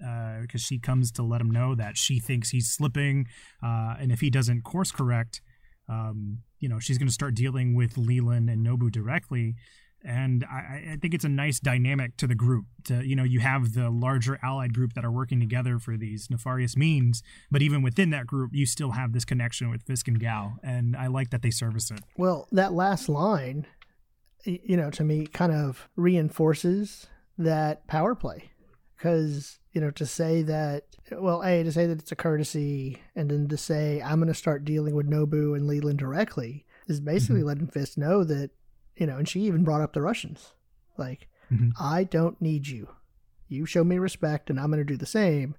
because 0.41 0.63
she 0.63 0.79
comes 0.79 1.13
to 1.13 1.23
let 1.23 1.41
him 1.41 1.51
know 1.51 1.75
that 1.75 1.97
she 1.97 2.19
thinks 2.19 2.51
he's 2.51 2.69
slipping, 2.69 3.27
uh, 3.63 3.95
and 4.01 4.11
if 4.11 4.21
he 4.21 4.31
doesn't 4.31 4.63
course 4.63 4.91
correct, 4.91 5.43
um, 5.89 6.39
you 6.61 6.69
know, 6.69 6.79
she's 6.79 6.97
going 6.97 7.09
to 7.09 7.13
start 7.13 7.35
dealing 7.35 7.75
with 7.75 7.99
Leland 7.99 8.49
and 8.49 8.67
Nobu 8.67 8.91
directly. 8.91 9.55
And 10.05 10.45
I, 10.45 10.93
I 10.93 10.99
think 11.01 11.15
it's 11.15 11.25
a 11.25 11.31
nice 11.31 11.59
dynamic 11.59 12.17
to 12.19 12.27
the 12.27 12.35
group. 12.35 12.67
To 12.85 13.03
you 13.03 13.17
know, 13.17 13.25
you 13.25 13.41
have 13.41 13.73
the 13.73 13.89
larger 13.89 14.39
allied 14.43 14.75
group 14.75 14.93
that 14.93 15.05
are 15.05 15.11
working 15.11 15.41
together 15.41 15.79
for 15.79 15.97
these 15.97 16.29
nefarious 16.31 16.77
means, 16.77 17.23
but 17.51 17.63
even 17.63 17.81
within 17.81 18.11
that 18.11 18.27
group, 18.27 18.51
you 18.53 18.67
still 18.67 18.91
have 18.91 19.13
this 19.13 19.25
connection 19.25 19.71
with 19.71 19.83
Fisk 19.83 20.07
and 20.09 20.21
Gao, 20.21 20.55
and 20.63 20.95
I 20.95 21.07
like 21.07 21.31
that 21.31 21.41
they 21.41 21.51
service 21.51 21.91
it. 21.91 22.01
Well, 22.19 22.47
that 22.53 22.75
last 22.75 23.09
line, 23.09 23.67
you 24.45 24.77
know, 24.77 24.91
to 24.91 25.05
me 25.05 25.27
kind 25.27 25.53
of 25.53 25.89
reinforces 25.97 27.07
that 27.39 27.87
power 27.87 28.15
play. 28.15 28.51
Because, 28.97 29.59
you 29.73 29.81
know, 29.83 29.91
to 29.91 30.07
say 30.07 30.41
that, 30.43 30.85
well, 31.11 31.43
A, 31.43 31.63
to 31.63 31.73
say 31.73 31.85
that 31.87 31.99
it's 31.99 32.13
a 32.13 32.17
courtesy, 32.17 33.03
and 33.15 33.31
then 33.31 33.49
to 33.49 33.57
say, 33.57 34.01
I'm 34.01 34.19
going 34.19 34.29
to 34.29 34.35
start 34.35 34.65
dealing 34.65 34.95
with 34.95 35.11
Nobu 35.11 35.55
and 35.55 35.67
Leland 35.67 35.99
directly, 35.99 36.65
is 36.87 37.01
basically 37.01 37.41
mm-hmm. 37.41 37.49
letting 37.49 37.67
Fisk 37.67 37.99
know 37.99 38.25
that, 38.25 38.51
you 38.97 39.07
know, 39.07 39.17
and 39.17 39.29
she 39.29 39.41
even 39.43 39.65
brought 39.65 39.81
up 39.81 39.93
the 39.93 40.03
Russians. 40.03 40.53
Like, 40.97 41.29
Mhm. 41.51 41.73
I 41.79 42.05
don't 42.05 42.41
need 42.41 42.69
you. 42.69 42.89
You 43.49 43.67
show 43.67 43.85
me 43.85 43.99
respect, 43.99 44.49
and 44.51 44.59
I'm 44.59 44.71
going 44.71 44.79
to 44.79 44.85
do 44.85 44.97
the 44.97 45.07
same, 45.07 45.55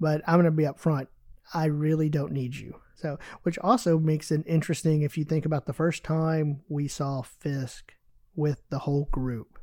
but 0.00 0.20
I'm 0.26 0.34
going 0.34 0.44
to 0.46 0.50
be 0.50 0.64
upfront. 0.64 1.06
I 1.54 1.66
really 1.66 2.08
don't 2.08 2.32
need 2.32 2.56
you. 2.56 2.80
So, 2.96 3.18
which 3.42 3.58
also 3.58 3.98
makes 3.98 4.30
it 4.30 4.42
interesting 4.46 5.02
if 5.02 5.18
you 5.18 5.24
think 5.24 5.44
about 5.44 5.66
the 5.66 5.72
first 5.72 6.04
time 6.04 6.62
we 6.68 6.86
saw 6.88 7.22
Fisk 7.22 7.94
with 8.34 8.62
the 8.70 8.80
whole 8.80 9.06
group. 9.10 9.58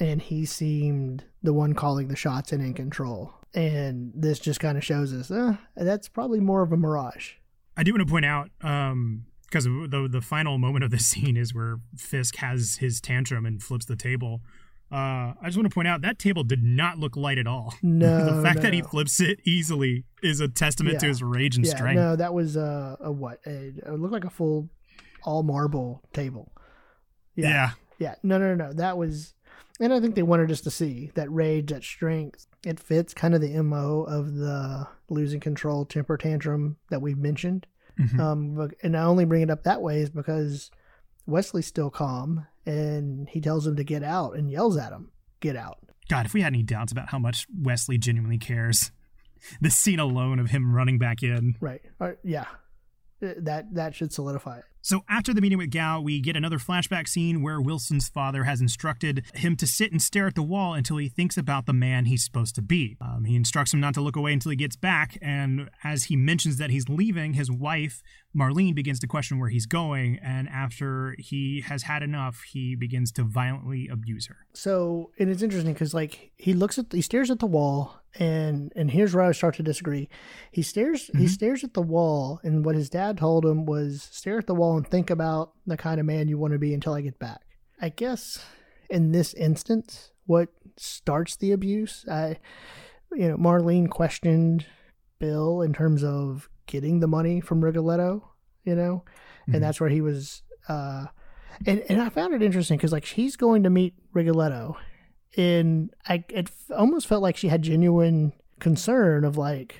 And 0.00 0.22
he 0.22 0.44
seemed 0.46 1.24
the 1.42 1.52
one 1.52 1.74
calling 1.74 2.08
the 2.08 2.16
shots 2.16 2.52
and 2.52 2.62
in 2.62 2.72
control. 2.74 3.34
And 3.54 4.12
this 4.14 4.38
just 4.38 4.60
kind 4.60 4.78
of 4.78 4.84
shows 4.84 5.12
us 5.12 5.30
uh, 5.30 5.56
that's 5.76 6.08
probably 6.08 6.40
more 6.40 6.62
of 6.62 6.72
a 6.72 6.76
mirage. 6.76 7.32
I 7.76 7.82
do 7.82 7.92
want 7.92 8.06
to 8.06 8.10
point 8.10 8.24
out, 8.24 8.50
um, 8.60 9.26
because 9.48 9.64
the 9.64 10.08
the 10.10 10.20
final 10.20 10.58
moment 10.58 10.84
of 10.84 10.90
this 10.90 11.06
scene 11.06 11.36
is 11.36 11.54
where 11.54 11.78
Fisk 11.96 12.36
has 12.36 12.76
his 12.76 13.00
tantrum 13.00 13.46
and 13.46 13.62
flips 13.62 13.86
the 13.86 13.96
table. 13.96 14.40
Uh, 14.90 15.34
I 15.42 15.44
just 15.44 15.58
want 15.58 15.68
to 15.68 15.74
point 15.74 15.86
out 15.86 16.00
that 16.00 16.18
table 16.18 16.44
did 16.44 16.62
not 16.62 16.98
look 16.98 17.14
light 17.14 17.36
at 17.36 17.46
all. 17.46 17.74
No, 17.82 18.36
the 18.36 18.42
fact 18.42 18.62
that 18.62 18.72
he 18.72 18.80
flips 18.80 19.20
it 19.20 19.38
easily 19.44 20.04
is 20.22 20.40
a 20.40 20.48
testament 20.48 21.00
to 21.00 21.06
his 21.06 21.22
rage 21.22 21.56
and 21.56 21.66
yeah, 21.66 21.74
strength. 21.74 21.96
no, 21.98 22.16
that 22.16 22.32
was 22.32 22.56
uh, 22.56 22.96
a 23.00 23.12
what? 23.12 23.40
A, 23.46 23.68
it 23.68 23.98
looked 23.98 24.14
like 24.14 24.24
a 24.24 24.30
full 24.30 24.70
all 25.24 25.42
marble 25.42 26.02
table. 26.12 26.52
yeah. 27.34 27.48
Yeah. 27.48 27.70
Yeah, 27.98 28.14
no, 28.22 28.38
no, 28.38 28.54
no. 28.54 28.72
That 28.72 28.96
was, 28.96 29.34
and 29.80 29.92
I 29.92 29.98
think 30.00 30.14
they 30.14 30.22
wanted 30.22 30.52
us 30.52 30.60
to 30.60 30.70
see 30.70 31.10
that 31.14 31.30
rage, 31.32 31.70
that 31.70 31.82
strength. 31.82 32.46
It 32.64 32.78
fits 32.78 33.12
kind 33.12 33.34
of 33.34 33.40
the 33.40 33.60
mo 33.60 34.04
of 34.04 34.36
the 34.36 34.86
losing 35.08 35.40
control 35.40 35.84
temper 35.84 36.16
tantrum 36.16 36.76
that 36.90 37.02
we've 37.02 37.18
mentioned. 37.18 37.66
Mhm. 37.98 38.18
Um, 38.20 38.54
but, 38.54 38.74
and 38.82 38.96
I 38.96 39.02
only 39.04 39.24
bring 39.24 39.42
it 39.42 39.50
up 39.50 39.64
that 39.64 39.82
way 39.82 40.00
is 40.00 40.10
because 40.10 40.70
Wesley's 41.26 41.66
still 41.66 41.90
calm, 41.90 42.46
and 42.64 43.28
he 43.28 43.40
tells 43.40 43.66
him 43.66 43.76
to 43.76 43.84
get 43.84 44.02
out 44.02 44.36
and 44.36 44.50
yells 44.50 44.76
at 44.76 44.92
him, 44.92 45.10
"Get 45.40 45.56
out!" 45.56 45.78
God, 46.08 46.24
if 46.26 46.32
we 46.34 46.40
had 46.42 46.52
any 46.54 46.62
doubts 46.62 46.92
about 46.92 47.08
how 47.10 47.18
much 47.18 47.46
Wesley 47.54 47.98
genuinely 47.98 48.38
cares, 48.38 48.92
this 49.60 49.76
scene 49.76 49.98
alone 50.00 50.38
of 50.38 50.50
him 50.50 50.74
running 50.74 50.98
back 50.98 51.22
in. 51.22 51.56
Right? 51.60 51.82
Or, 52.00 52.18
yeah, 52.24 52.46
Uh, 53.22 53.34
that 53.38 53.74
that 53.74 53.94
should 53.94 54.12
solidify 54.12 54.58
it. 54.58 54.64
So 54.80 55.02
after 55.08 55.34
the 55.34 55.40
meeting 55.40 55.58
with 55.58 55.70
Gao, 55.70 56.00
we 56.00 56.20
get 56.20 56.36
another 56.36 56.58
flashback 56.58 57.08
scene 57.08 57.42
where 57.42 57.60
Wilson's 57.60 58.08
father 58.08 58.44
has 58.44 58.60
instructed 58.60 59.24
him 59.34 59.56
to 59.56 59.66
sit 59.66 59.92
and 59.92 60.00
stare 60.00 60.26
at 60.28 60.34
the 60.34 60.42
wall 60.42 60.74
until 60.74 60.96
he 60.96 61.08
thinks 61.08 61.36
about 61.36 61.66
the 61.66 61.72
man 61.72 62.04
he's 62.06 62.24
supposed 62.24 62.54
to 62.54 62.62
be. 62.62 62.96
Um, 63.00 63.24
he 63.24 63.36
instructs 63.36 63.74
him 63.74 63.80
not 63.80 63.94
to 63.94 64.00
look 64.00 64.16
away 64.16 64.32
until 64.32 64.50
he 64.50 64.56
gets 64.56 64.76
back, 64.76 65.18
and 65.20 65.68
as 65.84 66.04
he 66.04 66.16
mentions 66.16 66.56
that 66.58 66.70
he's 66.70 66.88
leaving, 66.88 67.34
his 67.34 67.50
wife 67.50 68.02
Marlene 68.36 68.74
begins 68.74 69.00
to 69.00 69.06
question 69.06 69.38
where 69.38 69.48
he's 69.48 69.66
going, 69.66 70.18
and 70.22 70.48
after 70.48 71.16
he 71.18 71.62
has 71.66 71.84
had 71.84 72.02
enough, 72.02 72.42
he 72.52 72.76
begins 72.76 73.10
to 73.12 73.24
violently 73.24 73.88
abuse 73.90 74.26
her. 74.26 74.36
So, 74.52 75.10
and 75.18 75.30
it's 75.30 75.42
interesting 75.42 75.72
because 75.72 75.94
like 75.94 76.30
he 76.36 76.52
looks 76.52 76.78
at, 76.78 76.92
he 76.92 77.00
stares 77.00 77.30
at 77.30 77.38
the 77.38 77.46
wall, 77.46 77.96
and 78.18 78.70
and 78.76 78.90
here's 78.90 79.14
where 79.14 79.24
I 79.24 79.32
start 79.32 79.56
to 79.56 79.62
disagree. 79.62 80.08
He 80.52 80.60
stares, 80.62 81.06
he 81.16 81.24
Mhm. 81.24 81.28
stares 81.30 81.64
at 81.64 81.72
the 81.74 81.82
wall, 81.82 82.38
and 82.44 82.64
what 82.66 82.74
his 82.76 82.90
dad 82.90 83.16
told 83.16 83.46
him 83.46 83.64
was 83.64 84.02
stare 84.12 84.38
at 84.38 84.46
the 84.46 84.54
wall 84.54 84.67
and 84.76 84.86
think 84.86 85.10
about 85.10 85.52
the 85.66 85.76
kind 85.76 86.00
of 86.00 86.06
man 86.06 86.28
you 86.28 86.38
want 86.38 86.52
to 86.52 86.58
be 86.58 86.74
until 86.74 86.94
I 86.94 87.00
get 87.00 87.18
back. 87.18 87.40
I 87.80 87.88
guess 87.90 88.44
in 88.90 89.12
this 89.12 89.34
instance, 89.34 90.10
what 90.26 90.48
starts 90.76 91.36
the 91.36 91.52
abuse, 91.52 92.04
I, 92.10 92.38
you 93.12 93.28
know, 93.28 93.36
Marlene 93.36 93.88
questioned 93.88 94.66
Bill 95.18 95.62
in 95.62 95.72
terms 95.72 96.04
of 96.04 96.48
getting 96.66 97.00
the 97.00 97.08
money 97.08 97.40
from 97.40 97.64
Rigoletto, 97.64 98.28
you 98.64 98.74
know, 98.74 99.04
and 99.46 99.62
that's 99.62 99.80
where 99.80 99.90
he 99.90 100.00
was. 100.00 100.42
uh 100.68 101.06
and 101.66 101.82
and 101.88 102.00
I 102.00 102.08
found 102.10 102.34
it 102.34 102.42
interesting 102.42 102.76
because 102.76 102.92
like 102.92 103.04
she's 103.06 103.34
going 103.36 103.62
to 103.64 103.70
meet 103.70 103.94
Rigoletto, 104.12 104.76
and 105.36 105.90
I 106.06 106.24
it 106.28 106.48
f- 106.48 106.76
almost 106.76 107.06
felt 107.06 107.22
like 107.22 107.36
she 107.36 107.48
had 107.48 107.62
genuine 107.62 108.32
concern 108.60 109.24
of 109.24 109.36
like, 109.36 109.76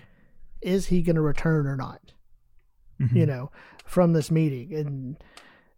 is 0.60 0.86
he 0.86 1.02
going 1.02 1.16
to 1.16 1.22
return 1.22 1.66
or 1.66 1.76
not? 1.76 2.00
Mhm. 3.00 3.14
You 3.14 3.26
know, 3.26 3.50
from 3.84 4.12
this 4.12 4.30
meeting, 4.30 4.74
and 4.74 5.16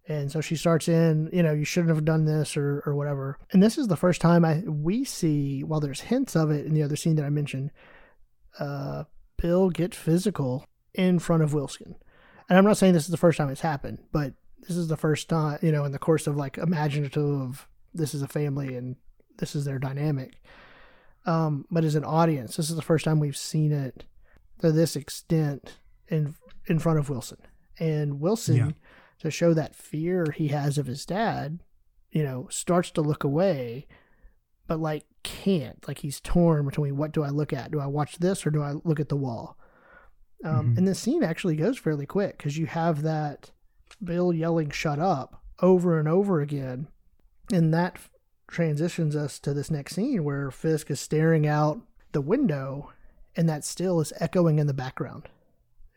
and 0.08 0.32
so 0.32 0.40
she 0.40 0.56
starts 0.56 0.88
in, 0.88 1.30
you 1.32 1.42
know, 1.42 1.52
you 1.52 1.64
shouldn't 1.64 1.94
have 1.94 2.04
done 2.04 2.24
this 2.24 2.56
or 2.56 2.82
or 2.86 2.94
whatever. 2.94 3.38
And 3.52 3.62
this 3.62 3.78
is 3.78 3.88
the 3.88 3.96
first 3.96 4.20
time 4.20 4.44
I 4.44 4.62
we 4.66 5.04
see 5.04 5.62
while 5.62 5.80
there's 5.80 6.00
hints 6.00 6.34
of 6.34 6.50
it 6.50 6.66
in 6.66 6.74
the 6.74 6.82
other 6.82 6.96
scene 6.96 7.16
that 7.16 7.24
I 7.24 7.30
mentioned, 7.30 7.70
uh, 8.58 9.04
Bill 9.36 9.70
get 9.70 9.94
physical 9.94 10.64
in 10.94 11.18
front 11.18 11.42
of 11.42 11.54
Wilson. 11.54 11.94
And 12.48 12.58
I'm 12.58 12.64
not 12.64 12.76
saying 12.76 12.94
this 12.94 13.04
is 13.04 13.10
the 13.10 13.16
first 13.16 13.38
time 13.38 13.48
it's 13.50 13.60
happened, 13.60 13.98
but 14.12 14.34
this 14.66 14.76
is 14.76 14.88
the 14.88 14.96
first 14.96 15.28
time, 15.28 15.58
you 15.62 15.70
know, 15.72 15.84
in 15.84 15.92
the 15.92 15.98
course 15.98 16.26
of 16.26 16.36
like 16.36 16.58
imaginative 16.58 17.22
of 17.22 17.68
this 17.94 18.12
is 18.14 18.22
a 18.22 18.28
family 18.28 18.74
and 18.74 18.96
this 19.38 19.54
is 19.54 19.64
their 19.64 19.78
dynamic. 19.78 20.40
Um, 21.26 21.66
but 21.70 21.84
as 21.84 21.94
an 21.94 22.04
audience, 22.04 22.56
this 22.56 22.70
is 22.70 22.76
the 22.76 22.82
first 22.82 23.04
time 23.04 23.20
we've 23.20 23.36
seen 23.36 23.72
it 23.72 24.04
to 24.60 24.72
this 24.72 24.96
extent 24.96 25.76
in 26.08 26.34
in 26.70 26.78
front 26.78 26.98
of 26.98 27.10
Wilson. 27.10 27.38
And 27.78 28.20
Wilson, 28.20 28.56
Yeah. 28.56 28.70
to 29.18 29.30
show 29.30 29.52
that 29.54 29.74
fear 29.74 30.30
he 30.34 30.48
has 30.48 30.78
of 30.78 30.86
his 30.86 31.04
dad, 31.04 31.60
you 32.10 32.22
know, 32.22 32.46
starts 32.50 32.90
to 32.92 33.00
look 33.02 33.24
away, 33.24 33.86
but 34.66 34.80
like 34.80 35.04
can't. 35.22 35.86
Like 35.86 35.98
he's 35.98 36.20
torn 36.20 36.64
between 36.64 36.96
what 36.96 37.12
do 37.12 37.22
I 37.22 37.28
look 37.28 37.52
at? 37.52 37.70
Do 37.70 37.80
I 37.80 37.86
watch 37.86 38.18
this 38.18 38.46
or 38.46 38.50
do 38.50 38.62
I 38.62 38.72
look 38.84 39.00
at 39.00 39.08
the 39.10 39.16
wall? 39.16 39.58
Um, 40.44 40.74
Mhm. 40.74 40.78
And 40.78 40.88
the 40.88 40.94
scene 40.94 41.22
actually 41.22 41.56
goes 41.56 41.76
fairly 41.78 42.06
quick 42.06 42.38
because 42.38 42.56
you 42.56 42.66
have 42.66 43.02
that 43.02 43.50
Bill 44.02 44.32
yelling 44.32 44.70
"shut 44.70 44.98
up" 44.98 45.42
over 45.60 45.98
and 45.98 46.08
over 46.08 46.40
again, 46.40 46.88
and 47.52 47.74
that 47.74 47.98
transitions 48.48 49.14
us 49.14 49.38
to 49.40 49.52
this 49.52 49.70
next 49.70 49.94
scene 49.96 50.24
where 50.24 50.50
Fisk 50.50 50.90
is 50.90 50.98
staring 51.00 51.46
out 51.46 51.80
the 52.12 52.20
window, 52.22 52.90
and 53.36 53.48
that 53.48 53.64
still 53.64 54.00
is 54.00 54.12
echoing 54.18 54.58
in 54.58 54.66
the 54.66 54.72
background. 54.74 55.28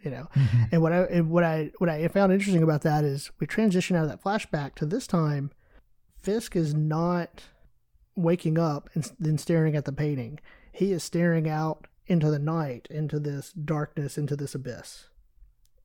You 0.04 0.12
know, 0.12 0.28
Mhm. 0.36 0.70
and 0.74 0.82
what 0.82 0.92
I 0.92 1.04
and 1.04 1.30
what 1.30 1.44
I 1.46 1.72
what 1.78 1.90
I 1.90 2.08
found 2.10 2.34
interesting 2.34 2.62
about 2.62 2.82
that 2.82 3.04
is 3.06 3.32
we 3.40 3.48
transition 3.48 3.96
out 3.96 4.04
of 4.04 4.10
that 4.10 4.22
flashback 4.24 4.76
to 4.76 4.86
this 4.86 5.08
time. 5.08 5.52
Fisk 6.18 6.56
is 6.56 6.74
not 6.74 7.44
waking 8.16 8.58
up 8.60 8.90
and 8.94 9.10
then 9.20 9.38
staring 9.38 9.76
at 9.76 9.86
the 9.86 9.92
painting. 9.94 10.40
He 10.74 10.92
is 10.92 11.04
staring 11.04 11.48
out 11.50 11.88
into 12.06 12.30
the 12.30 12.40
night, 12.40 12.88
into 12.92 13.18
this 13.20 13.54
darkness, 13.54 14.18
into 14.18 14.36
this 14.36 14.54
abyss. 14.54 15.08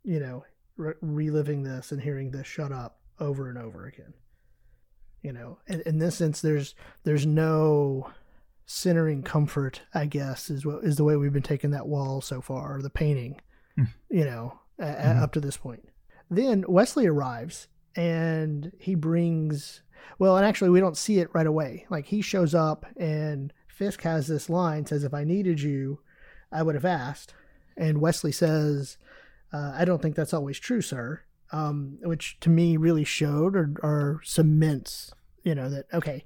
You 0.03 0.19
know, 0.19 0.45
re- 0.77 0.95
reliving 1.01 1.63
this 1.63 1.93
and 1.93 2.03
hearing 2.03 2.33
this 2.33 2.47
shut 2.47 2.73
up 2.73 3.01
over 3.21 3.49
and 3.49 3.57
over 3.59 3.87
again. 3.87 4.15
You 5.23 5.33
know, 5.33 5.59
in, 5.69 5.81
in 5.83 5.99
this 5.99 6.17
sense, 6.17 6.41
there's 6.41 6.75
there's 7.05 7.27
no 7.27 8.11
centering 8.67 9.23
comfort. 9.23 9.83
I 9.95 10.07
guess 10.07 10.51
is 10.51 10.67
what 10.67 10.83
is 10.85 10.97
the 10.97 11.05
way 11.05 11.17
we've 11.17 11.33
been 11.33 11.43
taking 11.43 11.71
that 11.71 11.87
wall 11.87 12.21
so 12.21 12.41
far, 12.41 12.77
or 12.77 12.83
the 12.83 12.91
painting. 12.91 13.41
You 14.11 14.25
know, 14.25 14.59
Mhm. 14.81 15.23
up 15.23 15.33
to 15.33 15.41
this 15.41 15.57
point. 15.57 15.89
Then 16.31 16.65
Wesley 16.69 17.07
arrives 17.07 17.69
and 17.97 18.73
he 18.79 18.95
brings 18.95 19.83
well, 20.19 20.37
and 20.37 20.47
actually 20.47 20.71
we 20.71 20.81
don't 20.81 20.97
see 20.97 21.19
it 21.19 21.29
right 21.35 21.47
away. 21.47 21.87
Like 21.91 22.07
he 22.07 22.21
shows 22.23 22.55
up 22.55 22.87
and 22.97 23.53
Fisk 23.69 24.03
has 24.03 24.27
this 24.27 24.49
line 24.51 24.87
says, 24.87 25.05
"If 25.05 25.15
I 25.15 25.25
needed 25.25 25.61
you, 25.61 26.01
I 26.51 26.63
would 26.63 26.75
have 26.75 26.85
asked." 26.85 27.35
And 27.77 28.01
Wesley 28.01 28.33
says, 28.33 28.97
uh, 29.53 29.73
"I 29.77 29.85
don't 29.85 30.01
think 30.03 30.17
that's 30.17 30.35
always 30.35 30.59
true, 30.59 30.81
sir." 30.81 31.21
Um, 31.53 31.99
which 32.03 32.39
to 32.41 32.51
me 32.51 32.77
really 32.77 33.05
showed 33.05 33.55
or, 33.57 33.73
or 33.83 34.21
cements, 34.25 35.13
you 35.45 35.55
know, 35.55 35.69
that 35.71 35.87
okay, 35.95 36.25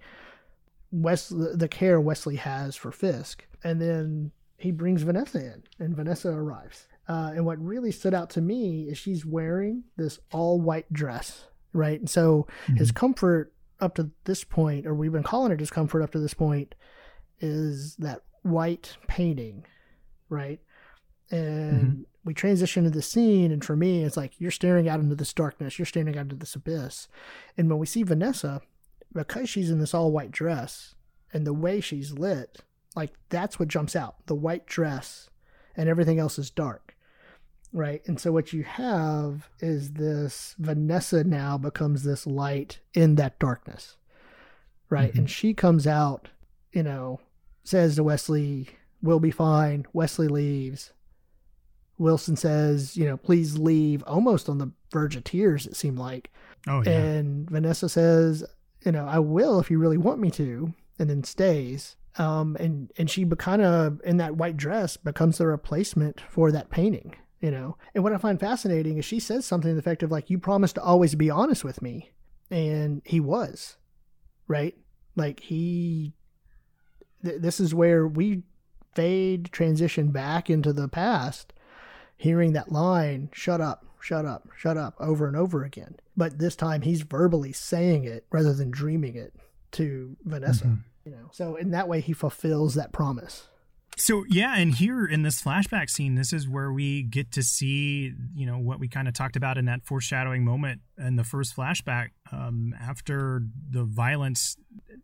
Wesley, 0.91 1.55
the 1.55 1.69
care 1.69 2.01
Wesley 2.01 2.37
has 2.37 2.77
for 2.77 2.91
Fisk, 2.93 3.47
and 3.65 3.81
then 3.81 4.33
he 4.57 4.71
brings 4.71 5.03
Vanessa 5.03 5.39
in, 5.39 5.63
and 5.79 5.97
Vanessa 5.97 6.31
arrives. 6.31 6.87
Uh, 7.09 7.33
and 7.35 7.45
what 7.45 7.59
really 7.59 7.91
stood 7.91 8.15
out 8.15 8.31
to 8.31 8.41
me 8.41 8.85
is 8.89 8.97
she's 8.97 9.27
wearing 9.27 9.85
this 9.97 10.21
all 10.31 10.61
white 10.61 10.91
dress, 10.93 11.47
right? 11.73 11.99
And 11.99 12.09
so 12.09 12.47
his 12.77 12.93
comfort 12.93 13.53
up 13.81 13.97
to 13.97 14.11
this 14.25 14.45
point, 14.45 14.87
or 14.87 14.95
we've 14.95 15.13
been 15.13 15.25
calling 15.25 15.53
it 15.53 15.61
his 15.61 15.71
comfort 15.71 16.03
up 16.03 16.13
to 16.13 16.21
this 16.21 16.35
point, 16.35 16.75
is 17.41 17.97
that 17.97 18.23
white 18.43 18.97
painting, 19.09 19.65
right? 20.29 20.61
And 21.31 22.07
we 22.25 22.35
transition 22.35 22.85
to 22.85 22.91
the 22.91 23.03
scene, 23.03 23.51
and 23.51 23.65
for 23.65 23.75
me, 23.75 24.05
it's 24.05 24.17
like 24.17 24.41
you're 24.41 24.51
staring 24.53 24.89
out 24.89 25.01
into 25.01 25.17
this 25.17 25.33
darkness, 25.33 25.79
you're 25.79 25.87
staring 25.87 26.17
out 26.17 26.23
into 26.23 26.37
this 26.37 26.55
abyss. 26.55 27.09
And 27.57 27.69
when 27.69 27.79
we 27.79 27.87
see 27.87 28.05
Vanessa, 28.05 28.61
because 29.13 29.49
she's 29.49 29.71
in 29.71 29.81
this 29.81 29.95
all 29.95 30.13
white 30.13 30.31
dress 30.31 30.95
and 31.33 31.47
the 31.47 31.53
way 31.53 31.81
she's 31.81 32.13
lit, 32.13 32.61
like 32.95 33.13
that's 33.29 33.59
what 33.59 33.69
jumps 33.69 33.97
out 33.97 34.27
the 34.27 34.35
white 34.35 34.67
dress, 34.67 35.29
and 35.75 35.89
everything 35.89 36.19
else 36.19 36.39
is 36.39 36.51
dark 36.51 36.92
right? 37.73 38.03
And 38.07 38.21
so 38.21 38.33
what 38.33 38.53
you 38.53 38.63
have 38.65 39.49
is 39.61 39.93
this 39.93 40.55
Vanessa 40.59 41.25
now 41.25 41.59
becomes 41.59 42.03
this 42.03 42.27
light 42.27 42.81
in 42.95 43.15
that 43.17 43.39
darkness, 43.39 43.97
right? 44.91 45.13
Mhm. 45.13 45.19
And 45.19 45.31
she 45.31 45.55
comes 45.55 45.87
out, 45.87 46.29
you 46.73 46.83
know, 46.83 47.21
says 47.65 47.97
to 47.97 48.05
Wesley, 48.05 48.69
"We'll 49.03 49.21
be 49.21 49.31
fine." 49.31 49.87
Wesley 49.93 50.29
leaves. 50.29 50.93
Wilson 51.99 52.37
says, 52.37 52.97
"You 52.97 53.07
know, 53.07 53.17
please 53.17 53.59
leave." 53.59 54.03
Almost 54.05 54.49
on 54.49 54.59
the 54.59 54.73
verge 54.91 55.17
of 55.17 55.25
tears, 55.25 55.67
it 55.67 55.77
seemed 55.77 55.99
like. 55.99 56.31
Oh 56.67 56.83
yeah. 56.85 56.91
And 56.93 57.49
Vanessa 57.51 57.89
says, 57.89 58.45
you 58.85 58.93
know, 58.93 59.07
I 59.07 59.19
will 59.19 59.61
if 59.61 59.71
you 59.71 59.79
really 59.79 59.99
want 59.99 60.21
me 60.21 60.31
to, 60.33 60.75
and 60.99 61.09
then 61.09 61.25
stays. 61.25 61.97
Um, 62.19 62.57
and 62.61 62.93
and 62.99 63.09
she 63.09 63.25
kind 63.25 63.63
of 63.63 64.01
in 64.05 64.19
that 64.19 64.37
white 64.37 64.57
dress 64.57 64.97
becomes 64.97 65.39
the 65.39 65.47
replacement 65.47 66.21
for 66.21 66.53
that 66.53 66.69
painting, 66.71 67.15
you 67.43 67.51
know. 67.51 67.77
And 67.95 68.03
what 68.03 68.15
I 68.15 68.19
find 68.19 68.41
fascinating 68.41 68.97
is 68.97 69.05
she 69.05 69.21
says 69.21 69.45
something 69.45 69.69
to 69.71 69.75
the 69.75 69.81
effect 69.81 70.03
of 70.03 70.11
like, 70.11 70.31
"You 70.31 70.39
promised 70.39 70.77
to 70.77 70.83
always 70.83 71.15
be 71.15 71.29
honest 71.29 71.65
with 71.65 71.83
me," 71.83 72.11
and 72.51 73.03
he 73.05 73.21
was, 73.21 73.77
right? 74.49 74.75
Like 75.17 75.41
he. 75.41 76.15
Th- 77.23 77.41
this 77.41 77.61
is 77.61 77.75
where 77.75 78.07
we 78.09 78.45
fade 78.95 79.53
transition 79.53 80.11
back 80.11 80.49
into 80.49 80.73
the 80.73 80.89
past, 80.89 81.53
hearing 82.17 82.55
that 82.55 82.73
line, 82.73 83.29
"Shut 83.33 83.61
up." 83.61 83.85
Shut 84.01 84.25
up, 84.27 84.49
shut 84.57 84.77
up, 84.77 84.97
over 84.99 85.29
and 85.29 85.37
over 85.37 85.63
again. 85.63 85.95
But 86.17 86.41
this 86.41 86.57
time 86.57 86.83
he's 86.83 87.03
verbally 87.03 87.53
saying 87.53 88.03
it 88.03 88.27
rather 88.33 88.53
than 88.53 88.73
dreaming 88.73 89.15
it 89.15 89.33
to 89.73 90.17
Vanessa. 90.25 90.65
Mhm. 90.65 90.79
You 91.05 91.13
know, 91.13 91.29
so 91.31 91.55
in 91.55 91.71
that 91.71 91.87
way 91.87 92.01
he 92.01 92.13
fulfills 92.13 92.75
that 92.75 92.91
promise. 92.91 93.47
So 93.97 94.25
yeah, 94.29 94.57
and 94.57 94.75
here 94.75 95.05
in 95.05 95.23
this 95.23 95.41
flashback 95.41 95.91
scene, 95.91 96.15
this 96.15 96.33
is 96.33 96.49
where 96.49 96.73
we 96.73 97.03
get 97.03 97.31
to 97.33 97.43
see, 97.43 98.13
you 98.35 98.47
know, 98.47 98.59
what 98.59 98.81
we 98.81 98.89
kind 98.89 99.07
of 99.07 99.15
talked 99.15 99.37
about 99.37 99.59
in 99.59 99.67
that 99.67 99.85
foreshadowing 99.85 100.45
moment 100.45 100.81
in 100.99 101.17
the 101.17 101.25
first 101.25 101.55
flashback. 101.55 102.09
Um, 102.33 102.75
after 102.81 103.43
the 103.71 103.85
violence 103.85 104.57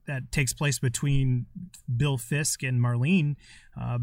that 0.07 0.33
takes 0.33 0.55
place 0.55 0.79
between 0.79 1.47
Bill 1.95 2.17
Fisk 2.17 2.63
and 2.63 2.81
Marlene, 2.81 3.37
uh, 3.79 3.99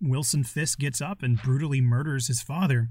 Wilson 0.00 0.44
Fisk 0.44 0.78
gets 0.78 1.00
up 1.00 1.22
and 1.22 1.40
brutally 1.40 1.80
murders 1.80 2.28
his 2.28 2.42
father. 2.42 2.90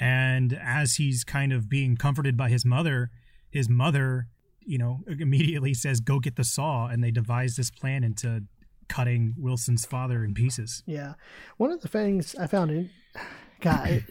And 0.00 0.52
as 0.52 0.96
he's 0.96 1.22
kind 1.22 1.52
of 1.52 1.68
being 1.68 1.96
comforted 1.96 2.36
by 2.36 2.48
his 2.48 2.64
mother, 2.64 3.10
his 3.48 3.68
mother, 3.68 4.26
you 4.66 4.78
know, 4.78 5.00
immediately 5.06 5.72
says, 5.74 6.00
"Go 6.00 6.18
get 6.18 6.34
the 6.34 6.44
saw," 6.44 6.88
and 6.88 7.02
they 7.04 7.12
devise 7.12 7.54
this 7.54 7.70
plan 7.70 8.02
into 8.02 8.44
cutting 8.88 9.34
Wilson's 9.38 9.84
father 9.84 10.24
in 10.24 10.34
pieces. 10.34 10.82
Yeah. 10.86 11.14
One 11.56 11.70
of 11.70 11.80
the 11.80 11.88
things 11.88 12.34
I 12.36 12.46
found 12.46 12.70
in 12.70 12.90
God, 13.60 13.88
it, 13.88 14.04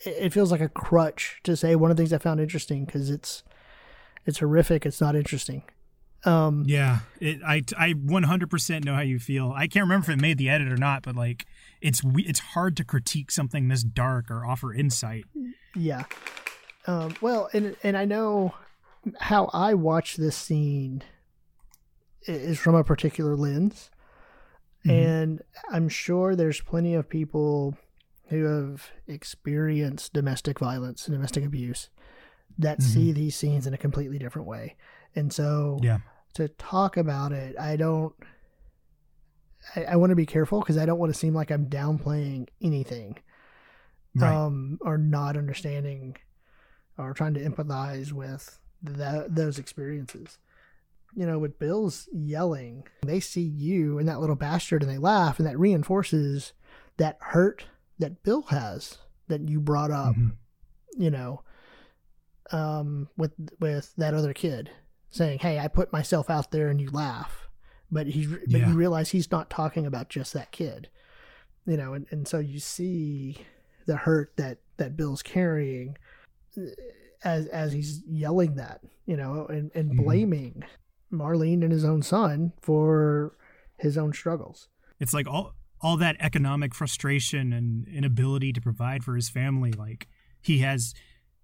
it 0.00 0.32
feels 0.32 0.50
like 0.50 0.60
a 0.60 0.68
crutch 0.68 1.40
to 1.44 1.56
say 1.56 1.76
one 1.76 1.90
of 1.90 1.96
the 1.96 2.02
things 2.02 2.12
I 2.12 2.18
found 2.18 2.40
interesting 2.40 2.84
because 2.84 3.10
it's 3.10 3.42
it's 4.26 4.38
horrific. 4.38 4.86
It's 4.86 5.00
not 5.00 5.14
interesting. 5.16 5.62
Um, 6.24 6.62
Yeah, 6.66 7.00
it, 7.20 7.40
I 7.44 7.62
I 7.76 7.94
100% 7.94 8.84
know 8.84 8.94
how 8.94 9.00
you 9.00 9.18
feel. 9.18 9.52
I 9.56 9.66
can't 9.66 9.82
remember 9.84 10.12
if 10.12 10.16
it 10.18 10.20
made 10.20 10.38
the 10.38 10.48
edit 10.48 10.68
or 10.70 10.76
not, 10.76 11.02
but 11.02 11.16
like 11.16 11.46
it's 11.80 12.02
we- 12.04 12.22
it's 12.24 12.38
hard 12.38 12.76
to 12.76 12.84
critique 12.84 13.30
something 13.32 13.66
this 13.68 13.82
dark 13.82 14.30
or 14.30 14.46
offer 14.46 14.72
insight. 14.72 15.24
Yeah. 15.74 16.04
Um, 16.86 17.14
well, 17.20 17.48
and 17.52 17.76
and 17.82 17.96
I 17.96 18.04
know 18.04 18.54
how 19.20 19.50
I 19.52 19.74
watch 19.74 20.16
this 20.16 20.36
scene 20.36 21.02
is 22.26 22.58
from 22.58 22.74
a 22.74 22.84
particular 22.84 23.36
lens, 23.36 23.90
Mhm. 24.84 24.90
and 24.90 25.42
I'm 25.70 25.88
sure 25.88 26.34
there's 26.34 26.60
plenty 26.60 26.94
of 26.94 27.08
people 27.08 27.76
who 28.28 28.44
have 28.44 28.90
experienced 29.06 30.12
domestic 30.12 30.58
violence 30.58 31.06
and 31.06 31.14
domestic 31.14 31.44
abuse 31.44 31.88
that 32.58 32.78
Mhm. 32.78 32.82
see 32.82 33.12
these 33.12 33.36
scenes 33.36 33.66
in 33.66 33.74
a 33.74 33.78
completely 33.78 34.18
different 34.18 34.48
way, 34.48 34.76
and 35.14 35.32
so 35.32 35.78
Yeah. 35.82 35.98
to 36.34 36.48
talk 36.48 36.96
about 36.96 37.32
it, 37.32 37.58
I 37.58 37.76
don't. 37.76 38.14
I, 39.76 39.84
I 39.84 39.96
want 39.96 40.10
to 40.10 40.16
be 40.16 40.26
careful 40.26 40.58
because 40.60 40.76
I 40.76 40.86
don't 40.86 40.98
want 40.98 41.12
to 41.12 41.18
seem 41.18 41.34
like 41.34 41.50
I'm 41.52 41.66
downplaying 41.66 42.48
anything 42.60 43.18
Right. 44.16 44.34
um, 44.34 44.78
or 44.80 44.98
not 44.98 45.36
understanding 45.36 46.16
or 46.98 47.14
trying 47.14 47.34
to 47.34 47.40
empathize 47.48 48.12
with 48.12 48.58
that, 48.82 49.34
those 49.34 49.58
experiences. 49.60 50.38
You 51.14 51.26
know, 51.26 51.38
with 51.38 51.58
Bill's 51.58 52.08
yelling, 52.12 52.84
they 53.04 53.20
see 53.20 53.42
you 53.42 53.98
and 53.98 54.08
that 54.08 54.20
little 54.20 54.36
bastard 54.36 54.82
and 54.82 54.90
they 54.90 54.98
laugh, 54.98 55.38
and 55.38 55.46
that 55.46 55.58
reinforces 55.58 56.52
that 56.96 57.18
hurt 57.20 57.66
that 57.98 58.22
Bill 58.22 58.42
has 58.44 58.98
that 59.28 59.48
you 59.48 59.60
brought 59.60 59.90
up, 59.90 60.16
Mhm. 60.16 60.32
you 60.96 61.10
know, 61.10 61.42
um, 62.50 63.08
with 63.16 63.32
with 63.60 63.94
that 63.96 64.14
other 64.14 64.32
kid 64.32 64.70
saying, 65.10 65.38
"Hey, 65.40 65.58
I 65.58 65.68
put 65.68 65.92
myself 65.92 66.30
out 66.30 66.50
there 66.50 66.68
and 66.68 66.80
you 66.80 66.90
laugh," 66.90 67.48
but 67.90 68.06
he 68.08 68.26
but 68.26 68.48
Yeah. 68.48 68.68
you 68.68 68.74
realize 68.74 69.10
he's 69.10 69.30
not 69.30 69.50
talking 69.50 69.86
about 69.86 70.08
just 70.08 70.32
that 70.32 70.50
kid, 70.52 70.88
you 71.66 71.76
know, 71.76 71.92
and, 71.94 72.06
and 72.10 72.26
so 72.26 72.38
you 72.38 72.58
see 72.58 73.46
the 73.86 73.96
hurt 73.96 74.36
that 74.36 74.58
that 74.78 74.96
Bill's 74.96 75.22
carrying 75.22 75.96
uh, 76.56 76.62
as 77.24 77.46
as 77.48 77.72
he's 77.72 78.02
yelling 78.06 78.54
that, 78.56 78.82
you 79.06 79.16
know, 79.16 79.46
and 79.46 79.70
and 79.74 79.92
Mhm. 79.92 79.96
blaming 79.96 80.64
Marlene 81.12 81.62
and 81.62 81.72
his 81.72 81.84
own 81.84 82.02
son 82.02 82.52
for 82.60 83.36
his 83.78 83.98
own 83.98 84.12
struggles. 84.12 84.68
It's 84.98 85.12
like 85.12 85.26
all 85.26 85.54
all 85.80 85.96
that 85.96 86.16
economic 86.20 86.74
frustration 86.74 87.52
and 87.52 87.86
inability 87.88 88.52
to 88.52 88.60
provide 88.60 89.02
for 89.02 89.16
his 89.16 89.28
family 89.28 89.72
like 89.72 90.06
he 90.40 90.58
has 90.58 90.94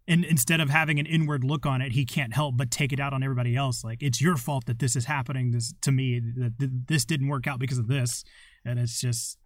and 0.07 0.25
instead 0.25 0.61
of 0.61 0.71
having 0.71 1.01
an 1.01 1.07
inward 1.07 1.43
look 1.43 1.67
on 1.67 1.83
it 1.83 1.91
he 1.91 2.05
can't 2.05 2.33
help 2.33 2.57
but 2.57 2.71
take 2.71 2.93
it 2.93 3.01
out 3.01 3.13
on 3.13 3.21
everybody 3.25 3.57
else 3.57 3.83
like 3.83 4.01
it's 4.01 4.21
your 4.21 4.37
fault 4.37 4.65
that 4.67 4.79
this 4.79 4.95
is 4.95 5.07
happening 5.07 5.51
this 5.51 5.75
to 5.83 5.91
me 5.91 6.21
that 6.21 6.57
th- 6.57 6.71
this 6.87 7.05
didn't 7.05 7.27
work 7.27 7.49
out 7.49 7.59
because 7.59 7.79
of 7.79 7.89
this 7.89 8.23
and 8.65 8.79
it's 8.79 9.01
just 9.01 9.39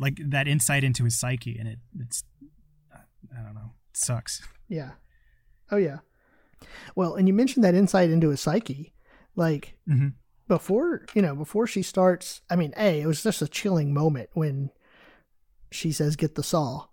like 0.00 0.18
that 0.28 0.48
insight 0.48 0.82
into 0.82 1.04
his 1.04 1.16
psyche 1.16 1.56
and 1.56 1.68
it 1.68 1.78
it's 2.00 2.24
i 2.92 3.40
don't 3.44 3.54
know 3.54 3.70
it 3.90 3.96
sucks 3.96 4.42
Yeah. 4.68 4.90
Oh 5.70 5.76
yeah. 5.76 5.98
Well, 6.94 7.14
and 7.14 7.28
you 7.28 7.34
mentioned 7.34 7.64
that 7.64 7.74
insight 7.74 8.10
into 8.10 8.30
his 8.30 8.40
psyche, 8.40 8.92
like 9.36 9.74
Mhm. 9.88 10.14
before 10.48 11.06
you 11.14 11.22
know 11.22 11.34
before 11.36 11.66
she 11.66 11.82
starts. 11.82 12.40
I 12.50 12.56
mean, 12.56 12.72
a 12.76 13.00
it 13.02 13.06
was 13.06 13.22
just 13.22 13.42
a 13.42 13.48
chilling 13.48 13.94
moment 13.94 14.30
when 14.34 14.70
she 15.70 15.92
says, 15.92 16.16
"Get 16.16 16.34
the 16.34 16.42
saw," 16.42 16.86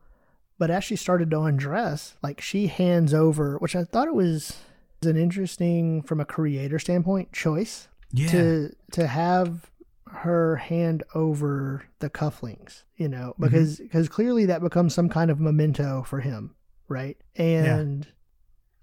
but 0.60 0.70
as 0.70 0.84
she 0.84 0.96
started 0.96 1.32
to 1.32 1.42
undress, 1.42 2.16
like 2.22 2.42
she 2.42 2.68
hands 2.68 3.14
over, 3.14 3.58
which 3.58 3.76
I 3.76 3.84
thought 3.84 4.08
it 4.08 4.16
was 4.16 4.58
an 5.04 5.18
interesting 5.18 6.02
from 6.02 6.20
a 6.22 6.26
creator 6.26 6.80
standpoint 6.80 7.34
choice 7.34 7.90
yeah 8.14 8.32
to 8.32 8.76
to 8.92 9.06
have 9.08 9.70
her 10.10 10.56
hand 10.56 11.04
over 11.14 11.84
the 12.00 12.10
cufflinks 12.10 12.84
you 12.96 13.10
know 13.10 13.34
because 13.38 13.80
because 13.80 14.08
clearly 14.08 14.46
that 14.46 14.62
becomes 14.62 14.94
some 14.94 15.10
kind 15.10 15.30
of 15.30 15.40
memento 15.42 16.04
for 16.04 16.22
him 16.22 16.56
right? 16.88 17.18
And 17.36 18.08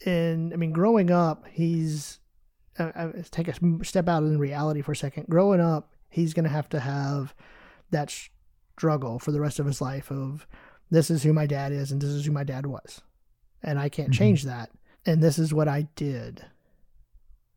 and 0.04 0.52
I 0.52 0.56
mean, 0.56 0.72
growing 0.72 1.10
up, 1.10 1.46
he's 1.50 2.19
uh, 2.80 2.92
uh, 2.94 3.12
take 3.30 3.48
a 3.48 3.84
step 3.84 4.08
out 4.08 4.22
in 4.22 4.38
reality 4.38 4.82
for 4.82 4.92
a 4.92 4.96
second. 4.96 5.26
Growing 5.28 5.60
up, 5.60 5.92
he's 6.08 6.34
going 6.34 6.44
to 6.44 6.50
have 6.50 6.68
to 6.70 6.80
have 6.80 7.34
that 7.90 8.12
struggle 8.76 9.18
for 9.18 9.30
the 9.32 9.40
rest 9.40 9.58
of 9.58 9.66
his 9.66 9.80
life 9.80 10.10
of 10.10 10.46
this 10.90 11.10
is 11.10 11.22
who 11.22 11.32
my 11.32 11.46
dad 11.46 11.72
is 11.72 11.92
and 11.92 12.00
this 12.00 12.10
is 12.10 12.24
who 12.26 12.32
my 12.32 12.44
dad 12.44 12.66
was, 12.66 13.00
and 13.62 13.78
I 13.78 13.88
can't 13.88 14.10
Mhm. 14.10 14.14
change 14.14 14.42
that, 14.44 14.70
and 15.06 15.22
this 15.22 15.38
is 15.38 15.52
what 15.54 15.68
I 15.68 15.82
did, 15.94 16.44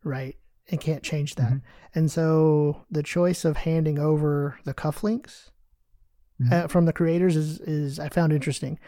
right? 0.04 0.36
And 0.70 0.80
can't 0.80 1.04
change 1.04 1.36
that. 1.36 1.52
Mhm. 1.54 1.62
And 1.96 2.12
so 2.12 2.84
the 2.90 3.04
choice 3.04 3.44
of 3.46 3.58
handing 3.58 4.00
over 4.00 4.58
the 4.66 4.74
cufflinks 4.74 5.50
Mhm. 6.42 6.52
uh, 6.52 6.68
from 6.68 6.86
the 6.86 6.94
creators 6.94 7.36
is 7.36 7.60
is 7.62 8.00
I 8.00 8.10
found 8.10 8.34
interesting, 8.34 8.80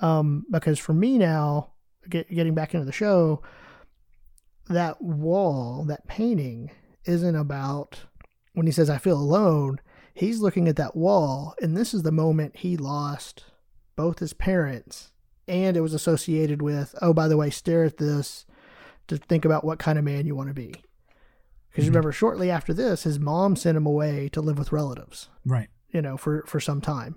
um, 0.00 0.44
because 0.50 0.78
for 0.78 0.92
me 0.92 1.18
now, 1.18 1.72
get, 2.08 2.28
getting 2.30 2.54
back 2.54 2.74
into 2.74 2.86
the 2.86 2.92
show, 2.92 3.42
that 4.70 5.02
wall, 5.02 5.84
that 5.84 6.06
painting, 6.06 6.70
isn't 7.04 7.36
about 7.36 8.00
when 8.54 8.66
he 8.66 8.72
says 8.72 8.88
I 8.90 8.98
feel 8.98 9.16
alone. 9.18 9.80
He's 10.14 10.40
looking 10.40 10.68
at 10.68 10.76
that 10.76 10.96
wall, 10.96 11.54
and 11.62 11.76
this 11.76 11.94
is 11.94 12.02
the 12.02 12.12
moment 12.12 12.56
he 12.58 12.76
lost 12.76 13.44
both 13.96 14.18
his 14.18 14.32
parents, 14.32 15.12
and 15.48 15.76
it 15.76 15.80
was 15.80 15.94
associated 15.94 16.62
with 16.62 16.94
oh 17.02 17.12
by 17.12 17.28
the 17.28 17.36
way, 17.36 17.50
stare 17.50 17.84
at 17.84 17.96
this 17.98 18.46
to 19.08 19.16
think 19.16 19.44
about 19.44 19.64
what 19.64 19.78
kind 19.78 19.98
of 19.98 20.04
man 20.04 20.26
you 20.26 20.34
want 20.34 20.48
to 20.48 20.54
be. 20.54 20.74
Because 21.70 21.84
Mhm. 21.84 21.88
remember, 21.88 22.12
shortly 22.12 22.50
after 22.50 22.72
this, 22.74 23.02
his 23.04 23.18
mom 23.20 23.56
sent 23.56 23.76
him 23.76 23.86
away 23.86 24.28
to 24.30 24.40
live 24.40 24.58
with 24.58 24.72
relatives 24.72 25.28
Right. 25.46 25.68
you 25.90 26.02
know, 26.02 26.16
for 26.16 26.44
for 26.46 26.60
some 26.60 26.80
time. 26.80 27.16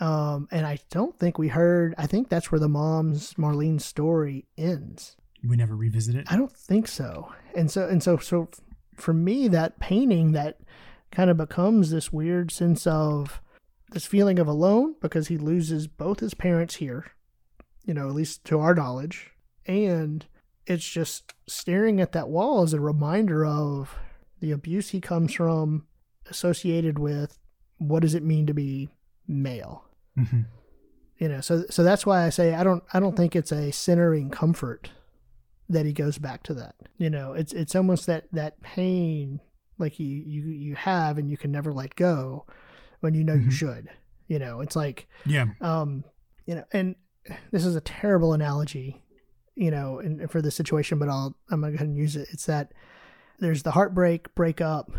Um, 0.00 0.48
and 0.50 0.66
I 0.66 0.78
don't 0.90 1.16
think 1.18 1.38
we 1.38 1.48
heard. 1.48 1.94
I 1.98 2.06
think 2.08 2.28
that's 2.28 2.50
where 2.50 2.58
the 2.58 2.68
mom's 2.68 3.34
Marlene's 3.34 3.84
story 3.84 4.46
ends. 4.56 5.16
We 5.46 5.56
never 5.56 5.76
revisit 5.76 6.14
it. 6.14 6.26
I 6.30 6.36
don't 6.36 6.52
think 6.52 6.88
so. 6.88 7.32
And 7.54 7.70
so 7.70 7.88
and 7.88 8.02
so 8.02 8.16
so 8.18 8.48
for 8.96 9.12
me, 9.12 9.48
that 9.48 9.78
painting 9.80 10.32
that 10.32 10.58
kind 11.10 11.30
of 11.30 11.36
becomes 11.36 11.90
this 11.90 12.12
weird 12.12 12.50
sense 12.50 12.86
of 12.86 13.40
this 13.90 14.06
feeling 14.06 14.38
of 14.38 14.46
alone 14.48 14.94
because 15.00 15.28
he 15.28 15.36
loses 15.36 15.86
both 15.86 16.20
his 16.20 16.34
parents 16.34 16.76
here, 16.76 17.12
you 17.84 17.94
know, 17.94 18.08
at 18.08 18.14
least 18.14 18.44
to 18.46 18.58
our 18.58 18.74
knowledge, 18.74 19.30
and 19.66 20.26
it's 20.66 20.88
just 20.88 21.34
staring 21.46 22.00
at 22.00 22.12
that 22.12 22.28
wall 22.28 22.62
as 22.62 22.72
a 22.72 22.80
reminder 22.80 23.44
of 23.44 23.96
the 24.40 24.50
abuse 24.50 24.88
he 24.90 25.00
comes 25.00 25.34
from 25.34 25.86
associated 26.30 26.98
with 26.98 27.38
what 27.78 28.00
does 28.00 28.14
it 28.14 28.22
mean 28.22 28.46
to 28.46 28.54
be 28.54 28.88
male 29.28 29.84
Mhm. 30.18 30.46
you 31.18 31.28
know 31.28 31.40
so 31.40 31.64
so 31.70 31.82
that's 31.82 32.06
why 32.06 32.24
i 32.24 32.30
say 32.30 32.54
i 32.54 32.62
don't 32.64 32.82
i 32.94 33.00
don't 33.00 33.16
think 33.16 33.34
it's 33.36 33.52
a 33.52 33.70
centering 33.72 34.30
comfort 34.30 34.90
that 35.68 35.86
he 35.86 35.92
goes 35.92 36.18
back 36.18 36.42
to 36.42 36.54
that 36.54 36.74
you 36.98 37.08
know 37.08 37.32
it's 37.32 37.52
it's 37.52 37.74
almost 37.74 38.06
that 38.06 38.24
that 38.32 38.60
pain 38.62 39.40
like 39.78 39.98
you 39.98 40.06
you 40.06 40.42
you 40.48 40.74
have 40.74 41.16
and 41.18 41.30
you 41.30 41.36
can 41.36 41.50
never 41.50 41.72
let 41.72 41.94
go 41.96 42.44
when 43.00 43.14
you 43.14 43.24
know 43.24 43.34
you 43.34 43.48
Mhm. 43.48 43.52
should 43.52 43.88
you 44.28 44.38
know 44.38 44.60
it's 44.60 44.76
like 44.76 45.08
Yeah. 45.26 45.46
um 45.60 46.04
you 46.46 46.54
know 46.54 46.64
and 46.72 46.96
this 47.50 47.64
is 47.64 47.74
a 47.76 47.80
terrible 47.80 48.34
analogy 48.34 49.02
you 49.54 49.70
know 49.70 49.98
and 50.00 50.30
for 50.30 50.42
this 50.42 50.54
situation 50.54 50.98
but 50.98 51.08
i'll 51.08 51.34
i'm 51.50 51.60
gonna 51.60 51.72
go 51.72 51.76
ahead 51.76 51.88
and 51.88 51.96
use 51.96 52.14
it 52.16 52.28
it's 52.30 52.46
that 52.46 52.72
there's 53.40 53.62
the 53.62 53.70
heartbreak 53.72 54.34
breakup 54.34 54.90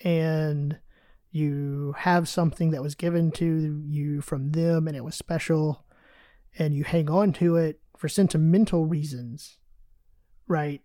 and 0.00 0.78
you 1.30 1.94
have 1.98 2.28
something 2.28 2.70
that 2.70 2.82
was 2.82 2.94
given 2.94 3.30
to 3.32 3.82
you 3.86 4.20
from 4.20 4.52
them 4.52 4.88
and 4.88 4.96
it 4.96 5.04
was 5.04 5.14
special 5.14 5.84
and 6.58 6.74
you 6.74 6.84
hang 6.84 7.10
on 7.10 7.32
to 7.32 7.56
it 7.56 7.80
for 7.96 8.08
sentimental 8.08 8.86
reasons 8.86 9.58
right 10.48 10.80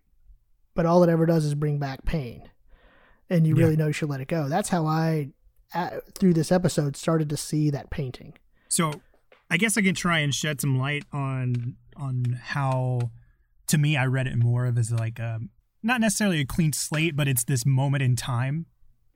but 0.74 0.86
all 0.86 1.02
it 1.02 1.08
ever 1.10 1.26
does 1.26 1.44
is 1.44 1.54
bring 1.54 1.78
back 1.78 2.04
pain 2.04 2.48
and 3.30 3.46
you 3.46 3.56
Yeah. 3.56 3.64
really 3.64 3.76
know 3.76 3.86
you 3.88 3.92
should 3.92 4.10
let 4.10 4.20
it 4.20 4.28
go 4.28 4.48
that's 4.48 4.68
how 4.68 4.86
i 4.86 5.30
through 6.14 6.34
this 6.34 6.52
episode 6.52 6.96
started 6.96 7.28
to 7.30 7.36
see 7.36 7.68
that 7.70 7.90
painting 7.90 8.34
So 8.68 8.92
I 9.50 9.56
guess 9.56 9.76
I 9.76 9.82
can 9.82 9.94
try 9.94 10.18
and 10.20 10.32
shed 10.34 10.60
some 10.60 10.78
light 10.78 11.04
on 11.12 11.76
on 11.96 12.38
how 12.42 13.10
to 13.68 13.78
me 13.78 13.96
I 13.96 14.06
read 14.06 14.26
it 14.26 14.36
more 14.36 14.66
of 14.66 14.78
as 14.78 14.90
like 14.92 15.18
a 15.18 15.40
not 15.82 16.00
necessarily 16.00 16.40
a 16.40 16.46
clean 16.46 16.72
slate, 16.72 17.14
but 17.16 17.28
it's 17.28 17.44
this 17.44 17.66
moment 17.66 18.02
in 18.02 18.16
time. 18.16 18.66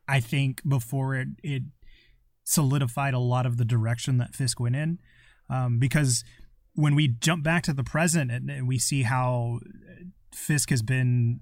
I 0.06 0.20
think 0.20 0.60
before 0.68 1.14
it 1.14 1.28
it 1.42 1.62
solidified 2.44 3.14
a 3.14 3.18
lot 3.18 3.46
of 3.46 3.56
the 3.56 3.64
direction 3.64 4.18
that 4.18 4.34
Fisk 4.34 4.58
went 4.60 4.76
in. 4.76 4.98
Um, 5.48 5.78
because 5.78 6.24
when 6.74 6.94
we 6.94 7.08
jump 7.08 7.42
back 7.42 7.62
to 7.64 7.72
the 7.72 7.84
present 7.84 8.30
and, 8.30 8.50
and 8.50 8.68
we 8.68 8.78
see 8.78 9.02
how 9.02 9.60
Fisk 10.32 10.70
has 10.70 10.82
been 10.82 11.40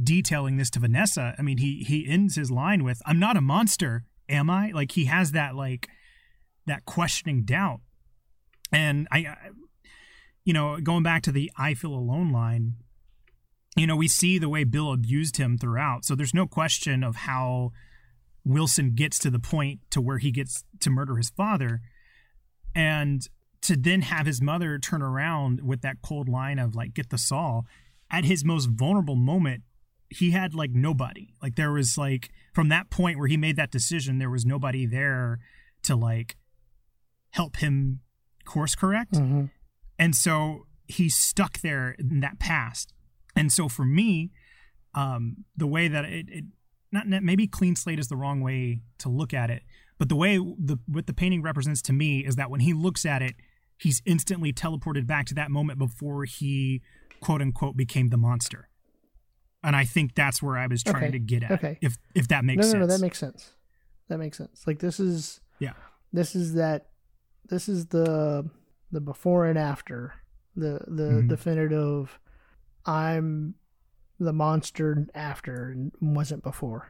detailing 0.00 0.56
this 0.56 0.70
to 0.70 0.80
Vanessa, 0.80 1.34
I 1.38 1.42
mean, 1.42 1.58
he 1.58 1.84
he 1.86 2.06
ends 2.08 2.36
his 2.36 2.50
line 2.50 2.84
with, 2.84 3.02
"I'm 3.06 3.18
not 3.18 3.36
a 3.36 3.40
monster, 3.40 4.04
am 4.28 4.48
I?" 4.50 4.70
Like 4.70 4.92
he 4.92 5.06
has 5.06 5.32
that 5.32 5.54
like 5.54 5.88
that 6.66 6.84
questioning 6.84 7.44
doubt, 7.44 7.80
and 8.70 9.06
I, 9.10 9.18
I 9.18 9.36
you 10.44 10.52
know, 10.52 10.78
going 10.80 11.02
back 11.02 11.22
to 11.22 11.32
the 11.32 11.50
"I 11.56 11.74
feel 11.74 11.94
alone" 11.94 12.32
line, 12.32 12.74
you 13.76 13.86
know, 13.86 13.96
we 13.96 14.08
see 14.08 14.38
the 14.38 14.48
way 14.48 14.64
Bill 14.64 14.92
abused 14.92 15.36
him 15.36 15.58
throughout, 15.58 16.04
so 16.04 16.14
there's 16.14 16.34
no 16.34 16.46
question 16.46 17.04
of 17.04 17.16
how 17.16 17.72
Wilson 18.44 18.94
gets 18.94 19.18
to 19.20 19.30
the 19.30 19.38
point 19.38 19.80
to 19.90 20.00
where 20.00 20.18
he 20.18 20.30
gets 20.30 20.64
to 20.80 20.90
murder 20.90 21.16
his 21.16 21.30
father, 21.30 21.80
and 22.74 23.28
to 23.60 23.76
then 23.76 24.02
have 24.02 24.26
his 24.26 24.40
mother 24.40 24.78
turn 24.78 25.02
around 25.02 25.60
with 25.60 25.82
that 25.82 26.02
cold 26.02 26.28
line 26.28 26.58
of 26.58 26.74
like 26.74 26.94
get 26.94 27.10
the 27.10 27.18
saw 27.18 27.62
at 28.12 28.24
his 28.24 28.44
most 28.44 28.66
vulnerable 28.66 29.16
moment 29.16 29.62
he 30.10 30.32
had 30.32 30.54
like 30.54 30.72
nobody. 30.72 31.32
Like 31.42 31.56
there 31.56 31.72
was 31.72 31.96
like 31.96 32.30
from 32.52 32.68
that 32.68 32.90
point 32.90 33.18
where 33.18 33.28
he 33.28 33.38
made 33.38 33.56
that 33.56 33.70
decision 33.70 34.18
there 34.18 34.30
was 34.30 34.44
nobody 34.44 34.86
there 34.86 35.40
to 35.84 35.96
like 35.96 36.36
help 37.30 37.56
him 37.56 38.00
course 38.44 38.74
correct. 38.74 39.14
Mm-hmm. 39.14 39.46
and 39.98 40.14
so 40.14 40.66
he's 40.86 41.14
stuck 41.16 41.60
there 41.60 41.96
in 41.98 42.20
that 42.20 42.38
past. 42.38 42.92
And 43.34 43.50
so 43.50 43.68
for 43.68 43.84
me 43.84 44.30
um 44.94 45.44
the 45.56 45.66
way 45.66 45.88
that 45.88 46.04
it, 46.04 46.26
it 46.28 46.44
not 46.92 47.06
maybe 47.06 47.46
clean 47.46 47.74
slate 47.74 47.98
is 47.98 48.08
the 48.08 48.16
wrong 48.16 48.42
way 48.42 48.80
to 48.98 49.08
look 49.08 49.32
at 49.32 49.48
it 49.48 49.62
but 49.98 50.10
the 50.10 50.16
way 50.16 50.36
the 50.36 50.78
what 50.86 51.06
the 51.06 51.14
painting 51.14 51.40
represents 51.40 51.80
to 51.80 51.94
me 51.94 52.20
is 52.20 52.36
that 52.36 52.50
when 52.50 52.60
he 52.60 52.74
looks 52.74 53.06
at 53.06 53.22
it 53.22 53.34
he's 53.78 54.02
instantly 54.04 54.52
teleported 54.52 55.06
back 55.06 55.24
to 55.24 55.34
that 55.34 55.50
moment 55.50 55.78
before 55.78 56.24
he 56.24 56.82
quote 57.22 57.40
unquote 57.40 57.76
became 57.76 58.08
the 58.10 58.16
monster 58.18 58.68
and 59.64 59.74
i 59.76 59.84
think 59.84 60.14
that's 60.14 60.42
where 60.42 60.56
i 60.58 60.66
was 60.66 60.82
trying 60.82 61.04
Okay. 61.04 61.10
to 61.12 61.18
get 61.18 61.42
at 61.44 61.52
Okay. 61.52 61.78
if 61.80 61.96
if 62.14 62.28
that 62.28 62.44
makes 62.44 62.58
no, 62.58 62.64
no, 62.64 62.70
sense 62.72 62.80
no, 62.80 62.86
that 62.88 63.00
makes 63.00 63.18
sense. 63.18 63.50
That 64.08 64.18
makes 64.18 64.36
sense. 64.36 64.64
Like 64.66 64.80
this 64.80 65.00
is, 65.00 65.40
Yeah. 65.58 65.72
this 66.12 66.34
is 66.36 66.52
that, 66.54 66.88
this 67.48 67.66
is 67.68 67.86
the 67.86 68.50
the 68.90 69.00
before 69.00 69.46
and 69.46 69.58
after, 69.58 70.12
the 70.54 70.80
the 70.86 71.22
Mhm. 71.22 71.28
definitive. 71.28 72.18
I'm 72.84 73.54
the 74.18 74.32
monster 74.34 75.06
after 75.14 75.70
and 75.70 75.92
wasn't 76.00 76.42
before. 76.42 76.88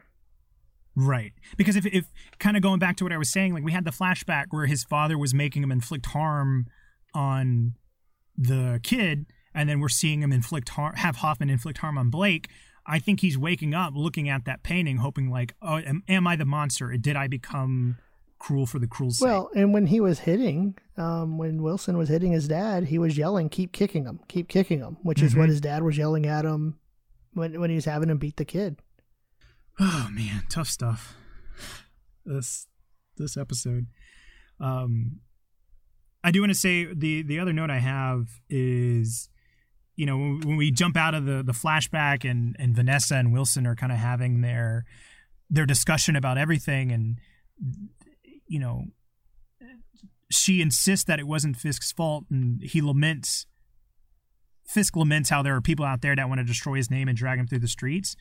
Right. 0.96 1.32
Because 1.56 1.76
if, 1.76 1.86
if 1.86 2.06
kind 2.40 2.56
of 2.56 2.62
going 2.62 2.80
back 2.80 2.96
to 2.96 3.04
what 3.04 3.12
I 3.12 3.18
was 3.18 3.30
saying, 3.30 3.54
like 3.54 3.62
we 3.62 3.72
had 3.72 3.84
the 3.84 3.92
flashback 3.92 4.46
where 4.50 4.66
his 4.66 4.82
father 4.82 5.16
was 5.16 5.32
making 5.32 5.62
him 5.62 5.70
inflict 5.70 6.06
harm 6.06 6.66
on 7.14 7.74
the 8.36 8.80
kid, 8.82 9.26
and 9.54 9.68
then 9.68 9.80
we're 9.80 9.88
seeing 9.88 10.22
him 10.22 10.32
inflict 10.32 10.70
harm, 10.70 10.94
have 10.96 11.16
Hoffman 11.16 11.50
inflict 11.50 11.78
harm 11.78 11.98
on 11.98 12.10
Blake. 12.10 12.48
I 12.86 12.98
think 12.98 13.20
he's 13.20 13.38
waking 13.38 13.74
up, 13.74 13.92
looking 13.94 14.28
at 14.28 14.44
that 14.44 14.62
painting, 14.62 14.96
hoping 14.96 15.30
like, 15.30 15.54
oh, 15.62 15.78
am, 15.78 16.02
am 16.08 16.26
I 16.26 16.34
the 16.36 16.44
monster? 16.44 16.96
Did 16.96 17.14
I 17.16 17.28
become 17.28 17.98
cruel 18.40 18.66
for 18.66 18.80
the 18.80 18.88
cruel's 18.88 19.18
sake? 19.18 19.26
Well, 19.28 19.50
and 19.54 19.72
when 19.72 19.86
he 19.86 20.00
was 20.00 20.18
hitting, 20.20 20.76
um, 20.96 21.38
when 21.38 21.62
Wilson 21.62 21.96
was 21.96 22.08
hitting 22.08 22.32
his 22.32 22.48
dad, 22.48 22.86
he 22.88 22.98
was 22.98 23.16
yelling, 23.16 23.48
"Keep 23.50 23.70
kicking 23.72 24.04
him, 24.04 24.18
keep 24.26 24.48
kicking 24.48 24.80
him," 24.80 24.96
which 25.02 25.22
is 25.22 25.36
what 25.36 25.44
Mhm. 25.46 25.50
his 25.50 25.60
dad 25.60 25.84
was 25.84 25.96
yelling 25.96 26.26
at 26.26 26.44
him 26.44 26.78
when 27.34 27.60
when 27.60 27.70
he 27.70 27.76
was 27.76 27.84
having 27.84 28.10
him 28.10 28.18
beat 28.18 28.36
the 28.36 28.44
kid. 28.44 28.78
Oh 29.80 30.08
man, 30.12 30.42
tough 30.50 30.68
stuff. 30.68 31.14
This 32.26 32.66
this 33.16 33.36
episode. 33.36 33.86
Um 34.60 35.20
I 36.24 36.30
do 36.30 36.40
want 36.40 36.50
to 36.52 36.58
say 36.58 36.92
the 36.92 37.22
the 37.22 37.38
other 37.38 37.52
note 37.52 37.70
I 37.70 37.78
have 37.78 38.28
is 38.50 39.28
you 39.96 40.06
know 40.06 40.16
when, 40.16 40.56
we 40.56 40.70
jump 40.70 40.96
out 40.96 41.14
of 41.14 41.24
the 41.24 41.42
the 41.42 41.52
flashback 41.52 42.28
and 42.28 42.56
and 42.58 42.74
Vanessa 42.74 43.16
and 43.16 43.32
Wilson 43.32 43.66
are 43.66 43.76
kind 43.76 43.92
of 43.92 43.98
having 43.98 44.40
their 44.40 44.84
their 45.50 45.66
discussion 45.66 46.16
about 46.16 46.38
everything 46.38 46.92
and 46.92 47.18
you 48.46 48.58
know 48.58 48.84
she 50.30 50.62
insists 50.62 51.04
that 51.04 51.20
it 51.20 51.26
wasn't 51.26 51.56
Fisk's 51.56 51.92
fault 51.92 52.24
and 52.30 52.62
he 52.62 52.80
laments 52.80 53.46
Fisk 54.72 54.96
laments 54.96 55.28
how 55.28 55.42
there 55.42 55.54
are 55.54 55.60
people 55.60 55.84
out 55.84 56.00
there 56.00 56.16
that 56.16 56.28
want 56.28 56.38
to 56.38 56.44
destroy 56.44 56.76
his 56.76 56.90
name 56.90 57.06
and 57.06 57.16
drag 57.16 57.38
him 57.38 57.46
through 57.46 57.58
the 57.58 57.68
streets. 57.68 58.16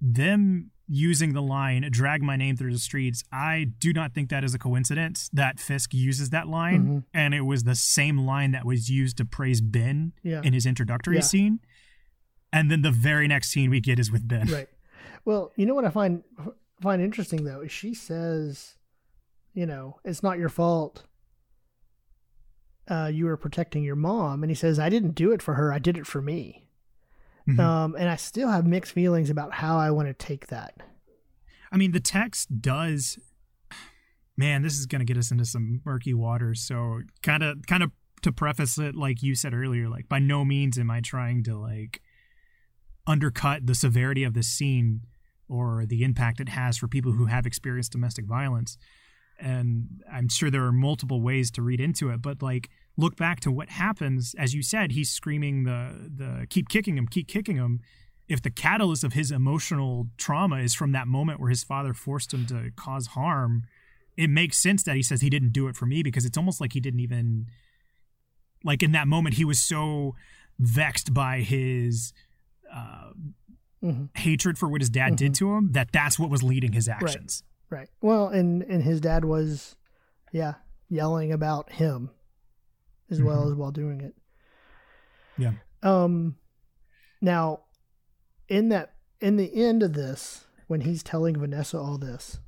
Them 0.00 0.70
using 0.92 1.32
the 1.34 1.40
line 1.40 1.86
drag 1.92 2.20
my 2.20 2.34
name 2.34 2.56
through 2.56 2.72
the 2.72 2.78
streets 2.78 3.22
i 3.32 3.64
do 3.78 3.92
not 3.92 4.12
think 4.12 4.28
that 4.28 4.42
is 4.42 4.52
a 4.54 4.58
coincidence 4.58 5.30
that 5.32 5.60
fisk 5.60 5.94
uses 5.94 6.30
that 6.30 6.48
line 6.48 6.84
Mhm. 6.86 7.04
and 7.14 7.32
it 7.32 7.42
was 7.42 7.62
the 7.62 7.76
same 7.76 8.18
line 8.18 8.50
that 8.50 8.64
was 8.66 8.90
used 8.90 9.16
to 9.18 9.24
praise 9.24 9.60
ben 9.60 10.12
Yeah. 10.24 10.40
in 10.42 10.52
his 10.52 10.66
introductory 10.66 11.16
Yeah. 11.16 11.22
scene 11.22 11.60
and 12.52 12.70
then 12.72 12.82
the 12.82 12.90
very 12.90 13.28
next 13.28 13.50
scene 13.50 13.70
we 13.70 13.80
get 13.80 13.98
is 14.00 14.10
with 14.10 14.26
ben 14.26 14.48
right. 14.48 14.68
Well, 15.24 15.52
you 15.54 15.64
know 15.66 15.74
what 15.74 15.84
I 15.84 15.90
find 15.90 16.24
find 16.80 17.00
interesting 17.00 17.44
though 17.44 17.60
is 17.60 17.70
she 17.70 17.92
says, 17.94 18.76
you 19.54 19.66
know, 19.66 20.00
it's 20.04 20.22
not 20.22 20.38
your 20.38 20.48
fault. 20.48 21.04
Uh, 22.88 23.10
you 23.12 23.26
were 23.26 23.36
protecting 23.36 23.84
your 23.84 23.94
mom, 23.96 24.42
and 24.42 24.50
he 24.50 24.54
says, 24.54 24.78
"I 24.80 24.88
didn't 24.88 25.14
do 25.14 25.30
it 25.30 25.42
for 25.42 25.54
her. 25.54 25.72
I 25.72 25.78
did 25.78 25.96
it 25.96 26.06
for 26.06 26.20
me." 26.20 26.66
Mhm. 27.56 27.60
Um, 27.60 27.96
and 27.98 28.08
I 28.08 28.16
still 28.16 28.48
have 28.48 28.66
mixed 28.66 28.92
feelings 28.92 29.30
about 29.30 29.52
how 29.52 29.78
I 29.78 29.90
want 29.90 30.08
to 30.08 30.14
take 30.14 30.48
that. 30.48 30.74
I 31.72 31.76
mean, 31.76 31.92
the 31.92 32.00
text 32.00 32.60
does. 32.60 33.18
Man, 34.36 34.62
this 34.62 34.78
is 34.78 34.86
going 34.86 35.00
to 35.00 35.04
get 35.04 35.18
us 35.18 35.30
into 35.30 35.44
some 35.44 35.82
murky 35.84 36.14
waters. 36.14 36.62
So, 36.62 37.00
kind 37.22 37.42
of, 37.42 37.66
kind 37.66 37.82
of 37.82 37.90
to 38.22 38.32
preface 38.32 38.78
it, 38.78 38.94
like 38.94 39.22
you 39.22 39.34
said 39.34 39.54
earlier, 39.54 39.88
like 39.88 40.08
by 40.08 40.18
no 40.18 40.44
means 40.44 40.78
am 40.78 40.90
I 40.90 41.00
trying 41.00 41.42
to 41.44 41.56
like 41.56 42.00
undercut 43.06 43.66
the 43.66 43.74
severity 43.74 44.24
of 44.24 44.34
this 44.34 44.48
scene 44.48 45.02
or 45.48 45.84
the 45.86 46.04
impact 46.04 46.40
it 46.40 46.50
has 46.50 46.76
for 46.78 46.86
people 46.86 47.12
who 47.12 47.26
have 47.26 47.46
experienced 47.46 47.92
domestic 47.92 48.24
violence. 48.24 48.78
And 49.38 50.02
I'm 50.10 50.28
sure 50.28 50.50
there 50.50 50.64
are 50.64 50.72
multiple 50.72 51.22
ways 51.22 51.50
to 51.52 51.62
read 51.62 51.80
into 51.80 52.10
it, 52.10 52.22
but 52.22 52.42
like 52.42 52.68
look 53.00 53.16
back 53.16 53.40
to 53.40 53.50
what 53.50 53.70
happens. 53.70 54.34
As 54.38 54.54
you 54.54 54.62
said, 54.62 54.92
he's 54.92 55.10
screaming 55.10 55.64
the 55.64 56.10
the 56.14 56.46
keep 56.48 56.68
kicking 56.68 56.96
him, 56.96 57.06
keep 57.06 57.28
kicking 57.28 57.56
him 57.56 57.80
if 58.30 58.40
the 58.40 58.50
catalyst 58.50 59.02
of 59.02 59.12
his 59.12 59.32
emotional 59.32 60.06
trauma 60.16 60.58
is 60.58 60.72
from 60.72 60.92
that 60.92 61.08
moment 61.08 61.40
where 61.40 61.50
his 61.50 61.64
father 61.64 61.92
forced 61.92 62.32
him 62.32 62.46
to 62.46 62.70
cause 62.76 63.08
harm, 63.08 63.64
it 64.16 64.30
makes 64.30 64.56
sense 64.56 64.84
that 64.84 64.94
he 64.94 65.02
says 65.02 65.20
he 65.20 65.28
didn't 65.28 65.52
do 65.52 65.66
it 65.66 65.74
for 65.74 65.84
me 65.84 66.04
because 66.04 66.24
it's 66.24 66.38
almost 66.38 66.60
like 66.60 66.72
he 66.72 66.78
didn't 66.78 67.00
even 67.00 67.46
like 68.62 68.84
in 68.84 68.92
that 68.92 69.08
moment 69.08 69.34
he 69.34 69.44
was 69.44 69.58
so 69.58 70.14
vexed 70.60 71.12
by 71.12 71.40
his 71.40 72.12
uh, 72.72 73.10
hmm 73.82 74.04
hatred 74.14 74.58
for 74.58 74.68
what 74.68 74.80
his 74.80 74.90
dad 74.90 75.16
did 75.16 75.34
to 75.34 75.54
him 75.54 75.72
that 75.72 75.90
that's 75.90 76.18
what 76.18 76.30
was 76.30 76.42
leading 76.42 76.72
his 76.72 76.86
actions. 76.86 77.42
Right. 77.68 77.88
Well, 78.00 78.28
and 78.28 78.62
and 78.62 78.82
his 78.82 79.00
dad 79.00 79.24
was, 79.24 79.74
yeah, 80.32 80.54
yelling 80.88 81.32
about 81.32 81.72
him, 81.72 82.10
as 83.10 83.20
well 83.22 83.44
Mhm. 83.44 83.50
as 83.52 83.54
while 83.54 83.70
doing 83.72 84.00
it. 84.00 84.14
Yeah. 85.38 85.52
Um, 85.82 86.36
now, 87.20 87.60
in 88.48 88.68
that 88.70 88.94
in 89.20 89.36
the 89.36 89.54
end 89.54 89.82
of 89.82 89.92
this, 89.92 90.46
when 90.66 90.80
he's 90.82 91.02
telling 91.02 91.38
Vanessa 91.38 91.78
all 91.78 91.98
this, 91.98 92.40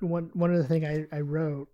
one 0.00 0.30
one 0.34 0.50
of 0.52 0.58
the 0.58 0.66
thing 0.66 0.84
I 0.84 1.06
I 1.12 1.20
wrote 1.20 1.68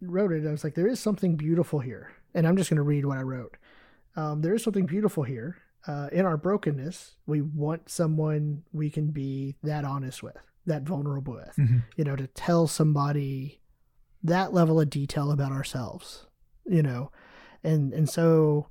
wrote 0.00 0.32
it. 0.32 0.46
I 0.46 0.50
was 0.50 0.62
like, 0.64 0.74
there 0.74 0.86
is 0.86 1.00
something 1.00 1.36
beautiful 1.36 1.80
here, 1.80 2.12
and 2.34 2.46
I'm 2.46 2.56
just 2.56 2.70
going 2.70 2.76
to 2.76 2.82
read 2.82 3.04
what 3.04 3.18
I 3.18 3.22
wrote. 3.22 3.56
Um, 4.16 4.42
there 4.42 4.54
is 4.54 4.62
something 4.62 4.86
beautiful 4.86 5.22
here. 5.24 5.56
Uh, 5.86 6.08
in 6.12 6.26
our 6.26 6.36
brokenness, 6.36 7.16
we 7.26 7.40
want 7.40 7.88
someone 7.88 8.62
we 8.72 8.90
can 8.90 9.10
be 9.10 9.56
that 9.62 9.84
honest 9.84 10.22
with, 10.22 10.36
that 10.66 10.82
vulnerable 10.82 11.34
with 11.34 11.54
Mhm. 11.56 11.84
you 11.96 12.04
know, 12.04 12.14
to 12.16 12.26
tell 12.26 12.66
somebody 12.66 13.60
that 14.22 14.52
level 14.52 14.80
of 14.80 14.90
detail 14.90 15.30
about 15.30 15.52
ourselves, 15.52 16.26
you 16.66 16.82
know, 16.82 17.10
and 17.62 17.92
and 17.92 18.08
so 18.08 18.68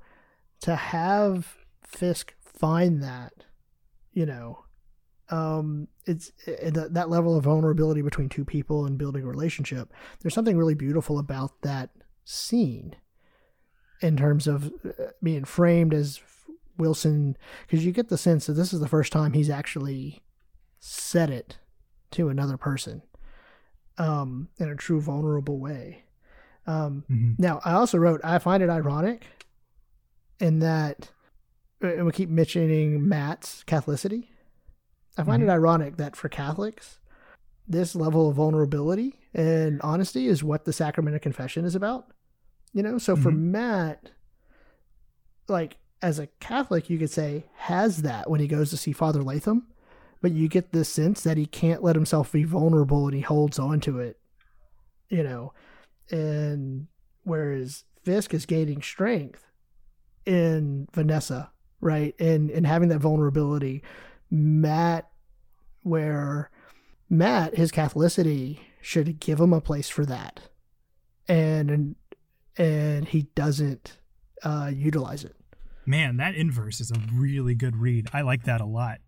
to 0.60 0.76
have 0.76 1.56
Fisk 1.82 2.34
find 2.40 3.02
that, 3.02 3.32
you 4.12 4.26
know, 4.26 4.64
um, 5.30 5.88
it's 6.06 6.32
it, 6.46 6.74
that 6.74 6.94
that 6.94 7.08
level 7.08 7.36
of 7.36 7.44
vulnerability 7.44 8.02
between 8.02 8.28
two 8.28 8.44
people 8.44 8.86
and 8.86 8.98
building 8.98 9.22
a 9.22 9.26
relationship. 9.26 9.92
There's 10.20 10.34
something 10.34 10.56
really 10.56 10.74
beautiful 10.74 11.18
about 11.18 11.62
that 11.62 11.90
scene, 12.24 12.96
in 14.00 14.16
terms 14.16 14.46
of 14.46 14.72
uh, 14.84 15.12
being 15.22 15.44
framed 15.44 15.94
as 15.94 16.20
Wilson, 16.76 17.36
because 17.66 17.84
you 17.84 17.92
get 17.92 18.08
the 18.08 18.18
sense 18.18 18.46
that 18.46 18.52
this 18.52 18.72
is 18.72 18.80
the 18.80 18.88
first 18.88 19.12
time 19.12 19.32
he's 19.32 19.50
actually 19.50 20.22
said 20.78 21.30
it 21.30 21.58
to 22.12 22.28
another 22.28 22.56
person 22.56 23.02
um, 23.96 24.48
in 24.58 24.68
a 24.68 24.76
true 24.76 25.00
vulnerable 25.00 25.58
way. 25.58 26.04
Um, 26.68 27.04
Mhm. 27.10 27.38
now, 27.38 27.60
I 27.64 27.72
also 27.72 27.96
wrote, 27.96 28.20
I 28.22 28.38
find 28.38 28.62
it 28.62 28.68
ironic 28.68 29.24
in 30.38 30.58
that, 30.58 31.10
and 31.80 32.04
we 32.04 32.12
keep 32.12 32.28
mentioning 32.28 33.08
Matt's 33.08 33.64
Catholicity. 33.66 34.28
I 35.16 35.24
find 35.24 35.42
it 35.42 35.48
ironic 35.48 35.96
that 35.96 36.14
for 36.14 36.28
Catholics, 36.28 36.98
this 37.66 37.96
level 37.96 38.28
of 38.28 38.36
vulnerability 38.36 39.18
and 39.34 39.80
honesty 39.82 40.28
is 40.28 40.44
what 40.44 40.64
the 40.66 40.72
sacrament 40.72 41.16
of 41.16 41.22
confession 41.22 41.64
is 41.64 41.74
about. 41.74 42.10
You 42.74 42.82
know, 42.82 42.98
so 42.98 43.16
for 43.16 43.32
Mhm. 43.32 43.38
Matt, 43.50 44.10
like 45.48 45.78
as 46.02 46.18
a 46.18 46.26
Catholic, 46.38 46.90
you 46.90 46.98
could 46.98 47.10
say 47.10 47.46
has 47.56 48.02
that 48.02 48.28
when 48.30 48.40
he 48.40 48.46
goes 48.46 48.68
to 48.70 48.76
see 48.76 48.92
Father 48.92 49.22
Lantom, 49.22 49.66
but 50.20 50.32
you 50.32 50.48
get 50.48 50.72
this 50.72 50.88
sense 50.90 51.22
that 51.22 51.38
he 51.38 51.46
can't 51.46 51.82
let 51.82 51.96
himself 51.96 52.30
be 52.30 52.44
vulnerable 52.44 53.06
and 53.06 53.14
he 53.14 53.22
holds 53.22 53.58
on 53.58 53.80
to 53.80 53.98
it, 53.98 54.20
you 55.08 55.22
know, 55.22 55.52
and 56.10 56.86
whereas 57.24 57.84
Fisk 58.02 58.32
is 58.34 58.46
gaining 58.46 58.82
strength 58.82 59.44
in 60.24 60.88
Vanessa, 60.92 61.50
right, 61.80 62.14
and 62.18 62.50
and 62.50 62.66
having 62.66 62.88
that 62.88 63.00
vulnerability, 63.00 63.82
Matt, 64.30 65.08
where 65.82 66.50
Matt 67.08 67.56
his 67.56 67.72
Catholicity 67.72 68.60
should 68.80 69.20
give 69.20 69.40
him 69.40 69.52
a 69.52 69.60
place 69.60 69.88
for 69.88 70.06
that, 70.06 70.40
and 71.26 71.96
and 72.56 73.08
he 73.08 73.22
doesn't 73.34 73.98
uh, 74.42 74.70
utilize 74.74 75.24
it. 75.24 75.36
Man, 75.86 76.18
that 76.18 76.34
inverse 76.34 76.80
is 76.80 76.90
a 76.90 77.00
really 77.14 77.54
good 77.54 77.76
read. 77.76 78.10
I 78.12 78.20
like 78.20 78.44
that 78.44 78.60
a 78.60 78.66
lot. 78.66 78.98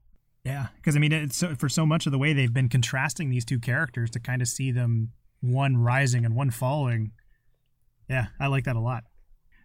Yeah, 0.45 0.69
because 0.77 0.97
I 0.97 0.99
mean, 0.99 1.13
it's 1.13 1.37
so, 1.37 1.55
for 1.55 1.69
so 1.69 1.85
much 1.85 2.07
of 2.07 2.13
the 2.13 2.19
way 2.19 2.33
they've 2.33 2.53
been 2.53 2.71
contrasting 2.71 3.29
these 3.29 3.45
two 3.45 3.59
characters 3.59 4.11
to 4.13 4.21
kind 4.21 4.41
of 4.41 4.49
see 4.49 4.73
them 4.73 5.11
one 5.41 5.77
rising 5.77 6.25
and 6.25 6.35
one 6.35 6.51
falling. 6.51 7.13
Yeah, 8.09 8.27
I 8.39 8.49
like 8.49 8.65
that 8.65 8.77
a 8.77 8.81
lot. 8.81 9.05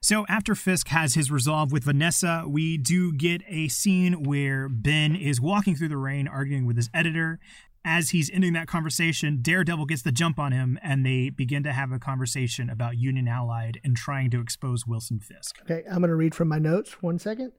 So 0.02 0.23
after 0.30 0.53
Fisk 0.53 0.89
has 0.89 1.15
his 1.15 1.31
resolve 1.31 1.72
with 1.72 1.85
Vanessa, 1.85 2.43
we 2.47 2.77
do 2.77 3.11
get 3.11 3.41
a 3.47 3.68
scene 3.69 4.23
where 4.23 4.69
Ben 4.69 5.15
is 5.15 5.41
walking 5.41 5.76
through 5.76 5.88
the 5.89 5.97
rain 5.97 6.27
arguing 6.27 6.68
with 6.68 6.76
his 6.76 6.91
editor. 6.93 7.39
As 7.84 8.11
he's 8.11 8.30
ending 8.30 8.53
that 8.53 8.68
conversation, 8.68 9.39
Daredevil 9.41 9.88
gets 9.88 10.03
the 10.03 10.11
jump 10.11 10.38
on 10.38 10.52
him 10.52 10.77
and 10.84 11.03
they 11.03 11.31
begin 11.31 11.64
to 11.64 11.73
have 11.73 11.91
a 11.91 11.97
conversation 11.97 12.69
about 12.69 12.97
Union 12.97 13.27
Allied 13.27 13.80
and 13.84 13.97
trying 13.97 14.30
to 14.30 14.39
expose 14.39 14.85
Wilson 14.85 15.19
Fisk. 15.19 15.60
Okay, 15.64 15.81
I'm 15.89 15.97
going 15.97 16.10
to 16.10 16.15
read 16.15 16.35
from 16.35 16.49
my 16.49 16.60
notes. 16.60 17.02
One 17.02 17.18
second. 17.18 17.53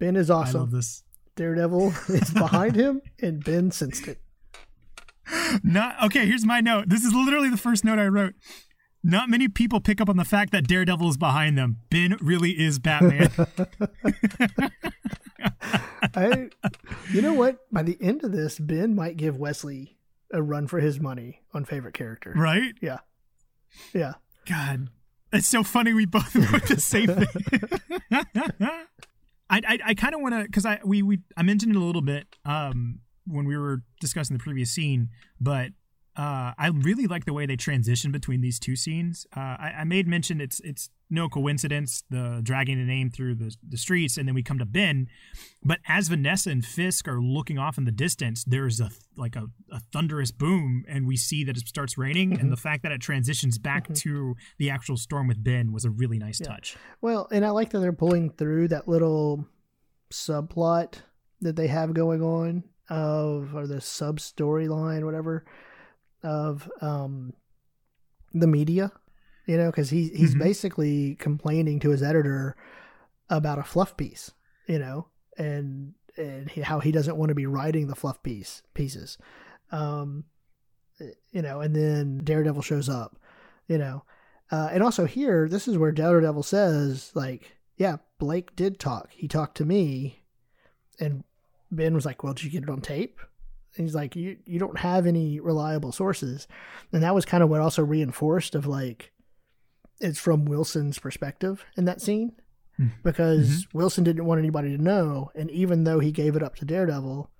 Ben 0.00 0.16
is 0.16 0.30
awesome. 0.30 0.56
I 0.56 0.60
love 0.62 0.70
this. 0.72 1.04
Daredevil 1.36 1.94
is 2.08 2.30
behind 2.30 2.74
him, 2.74 3.02
and 3.20 3.42
Ben 3.44 3.70
sensed 3.70 4.08
it. 4.08 4.20
Not 5.62 6.02
okay. 6.04 6.26
Here's 6.26 6.44
my 6.44 6.60
note. 6.60 6.88
This 6.88 7.04
is 7.04 7.12
literally 7.12 7.48
the 7.48 7.56
first 7.56 7.84
note 7.84 7.98
I 7.98 8.06
wrote. 8.06 8.34
Not 9.04 9.28
many 9.28 9.48
people 9.48 9.80
pick 9.80 10.00
up 10.00 10.08
on 10.08 10.16
the 10.16 10.24
fact 10.24 10.52
that 10.52 10.68
Daredevil 10.68 11.08
is 11.08 11.16
behind 11.16 11.58
them. 11.58 11.78
Ben 11.90 12.16
really 12.20 12.52
is 12.52 12.78
Batman. 12.78 13.30
I, 16.14 16.50
you 17.12 17.22
know 17.22 17.34
what? 17.34 17.58
By 17.72 17.82
the 17.82 17.98
end 18.00 18.22
of 18.24 18.32
this, 18.32 18.58
Ben 18.58 18.94
might 18.94 19.16
give 19.16 19.36
Wesley 19.36 19.96
a 20.32 20.42
run 20.42 20.66
for 20.66 20.80
his 20.80 21.00
money 21.00 21.40
on 21.52 21.64
favorite 21.64 21.94
character. 21.94 22.32
right? 22.36 22.74
Yeah, 22.80 22.98
yeah. 23.92 24.14
God, 24.46 24.88
it's 25.32 25.48
so 25.48 25.62
funny. 25.62 25.92
We 25.92 26.06
both 26.06 26.34
wrote 26.52 26.66
the 26.66 26.80
same 26.80 27.08
thing. 27.08 27.26
I 29.50 29.60
I, 29.66 29.78
I 29.86 29.94
kind 29.94 30.14
of 30.14 30.20
want 30.20 30.34
to 30.34 30.44
because 30.44 30.64
I 30.64 30.80
we 30.84 31.02
we 31.02 31.20
I 31.36 31.42
mentioned 31.42 31.74
it 31.74 31.78
a 31.78 31.84
little 31.84 32.02
bit 32.02 32.26
um 32.44 33.00
when 33.26 33.46
we 33.46 33.56
were 33.56 33.82
discussing 34.00 34.36
the 34.36 34.42
previous 34.42 34.70
scene, 34.70 35.08
but 35.40 35.70
uh, 36.14 36.52
I 36.58 36.68
really 36.68 37.06
like 37.06 37.24
the 37.24 37.32
way 37.32 37.46
they 37.46 37.56
transition 37.56 38.12
between 38.12 38.42
these 38.42 38.58
two 38.58 38.76
scenes. 38.76 39.26
Uh, 39.34 39.40
I, 39.40 39.74
I 39.78 39.84
made 39.84 40.06
mention 40.06 40.42
it's 40.42 40.60
it's 40.60 40.90
no 41.08 41.28
coincidence 41.28 42.04
the 42.10 42.40
dragging 42.42 42.78
the 42.78 42.84
name 42.84 43.10
through 43.10 43.36
the 43.36 43.54
the 43.66 43.78
streets, 43.78 44.18
and 44.18 44.28
then 44.28 44.34
we 44.34 44.42
come 44.42 44.58
to 44.58 44.66
Ben. 44.66 45.08
But 45.64 45.78
as 45.88 46.08
Vanessa 46.08 46.50
and 46.50 46.64
Fisk 46.64 47.08
are 47.08 47.18
looking 47.18 47.58
off 47.58 47.78
in 47.78 47.84
the 47.84 47.92
distance, 47.92 48.44
there's 48.44 48.78
a 48.78 48.90
like 49.16 49.36
a, 49.36 49.46
a 49.70 49.80
thunderous 49.90 50.32
boom, 50.32 50.84
and 50.86 51.06
we 51.06 51.16
see 51.16 51.44
that 51.44 51.56
it 51.56 51.66
starts 51.66 51.96
raining. 51.96 52.38
And 52.38 52.52
the 52.52 52.58
fact 52.58 52.82
that 52.82 52.92
it 52.92 53.00
transitions 53.00 53.56
back 53.56 53.92
to 53.94 54.34
the 54.58 54.68
actual 54.68 54.98
storm 54.98 55.28
with 55.28 55.42
Ben 55.42 55.72
was 55.72 55.86
a 55.86 55.90
really 55.90 56.18
nice 56.18 56.38
touch. 56.38 56.76
Well, 57.00 57.26
and 57.32 57.42
I 57.42 57.50
like 57.50 57.70
that 57.70 57.78
they're 57.78 57.92
pulling 57.94 58.30
through 58.30 58.68
that 58.68 58.86
little 58.86 59.46
subplot 60.12 60.96
that 61.40 61.56
they 61.56 61.68
have 61.68 61.94
going 61.94 62.20
on 62.22 62.64
of 62.92 63.54
or 63.54 63.66
the 63.66 63.80
sub 63.80 64.18
storyline, 64.18 65.04
whatever, 65.04 65.44
of 66.22 66.70
um 66.80 67.32
the 68.32 68.46
media. 68.46 68.92
You 69.46 69.56
know, 69.56 69.70
because 69.70 69.90
he 69.90 70.08
he's 70.10 70.34
Mhm. 70.34 70.38
basically 70.38 71.16
complaining 71.16 71.80
to 71.80 71.90
his 71.90 72.02
editor 72.02 72.54
about 73.28 73.58
a 73.58 73.64
fluff 73.64 73.96
piece. 73.96 74.30
You 74.68 74.78
know, 74.78 75.08
and 75.36 75.94
and 76.16 76.48
he, 76.50 76.60
how 76.60 76.78
he 76.80 76.92
doesn't 76.92 77.16
want 77.16 77.30
to 77.30 77.34
be 77.34 77.46
writing 77.46 77.86
the 77.86 77.96
fluff 77.96 78.22
piece 78.22 78.62
pieces. 78.74 79.18
Um, 79.70 80.24
you 81.32 81.42
know, 81.42 81.60
and 81.60 81.74
then 81.74 82.18
Daredevil 82.18 82.62
shows 82.62 82.88
up, 82.88 83.18
you 83.66 83.78
know, 83.78 84.04
uh, 84.50 84.68
and 84.70 84.82
also 84.82 85.06
here, 85.06 85.48
this 85.48 85.66
is 85.66 85.78
where 85.78 85.90
Daredevil 85.90 86.42
says, 86.42 87.10
like, 87.14 87.56
yeah, 87.76 87.96
Blake 88.18 88.54
did 88.54 88.78
talk. 88.78 89.08
He 89.10 89.26
talked 89.26 89.56
to 89.56 89.64
me, 89.64 90.22
and 91.00 91.24
Ben 91.72 91.94
was 91.94 92.06
like, 92.06 92.22
well, 92.22 92.34
did 92.34 92.44
you 92.44 92.50
get 92.50 92.62
it 92.62 92.70
on 92.70 92.80
tape? 92.80 93.18
And 93.76 93.86
he's 93.86 93.94
like, 93.94 94.14
you 94.14 94.36
you 94.46 94.58
don't 94.58 94.78
have 94.78 95.06
any 95.06 95.40
reliable 95.40 95.90
sources, 95.92 96.46
and 96.92 97.02
that 97.02 97.14
was 97.14 97.24
kind 97.24 97.42
of 97.42 97.48
what 97.48 97.60
also 97.62 97.82
reinforced 97.82 98.54
of 98.54 98.66
like, 98.66 99.12
it's 100.00 100.18
from 100.18 100.44
Wilson's 100.44 100.98
perspective 100.98 101.64
in 101.76 101.86
that 101.86 102.00
scene, 102.02 102.32
Hmm. 102.76 102.88
because 103.02 103.48
Mm-hmm. 103.64 103.78
Wilson 103.78 104.04
didn't 104.04 104.24
want 104.26 104.38
anybody 104.38 104.76
to 104.76 104.82
know, 104.82 105.30
and 105.34 105.50
even 105.50 105.84
though 105.84 106.00
he 106.00 106.12
gave 106.12 106.36
it 106.36 106.42
up 106.42 106.54
to 106.56 106.64
Daredevil, 106.64 107.30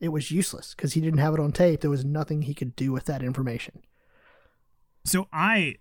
it 0.00 0.08
was 0.08 0.30
useless 0.30 0.74
because 0.74 0.94
he 0.94 1.00
didn't 1.00 1.20
have 1.20 1.34
it 1.34 1.40
on 1.40 1.52
tape. 1.52 1.80
There 1.82 1.90
was 1.90 2.04
nothing 2.04 2.42
he 2.42 2.54
could 2.54 2.74
do 2.74 2.90
with 2.90 3.04
that 3.04 3.22
information. 3.22 3.82
So 5.04 5.28
I 5.32 5.76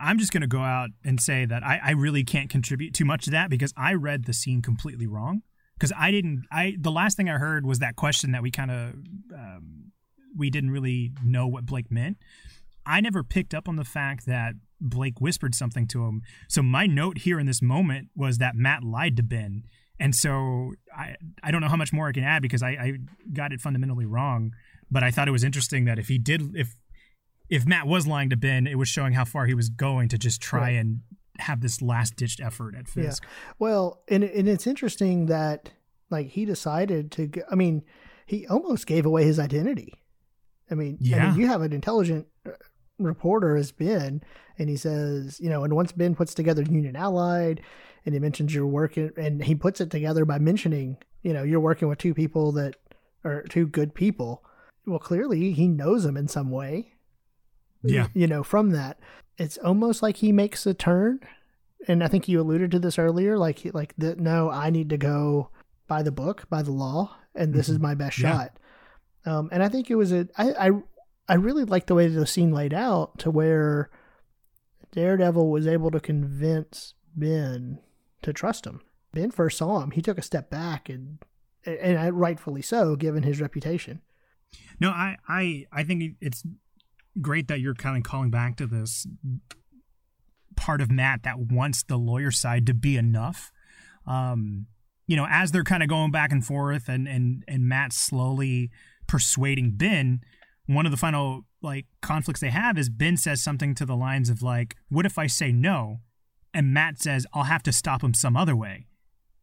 I'm 0.00 0.18
just 0.18 0.32
gonna 0.32 0.46
go 0.48 0.60
out 0.60 0.90
and 1.04 1.20
say 1.20 1.44
that 1.44 1.62
I, 1.62 1.80
I 1.84 1.90
really 1.92 2.24
can't 2.24 2.50
contribute 2.50 2.94
too 2.94 3.04
much 3.04 3.24
to 3.26 3.30
that 3.30 3.48
because 3.50 3.72
I 3.76 3.94
read 3.94 4.24
the 4.24 4.32
scene 4.32 4.60
completely 4.62 5.06
wrong. 5.06 5.42
Because 5.82 5.92
I 5.98 6.12
didn't 6.12 6.46
I 6.52 6.76
the 6.78 6.92
last 6.92 7.16
thing 7.16 7.28
I 7.28 7.38
heard 7.38 7.66
was 7.66 7.80
that 7.80 7.96
question 7.96 8.30
that 8.30 8.42
we 8.42 8.52
kind 8.52 8.70
of 8.70 8.94
um, 9.34 9.90
we 10.36 10.48
didn't 10.48 10.70
really 10.70 11.10
know 11.24 11.48
what 11.48 11.66
Blake 11.66 11.90
meant. 11.90 12.18
I 12.86 13.00
never 13.00 13.24
picked 13.24 13.52
up 13.52 13.68
on 13.68 13.74
the 13.74 13.84
fact 13.84 14.24
that 14.26 14.54
Blake 14.80 15.20
whispered 15.20 15.56
something 15.56 15.88
to 15.88 16.06
him. 16.06 16.22
So 16.48 16.62
my 16.62 16.86
note 16.86 17.18
here 17.18 17.40
in 17.40 17.46
this 17.46 17.60
moment 17.60 18.10
was 18.14 18.38
that 18.38 18.54
Matt 18.54 18.84
lied 18.84 19.16
to 19.16 19.24
Ben. 19.24 19.64
And 19.98 20.14
so 20.14 20.74
I 20.96 21.16
I 21.42 21.50
don't 21.50 21.60
know 21.60 21.68
how 21.68 21.76
much 21.76 21.92
more 21.92 22.06
I 22.06 22.12
can 22.12 22.22
add 22.22 22.42
because 22.42 22.62
I, 22.62 22.68
I 22.68 22.92
got 23.32 23.52
it 23.52 23.60
fundamentally 23.60 24.06
wrong. 24.06 24.52
But 24.88 25.02
I 25.02 25.10
thought 25.10 25.26
it 25.26 25.32
was 25.32 25.42
interesting 25.42 25.84
that 25.86 25.98
if 25.98 26.06
he 26.06 26.16
did 26.16 26.54
if 26.54 26.76
if 27.48 27.66
Matt 27.66 27.88
was 27.88 28.06
lying 28.06 28.30
to 28.30 28.36
Ben, 28.36 28.68
it 28.68 28.78
was 28.78 28.88
showing 28.88 29.14
how 29.14 29.24
far 29.24 29.46
he 29.46 29.54
was 29.54 29.68
going 29.68 30.08
to 30.10 30.16
just 30.16 30.40
try 30.40 30.70
and 30.70 31.00
have 31.38 31.60
this 31.60 31.80
last 31.82 32.16
ditched 32.16 32.40
effort 32.40 32.74
at 32.74 32.88
Fisk. 32.88 33.24
Well, 33.58 34.02
and 34.08 34.22
and 34.24 34.48
it's 34.48 34.66
interesting 34.66 35.26
that 35.26 35.70
like 36.10 36.28
he 36.28 36.44
decided 36.44 37.10
to. 37.12 37.26
Go, 37.26 37.42
I 37.50 37.54
mean, 37.54 37.82
he 38.26 38.46
almost 38.46 38.86
gave 38.86 39.06
away 39.06 39.24
his 39.24 39.38
identity. 39.38 39.94
I 40.70 40.74
mean, 40.74 40.98
I 41.00 41.04
Yeah. 41.04 41.30
mean, 41.30 41.40
you 41.40 41.46
have 41.48 41.62
an 41.62 41.72
intelligent 41.72 42.26
uh, 42.46 42.50
reporter 42.98 43.56
as 43.56 43.72
Ben, 43.72 44.22
and 44.58 44.68
he 44.68 44.76
says, 44.76 45.40
you 45.40 45.50
know, 45.50 45.64
and 45.64 45.74
once 45.74 45.92
Ben 45.92 46.14
puts 46.14 46.34
together 46.34 46.62
Union 46.62 46.96
Allied, 46.96 47.60
and 48.04 48.14
he 48.14 48.20
mentions 48.20 48.54
you're 48.54 48.66
working, 48.66 49.10
and 49.16 49.42
he 49.44 49.54
puts 49.54 49.80
it 49.80 49.90
together 49.90 50.24
by 50.24 50.38
mentioning, 50.38 50.96
you 51.22 51.32
know, 51.32 51.42
you're 51.42 51.60
working 51.60 51.88
with 51.88 51.98
two 51.98 52.14
people 52.14 52.52
that 52.52 52.76
are 53.24 53.42
two 53.44 53.66
good 53.66 53.94
people. 53.94 54.44
Well, 54.86 54.98
clearly 54.98 55.52
he 55.52 55.68
knows 55.68 56.04
them 56.04 56.16
in 56.16 56.28
some 56.28 56.50
way. 56.50 56.94
Yeah. 57.84 58.08
You 58.14 58.26
know, 58.26 58.42
from 58.42 58.70
that, 58.70 58.98
it's 59.42 59.58
almost 59.58 60.02
like 60.02 60.16
he 60.18 60.32
makes 60.32 60.66
a 60.66 60.74
turn 60.74 61.20
and 61.88 62.04
I 62.04 62.08
think 62.08 62.28
you 62.28 62.40
alluded 62.40 62.70
to 62.70 62.78
this 62.78 62.98
earlier, 62.98 63.36
like 63.36 63.60
like 63.74 63.92
the, 63.98 64.14
no, 64.16 64.48
I 64.50 64.70
need 64.70 64.88
to 64.90 64.96
go 64.96 65.50
by 65.88 66.02
the 66.02 66.12
book, 66.12 66.48
by 66.48 66.62
the 66.62 66.70
law, 66.70 67.16
and 67.34 67.52
this 67.52 67.68
is 67.68 67.78
my 67.80 67.94
best 67.94 68.18
Yeah. 68.18 68.30
shot. 68.32 68.58
Um, 69.26 69.48
and 69.52 69.62
I 69.62 69.68
think 69.68 69.90
it 69.90 69.96
was 69.96 70.12
a 70.12 70.28
I 70.38 70.68
I, 70.68 70.70
I 71.28 71.34
really 71.34 71.64
liked 71.64 71.88
the 71.88 71.94
way 71.96 72.06
the 72.08 72.26
scene 72.26 72.52
laid 72.52 72.72
out 72.72 73.18
to 73.20 73.30
where 73.30 73.90
Daredevil 74.92 75.50
was 75.50 75.66
able 75.66 75.90
to 75.90 76.00
convince 76.00 76.94
Ben 77.16 77.80
to 78.22 78.32
trust 78.32 78.64
him. 78.66 78.80
Ben 79.12 79.30
first 79.30 79.58
saw 79.58 79.80
him, 79.80 79.90
he 79.90 80.02
took 80.02 80.18
a 80.18 80.22
step 80.22 80.50
back, 80.50 80.88
and 80.88 81.18
and 81.64 82.18
rightfully 82.18 82.62
so, 82.62 82.96
given 82.96 83.22
his 83.22 83.40
reputation. 83.40 84.02
No, 84.80 84.90
I, 84.90 85.16
I, 85.28 85.66
I 85.72 85.84
think 85.84 86.16
it's 86.20 86.42
great 87.20 87.48
that 87.48 87.60
you're 87.60 87.74
kind 87.74 87.96
of 87.96 88.02
calling 88.02 88.30
back 88.30 88.56
to 88.56 88.66
this 88.66 89.06
part 90.56 90.80
of 90.80 90.90
Matt 90.90 91.22
that 91.24 91.38
wants 91.38 91.82
the 91.82 91.96
lawyer 91.96 92.30
side 92.30 92.66
to 92.66 92.74
be 92.74 92.96
enough. 92.96 93.50
Um, 94.06 94.66
you 95.06 95.16
know, 95.16 95.26
as 95.28 95.52
they're 95.52 95.64
kind 95.64 95.82
of 95.82 95.88
going 95.88 96.10
back 96.10 96.32
and 96.32 96.44
forth, 96.44 96.88
and 96.88 97.06
and 97.08 97.44
and 97.46 97.68
Matt 97.68 97.92
slowly 97.92 98.70
persuading 99.06 99.72
Ben. 99.76 100.20
One 100.66 100.86
of 100.86 100.92
the 100.92 100.98
final 100.98 101.44
like 101.60 101.86
conflicts 102.00 102.40
they 102.40 102.50
have 102.50 102.78
is 102.78 102.88
Ben 102.88 103.16
says 103.16 103.42
something 103.42 103.74
to 103.74 103.84
the 103.84 103.96
lines 103.96 104.30
of 104.30 104.42
like, 104.42 104.76
"What 104.88 105.06
if 105.06 105.18
I 105.18 105.26
say 105.26 105.52
no?" 105.52 106.00
And 106.54 106.72
Matt 106.72 107.00
says, 107.00 107.26
"I'll 107.32 107.44
have 107.44 107.62
to 107.64 107.72
stop 107.72 108.02
him 108.02 108.14
some 108.14 108.36
other 108.36 108.56
way." 108.56 108.86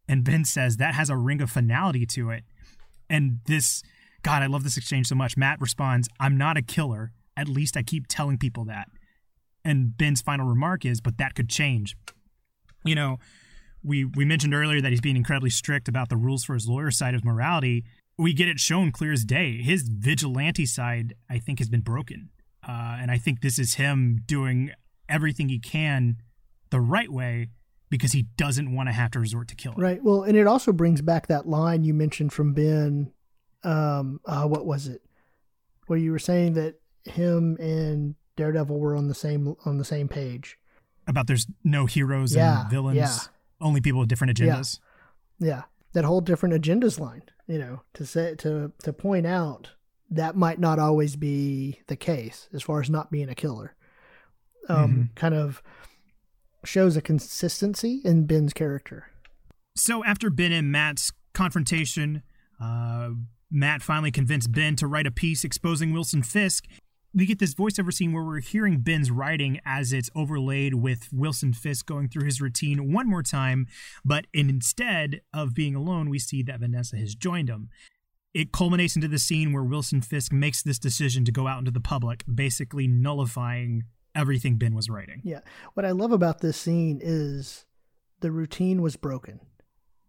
And 0.08 0.24
Ben 0.24 0.44
says 0.44 0.78
that 0.78 0.94
has 0.94 1.10
a 1.10 1.16
ring 1.16 1.40
of 1.40 1.50
finality 1.50 2.04
to 2.06 2.30
it. 2.30 2.44
And 3.08 3.40
this 3.46 3.82
God, 4.22 4.42
I 4.42 4.46
love 4.46 4.64
this 4.64 4.76
exchange 4.76 5.06
so 5.06 5.14
much. 5.14 5.36
Matt 5.36 5.60
responds, 5.60 6.08
I'm 6.18 6.36
not 6.36 6.56
a 6.56 6.62
killer. 6.62 7.12
At 7.40 7.48
least 7.48 7.76
I 7.76 7.82
keep 7.82 8.06
telling 8.06 8.36
people 8.36 8.66
that. 8.66 8.88
And 9.64 9.96
Ben's 9.96 10.20
final 10.20 10.46
remark 10.46 10.84
is, 10.84 11.00
but 11.00 11.16
that 11.16 11.34
could 11.34 11.48
change. 11.48 11.96
You 12.84 12.94
know, 12.94 13.18
we 13.82 14.04
we 14.04 14.24
mentioned 14.24 14.54
earlier 14.54 14.80
that 14.80 14.90
he's 14.90 15.00
being 15.00 15.16
incredibly 15.16 15.50
strict 15.50 15.88
about 15.88 16.08
the 16.10 16.16
rules 16.16 16.44
for 16.44 16.54
his 16.54 16.68
lawyer 16.68 16.90
side 16.90 17.14
of 17.14 17.24
morality. 17.24 17.84
We 18.18 18.34
get 18.34 18.48
it 18.48 18.60
shown 18.60 18.92
clear 18.92 19.12
as 19.12 19.24
day. 19.24 19.62
His 19.62 19.88
vigilante 19.88 20.66
side, 20.66 21.14
I 21.28 21.38
think, 21.38 21.58
has 21.58 21.68
been 21.68 21.80
broken. 21.80 22.28
Uh, 22.66 22.98
and 23.00 23.10
I 23.10 23.16
think 23.16 23.40
this 23.40 23.58
is 23.58 23.74
him 23.74 24.20
doing 24.26 24.72
everything 25.08 25.48
he 25.48 25.58
can 25.58 26.18
the 26.70 26.80
right 26.80 27.10
way 27.10 27.48
because 27.88 28.12
he 28.12 28.26
doesn't 28.36 28.72
want 28.72 28.88
to 28.88 28.92
have 28.92 29.10
to 29.12 29.20
resort 29.20 29.48
to 29.48 29.56
killing. 29.56 29.80
Right. 29.80 30.02
Well, 30.02 30.22
and 30.22 30.36
it 30.36 30.46
also 30.46 30.72
brings 30.72 31.02
back 31.02 31.26
that 31.26 31.48
line 31.48 31.82
you 31.82 31.94
mentioned 31.94 32.32
from 32.32 32.52
Ben. 32.52 33.12
Um, 33.64 34.20
uh, 34.24 34.44
what 34.44 34.64
was 34.64 34.86
it? 34.86 35.02
Where 35.86 35.98
you 35.98 36.12
were 36.12 36.18
saying 36.18 36.54
that 36.54 36.79
him 37.04 37.56
and 37.58 38.14
Daredevil 38.36 38.78
were 38.78 38.94
on 38.96 39.08
the 39.08 39.14
same 39.14 39.54
on 39.64 39.78
the 39.78 39.84
same 39.84 40.08
page. 40.08 40.58
About 41.06 41.26
there's 41.26 41.46
no 41.64 41.86
heroes 41.86 42.34
Yeah, 42.34 42.62
and 42.62 42.70
villains, 42.70 42.96
yeah. 42.96 43.18
only 43.60 43.80
people 43.80 44.00
with 44.00 44.08
different 44.08 44.36
agendas. 44.36 44.78
Yeah, 45.38 45.62
that 45.92 46.04
whole 46.04 46.20
different 46.20 46.54
agendas 46.54 46.98
line. 47.00 47.22
You 47.46 47.58
know, 47.58 47.82
to 47.94 48.06
say 48.06 48.34
to 48.36 48.72
to 48.84 48.92
point 48.92 49.26
out 49.26 49.70
that 50.10 50.36
might 50.36 50.58
not 50.58 50.78
always 50.78 51.16
be 51.16 51.80
the 51.86 51.96
case 51.96 52.48
as 52.52 52.62
far 52.62 52.80
as 52.80 52.90
not 52.90 53.10
being 53.10 53.28
a 53.28 53.34
killer. 53.34 53.74
Um, 54.68 55.10
kind 55.16 55.34
of 55.34 55.62
shows 56.64 56.96
a 56.96 57.02
consistency 57.02 58.00
in 58.04 58.26
Ben's 58.26 58.52
character. 58.52 59.06
So 59.74 60.04
after 60.04 60.30
Ben 60.30 60.52
and 60.52 60.70
Matt's 60.70 61.10
confrontation, 61.32 62.22
uh, 62.60 63.10
Matt 63.50 63.82
finally 63.82 64.10
convinced 64.12 64.52
Ben 64.52 64.76
to 64.76 64.86
write 64.86 65.06
a 65.06 65.10
piece 65.10 65.42
exposing 65.44 65.92
Wilson 65.92 66.22
Fisk. 66.22 66.66
We 67.12 67.26
get 67.26 67.40
this 67.40 67.54
voiceover 67.54 67.92
scene 67.92 68.12
where 68.12 68.22
we're 68.22 68.40
hearing 68.40 68.78
Ben's 68.80 69.10
writing 69.10 69.58
as 69.64 69.92
it's 69.92 70.10
overlaid 70.14 70.74
with 70.74 71.08
Wilson 71.12 71.52
Fisk 71.52 71.86
going 71.86 72.08
through 72.08 72.24
his 72.24 72.40
routine 72.40 72.92
one 72.92 73.08
more 73.08 73.22
time, 73.24 73.66
but 74.04 74.26
instead 74.32 75.20
of 75.34 75.52
being 75.54 75.74
alone, 75.74 76.08
we 76.08 76.20
see 76.20 76.42
that 76.44 76.60
Vanessa 76.60 76.96
has 76.96 77.16
joined 77.16 77.48
him. 77.48 77.68
It 78.32 78.52
culminates 78.52 78.94
into 78.94 79.08
the 79.08 79.18
scene 79.18 79.52
where 79.52 79.64
Wilson 79.64 80.02
Fisk 80.02 80.32
makes 80.32 80.62
this 80.62 80.78
decision 80.78 81.24
to 81.24 81.32
go 81.32 81.48
out 81.48 81.58
into 81.58 81.72
the 81.72 81.80
public, 81.80 82.22
basically 82.32 82.86
nullifying 82.86 83.82
everything 84.14 84.56
Ben 84.56 84.74
was 84.74 84.88
writing. 84.88 85.20
Yeah. 85.24 85.40
What 85.74 85.84
I 85.84 85.90
love 85.90 86.12
about 86.12 86.40
this 86.40 86.56
scene 86.56 87.00
is 87.02 87.64
the 88.20 88.30
routine 88.30 88.82
was 88.82 88.94
broken, 88.94 89.40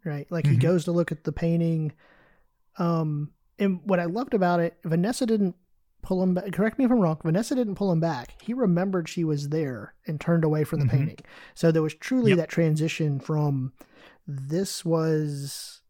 right? 0.06 0.32
Like 0.32 0.46
he 0.46 0.56
Mhm. 0.56 0.62
goes 0.62 0.84
to 0.84 0.92
look 0.92 1.12
at 1.12 1.24
the 1.24 1.32
painting. 1.32 1.94
Um, 2.78 3.32
and 3.58 3.80
what 3.86 4.00
I 4.00 4.06
loved 4.06 4.36
about 4.36 4.60
it, 4.60 4.78
Vanessa 4.84 5.26
didn't 5.26 5.56
pull 6.02 6.22
him 6.24 6.34
back. 6.34 6.52
Correct 6.54 6.78
me 6.80 6.86
if 6.86 6.92
I'm 6.92 7.00
wrong. 7.00 7.20
Vanessa 7.24 7.56
didn't 7.56 7.76
pull 7.76 7.92
him 7.92 8.00
back. 8.00 8.36
He 8.42 8.54
remembered 8.54 9.08
she 9.10 9.24
was 9.24 9.50
there 9.50 9.94
and 10.08 10.20
turned 10.20 10.44
away 10.44 10.64
from 10.64 10.80
the 10.80 10.86
Mhm. 10.86 10.90
painting. 10.92 11.18
So 11.54 11.72
there 11.72 11.82
was 11.82 11.94
truly 11.96 12.32
Yep. 12.32 12.38
that 12.38 12.50
transition 12.50 13.20
from 13.20 13.74
this 14.28 14.84
was 14.86 15.82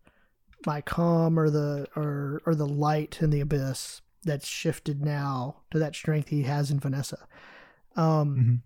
my 0.66 0.82
calm 0.82 1.40
or 1.40 1.50
the 1.50 1.88
or 1.96 2.42
or 2.46 2.54
the 2.56 2.68
light 2.68 3.22
in 3.22 3.30
the 3.32 3.42
abyss 3.42 4.02
that's 4.24 4.48
shifted 4.48 5.02
now 5.04 5.58
to 5.72 5.80
that 5.80 5.96
strength 5.96 6.30
he 6.30 6.44
has 6.44 6.70
in 6.72 6.80
Vanessa. 6.80 7.28
Um, 7.96 8.36
Mhm. 8.36 8.62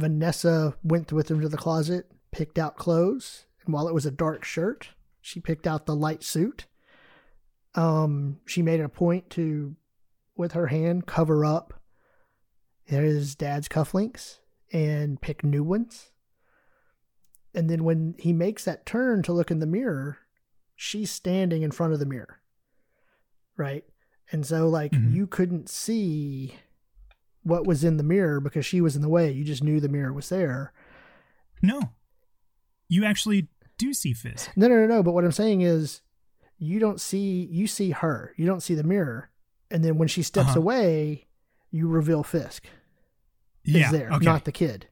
Vanessa 0.00 0.74
went 0.84 1.12
with 1.12 1.30
him 1.30 1.40
to 1.40 1.48
the 1.48 1.56
closet, 1.56 2.10
picked 2.30 2.58
out 2.58 2.76
clothes, 2.76 3.46
and 3.64 3.72
while 3.72 3.88
it 3.88 3.94
was 3.94 4.04
a 4.06 4.10
dark 4.10 4.44
shirt, 4.44 4.90
she 5.20 5.40
picked 5.40 5.66
out 5.66 5.86
the 5.86 5.96
light 5.96 6.22
suit. 6.22 6.66
Um, 7.74 8.38
she 8.46 8.62
made 8.62 8.80
it 8.80 8.84
a 8.84 8.88
point 8.88 9.30
to, 9.30 9.74
with 10.38 10.52
her 10.52 10.68
hand, 10.68 11.06
cover 11.06 11.44
up 11.44 11.74
his 12.84 13.34
dad's 13.34 13.68
cufflinks 13.68 14.38
and 14.72 15.20
pick 15.20 15.44
new 15.44 15.62
ones. 15.62 16.10
And 17.54 17.68
then 17.68 17.84
when 17.84 18.14
he 18.18 18.32
makes 18.32 18.64
that 18.64 18.86
turn 18.86 19.22
to 19.24 19.32
look 19.32 19.50
in 19.50 19.58
the 19.58 19.66
mirror, 19.66 20.18
she's 20.76 21.10
standing 21.10 21.62
in 21.62 21.70
front 21.70 21.92
of 21.92 21.98
the 21.98 22.06
mirror. 22.06 22.40
Right? 23.56 23.84
And 24.30 24.46
so 24.46 24.68
like 24.68 24.92
Mhm. 24.92 25.12
you 25.12 25.26
couldn't 25.26 25.68
see 25.68 26.54
what 27.42 27.66
was 27.66 27.82
in 27.84 27.96
the 27.96 28.02
mirror 28.02 28.40
because 28.40 28.64
she 28.66 28.80
was 28.80 28.94
in 28.94 29.02
the 29.02 29.08
way. 29.08 29.30
You 29.32 29.44
just 29.44 29.64
knew 29.64 29.80
the 29.80 29.88
mirror 29.88 30.12
was 30.12 30.28
there. 30.28 30.72
No, 31.62 31.92
you 32.88 33.04
actually 33.04 33.48
do 33.78 33.92
see 33.94 34.12
Fisk. 34.12 34.50
No, 34.56 34.68
no, 34.68 34.76
no, 34.76 34.86
no. 34.86 35.02
But 35.02 35.12
what 35.12 35.24
I'm 35.24 35.32
saying 35.32 35.62
is, 35.62 36.02
you 36.58 36.78
don't 36.78 37.00
see 37.00 37.48
you 37.50 37.66
see 37.66 37.90
her, 37.90 38.34
you 38.36 38.44
don't 38.46 38.62
see 38.62 38.74
the 38.74 38.82
mirror, 38.82 39.30
and 39.70 39.84
then 39.84 39.98
when 39.98 40.08
she 40.08 40.22
steps 40.22 40.50
Uh-huh. 40.50 40.60
away, 40.60 41.26
you 41.70 41.88
reveal 41.88 42.22
Fisk 42.22 42.64
is 43.64 43.74
yeah. 43.74 43.92
there, 43.92 44.10
okay. 44.12 44.24
not 44.24 44.44
the 44.44 44.52
kid. 44.52 44.86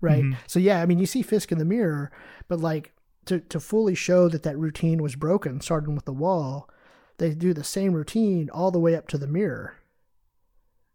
Right. 0.00 0.22
Mhm. 0.24 0.36
So 0.46 0.58
yeah, 0.58 0.80
I 0.82 0.86
mean, 0.86 0.98
you 0.98 1.06
see 1.06 1.22
Fisk 1.22 1.52
in 1.52 1.58
the 1.58 1.64
mirror, 1.64 2.10
but 2.48 2.60
like 2.60 2.92
to 3.26 3.40
to 3.40 3.60
fully 3.60 3.94
show 3.94 4.28
that 4.28 4.42
that 4.44 4.56
routine 4.58 5.02
was 5.02 5.14
broken, 5.16 5.60
starting 5.60 5.94
with 5.94 6.04
the 6.06 6.12
wall, 6.12 6.70
they 7.18 7.34
do 7.34 7.52
the 7.52 7.64
same 7.64 7.92
routine 7.92 8.48
all 8.50 8.70
the 8.70 8.78
way 8.80 8.94
up 8.96 9.08
to 9.08 9.18
the 9.18 9.26
mirror. 9.26 9.74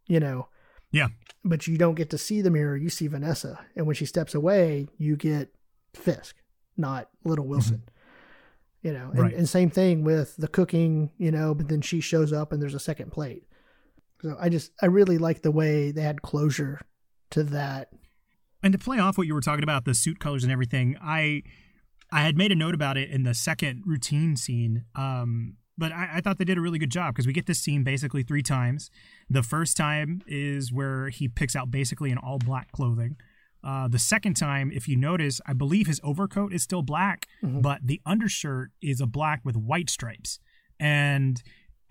You 0.08 0.20
know. 0.20 0.48
Yeah. 0.92 1.10
But 1.44 1.68
you 1.68 1.78
don't 1.78 1.96
get 1.96 2.10
to 2.12 2.18
see 2.18 2.42
the 2.42 2.50
mirror. 2.50 2.76
You 2.78 2.90
see 2.90 3.08
Vanessa, 3.08 3.60
and 3.76 3.86
when 3.86 3.96
she 3.96 4.06
steps 4.06 4.34
away, 4.34 4.88
you 4.98 5.16
get 5.18 5.54
Fisk, 5.94 6.36
not 6.78 7.10
Little 7.24 7.46
Wilson. 7.48 7.84
You 8.86 8.94
know, 8.94 9.10
and. 9.10 9.20
Right. 9.20 9.34
and 9.34 9.50
same 9.50 9.72
thing 9.72 10.04
with 10.04 10.38
the 10.38 10.48
cooking. 10.48 11.10
You 11.18 11.32
know, 11.32 11.56
but 11.56 11.68
then 11.68 11.82
she 11.82 12.00
shows 12.00 12.32
up 12.32 12.52
and 12.52 12.62
there's 12.62 12.76
a 12.76 12.80
second 12.80 13.12
plate. 13.12 13.44
So 14.22 14.38
I 14.40 14.50
just 14.50 14.72
I 14.82 14.86
really 14.86 15.18
like 15.18 15.42
the 15.42 15.52
way 15.52 15.92
they 15.92 16.04
had 16.04 16.22
closure 16.22 16.80
to 17.32 17.44
that. 17.44 17.90
And 18.64 18.72
to 18.72 18.80
play 18.80 19.00
off 19.00 19.18
what 19.18 19.28
you 19.28 19.34
were 19.34 19.42
talking 19.42 19.64
about, 19.64 19.86
the 19.86 19.94
suit 19.94 20.20
colors 20.20 20.44
and 20.44 20.52
everything, 20.52 20.98
I 21.02 21.42
I 22.12 22.22
had 22.22 22.38
made 22.38 22.52
a 22.52 22.56
note 22.56 22.76
about 22.76 22.96
it 22.98 23.10
in 23.10 23.24
the 23.24 23.34
second 23.34 23.84
routine 23.86 24.36
scene. 24.36 24.86
Um, 24.96 25.58
but 25.78 25.92
I, 25.92 26.10
I 26.16 26.22
thought 26.22 26.38
they 26.38 26.46
did 26.46 26.58
a 26.58 26.62
really 26.62 26.80
good 26.80 26.92
job 26.92 27.14
because 27.14 27.28
we 27.28 27.34
get 27.34 27.48
this 27.48 27.60
scene 27.60 27.84
basically 27.84 28.24
three 28.24 28.44
times. 28.44 28.90
The 29.30 29.44
first 29.44 29.76
time 29.76 30.22
is 30.28 30.72
where 30.72 31.10
he 31.10 31.28
picks 31.28 31.56
out 31.56 31.72
basically 31.72 32.12
an 32.12 32.18
all 32.18 32.40
black 32.40 32.72
clothing. 32.72 33.18
Uh, 33.66 33.88
the 33.88 33.98
second 34.00 34.36
time, 34.36 34.72
if 34.72 34.88
you 34.88 34.96
notice, 34.96 35.42
I 35.48 35.54
believe 35.54 35.88
his 35.88 36.00
overcoat 36.04 36.54
is 36.54 36.62
still 36.62 36.84
black, 36.84 37.26
Mhm. 37.44 37.62
but 37.64 37.86
the 37.88 38.00
undershirt 38.06 38.72
is 38.82 39.02
a 39.02 39.08
black 39.08 39.44
with 39.44 39.56
white 39.58 39.90
stripes. 39.90 40.40
And, 40.80 41.42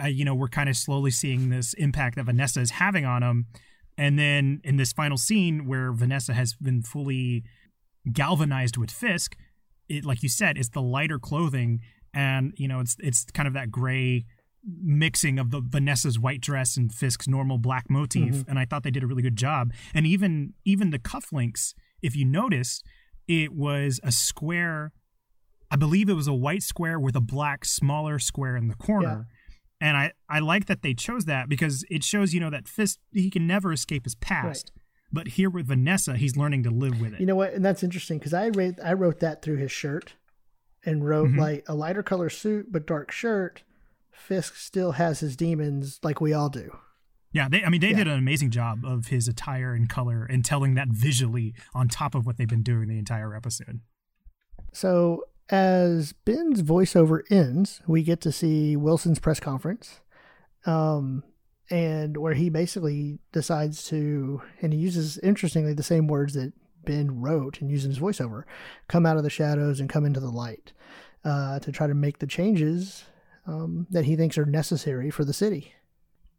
uh, 0.00 0.06
you 0.06 0.24
know, 0.24 0.34
we're 0.36 0.48
kind 0.48 0.68
of 0.68 0.76
slowly 0.76 1.10
seeing 1.10 1.48
this 1.48 1.74
impact 1.74 2.14
that 2.16 2.26
Vanessa 2.26 2.60
is 2.60 2.70
having 2.72 3.04
on 3.04 3.22
him. 3.24 3.46
And 3.98 4.18
then 4.18 4.60
in 4.62 4.76
this 4.76 4.92
final 4.92 5.16
scene 5.16 5.66
where 5.66 5.92
Vanessa 5.92 6.32
has 6.34 6.54
been 6.54 6.82
fully 6.82 7.42
galvanized 8.12 8.76
with 8.76 8.90
Fisk, 8.90 9.36
it 9.88 10.04
like 10.04 10.22
you 10.22 10.28
said, 10.28 10.56
it's 10.56 10.70
the 10.70 10.82
lighter 10.82 11.18
clothing, 11.18 11.80
and 12.12 12.52
you 12.56 12.68
know 12.68 12.80
it's 12.80 12.96
it's 13.00 13.24
kind 13.32 13.46
of 13.46 13.54
that 13.54 13.70
gray 13.70 14.24
mixing 14.66 15.38
of 15.38 15.50
the 15.50 15.60
Vanessa's 15.60 16.18
white 16.18 16.40
dress 16.40 16.76
and 16.76 16.92
Fisk's 16.92 17.28
normal 17.28 17.58
black 17.58 17.90
motif. 17.90 18.34
Mhm. 18.36 18.44
And 18.48 18.58
I 18.58 18.64
thought 18.64 18.82
they 18.82 18.90
did 18.90 19.02
a 19.02 19.06
really 19.06 19.22
good 19.22 19.36
job. 19.36 19.72
And 19.92 20.06
even 20.06 20.54
even 20.64 20.90
the 20.90 20.98
cufflinks, 20.98 21.74
if 22.02 22.16
you 22.16 22.24
notice, 22.24 22.82
it 23.28 23.52
was 23.52 24.00
a 24.02 24.10
square. 24.12 24.92
I 25.70 25.76
believe 25.76 26.08
it 26.08 26.14
was 26.14 26.28
a 26.28 26.34
white 26.34 26.62
square 26.62 26.98
with 27.00 27.16
a 27.16 27.20
black 27.20 27.64
smaller 27.64 28.18
square 28.18 28.56
in 28.56 28.68
the 28.68 28.74
corner. 28.74 29.26
And 29.80 29.96
I, 29.96 30.12
I 30.30 30.38
like 30.38 30.66
that 30.66 30.82
they 30.82 30.94
chose 30.94 31.24
that 31.26 31.48
because 31.48 31.84
it 31.90 32.04
shows, 32.04 32.32
you 32.32 32.40
know, 32.40 32.48
that 32.50 32.68
Fisk, 32.68 32.98
he 33.12 33.28
can 33.28 33.46
never 33.46 33.72
escape 33.72 34.04
his 34.04 34.14
past. 34.14 34.70
But 35.12 35.28
here 35.28 35.50
with 35.50 35.66
Vanessa, 35.66 36.16
he's 36.16 36.36
learning 36.36 36.62
to 36.62 36.70
live 36.70 37.00
with 37.00 37.12
it. 37.14 37.20
You 37.20 37.26
know 37.26 37.34
what? 37.34 37.52
And 37.54 37.64
that's 37.64 37.82
interesting 37.82 38.18
because 38.18 38.32
I 38.32 38.48
wrote 38.48 38.76
I 38.82 38.92
wrote 38.94 39.20
that 39.20 39.42
through 39.42 39.56
his 39.56 39.72
shirt, 39.72 40.14
and 40.86 41.04
wrote 41.06 41.30
Mhm. 41.30 41.38
like 41.38 41.64
a 41.68 41.74
lighter 41.74 42.02
color 42.02 42.30
suit 42.30 42.70
but 42.72 42.86
dark 42.86 43.10
shirt. 43.10 43.62
Fisk 44.16 44.56
still 44.56 44.92
has 44.92 45.20
his 45.20 45.36
demons 45.36 45.98
like 46.02 46.20
we 46.20 46.32
all 46.32 46.48
do. 46.48 46.76
yeah, 47.32 47.48
they, 47.48 47.64
I 47.64 47.68
mean, 47.68 47.80
they 47.80 47.90
Yeah. 47.90 47.96
did 47.98 48.06
an 48.08 48.18
amazing 48.18 48.50
job 48.50 48.84
of 48.84 49.08
his 49.08 49.26
attire 49.28 49.74
and 49.74 49.88
color 49.88 50.24
and 50.24 50.44
telling 50.44 50.74
that 50.74 50.88
visually 50.88 51.52
on 51.74 51.88
top 51.88 52.14
of 52.14 52.24
what 52.26 52.36
they've 52.36 52.48
been 52.48 52.62
doing 52.62 52.86
the 52.88 52.96
entire 52.98 53.34
episode. 53.34 53.80
So 54.72 55.24
as 55.50 56.12
Ben's 56.12 56.62
voiceover 56.62 57.20
ends, 57.30 57.80
we 57.86 58.02
get 58.02 58.20
to 58.22 58.32
see 58.32 58.76
Wilson's 58.76 59.18
press 59.18 59.40
conference, 59.40 60.00
um, 60.64 61.22
and 61.70 62.16
where 62.16 62.34
he 62.34 62.50
basically 62.50 63.18
decides 63.32 63.84
to, 63.86 64.40
and 64.62 64.72
he 64.72 64.78
uses 64.78 65.18
interestingly 65.18 65.74
the 65.74 65.82
same 65.82 66.06
words 66.06 66.34
that 66.34 66.52
Ben 66.84 67.20
wrote 67.20 67.60
and 67.60 67.70
used 67.70 67.84
in 67.84 67.90
his 67.90 67.98
voiceover, 68.00 68.44
come 68.88 69.06
out 69.06 69.16
of 69.16 69.22
the 69.22 69.30
shadows 69.30 69.80
and 69.80 69.88
come 69.88 70.04
into 70.04 70.20
the 70.20 70.30
light, 70.30 70.72
uh, 71.24 71.58
to 71.60 71.72
try 71.72 71.86
to 71.86 71.94
make 71.94 72.18
the 72.18 72.26
changes 72.26 73.04
um, 73.46 73.86
that 73.90 74.04
he 74.04 74.16
thinks 74.16 74.38
are 74.38 74.46
necessary 74.46 75.10
for 75.10 75.24
the 75.24 75.32
city. 75.32 75.72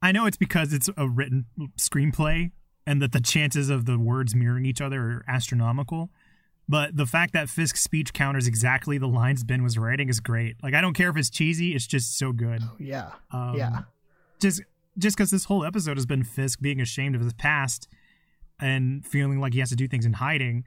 I 0.02 0.12
know 0.12 0.26
it's 0.26 0.38
because 0.38 0.74
it's 0.74 0.90
a 0.98 1.08
written 1.08 1.46
screenplay 1.78 2.52
and 2.86 3.02
that 3.02 3.12
the 3.12 3.22
chances 3.22 3.70
of 3.70 3.86
the 3.86 3.98
words 3.98 4.36
mirroring 4.36 4.66
each 4.66 4.82
other 4.82 5.02
are 5.02 5.26
astronomical. 5.28 6.10
But 6.68 6.98
the 6.98 7.06
fact 7.06 7.34
that 7.34 7.50
Fisk's 7.50 7.82
speech 7.82 8.14
counters 8.14 8.48
exactly 8.48 8.98
the 8.98 9.08
lines 9.08 9.44
Ben 9.44 9.62
was 9.64 9.78
writing 9.78 10.10
is 10.10 10.20
great. 10.20 10.56
Like 10.64 10.74
I 10.74 10.82
don't 10.82 10.94
care 10.94 11.10
if 11.10 11.18
it's 11.18 11.30
cheesy; 11.30 11.76
it's 11.76 11.86
just 11.86 12.18
so 12.18 12.32
good. 12.32 12.62
Oh, 12.64 12.76
yeah, 12.80 13.12
Um, 13.32 13.56
yeah. 13.56 13.82
Just 14.40 14.64
just 14.98 15.16
because 15.16 15.30
this 15.30 15.46
whole 15.46 15.64
episode 15.64 15.98
has 15.98 16.06
been 16.06 16.24
Fisk 16.24 16.62
being 16.62 16.82
ashamed 16.82 17.16
of 17.16 17.22
his 17.22 17.34
past 17.34 17.88
and 18.60 19.06
feeling 19.06 19.40
like 19.40 19.54
he 19.54 19.60
has 19.60 19.70
to 19.70 19.76
do 19.76 19.88
things 19.88 20.06
in 20.06 20.14
hiding, 20.14 20.64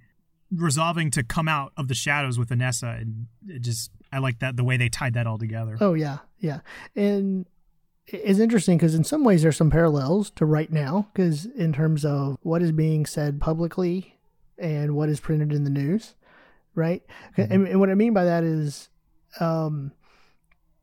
resolving 0.52 1.10
to 1.12 1.24
come 1.24 1.48
out 1.48 1.72
of 1.76 1.88
the 1.88 1.94
shadows 1.94 2.38
with 2.38 2.48
Vanessa, 2.48 2.88
and 3.00 3.26
it 3.48 3.62
just 3.62 3.90
I 4.12 4.18
like 4.18 4.38
that 4.40 4.56
the 4.56 4.64
way 4.64 4.76
they 4.76 4.88
tied 4.88 5.14
that 5.14 5.26
all 5.26 5.38
together. 5.38 5.76
Oh 5.80 5.94
yeah, 5.94 6.18
yeah, 6.38 6.60
and 6.96 7.46
it's 8.06 8.38
interesting 8.38 8.78
because 8.78 8.94
in 8.94 9.04
some 9.04 9.22
ways 9.24 9.42
there's 9.42 9.56
some 9.56 9.70
parallels 9.70 10.30
to 10.30 10.46
right 10.46 10.72
now 10.72 11.08
because 11.12 11.44
in 11.44 11.72
terms 11.72 12.04
of 12.04 12.38
what 12.42 12.62
is 12.62 12.72
being 12.72 13.04
said 13.04 13.40
publicly 13.40 14.14
and 14.58 14.96
what 14.96 15.08
is 15.10 15.20
printed 15.20 15.52
in 15.52 15.64
the 15.64 15.70
news, 15.70 16.14
right? 16.74 17.02
And, 17.36 17.68
and 17.68 17.80
what 17.80 17.90
I 17.90 17.94
mean 17.94 18.14
by 18.14 18.24
that 18.24 18.44
is, 18.44 18.88
um, 19.40 19.92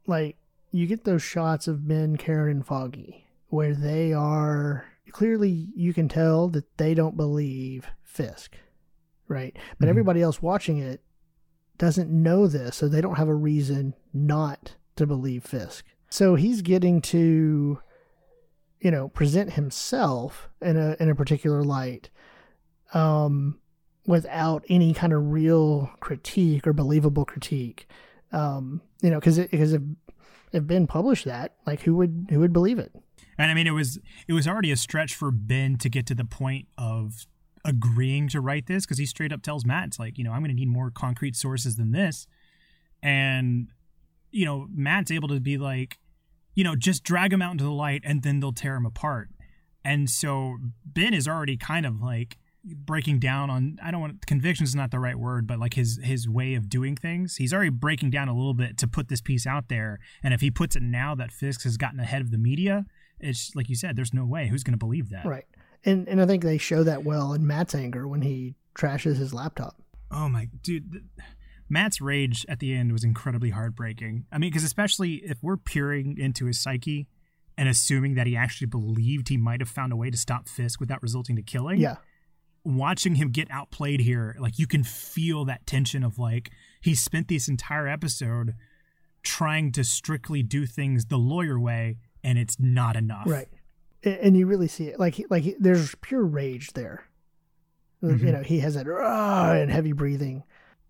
like 0.07 0.37
you 0.71 0.85
get 0.87 1.03
those 1.03 1.23
shots 1.23 1.67
of 1.67 1.87
Ben, 1.87 2.15
Karen, 2.15 2.57
and 2.57 2.65
Foggy 2.65 3.25
where 3.49 3.73
they 3.73 4.11
are 4.13 4.85
clearly 5.11 5.67
you 5.75 5.93
can 5.93 6.07
tell 6.09 6.47
that 6.49 6.77
they 6.77 6.93
don't 6.93 7.15
believe 7.17 7.87
Fisk, 8.03 8.55
right? 9.27 9.55
But 9.79 9.87
Mhm. 9.87 9.89
everybody 9.89 10.21
else 10.21 10.41
watching 10.41 10.77
it 10.77 11.01
doesn't 11.77 12.09
know 12.09 12.47
this, 12.47 12.75
so 12.75 12.87
they 12.87 13.01
don't 13.01 13.15
have 13.15 13.27
a 13.27 13.35
reason 13.35 13.95
not 14.13 14.75
to 14.95 15.05
believe 15.05 15.43
Fisk. 15.43 15.85
So 16.09 16.35
he's 16.35 16.61
getting 16.61 17.01
to, 17.01 17.79
you 18.79 18.91
know, 18.91 19.09
present 19.09 19.53
himself 19.53 20.49
in 20.61 20.77
a 20.77 20.95
in 20.99 21.09
a 21.09 21.15
particular 21.15 21.63
light, 21.63 22.09
um, 22.93 23.59
without 24.07 24.63
any 24.69 24.93
kind 24.93 25.13
of 25.13 25.31
real 25.31 25.91
critique 25.99 26.65
or 26.67 26.73
believable 26.73 27.25
critique. 27.25 27.87
Um, 28.31 28.81
you 29.01 29.09
know, 29.09 29.19
because 29.19 29.39
because 29.39 29.73
if 29.73 29.81
if 30.53 30.65
Ben 30.65 30.87
published 30.87 31.25
that, 31.25 31.55
like 31.65 31.81
who 31.81 31.95
would 31.95 32.27
who 32.29 32.39
would 32.39 32.53
believe 32.53 32.79
it? 32.79 32.91
And 33.37 33.51
I 33.51 33.53
mean, 33.53 33.67
it 33.67 33.71
was 33.71 33.99
it 34.27 34.33
was 34.33 34.47
already 34.47 34.71
a 34.71 34.77
stretch 34.77 35.13
for 35.13 35.31
Ben 35.31 35.77
to 35.77 35.89
get 35.89 36.05
to 36.07 36.15
the 36.15 36.25
point 36.25 36.67
of 36.77 37.25
agreeing 37.65 38.29
to 38.29 38.39
write 38.39 38.67
this 38.67 38.85
because 38.85 38.97
he 38.97 39.05
straight 39.05 39.33
up 39.33 39.41
tells 39.41 39.65
Matt, 39.65 39.87
"It's 39.87 39.99
like 39.99 40.17
you 40.17 40.23
know, 40.23 40.31
I'm 40.31 40.41
going 40.41 40.49
to 40.49 40.55
need 40.55 40.69
more 40.69 40.91
concrete 40.91 41.35
sources 41.35 41.75
than 41.75 41.91
this," 41.91 42.27
and 43.03 43.67
you 44.31 44.45
know, 44.45 44.67
Matt's 44.69 45.11
able 45.11 45.29
to 45.29 45.39
be 45.39 45.57
like, 45.57 45.97
you 46.55 46.63
know, 46.63 46.75
just 46.75 47.03
drag 47.03 47.31
him 47.31 47.41
out 47.41 47.53
into 47.53 47.63
the 47.63 47.71
light 47.71 48.01
and 48.03 48.21
then 48.21 48.41
they'll 48.41 48.51
tear 48.51 48.75
him 48.75 48.85
apart. 48.85 49.29
And 49.83 50.09
so 50.09 50.57
Ben 50.85 51.13
is 51.13 51.25
already 51.25 51.55
kind 51.55 51.85
of 51.85 52.01
like 52.01 52.37
breaking 52.65 53.19
down 53.19 53.49
on 53.49 53.77
I 53.81 53.91
don't 53.91 54.01
want 54.01 54.25
conviction 54.25 54.63
is 54.63 54.75
not 54.75 54.91
the 54.91 54.99
right 54.99 55.17
word, 55.17 55.47
but 55.47 55.59
like 55.59 55.75
his 55.75 55.99
his 56.03 56.27
way 56.27 56.55
of 56.55 56.67
doing 56.67 56.95
things. 56.95 57.37
He's 57.37 57.53
already 57.53 57.69
breaking 57.69 58.09
down 58.09 58.27
a 58.27 58.35
little 58.35 58.53
bit 58.53 58.77
to 58.79 58.87
put 58.87 59.07
this 59.07 59.21
piece 59.21 59.45
out 59.45 59.69
there. 59.69 59.99
And 60.23 60.33
if 60.33 60.41
he 60.41 60.51
puts 60.51 60.75
it 60.75 60.81
now 60.81 61.15
that 61.15 61.31
Fisk 61.31 61.63
has 61.63 61.77
gotten 61.77 61.99
ahead 61.99 62.21
of 62.21 62.31
the 62.31 62.37
media, 62.37 62.85
it's 63.19 63.55
like 63.55 63.69
you 63.69 63.75
said, 63.75 63.95
there's 63.95 64.13
no 64.13 64.25
way 64.25 64.47
who's 64.47 64.63
going 64.63 64.73
to 64.73 64.77
believe 64.77 65.09
that. 65.09 65.25
Right. 65.25 65.45
And 65.85 66.07
and 66.07 66.21
I 66.21 66.25
think 66.25 66.43
they 66.43 66.57
show 66.57 66.83
that 66.83 67.03
well 67.03 67.33
in 67.33 67.45
Matt's 67.45 67.75
anger 67.75 68.07
when 68.07 68.21
he 68.21 68.55
trashes 68.75 69.17
his 69.17 69.33
laptop. 69.33 69.75
Oh 70.11 70.27
my 70.27 70.49
dude, 70.61 70.91
th- 70.91 71.03
Matt's 71.69 72.01
rage 72.01 72.45
at 72.49 72.59
the 72.59 72.73
end 72.73 72.91
was 72.91 73.03
incredibly 73.03 73.51
heartbreaking. 73.51 74.25
I 74.31 74.37
mean, 74.37 74.49
because 74.49 74.63
especially 74.63 75.15
if 75.15 75.37
we're 75.41 75.57
peering 75.57 76.17
into 76.17 76.45
his 76.45 76.59
psyche 76.59 77.07
and 77.57 77.69
assuming 77.69 78.15
that 78.15 78.27
he 78.27 78.35
actually 78.35 78.67
believed 78.67 79.29
he 79.29 79.37
might 79.37 79.61
have 79.61 79.69
found 79.69 79.93
a 79.93 79.95
way 79.95 80.09
to 80.09 80.17
stop 80.17 80.47
Fisk 80.47 80.79
without 80.79 81.01
resulting 81.01 81.35
to 81.35 81.41
killing. 81.41 81.79
Yeah. 81.79 81.97
Watching 82.63 83.15
him 83.15 83.29
get 83.29 83.49
outplayed 83.51 84.01
here, 84.01 84.35
like 84.39 84.57
you 84.57 84.67
can 84.67 84.83
feel 84.83 85.45
that 85.45 85.65
tension 85.67 86.03
of 86.03 86.17
like 86.17 86.51
he 86.81 86.95
spent 86.95 87.27
this 87.27 87.47
entire 87.47 87.87
episode 87.87 88.55
trying 89.23 89.71
to 89.73 89.83
strictly 89.83 90.43
do 90.43 90.65
things 90.65 91.05
the 91.05 91.17
lawyer 91.17 91.59
way, 91.59 91.97
and 92.23 92.37
it's 92.37 92.57
not 92.59 92.95
enough. 92.95 93.27
Right. 93.27 93.47
And 94.05 94.37
you 94.37 94.45
really 94.45 94.67
see 94.67 94.85
it. 94.87 94.99
Like 94.99 95.19
like 95.29 95.55
there's 95.59 95.95
pure 95.95 96.23
rage 96.23 96.73
there. 96.73 97.05
You 98.01 98.09
Mhm. 98.09 98.33
know, 98.33 98.43
he 98.43 98.59
has 98.59 98.75
that 98.75 98.85
and 98.87 99.71
heavy 99.71 99.91
breathing. 99.93 100.43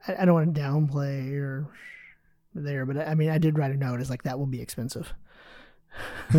I, 0.07 0.15
I 0.19 0.25
don't 0.25 0.33
want 0.33 0.53
to 0.53 0.61
downplay 0.61 1.31
or 1.33 1.67
there, 2.53 2.85
but 2.85 2.97
I 2.97 3.15
mean, 3.15 3.29
I 3.29 3.37
did 3.37 3.57
write 3.57 3.71
a 3.71 3.77
note. 3.77 4.01
It's 4.01 4.09
like 4.09 4.23
that 4.23 4.37
will 4.37 4.45
be 4.47 4.61
expensive. 4.61 5.13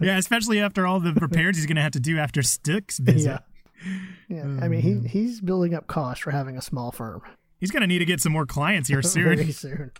yeah, 0.00 0.16
especially 0.16 0.60
after 0.60 0.86
all 0.86 1.00
the 1.00 1.12
repairs 1.14 1.56
he's 1.56 1.66
to 1.76 1.82
have 1.82 1.92
to 1.92 2.00
do 2.00 2.18
after 2.18 2.42
Stick's 2.42 2.98
visit. 2.98 3.28
Yeah. 3.28 3.38
Yeah. 4.28 4.42
Oh, 4.46 4.58
I 4.64 4.68
mean, 4.68 4.80
he 4.82 5.08
he's 5.08 5.40
building 5.40 5.74
up 5.74 5.86
costs 5.86 6.22
for 6.22 6.30
having 6.30 6.56
a 6.56 6.62
small 6.62 6.92
firm. 6.92 7.22
He's 7.58 7.70
gonna 7.70 7.86
need 7.86 8.00
to 8.00 8.04
get 8.04 8.20
some 8.20 8.32
more 8.32 8.46
clients 8.46 8.88
here 8.88 9.02
soon. 9.02 9.24
Very 9.36 9.52
soon. 9.52 9.90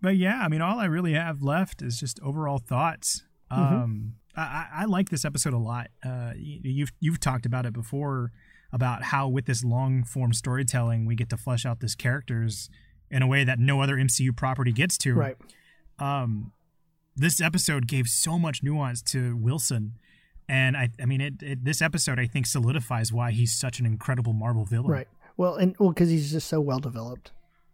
But 0.00 0.16
yeah, 0.16 0.40
I 0.42 0.48
mean, 0.48 0.60
all 0.60 0.78
I 0.78 0.84
really 0.84 1.14
have 1.14 1.42
left 1.42 1.82
is 1.82 1.98
just 1.98 2.20
overall 2.22 2.58
thoughts. 2.58 3.24
Mm-hmm. 3.50 3.74
Um, 3.74 4.12
I, 4.36 4.66
I 4.72 4.84
like 4.84 5.08
this 5.08 5.24
episode 5.24 5.54
a 5.54 5.58
lot. 5.58 5.88
Uh, 6.04 6.32
you, 6.36 6.60
you've 6.62 6.92
you've 7.00 7.20
talked 7.20 7.46
about 7.46 7.66
it 7.66 7.72
before 7.72 8.32
about 8.72 9.04
how 9.04 9.28
with 9.28 9.46
this 9.46 9.64
long 9.64 10.04
form 10.04 10.32
storytelling, 10.32 11.06
we 11.06 11.14
get 11.14 11.30
to 11.30 11.36
flesh 11.36 11.64
out 11.66 11.80
these 11.80 11.94
characters 11.94 12.70
in 13.10 13.22
a 13.22 13.26
way 13.26 13.44
that 13.44 13.58
no 13.58 13.80
other 13.80 13.96
MCU 13.96 14.36
property 14.36 14.72
gets 14.72 14.98
to. 14.98 15.14
Right. 15.14 15.36
Um, 15.98 16.52
this 17.16 17.40
episode 17.40 17.88
gave 17.88 18.06
so 18.06 18.38
much 18.38 18.62
nuance 18.62 19.02
to 19.02 19.36
Wilson, 19.36 19.94
and 20.48 20.76
I, 20.76 20.90
I 21.00 21.06
mean, 21.06 21.20
it, 21.20 21.42
it. 21.42 21.64
This 21.64 21.82
episode, 21.82 22.20
I 22.20 22.26
think, 22.26 22.46
solidifies 22.46 23.12
why 23.12 23.32
he's 23.32 23.52
such 23.52 23.80
an 23.80 23.86
incredible 23.86 24.32
Marvel 24.32 24.64
villain. 24.64 24.90
Right. 24.90 25.08
Well, 25.36 25.56
and 25.56 25.74
well, 25.78 25.90
because 25.90 26.10
he's 26.10 26.30
just 26.30 26.48
so 26.48 26.60
well 26.60 26.78
developed, 26.78 27.32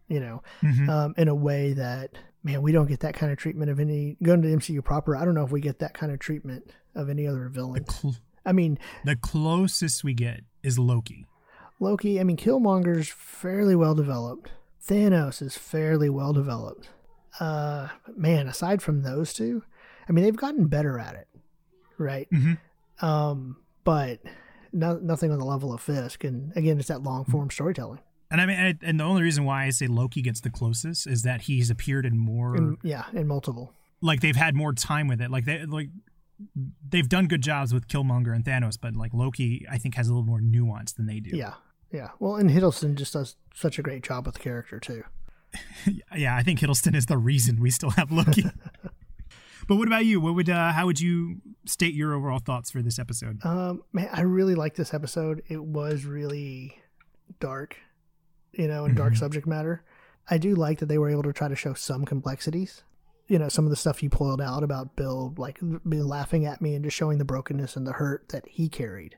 you 0.08 0.20
know, 0.20 0.42
Mhm. 0.62 0.88
um, 0.88 1.14
in 1.16 1.28
a 1.28 1.34
way 1.34 1.72
that 1.74 2.10
man, 2.42 2.60
we 2.60 2.72
don't 2.72 2.88
get 2.88 3.00
that 3.00 3.14
kind 3.14 3.32
of 3.32 3.38
treatment 3.38 3.70
of 3.70 3.80
any 3.80 4.18
going 4.22 4.42
to 4.42 4.48
the 4.48 4.54
MCU 4.54 4.82
proper. 4.82 5.16
I 5.16 5.24
don't 5.24 5.34
know 5.34 5.44
if 5.44 5.50
we 5.50 5.62
get 5.62 5.78
that 5.78 5.94
kind 5.94 6.12
of 6.12 6.18
treatment 6.18 6.70
of 6.94 7.08
any 7.08 7.26
other 7.26 7.44
The, 7.44 7.50
villain. 7.50 7.88
cl- 7.88 8.16
I 8.44 8.52
mean, 8.52 8.78
the 9.04 9.16
closest 9.16 10.04
we 10.04 10.12
get 10.12 10.42
is 10.62 10.78
Loki. 10.78 11.26
Loki. 11.80 12.20
I 12.20 12.24
mean, 12.24 12.36
Killmonger's 12.36 13.08
fairly 13.08 13.74
well 13.74 13.94
developed. 13.94 14.50
Thanos 14.86 15.40
is 15.40 15.56
fairly 15.56 16.10
well 16.10 16.34
developed. 16.34 16.90
Uh, 17.40 17.88
man, 18.14 18.46
aside 18.46 18.82
from 18.82 19.02
those 19.02 19.32
two, 19.32 19.62
I 20.06 20.12
mean, 20.12 20.22
they've 20.24 20.36
gotten 20.36 20.66
better 20.66 20.98
at 20.98 21.14
it, 21.14 21.28
right? 21.96 22.28
Mhm. 22.30 22.58
Um, 23.00 23.56
but 23.84 24.20
no, 24.72 24.98
nothing 24.98 25.30
on 25.32 25.38
the 25.38 25.44
level 25.46 25.72
of 25.72 25.80
Fisk. 25.80 26.24
And 26.24 26.52
again, 26.56 26.78
it's 26.78 26.88
that 26.88 27.02
long 27.02 27.24
form 27.24 27.48
storytelling. 27.50 28.00
And 28.30 28.40
I 28.40 28.46
mean, 28.46 28.58
and, 28.58 28.78
and 28.82 29.00
the 29.00 29.04
only 29.04 29.22
reason 29.22 29.44
why 29.44 29.64
I 29.64 29.70
say 29.70 29.86
Loki 29.86 30.22
gets 30.22 30.40
the 30.40 30.50
closest 30.50 31.06
is 31.06 31.22
that 31.22 31.42
he's 31.42 31.70
appeared 31.70 32.04
in 32.06 32.18
more, 32.18 32.56
And, 32.56 32.78
yeah, 32.82 33.04
in 33.12 33.26
multiple. 33.28 33.72
like 34.00 34.20
they've 34.20 34.34
had 34.36 34.54
more 34.56 34.72
time 34.72 35.06
with 35.08 35.20
it. 35.20 35.30
Like 35.30 35.44
they 35.44 35.64
like 35.66 35.88
they've 36.88 37.08
done 37.08 37.26
good 37.26 37.42
jobs 37.42 37.72
with 37.72 37.86
Killmonger 37.86 38.34
and 38.34 38.44
Thanos, 38.44 38.76
but 38.80 38.96
like 38.96 39.14
Loki, 39.14 39.66
I 39.70 39.78
think 39.78 39.94
has 39.94 40.08
a 40.08 40.10
little 40.12 40.26
more 40.26 40.40
nuance 40.40 40.92
than 40.92 41.06
they 41.06 41.20
do. 41.20 41.36
Yeah, 41.36 41.54
yeah. 41.92 42.08
Well, 42.18 42.36
and 42.36 42.50
Hiddleston 42.50 42.96
just 42.96 43.12
does 43.12 43.36
such 43.54 43.78
a 43.78 43.82
great 43.82 44.02
job 44.02 44.26
with 44.26 44.34
the 44.34 44.40
character 44.40 44.80
too. 44.80 45.04
yeah. 46.16 46.34
I 46.36 46.42
think 46.42 46.58
Hiddleston 46.60 46.96
is 46.96 47.06
the 47.06 47.16
reason 47.18 47.60
we 47.60 47.70
still 47.70 47.90
have 47.90 48.10
Loki. 48.10 48.44
but 49.68 49.76
what 49.76 49.86
about 49.86 50.04
you? 50.04 50.20
What 50.20 50.34
would 50.34 50.50
uh, 50.50 50.72
how 50.72 50.86
would 50.86 51.00
you 51.00 51.40
state 51.66 51.94
your 51.94 52.14
overall 52.14 52.40
thoughts 52.40 52.70
for 52.70 52.82
this 52.82 52.98
episode? 52.98 53.44
Um, 53.44 53.82
man, 53.92 54.08
I 54.12 54.22
really 54.22 54.54
like 54.56 54.74
this 54.74 54.92
episode. 54.92 55.42
It 55.48 55.62
was 55.62 56.04
really 56.04 56.78
dark, 57.40 57.76
you 58.56 58.68
know, 58.68 58.84
and 58.84 58.96
dark 58.96 59.14
Mhm. 59.14 59.18
subject 59.18 59.46
matter. 59.46 59.82
I 60.30 60.38
do 60.38 60.54
like 60.54 60.78
that 60.78 60.86
they 60.86 60.98
were 60.98 61.10
able 61.10 61.22
to 61.24 61.32
try 61.32 61.48
to 61.48 61.56
show 61.56 61.74
some 61.74 62.04
complexities. 62.04 62.82
You 63.28 63.38
know, 63.38 63.48
some 63.48 63.64
of 63.64 63.70
the 63.70 63.76
stuff 63.76 64.02
you 64.02 64.10
pulled 64.10 64.40
out 64.40 64.62
about 64.62 64.96
Bill, 64.96 65.34
like 65.36 65.58
laughing 65.62 66.44
at 66.46 66.60
me 66.60 66.74
and 66.74 66.84
just 66.84 66.96
showing 66.96 67.18
the 67.18 67.24
brokenness 67.24 67.76
and 67.76 67.86
the 67.86 67.92
hurt 67.92 68.28
that 68.30 68.46
he 68.48 68.68
carried, 68.68 69.16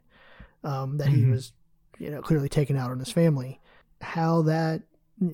um, 0.64 0.98
that 0.98 1.08
he 1.08 1.22
Mhm. 1.22 1.30
was, 1.32 1.52
you 1.98 2.10
know, 2.10 2.22
clearly 2.22 2.48
taken 2.48 2.76
out 2.76 2.90
on 2.90 2.98
his 2.98 3.10
family. 3.10 3.60
How 4.00 4.42
that, 4.42 4.82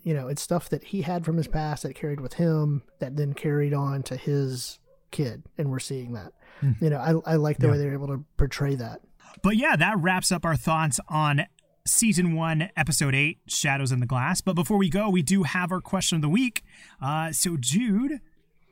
you 0.04 0.14
know, 0.14 0.28
it's 0.28 0.40
stuff 0.42 0.68
that 0.70 0.84
he 0.84 1.02
had 1.02 1.24
from 1.24 1.36
his 1.36 1.48
past 1.48 1.82
that 1.82 1.94
carried 1.94 2.20
with 2.20 2.34
him 2.34 2.82
that 2.98 3.16
then 3.16 3.34
carried 3.34 3.74
on 3.74 4.02
to 4.04 4.16
his 4.16 4.78
kid, 5.10 5.42
and 5.58 5.70
we're 5.70 5.78
seeing 5.78 6.12
that. 6.14 6.32
Hmm. 6.60 6.72
You 6.80 6.90
know, 6.90 6.98
I, 7.26 7.32
I 7.32 7.36
like 7.36 7.58
the 7.58 7.66
Yeah. 7.66 7.72
way 7.72 7.78
they're 7.78 7.92
able 7.92 8.06
to 8.08 8.24
portray 8.36 8.74
that. 8.76 9.00
But 9.42 9.56
yeah, 9.56 9.76
that 9.76 9.98
wraps 9.98 10.30
up 10.32 10.44
our 10.46 10.56
thoughts 10.56 11.00
on 11.08 11.42
season 11.86 12.34
one, 12.34 12.70
episode 12.76 13.14
eight, 13.14 13.38
Shadows 13.46 13.92
in 13.92 14.00
the 14.00 14.06
Glass. 14.06 14.40
But 14.40 14.54
before 14.54 14.76
we 14.78 14.88
go, 14.88 15.08
we 15.08 15.22
do 15.22 15.42
have 15.42 15.72
our 15.72 15.80
question 15.80 16.16
of 16.16 16.22
the 16.22 16.28
week. 16.28 16.62
Uh, 17.00 17.32
so, 17.32 17.56
Jude, 17.58 18.20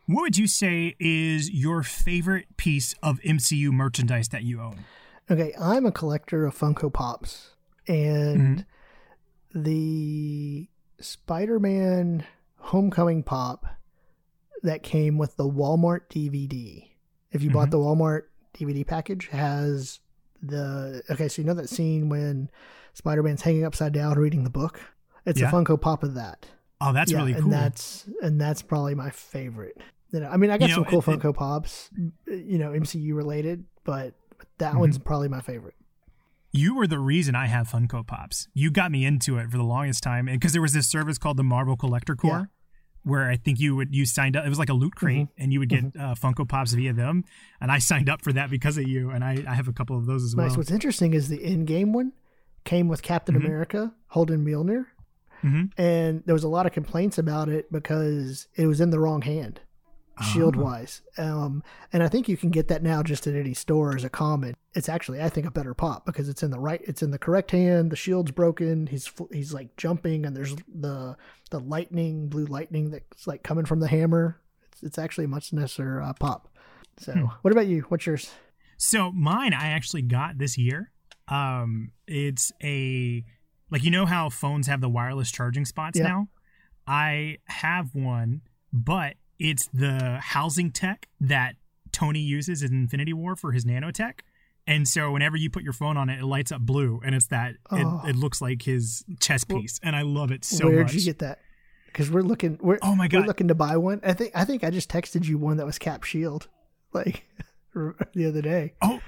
what 0.07 0.23
would 0.23 0.39
you 0.39 0.47
say 0.47 0.95
is 0.99 1.51
your 1.51 1.82
favorite 1.82 2.57
piece 2.57 2.95
of 3.03 3.20
MCU 3.20 3.70
merchandise 3.73 4.28
that 4.31 4.43
you 4.45 4.61
own? 4.61 4.85
Okay, 5.31 5.53
I'm 5.61 5.87
a 5.87 5.93
collector 5.93 6.45
of 6.47 6.57
Funko 6.59 6.93
Pops, 6.93 7.51
and 7.87 8.65
the 9.55 10.69
Spider-Man 11.01 12.24
Homecoming 12.59 13.23
pop 13.23 13.65
that 14.62 14.82
came 14.82 15.16
with 15.19 15.37
the 15.37 15.49
Walmart 15.49 16.01
DVD. 16.11 16.91
If 17.32 17.43
you 17.43 17.51
bought 17.51 17.69
Mhm. 17.69 17.70
the 17.73 17.78
Walmart 17.78 18.23
DVD 18.55 18.85
package, 18.85 19.28
has 19.28 20.01
the 20.43 21.03
okay. 21.11 21.28
So 21.28 21.41
you 21.43 21.47
know 21.47 21.55
that 21.55 21.69
scene 21.70 22.09
when 22.09 22.51
Spider-Man's 22.94 23.42
hanging 23.42 23.64
upside 23.64 23.92
down 23.92 24.18
reading 24.18 24.44
the 24.44 24.50
book. 24.50 24.80
It's 25.26 25.40
Yeah. 25.40 25.48
a 25.48 25.52
Funko 25.52 25.80
Pop 25.80 26.02
of 26.02 26.14
that. 26.14 26.46
Oh, 26.80 26.92
that's 26.92 27.12
yeah, 27.12 27.18
really 27.18 27.34
cool. 27.34 27.44
and 27.44 27.52
that's 27.52 28.08
and 28.22 28.40
that's 28.40 28.62
probably 28.62 28.94
my 28.94 29.10
favorite. 29.10 29.76
You 30.12 30.20
know, 30.20 30.28
I 30.28 30.36
mean, 30.38 30.50
I 30.50 30.58
got 30.58 30.68
You 30.70 30.76
some 30.76 30.84
cool 30.86 31.00
it- 31.00 31.08
it- 31.08 31.20
Funko 31.20 31.34
Pops, 31.34 31.90
you 32.26 32.58
know, 32.58 32.72
MCU 32.72 33.14
related, 33.14 33.64
but 33.84 34.14
that 34.58 34.74
Mhm. 34.74 34.78
one's 34.80 34.98
probably 34.98 35.28
my 35.28 35.40
favorite. 35.40 35.74
you 36.52 36.74
were 36.74 36.86
the 36.88 36.98
reason 36.98 37.36
I 37.36 37.46
have 37.46 37.68
Funko 37.68 38.04
Pops. 38.04 38.48
You 38.54 38.72
got 38.72 38.90
me 38.90 39.04
into 39.04 39.38
it 39.38 39.48
for 39.52 39.56
the 39.56 39.62
longest 39.62 40.02
time 40.02 40.26
and 40.26 40.40
because 40.40 40.52
there 40.52 40.60
was 40.62 40.72
this 40.72 40.88
service 40.88 41.16
called 41.16 41.36
the 41.36 41.44
Marvel 41.44 41.76
Collector 41.76 42.16
Corps. 42.16 42.50
Where 43.02 43.30
I 43.30 43.36
think 43.36 43.58
you 43.60 43.76
would 43.76 43.94
you 43.94 44.04
signed 44.04 44.36
up. 44.36 44.44
It 44.44 44.48
was 44.50 44.58
like 44.58 44.68
a 44.68 44.74
loot 44.74 44.94
crate, 44.94 45.28
Mm-hmm. 45.28 45.42
and 45.42 45.52
you 45.54 45.58
would 45.60 45.68
get 45.70 45.84
uh, 45.96 46.14
Funko 46.16 46.46
Pops 46.46 46.72
via 46.74 46.92
them. 46.92 47.24
And 47.60 47.70
I 47.72 47.78
signed 47.78 48.10
up 48.10 48.20
for 48.20 48.30
that 48.34 48.50
because 48.50 48.76
of 48.76 48.86
you. 48.86 49.08
And 49.10 49.24
I, 49.24 49.42
I 49.48 49.54
have 49.54 49.68
a 49.68 49.72
couple 49.72 49.96
of 49.96 50.04
those 50.06 50.22
as 50.24 50.34
Nice. 50.34 50.50
well. 50.50 50.56
What's 50.58 50.70
interesting 50.70 51.14
is 51.14 51.28
the 51.28 51.38
Endgame 51.38 51.92
one 51.92 52.12
came 52.65 52.89
with 52.89 53.03
Captain 53.03 53.35
Mhm. 53.35 53.45
America 53.45 53.93
holding 54.09 54.45
Mjolnir, 54.45 54.87
hmm 55.41 55.65
and 55.78 56.23
there 56.27 56.35
was 56.35 56.45
a 56.45 56.49
lot 56.49 56.66
of 56.66 56.73
complaints 56.73 57.16
about 57.19 57.49
it 57.49 57.70
because 57.73 58.49
it 58.57 58.66
was 58.66 58.81
in 58.81 58.91
the 58.91 58.99
wrong 59.01 59.23
hand, 59.23 59.61
shield 60.20 60.57
Oh. 60.57 60.62
wise. 60.65 61.01
Um, 61.16 61.62
and 61.95 62.03
I 62.03 62.09
think 62.09 62.28
you 62.28 62.37
can 62.37 62.51
get 62.51 62.69
that 62.69 62.82
now 62.82 63.03
just 63.03 63.27
at 63.27 63.35
any 63.35 63.55
store 63.55 63.97
as 63.97 64.05
a 64.05 64.11
common. 64.11 64.55
It's 64.74 64.89
actually, 64.91 65.23
I 65.23 65.31
think, 65.31 65.47
a 65.47 65.51
better 65.51 65.73
pop 65.73 66.05
because 66.05 66.28
it's 66.28 66.43
in 66.43 66.51
the 66.51 66.61
right, 66.61 66.82
it's 66.85 67.03
in 67.03 67.11
the 67.11 67.19
correct 67.19 67.53
hand. 67.53 67.91
The 67.91 67.97
shield's 67.97 68.31
broken. 68.32 68.87
He's 68.89 69.11
he's 69.32 69.55
like 69.55 69.74
jumping, 69.78 70.27
and 70.27 70.37
there's 70.37 70.55
the 70.73 71.16
the 71.51 71.61
lightning, 71.61 72.28
blue 72.28 72.45
lightning 72.45 72.91
that's 72.91 73.27
like 73.27 73.43
coming 73.43 73.65
from 73.65 73.81
the 73.81 73.89
hammer. 73.89 74.39
It's, 74.73 74.82
it's 74.82 74.99
actually 74.99 75.24
a 75.24 75.28
much 75.28 75.53
nicer 75.55 76.03
uh, 76.03 76.12
pop. 76.12 76.49
So, 76.99 77.12
Hmm. 77.15 77.24
what 77.41 77.51
about 77.53 77.66
you? 77.66 77.81
What's 77.89 78.05
yours? 78.05 78.31
So 78.77 79.11
mine 79.12 79.55
I 79.55 79.69
actually 79.69 80.03
got 80.03 80.37
this 80.39 80.59
year. 80.59 80.91
Um 81.31 81.93
it's 82.07 82.52
a 82.62 83.24
like 83.70 83.85
you 83.85 83.90
know 83.90 84.07
how 84.07 84.28
phones 84.31 84.66
have 84.66 84.81
the 84.81 84.89
wireless 84.89 85.31
charging 85.31 85.65
spots 85.65 85.98
now? 85.98 86.28
I 86.86 87.39
have 87.47 87.94
one, 87.94 88.43
but 88.73 89.15
it's 89.39 89.69
the 89.73 90.19
housing 90.20 90.73
tech 90.73 91.09
that 91.20 91.55
Tony 91.93 92.20
uses 92.20 92.62
in 92.62 92.73
Infinity 92.74 93.12
War 93.12 93.36
for 93.36 93.52
his 93.52 93.65
nanotech. 93.65 94.20
And 94.66 94.86
so 94.86 95.11
whenever 95.12 95.36
you 95.36 95.51
put 95.51 95.62
your 95.62 95.73
phone 95.73 95.97
on 95.97 96.09
it, 96.11 96.20
it 96.20 96.24
lights 96.24 96.52
up 96.52 96.61
blue 96.61 97.01
and 97.05 97.15
it's 97.15 97.27
that 97.28 97.55
Oh. 97.70 98.02
it, 98.05 98.11
it 98.11 98.16
looks 98.16 98.40
like 98.40 98.62
his 98.62 99.05
chess 99.20 99.44
Well, 99.48 99.61
piece. 99.61 99.78
And 99.82 99.94
I 99.97 100.02
love 100.02 100.31
it 100.32 100.44
so 100.44 100.66
Where'd 100.69 100.86
much. 100.86 100.94
you 100.94 101.05
get 101.05 101.20
that? 101.20 101.39
Because 101.86 102.11
we're 102.11 102.23
looking, 102.23 102.59
we're 102.61 102.78
oh 102.82 102.94
my 102.94 103.05
we're 103.05 103.20
god. 103.20 103.27
looking 103.27 103.48
to 103.48 103.55
buy 103.55 103.77
one. 103.77 104.01
I 104.05 104.12
think 104.12 104.32
I 104.35 104.44
think 104.44 104.62
I 104.65 104.70
just 104.70 104.89
texted 104.90 105.24
you 105.27 105.39
one 105.39 105.57
that 105.57 105.66
was 105.66 105.78
Cap 105.78 106.05
Shield, 106.05 106.48
like 106.93 107.24
the 107.74 108.27
other 108.28 108.43
day. 108.43 108.74
oh, 108.82 109.01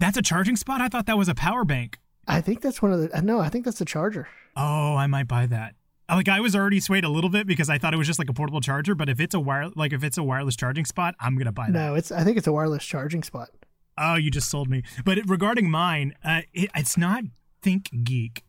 that's 0.00 0.16
a 0.18 0.22
charging 0.22 0.56
spot? 0.56 0.80
I 0.80 0.88
thought 0.88 1.06
that 1.06 1.16
was 1.16 1.28
a 1.28 1.34
power 1.34 1.64
bank. 1.64 1.98
I 2.26 2.40
think 2.40 2.60
that's 2.60 2.82
one 2.82 2.92
of 2.92 3.00
the. 3.10 3.22
No, 3.22 3.38
I 3.40 3.48
think 3.48 3.64
that's 3.64 3.78
the 3.78 3.84
charger. 3.84 4.26
Oh, 4.56 4.96
I 4.96 5.06
might 5.06 5.28
buy 5.28 5.46
that. 5.46 5.74
Like 6.08 6.28
I 6.28 6.40
was 6.40 6.56
already 6.56 6.80
swayed 6.80 7.04
a 7.04 7.08
little 7.08 7.30
bit 7.30 7.46
because 7.46 7.70
I 7.70 7.78
thought 7.78 7.94
it 7.94 7.96
was 7.96 8.06
just 8.08 8.18
like 8.18 8.28
a 8.28 8.32
portable 8.32 8.60
charger, 8.60 8.96
but 8.96 9.08
if 9.08 9.20
it's 9.20 9.34
a 9.34 9.38
wire 9.40 9.70
like 9.76 9.92
if 9.92 10.02
it's 10.02 10.18
a 10.18 10.24
wireless 10.24 10.56
charging 10.56 10.84
spot, 10.84 11.14
I'm 11.20 11.38
gonna 11.38 11.52
buy 11.52 11.66
that. 11.66 11.72
No, 11.72 11.94
it's. 11.94 12.10
I 12.10 12.24
think 12.24 12.36
it's 12.36 12.48
a 12.48 12.52
wireless 12.52 12.84
charging 12.84 13.22
spot. 13.22 13.50
Oh, 13.96 14.16
you 14.16 14.30
just 14.30 14.48
sold 14.50 14.68
me. 14.68 14.82
But 15.04 15.18
it, 15.18 15.28
regarding 15.28 15.70
mine, 15.70 16.14
uh, 16.24 16.40
it, 16.52 16.70
it's 16.74 16.96
not 16.96 17.24
Think 17.62 17.90
Geek. 18.04 18.44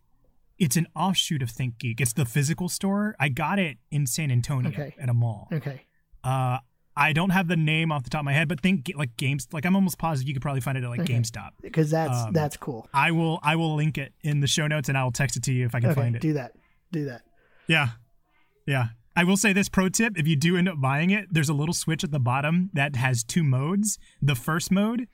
It's 0.57 0.75
an 0.77 0.87
offshoot 0.95 1.41
of 1.41 1.49
ThinkGeek. 1.51 1.99
It's 1.99 2.13
the 2.13 2.23
physical 2.23 2.69
store. 2.69 3.15
I 3.19 3.29
got 3.29 3.57
it 3.59 3.77
in 3.89 4.05
San 4.05 4.29
Antonio 4.31 4.69
Okay. 4.69 4.95
at 4.99 5.09
a 5.09 5.13
mall. 5.13 5.47
Okay. 5.51 5.85
Uh, 6.23 6.59
I 6.95 7.13
don't 7.13 7.29
have 7.29 7.47
the 7.47 7.55
name 7.55 7.91
off 7.91 8.03
the 8.03 8.09
top 8.09 8.19
of 8.21 8.25
my 8.25 8.33
head, 8.33 8.47
but 8.49 8.59
think 8.61 8.91
like 8.95 9.15
games. 9.17 9.47
Like 9.51 9.65
I'm 9.65 9.75
almost 9.75 9.97
positive 9.97 10.27
you 10.27 10.33
could 10.33 10.41
probably 10.41 10.61
find 10.61 10.77
it 10.77 10.83
at 10.83 10.89
like 10.89 11.01
Okay. 11.01 11.13
GameStop. 11.13 11.51
Because 11.61 11.89
that's 11.89 12.17
Um, 12.25 12.33
that's 12.33 12.57
cool. 12.57 12.87
I 12.93 13.11
will. 13.11 13.39
I 13.43 13.55
will 13.55 13.75
link 13.75 13.97
it 13.97 14.13
in 14.21 14.41
the 14.41 14.47
show 14.47 14.67
notes 14.67 14.89
and 14.89 14.97
I 14.97 15.03
will 15.03 15.11
text 15.11 15.37
it 15.37 15.43
to 15.43 15.53
you 15.53 15.65
if 15.65 15.73
I 15.75 15.79
can 15.79 15.91
Okay, 15.91 16.01
find 16.01 16.15
it. 16.15 16.21
do 16.21 16.33
that. 16.33 16.51
Do 16.91 17.05
that. 17.05 17.21
Yeah. 17.67 17.89
Yeah. 18.65 18.87
I 19.15 19.23
will 19.23 19.37
say 19.37 19.51
this 19.53 19.67
pro 19.69 19.89
tip 19.89 20.17
if 20.17 20.27
you 20.27 20.35
do 20.35 20.55
end 20.57 20.67
up 20.69 20.79
buying 20.81 21.09
it, 21.11 21.27
there's 21.31 21.49
a 21.49 21.53
little 21.53 21.73
switch 21.73 22.03
at 22.03 22.11
the 22.11 22.19
bottom 22.19 22.69
that 22.73 22.95
has 22.95 23.23
two 23.23 23.43
modes. 23.43 23.97
The 24.21 24.35
first 24.35 24.71
mode 24.71 25.07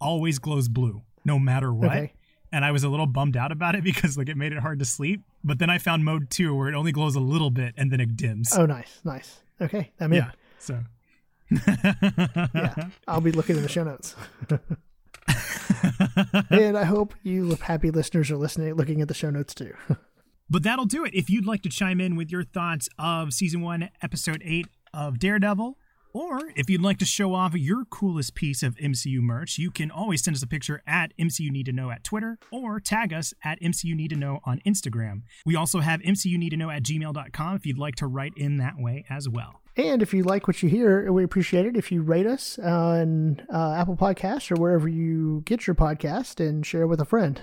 always 0.00 0.38
glows 0.38 0.68
blue, 0.68 1.02
no 1.24 1.38
matter 1.38 1.72
what. 1.72 1.90
Okay. 1.90 2.12
And 2.52 2.64
I 2.64 2.70
was 2.70 2.84
a 2.84 2.88
little 2.88 3.06
bummed 3.06 3.36
out 3.36 3.50
about 3.50 3.74
it 3.74 3.82
because 3.90 4.16
like 4.16 4.28
it 4.28 4.36
made 4.36 4.52
it 4.52 4.58
hard 4.60 4.78
to 4.78 4.84
sleep. 4.84 5.22
But 5.42 5.58
then 5.58 5.68
I 5.70 5.78
found 5.78 6.04
mode 6.04 6.30
two 6.30 6.54
where 6.54 6.68
it 6.68 6.74
only 6.74 6.92
glows 6.92 7.16
a 7.16 7.20
little 7.20 7.50
bit 7.50 7.74
and 7.76 7.90
then 7.90 8.00
it 8.00 8.16
dims. 8.16 8.52
Oh, 8.56 8.66
nice, 8.66 9.00
nice. 9.04 9.40
Okay, 9.60 9.90
I'm 10.00 10.12
in. 10.12 10.18
yeah. 10.24 10.30
So 10.58 10.80
Yeah, 11.50 12.88
I'll 13.08 13.20
be 13.20 13.32
looking 13.32 13.56
in 13.56 13.62
the 13.62 13.68
show 13.68 13.84
notes. 13.84 14.14
and 16.50 16.76
I 16.76 16.84
hope 16.84 17.14
you 17.22 17.56
happy 17.60 17.90
listeners 17.90 18.30
are 18.30 18.36
listening, 18.36 18.74
looking 18.74 19.00
at 19.00 19.08
the 19.08 19.14
show 19.14 19.30
notes 19.30 19.54
too. 19.54 19.74
But 20.50 20.62
that'll 20.62 20.84
do 20.84 21.06
it. 21.06 21.14
If 21.14 21.30
you'd 21.30 21.46
like 21.46 21.62
to 21.62 21.70
chime 21.70 22.02
in 22.02 22.16
with 22.16 22.30
your 22.30 22.44
thoughts 22.44 22.86
of 22.98 23.32
season 23.32 23.62
one, 23.62 23.88
episode 24.02 24.42
eight 24.44 24.66
of 24.92 25.18
Daredevil, 25.18 25.78
or 26.12 26.40
if 26.54 26.68
you'd 26.68 26.82
like 26.82 26.98
to 26.98 27.06
show 27.06 27.34
off 27.34 27.54
your 27.54 27.86
coolest 27.86 28.34
piece 28.34 28.62
of 28.62 28.76
MCU 28.76 29.20
merch, 29.20 29.56
you 29.56 29.70
can 29.70 29.90
always 29.90 30.22
send 30.22 30.36
us 30.36 30.42
a 30.42 30.46
picture 30.46 30.82
at 30.86 31.16
MCU 31.18 31.50
Need 31.50 31.64
to 31.66 31.72
Know 31.72 31.90
at 31.90 32.04
Twitter 32.04 32.38
or 32.52 32.78
tag 32.78 33.14
us 33.14 33.32
at 33.42 33.58
MCU 33.60 33.94
Need 33.96 34.10
to 34.10 34.16
Know 34.16 34.40
on 34.44 34.60
Instagram. 34.66 35.22
We 35.46 35.56
also 35.56 35.80
have 35.80 36.00
MCU 36.00 36.36
Need 36.36 36.50
to 36.50 36.58
Know 36.58 36.70
at 36.70 36.82
gmail.com 36.82 37.56
if 37.56 37.64
you'd 37.64 37.78
like 37.78 37.96
to 37.96 38.06
write 38.06 38.34
in 38.36 38.58
that 38.58 38.74
way 38.78 39.06
as 39.08 39.26
well. 39.28 39.62
And 39.76 40.02
if 40.02 40.14
you 40.14 40.22
like 40.22 40.46
what 40.46 40.62
you 40.62 40.68
hear, 40.68 41.10
we 41.10 41.24
appreciate 41.24 41.66
it 41.66 41.76
if 41.76 41.90
you 41.90 42.02
rate 42.02 42.26
us 42.26 42.58
on 42.60 43.44
uh, 43.52 43.72
Apple 43.72 43.96
Podcasts 43.96 44.50
or 44.50 44.60
wherever 44.60 44.88
you 44.88 45.42
get 45.44 45.66
your 45.66 45.74
podcast 45.74 46.38
and 46.44 46.64
share 46.64 46.86
with 46.86 47.00
a 47.00 47.04
friend. 47.04 47.40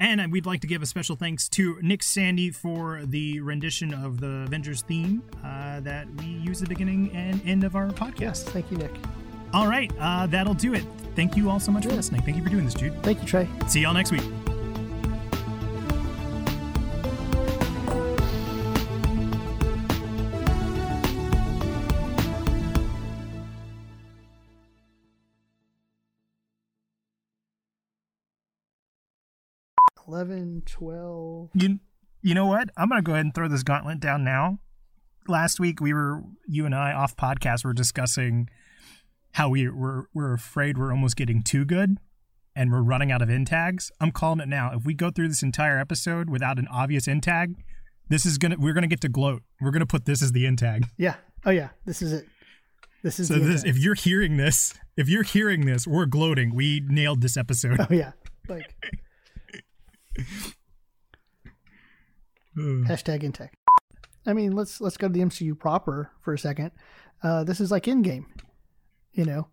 And 0.00 0.30
we'd 0.30 0.46
like 0.46 0.60
to 0.60 0.66
give 0.66 0.80
a 0.80 0.86
special 0.86 1.16
thanks 1.16 1.48
to 1.50 1.78
Nick 1.82 2.02
Sandy 2.02 2.50
for 2.50 3.02
the 3.04 3.40
rendition 3.40 3.92
of 3.92 4.20
the 4.20 4.44
Avengers 4.46 4.82
theme 4.82 5.22
uh, 5.44 5.80
that 5.80 6.06
we 6.18 6.26
use 6.26 6.62
at 6.62 6.68
the 6.68 6.74
beginning 6.74 7.10
and 7.14 7.44
end 7.44 7.64
of 7.64 7.74
our 7.74 7.88
podcast. 7.88 8.20
Yes, 8.20 8.44
thank 8.44 8.70
you, 8.70 8.76
Nick. 8.76 8.94
All 9.52 9.66
right, 9.66 9.90
uh, 9.98 10.26
that'll 10.26 10.54
do 10.54 10.74
it. 10.74 10.84
Thank 11.16 11.36
you 11.36 11.50
all 11.50 11.58
so 11.58 11.72
much 11.72 11.84
for 11.84 11.92
listening. 11.92 12.22
Thank 12.22 12.36
you 12.36 12.44
for 12.44 12.50
doing 12.50 12.64
this, 12.64 12.74
Jude. 12.74 13.02
Thank 13.02 13.20
you, 13.20 13.26
Trey. 13.26 13.48
See 13.66 13.80
y'all 13.80 13.94
next 13.94 14.12
week. 14.12 14.22
Eleven, 30.08 30.62
twelve. 30.64 31.50
You 31.52 31.80
you 32.22 32.34
know 32.34 32.46
what? 32.46 32.70
I'm 32.78 32.88
gonna 32.88 33.02
go 33.02 33.12
ahead 33.12 33.26
and 33.26 33.34
throw 33.34 33.46
this 33.46 33.62
gauntlet 33.62 34.00
down 34.00 34.24
now. 34.24 34.58
Last 35.26 35.60
week 35.60 35.82
we 35.82 35.92
were 35.92 36.22
you 36.46 36.64
and 36.64 36.74
I 36.74 36.92
off 36.92 37.14
podcast 37.14 37.62
were 37.62 37.74
discussing 37.74 38.48
how 39.32 39.50
we 39.50 39.68
were 39.68 40.08
we're 40.14 40.32
afraid 40.32 40.78
we're 40.78 40.92
almost 40.92 41.16
getting 41.16 41.42
too 41.42 41.66
good 41.66 41.98
and 42.56 42.72
we're 42.72 42.80
running 42.80 43.12
out 43.12 43.20
of 43.20 43.28
in 43.28 43.44
tags. 43.44 43.92
I'm 44.00 44.10
calling 44.10 44.40
it 44.40 44.48
now. 44.48 44.72
If 44.74 44.86
we 44.86 44.94
go 44.94 45.10
through 45.10 45.28
this 45.28 45.42
entire 45.42 45.78
episode 45.78 46.30
without 46.30 46.58
an 46.58 46.68
obvious 46.72 47.06
in 47.06 47.20
tag, 47.20 47.56
this 48.08 48.24
is 48.24 48.38
gonna 48.38 48.56
we're 48.58 48.72
gonna 48.72 48.86
get 48.86 49.02
to 49.02 49.10
gloat. 49.10 49.42
We're 49.60 49.72
gonna 49.72 49.84
put 49.84 50.06
this 50.06 50.22
as 50.22 50.32
the 50.32 50.46
in 50.46 50.56
tag. 50.56 50.86
Yeah. 50.96 51.16
Oh, 51.44 51.50
yeah. 51.50 51.68
This 51.84 52.00
is 52.02 52.12
it. 52.12 52.26
This 53.02 53.20
is 53.20 53.28
So 53.28 53.34
this, 53.34 53.62
if 53.62 53.78
you're 53.78 53.94
hearing 53.94 54.38
this, 54.38 54.74
if 54.96 55.08
you're 55.08 55.22
hearing 55.22 55.66
this, 55.66 55.86
we're 55.86 56.06
gloating. 56.06 56.52
We 56.54 56.82
nailed 56.84 57.20
this 57.20 57.36
episode. 57.36 57.78
Oh, 57.78 57.86
yeah. 57.90 58.12
Like 58.48 58.74
hashtag 62.58 63.22
intech. 63.22 63.50
I 64.26 64.32
mean, 64.32 64.52
let's 64.52 64.80
let's 64.80 64.96
go 64.96 65.08
to 65.08 65.12
the 65.12 65.20
MCU 65.20 65.58
proper 65.58 66.10
for 66.20 66.34
a 66.34 66.38
second. 66.38 66.72
Uh, 67.22 67.44
this 67.44 67.60
is 67.60 67.70
like 67.70 67.84
Endgame. 67.84 68.26
You 69.12 69.24
know, 69.24 69.48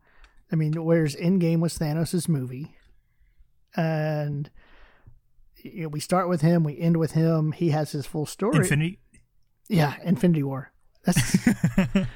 I 0.51 0.55
mean, 0.55 0.73
whereas 0.83 1.15
Endgame 1.15 1.59
was 1.59 1.77
Thanos' 1.77 2.27
movie, 2.27 2.75
and 3.75 4.49
you 5.63 5.83
know, 5.83 5.89
we 5.89 5.99
start 5.99 6.29
with 6.29 6.41
him, 6.41 6.63
we 6.63 6.77
end 6.79 6.97
with 6.97 7.11
him. 7.13 7.51
He 7.51 7.69
has 7.71 7.91
his 7.91 8.05
full 8.05 8.25
story. 8.25 8.57
Infinity. 8.57 8.99
yeah, 9.69 9.95
Infinity 10.03 10.43
War. 10.43 10.71
That's 11.03 11.37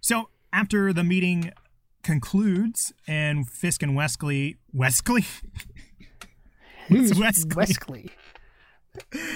So 0.00 0.30
after 0.52 0.92
the 0.92 1.04
meeting 1.04 1.52
concludes 2.02 2.92
and 3.08 3.48
Fisk 3.48 3.82
and 3.82 3.96
Wesley 3.96 4.56
Wesley 4.72 5.24
Who's 6.88 7.18
Wesley? 7.18 7.50
Wesley? 7.56 8.10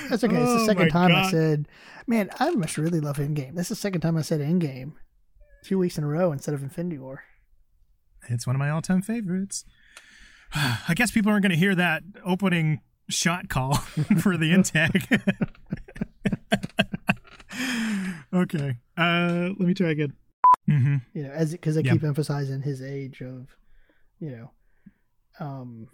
That's 0.08 0.24
okay. 0.24 0.36
It's 0.36 0.50
Oh 0.50 0.58
the 0.58 0.64
second 0.66 0.84
my 0.84 0.88
time 0.88 1.14
I 1.14 1.30
said, 1.30 1.68
"Man, 2.06 2.30
I 2.38 2.50
must 2.50 2.78
really 2.78 3.00
love 3.00 3.16
Endgame." 3.18 3.54
This 3.54 3.66
is 3.66 3.70
the 3.70 3.74
second 3.76 4.00
time 4.00 4.16
I 4.16 4.22
said 4.22 4.40
Endgame, 4.40 4.92
two 5.64 5.78
weeks 5.78 5.98
in 5.98 6.04
a 6.04 6.08
row 6.08 6.32
instead 6.32 6.54
of 6.54 6.62
Infinity 6.62 6.98
War. 6.98 7.22
It's 8.28 8.46
one 8.46 8.56
of 8.56 8.60
my 8.60 8.70
all-time 8.70 9.02
favorites. 9.02 9.64
I 10.54 10.92
guess 10.94 11.10
people 11.10 11.30
aren't 11.32 11.42
going 11.42 11.52
to 11.52 11.56
hear 11.58 11.74
that 11.74 12.02
opening 12.24 12.80
shot 13.08 13.48
call 13.48 13.74
for 14.20 14.36
the 14.36 14.52
intake. 14.52 15.08
okay. 18.32 18.76
Uh 18.96 19.50
let 19.58 19.60
me 19.60 19.74
try 19.74 19.90
again. 19.90 20.12
Mm-hmm. 20.68 20.96
You 21.14 21.22
know, 21.24 21.30
as 21.30 21.52
because 21.52 21.74
they 21.74 21.82
Yeah. 21.82 21.92
keep 21.92 22.04
emphasizing 22.04 22.62
his 22.62 22.82
age 22.82 23.20
of, 23.22 23.48
you 24.18 24.30
know, 24.30 24.50
um. 25.40 25.88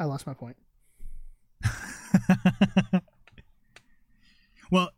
I 0.00 0.04
lost 0.04 0.26
my 0.26 0.32
point. 0.32 0.56
well, 4.70 4.90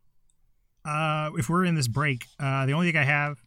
uh, 0.84 1.30
if 1.36 1.48
we're 1.48 1.64
in 1.64 1.74
this 1.74 1.88
break, 1.88 2.26
uh, 2.38 2.66
the 2.66 2.72
only 2.72 2.92
thing 2.92 3.00
I 3.00 3.04
have, 3.04 3.42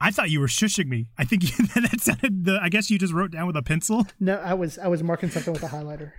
I 0.00 0.10
thought 0.10 0.28
you 0.30 0.40
were 0.40 0.48
shushing 0.48 0.88
me. 0.88 1.06
I 1.16 1.24
think 1.24 1.44
you, 1.58 1.66
that 1.66 2.00
sounded. 2.00 2.46
The, 2.46 2.58
I 2.60 2.68
guess 2.68 2.90
you 2.90 2.98
just 2.98 3.12
wrote 3.12 3.30
down 3.30 3.46
with 3.46 3.56
a 3.56 3.62
pencil. 3.62 4.06
No, 4.20 4.34
I 4.36 4.54
was 4.54 4.76
I 4.78 4.88
was 4.88 5.04
marking 5.04 5.30
something 5.30 5.52
with 5.52 5.62
a 5.62 5.68
highlighter. 5.68 6.10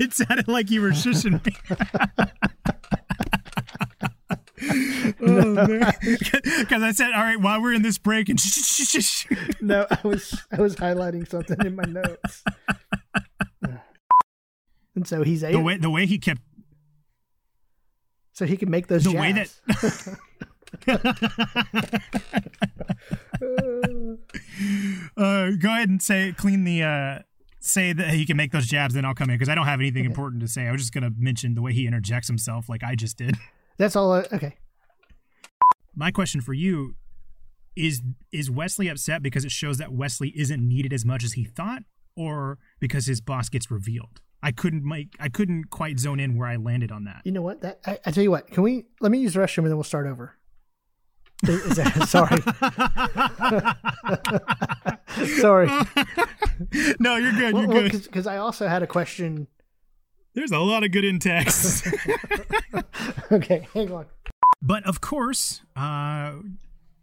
it 0.00 0.12
sounded 0.12 0.48
like 0.48 0.70
you 0.70 0.82
were 0.82 0.90
shushing 0.90 1.44
me. 1.46 1.56
oh 5.20 5.54
man! 5.68 5.94
Because 6.00 6.82
I 6.82 6.90
said, 6.90 7.12
"All 7.12 7.22
right, 7.22 7.40
while 7.40 7.62
we're 7.62 7.72
in 7.72 7.82
this 7.82 7.98
break," 7.98 8.28
and 8.28 8.40
shh, 8.40 8.46
shh, 8.46 9.04
shh. 9.04 9.26
No, 9.60 9.86
I 9.88 9.98
was 10.06 10.42
I 10.50 10.60
was 10.60 10.74
highlighting 10.74 11.28
something 11.28 11.64
in 11.64 11.76
my 11.76 11.84
notes. 11.84 12.42
And 14.96 15.06
so 15.06 15.22
he's 15.22 15.44
able. 15.44 15.58
the 15.58 15.64
way 15.64 15.76
the 15.76 15.90
way 15.90 16.06
he 16.06 16.18
kept 16.18 16.40
so 18.36 18.44
he 18.44 18.58
can 18.58 18.70
make 18.70 18.88
those 18.88 19.04
the 19.04 19.12
way 19.12 19.32
jabs. 19.32 19.60
uh, 25.16 25.50
go 25.58 25.68
ahead 25.70 25.88
and 25.88 26.02
say 26.02 26.34
clean 26.36 26.64
the 26.64 26.82
uh, 26.82 27.20
say 27.60 27.94
that 27.94 28.10
he 28.10 28.26
can 28.26 28.36
make 28.36 28.52
those 28.52 28.66
jabs. 28.66 28.92
Then 28.92 29.06
I'll 29.06 29.14
come 29.14 29.30
in 29.30 29.36
because 29.36 29.48
I 29.48 29.54
don't 29.54 29.64
have 29.64 29.80
anything 29.80 30.04
important 30.04 30.42
to 30.42 30.48
say. 30.48 30.66
I 30.66 30.72
was 30.72 30.82
just 30.82 30.92
gonna 30.92 31.12
mention 31.16 31.54
the 31.54 31.62
way 31.62 31.72
he 31.72 31.86
interjects 31.86 32.28
himself, 32.28 32.68
like 32.68 32.84
I 32.84 32.94
just 32.94 33.16
did. 33.16 33.36
That's 33.78 33.96
all. 33.96 34.12
I, 34.12 34.26
okay. 34.32 34.56
My 35.94 36.10
question 36.10 36.42
for 36.42 36.52
you 36.52 36.96
is: 37.74 38.02
Is 38.32 38.50
Wesley 38.50 38.88
upset 38.88 39.22
because 39.22 39.46
it 39.46 39.50
shows 39.50 39.78
that 39.78 39.92
Wesley 39.92 40.34
isn't 40.36 40.60
needed 40.60 40.92
as 40.92 41.06
much 41.06 41.24
as 41.24 41.32
he 41.34 41.44
thought, 41.44 41.84
or 42.16 42.58
because 42.80 43.06
his 43.06 43.22
boss 43.22 43.48
gets 43.48 43.70
revealed? 43.70 44.20
I 44.42 44.52
couldn't 44.52 44.84
make 44.84 45.16
I 45.18 45.28
couldn't 45.28 45.70
quite 45.70 45.98
zone 45.98 46.20
in 46.20 46.36
where 46.36 46.48
I 46.48 46.56
landed 46.56 46.92
on 46.92 47.04
that. 47.04 47.22
You 47.24 47.32
know 47.32 47.42
what? 47.42 47.62
That 47.62 47.80
I, 47.86 47.98
I 48.06 48.10
tell 48.10 48.22
you 48.22 48.30
what. 48.30 48.48
Can 48.48 48.62
we 48.62 48.84
let 49.00 49.10
me 49.12 49.18
use 49.18 49.34
the 49.34 49.40
restroom 49.40 49.58
and 49.58 49.66
then 49.68 49.76
we'll 49.76 49.84
start 49.84 50.06
over. 50.06 50.34
Is, 51.46 51.76
that, 51.76 52.08
sorry, 52.08 52.40
sorry. 55.40 55.66
no, 57.00 57.16
you're 57.16 57.32
good. 57.32 57.54
You're 57.54 57.66
Well, 57.68 57.82
good. 57.88 57.92
because 58.04 58.26
I 58.26 58.38
also 58.38 58.68
had 58.68 58.82
a 58.82 58.86
question. 58.86 59.46
There's 60.34 60.50
a 60.52 60.58
lot 60.58 60.84
of 60.84 60.92
good 60.92 61.04
in 61.04 61.18
text. 61.18 61.86
Okay, 63.32 63.66
hang 63.74 63.92
on. 63.92 64.06
But 64.62 64.84
of 64.86 65.00
course, 65.00 65.62
uh, 65.76 66.32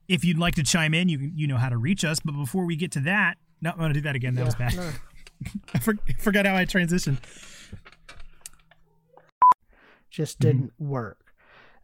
if 0.08 0.24
you'd 0.26 0.38
like 0.40 0.56
to 0.56 0.64
chime 0.64 0.94
in, 0.94 1.10
you 1.10 1.32
you 1.36 1.48
know 1.48 1.58
how 1.58 1.70
to 1.70 1.78
reach 1.78 2.04
us. 2.04 2.20
But 2.20 2.34
before 2.34 2.66
we 2.66 2.76
get 2.76 2.92
to 2.94 3.00
that, 3.02 3.36
no, 3.62 3.72
I'm 3.72 3.78
gonna 3.78 3.94
do 3.94 4.02
that 4.02 4.16
again. 4.16 4.36
That 4.36 4.46
was 4.46 4.56
bad. 4.56 4.76
no. 4.76 4.90
I 5.74 5.80
for, 5.80 5.96
forgot 6.20 6.46
how 6.46 6.56
I 6.56 6.66
transitioned. 6.66 7.18
just 10.10 10.40
didn't 10.40 10.74
work. 10.80 11.20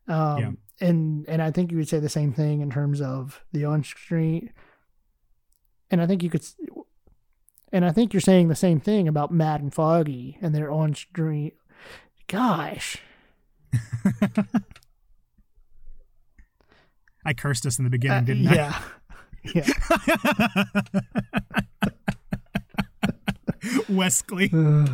Um, 0.07 0.15
Mm-hmm. 0.15 0.39
Yeah. 0.39 0.51
And 0.81 1.25
and 1.27 1.41
I 1.41 1.51
think 1.51 1.71
you 1.71 1.77
would 1.77 1.89
say 1.89 1.99
the 1.99 2.07
same 2.07 2.31
thing 2.31 2.61
in 2.61 2.69
terms 2.71 3.01
of 3.01 3.43
the 3.51 3.65
on 3.65 3.83
screen. 3.83 4.53
And 5.91 6.01
I 6.01 6.07
think 6.07 6.23
you 6.23 6.29
could, 6.29 6.45
and 7.73 7.83
I 7.83 7.91
think 7.91 8.13
you're 8.13 8.21
saying 8.21 8.47
the 8.47 8.55
same 8.55 8.79
thing 8.79 9.07
about 9.09 9.29
Matt 9.31 9.59
and 9.59 9.73
Foggy 9.73 10.37
and 10.41 10.55
their 10.55 10.71
on 10.71 10.95
screen. 10.95 11.51
Gosh, 12.27 12.95
I 17.25 17.33
cursed 17.33 17.65
us 17.65 17.77
in 17.77 17.83
the 17.83 17.89
beginning, 17.91 18.17
Uh, 18.17 18.21
didn't 18.21 18.47
I? 18.47 18.55
yeah, 18.55 18.81
yeah. 19.53 19.67
Wesley. 23.89 24.49
Ugh. 24.53 24.89